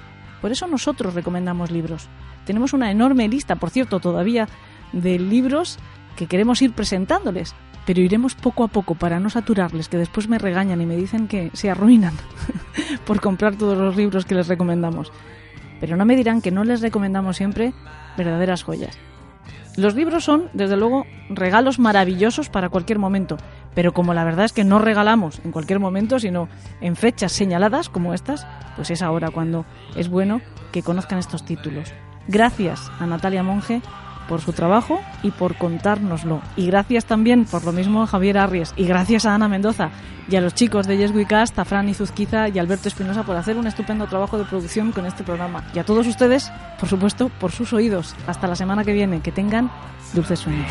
Por 0.41 0.53
eso 0.53 0.67
nosotros 0.67 1.15
recomendamos 1.15 1.71
libros. 1.71 2.09
Tenemos 2.45 2.73
una 2.73 2.91
enorme 2.91 3.29
lista, 3.29 3.57
por 3.57 3.71
cierto, 3.71 4.01
todavía 4.01 4.49
de 4.93 5.19
libros 5.19 5.79
que 6.21 6.27
queremos 6.27 6.61
ir 6.61 6.75
presentándoles, 6.75 7.55
pero 7.87 8.03
iremos 8.03 8.35
poco 8.35 8.63
a 8.63 8.69
poco 8.69 8.95
para 8.95 9.19
no 9.21 9.31
saturarles, 9.31 9.89
que 9.89 9.97
después 9.97 10.29
me 10.29 10.37
regañan 10.37 10.83
y 10.83 10.85
me 10.85 10.95
dicen 10.95 11.29
que 11.29 11.51
se 11.55 11.71
arruinan 11.71 12.13
por 13.07 13.23
comprar 13.23 13.57
todos 13.57 13.79
los 13.79 13.97
libros 13.97 14.27
que 14.27 14.35
les 14.35 14.47
recomendamos. 14.47 15.11
Pero 15.81 15.97
no 15.97 16.05
me 16.05 16.17
dirán 16.17 16.43
que 16.43 16.51
no 16.51 16.63
les 16.63 16.83
recomendamos 16.83 17.39
siempre 17.39 17.73
verdaderas 18.19 18.65
joyas. 18.65 18.99
Los 19.79 19.95
libros 19.95 20.25
son, 20.25 20.51
desde 20.53 20.77
luego, 20.77 21.07
regalos 21.31 21.79
maravillosos 21.79 22.51
para 22.51 22.69
cualquier 22.69 22.99
momento, 22.99 23.39
pero 23.75 23.95
como 23.95 24.13
la 24.13 24.25
verdad 24.25 24.45
es 24.45 24.53
que 24.53 24.63
no 24.63 24.79
regalamos 24.79 25.41
en 25.43 25.53
cualquier 25.53 25.81
momento, 25.81 26.19
sino 26.19 26.51
en 26.83 26.97
fechas 26.97 27.33
señaladas 27.33 27.89
como 27.89 28.13
estas, 28.13 28.47
pues 28.77 28.91
es 28.91 29.01
ahora 29.01 29.31
cuando 29.31 29.65
es 29.97 30.11
bueno 30.11 30.43
que 30.71 30.83
conozcan 30.83 31.19
estos 31.19 31.47
títulos. 31.47 31.95
Gracias 32.29 32.93
a 33.01 33.07
Natalia 33.07 33.43
Monge 33.43 33.81
por 34.31 34.41
su 34.41 34.53
trabajo 34.53 35.01
y 35.25 35.33
por 35.33 35.57
contárnoslo. 35.57 36.41
Y 36.55 36.69
gracias 36.69 37.05
también 37.05 37.47
por 37.47 37.65
lo 37.65 37.73
mismo 37.73 38.05
a 38.05 38.07
Javier 38.07 38.39
Arries 38.39 38.73
y 38.77 38.85
gracias 38.85 39.27
a 39.27 39.35
Ana 39.35 39.49
Mendoza 39.49 39.91
y 40.29 40.37
a 40.37 40.41
los 40.41 40.55
chicos 40.55 40.87
de 40.87 40.97
Yes 40.97 41.11
We 41.11 41.27
Cast, 41.27 41.59
a 41.59 41.65
Fran 41.65 41.89
Izuzquiza 41.89 42.49
y 42.49 42.61
Alberto 42.61 42.87
Espinosa 42.87 43.25
por 43.25 43.37
hacer 43.37 43.57
un 43.57 43.67
estupendo 43.67 44.07
trabajo 44.07 44.39
de 44.39 44.45
producción 44.45 44.93
con 44.93 45.05
este 45.05 45.25
programa. 45.25 45.65
Y 45.75 45.81
a 45.81 45.85
todos 45.85 46.07
ustedes, 46.07 46.53
por 46.79 46.89
supuesto, 46.89 47.29
por 47.41 47.51
sus 47.51 47.73
oídos. 47.73 48.15
Hasta 48.29 48.47
la 48.47 48.55
semana 48.55 48.85
que 48.85 48.93
viene. 48.93 49.21
Que 49.21 49.33
tengan 49.33 49.69
dulces 50.15 50.39
sueños. 50.39 50.71